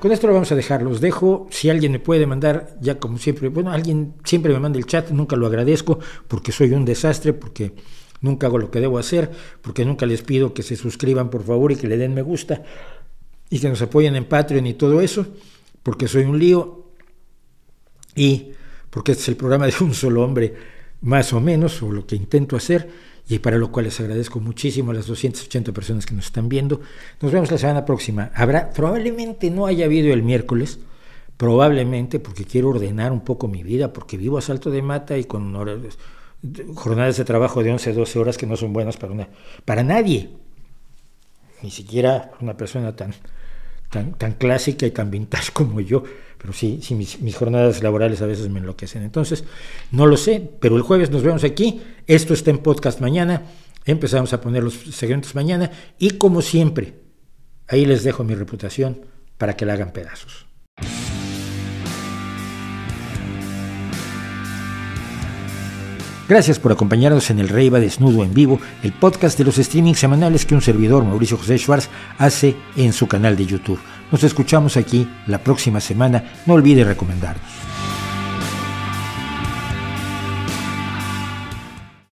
Con 0.02 0.12
esto 0.12 0.26
lo 0.26 0.34
vamos 0.34 0.52
a 0.52 0.56
dejar, 0.56 0.82
los 0.82 1.00
dejo. 1.00 1.48
Si 1.52 1.70
alguien 1.70 1.92
me 1.92 2.00
puede 2.00 2.26
mandar, 2.26 2.76
ya 2.82 2.98
como 2.98 3.20
siempre, 3.20 3.50
bueno, 3.50 3.72
alguien 3.72 4.16
siempre 4.24 4.52
me 4.52 4.60
manda 4.60 4.80
el 4.80 4.88
chat, 4.88 5.12
nunca 5.12 5.36
lo 5.36 5.46
agradezco 5.46 6.00
porque 6.28 6.52
soy 6.52 6.72
un 6.72 6.86
desastre, 6.86 7.34
porque 7.34 7.74
nunca 8.20 8.48
hago 8.48 8.58
lo 8.58 8.72
que 8.72 8.80
debo 8.80 8.98
hacer, 8.98 9.30
porque 9.62 9.86
nunca 9.86 10.08
les 10.08 10.24
pido 10.24 10.56
que 10.56 10.64
se 10.64 10.76
suscriban 10.76 11.30
por 11.30 11.44
favor 11.44 11.72
y 11.72 11.76
que 11.76 11.86
le 11.86 11.98
den 11.98 12.16
me 12.16 12.24
gusta 12.24 12.64
y 13.52 13.60
que 13.60 13.70
nos 13.70 13.80
apoyen 13.84 14.16
en 14.16 14.26
Patreon 14.26 14.66
y 14.66 14.74
todo 14.74 15.02
eso, 15.02 15.28
porque 15.84 16.08
soy 16.08 16.24
un 16.24 16.40
lío 16.40 16.88
y 18.16 18.54
porque 18.90 19.12
este 19.12 19.22
es 19.22 19.28
el 19.30 19.36
programa 19.36 19.68
de 19.68 19.74
un 19.82 19.94
solo 19.94 20.24
hombre, 20.24 20.56
más 21.02 21.32
o 21.32 21.40
menos, 21.40 21.80
o 21.84 21.92
lo 21.92 22.08
que 22.08 22.16
intento 22.16 22.56
hacer 22.56 22.90
y 23.32 23.40
para 23.40 23.58
lo 23.58 23.72
cual 23.72 23.86
les 23.86 23.98
agradezco 24.02 24.42
muchísimo 24.42 24.92
a 24.92 24.94
las 24.94 25.08
280 25.08 25.72
personas 25.72 26.06
que 26.06 26.14
nos 26.14 26.26
están 26.26 26.50
viendo. 26.50 26.82
Nos 27.22 27.32
vemos 27.32 27.50
la 27.50 27.58
semana 27.58 27.86
próxima. 27.86 28.30
Habrá, 28.36 28.72
probablemente 28.72 29.50
no 29.50 29.68
haya 29.68 29.86
habido 29.86 30.12
el 30.12 30.22
miércoles, 30.22 30.80
probablemente 31.38 32.20
porque 32.20 32.44
quiero 32.44 32.72
ordenar 32.72 33.14
un 33.14 33.22
poco 33.22 33.48
mi 33.48 33.64
vida, 33.64 33.94
porque 33.94 34.18
vivo 34.18 34.38
a 34.38 34.42
salto 34.42 34.70
de 34.70 34.82
mata 34.82 35.18
y 35.18 35.24
con 35.24 35.56
horas, 35.56 35.80
jornadas 36.76 37.16
de 37.16 37.24
trabajo 37.24 37.64
de 37.64 37.72
11, 37.72 37.94
12 37.94 38.20
horas 38.20 38.38
que 38.38 38.46
no 38.46 38.58
son 38.58 38.74
buenas 38.74 38.98
para, 38.98 39.30
para 39.64 39.82
nadie, 39.82 40.30
ni 41.64 41.72
siquiera 41.72 42.32
una 42.42 42.58
persona 42.58 42.98
tan, 42.98 43.14
tan, 43.90 44.12
tan 44.16 44.34
clásica 44.34 44.86
y 44.86 44.92
tan 44.92 45.10
vintage 45.10 45.54
como 45.54 45.80
yo, 45.80 46.04
pero 46.42 46.54
sí, 46.54 46.80
sí 46.82 46.96
mis, 46.96 47.22
mis, 47.22 47.36
jornadas 47.36 47.84
laborales 47.84 48.20
a 48.24 48.26
veces 48.26 48.50
me 48.50 48.60
enloquecen. 48.60 49.04
Entonces, 49.04 49.44
no 49.92 50.08
lo 50.08 50.18
sé, 50.18 50.50
pero 50.60 50.76
el 50.76 50.82
jueves 50.82 51.12
nos 51.12 51.22
vemos 51.22 51.44
aquí. 51.44 51.82
Esto 52.08 52.34
está 52.34 52.50
en 52.50 52.58
podcast 52.58 53.00
mañana. 53.00 53.44
Empezamos 53.86 54.34
a 54.34 54.42
poner 54.42 54.64
los 54.64 54.74
segmentos 54.74 55.36
mañana. 55.36 55.70
Y 56.00 56.12
como 56.12 56.42
siempre, 56.42 56.96
ahí 57.68 57.86
les 57.86 58.04
dejo 58.04 58.24
mi 58.24 58.34
reputación 58.34 59.06
para 59.38 59.56
que 59.56 59.68
la 59.68 59.74
hagan 59.74 59.94
pedazos. 59.94 60.48
Gracias 66.28 66.60
por 66.60 66.72
acompañarnos 66.72 67.30
en 67.30 67.40
El 67.40 67.50
Rey 67.50 67.70
va 67.70 67.80
desnudo 67.80 68.24
en 68.24 68.34
vivo, 68.34 68.60
el 68.84 68.94
podcast 68.94 69.38
de 69.38 69.44
los 69.44 69.58
streamings 69.58 70.00
semanales 70.00 70.46
que 70.46 70.56
un 70.56 70.62
servidor, 70.62 71.04
Mauricio 71.04 71.38
José 71.38 71.58
Schwartz, 71.58 71.90
hace 72.18 72.56
en 72.78 72.94
su 72.94 73.08
canal 73.08 73.36
de 73.36 73.46
YouTube. 73.46 73.80
Nos 74.12 74.24
escuchamos 74.24 74.78
aquí 74.78 75.08
la 75.28 75.38
próxima 75.40 75.80
semana. 75.80 76.24
No 76.46 76.56
olvide 76.56 76.84
recomendarnos. 76.84 77.61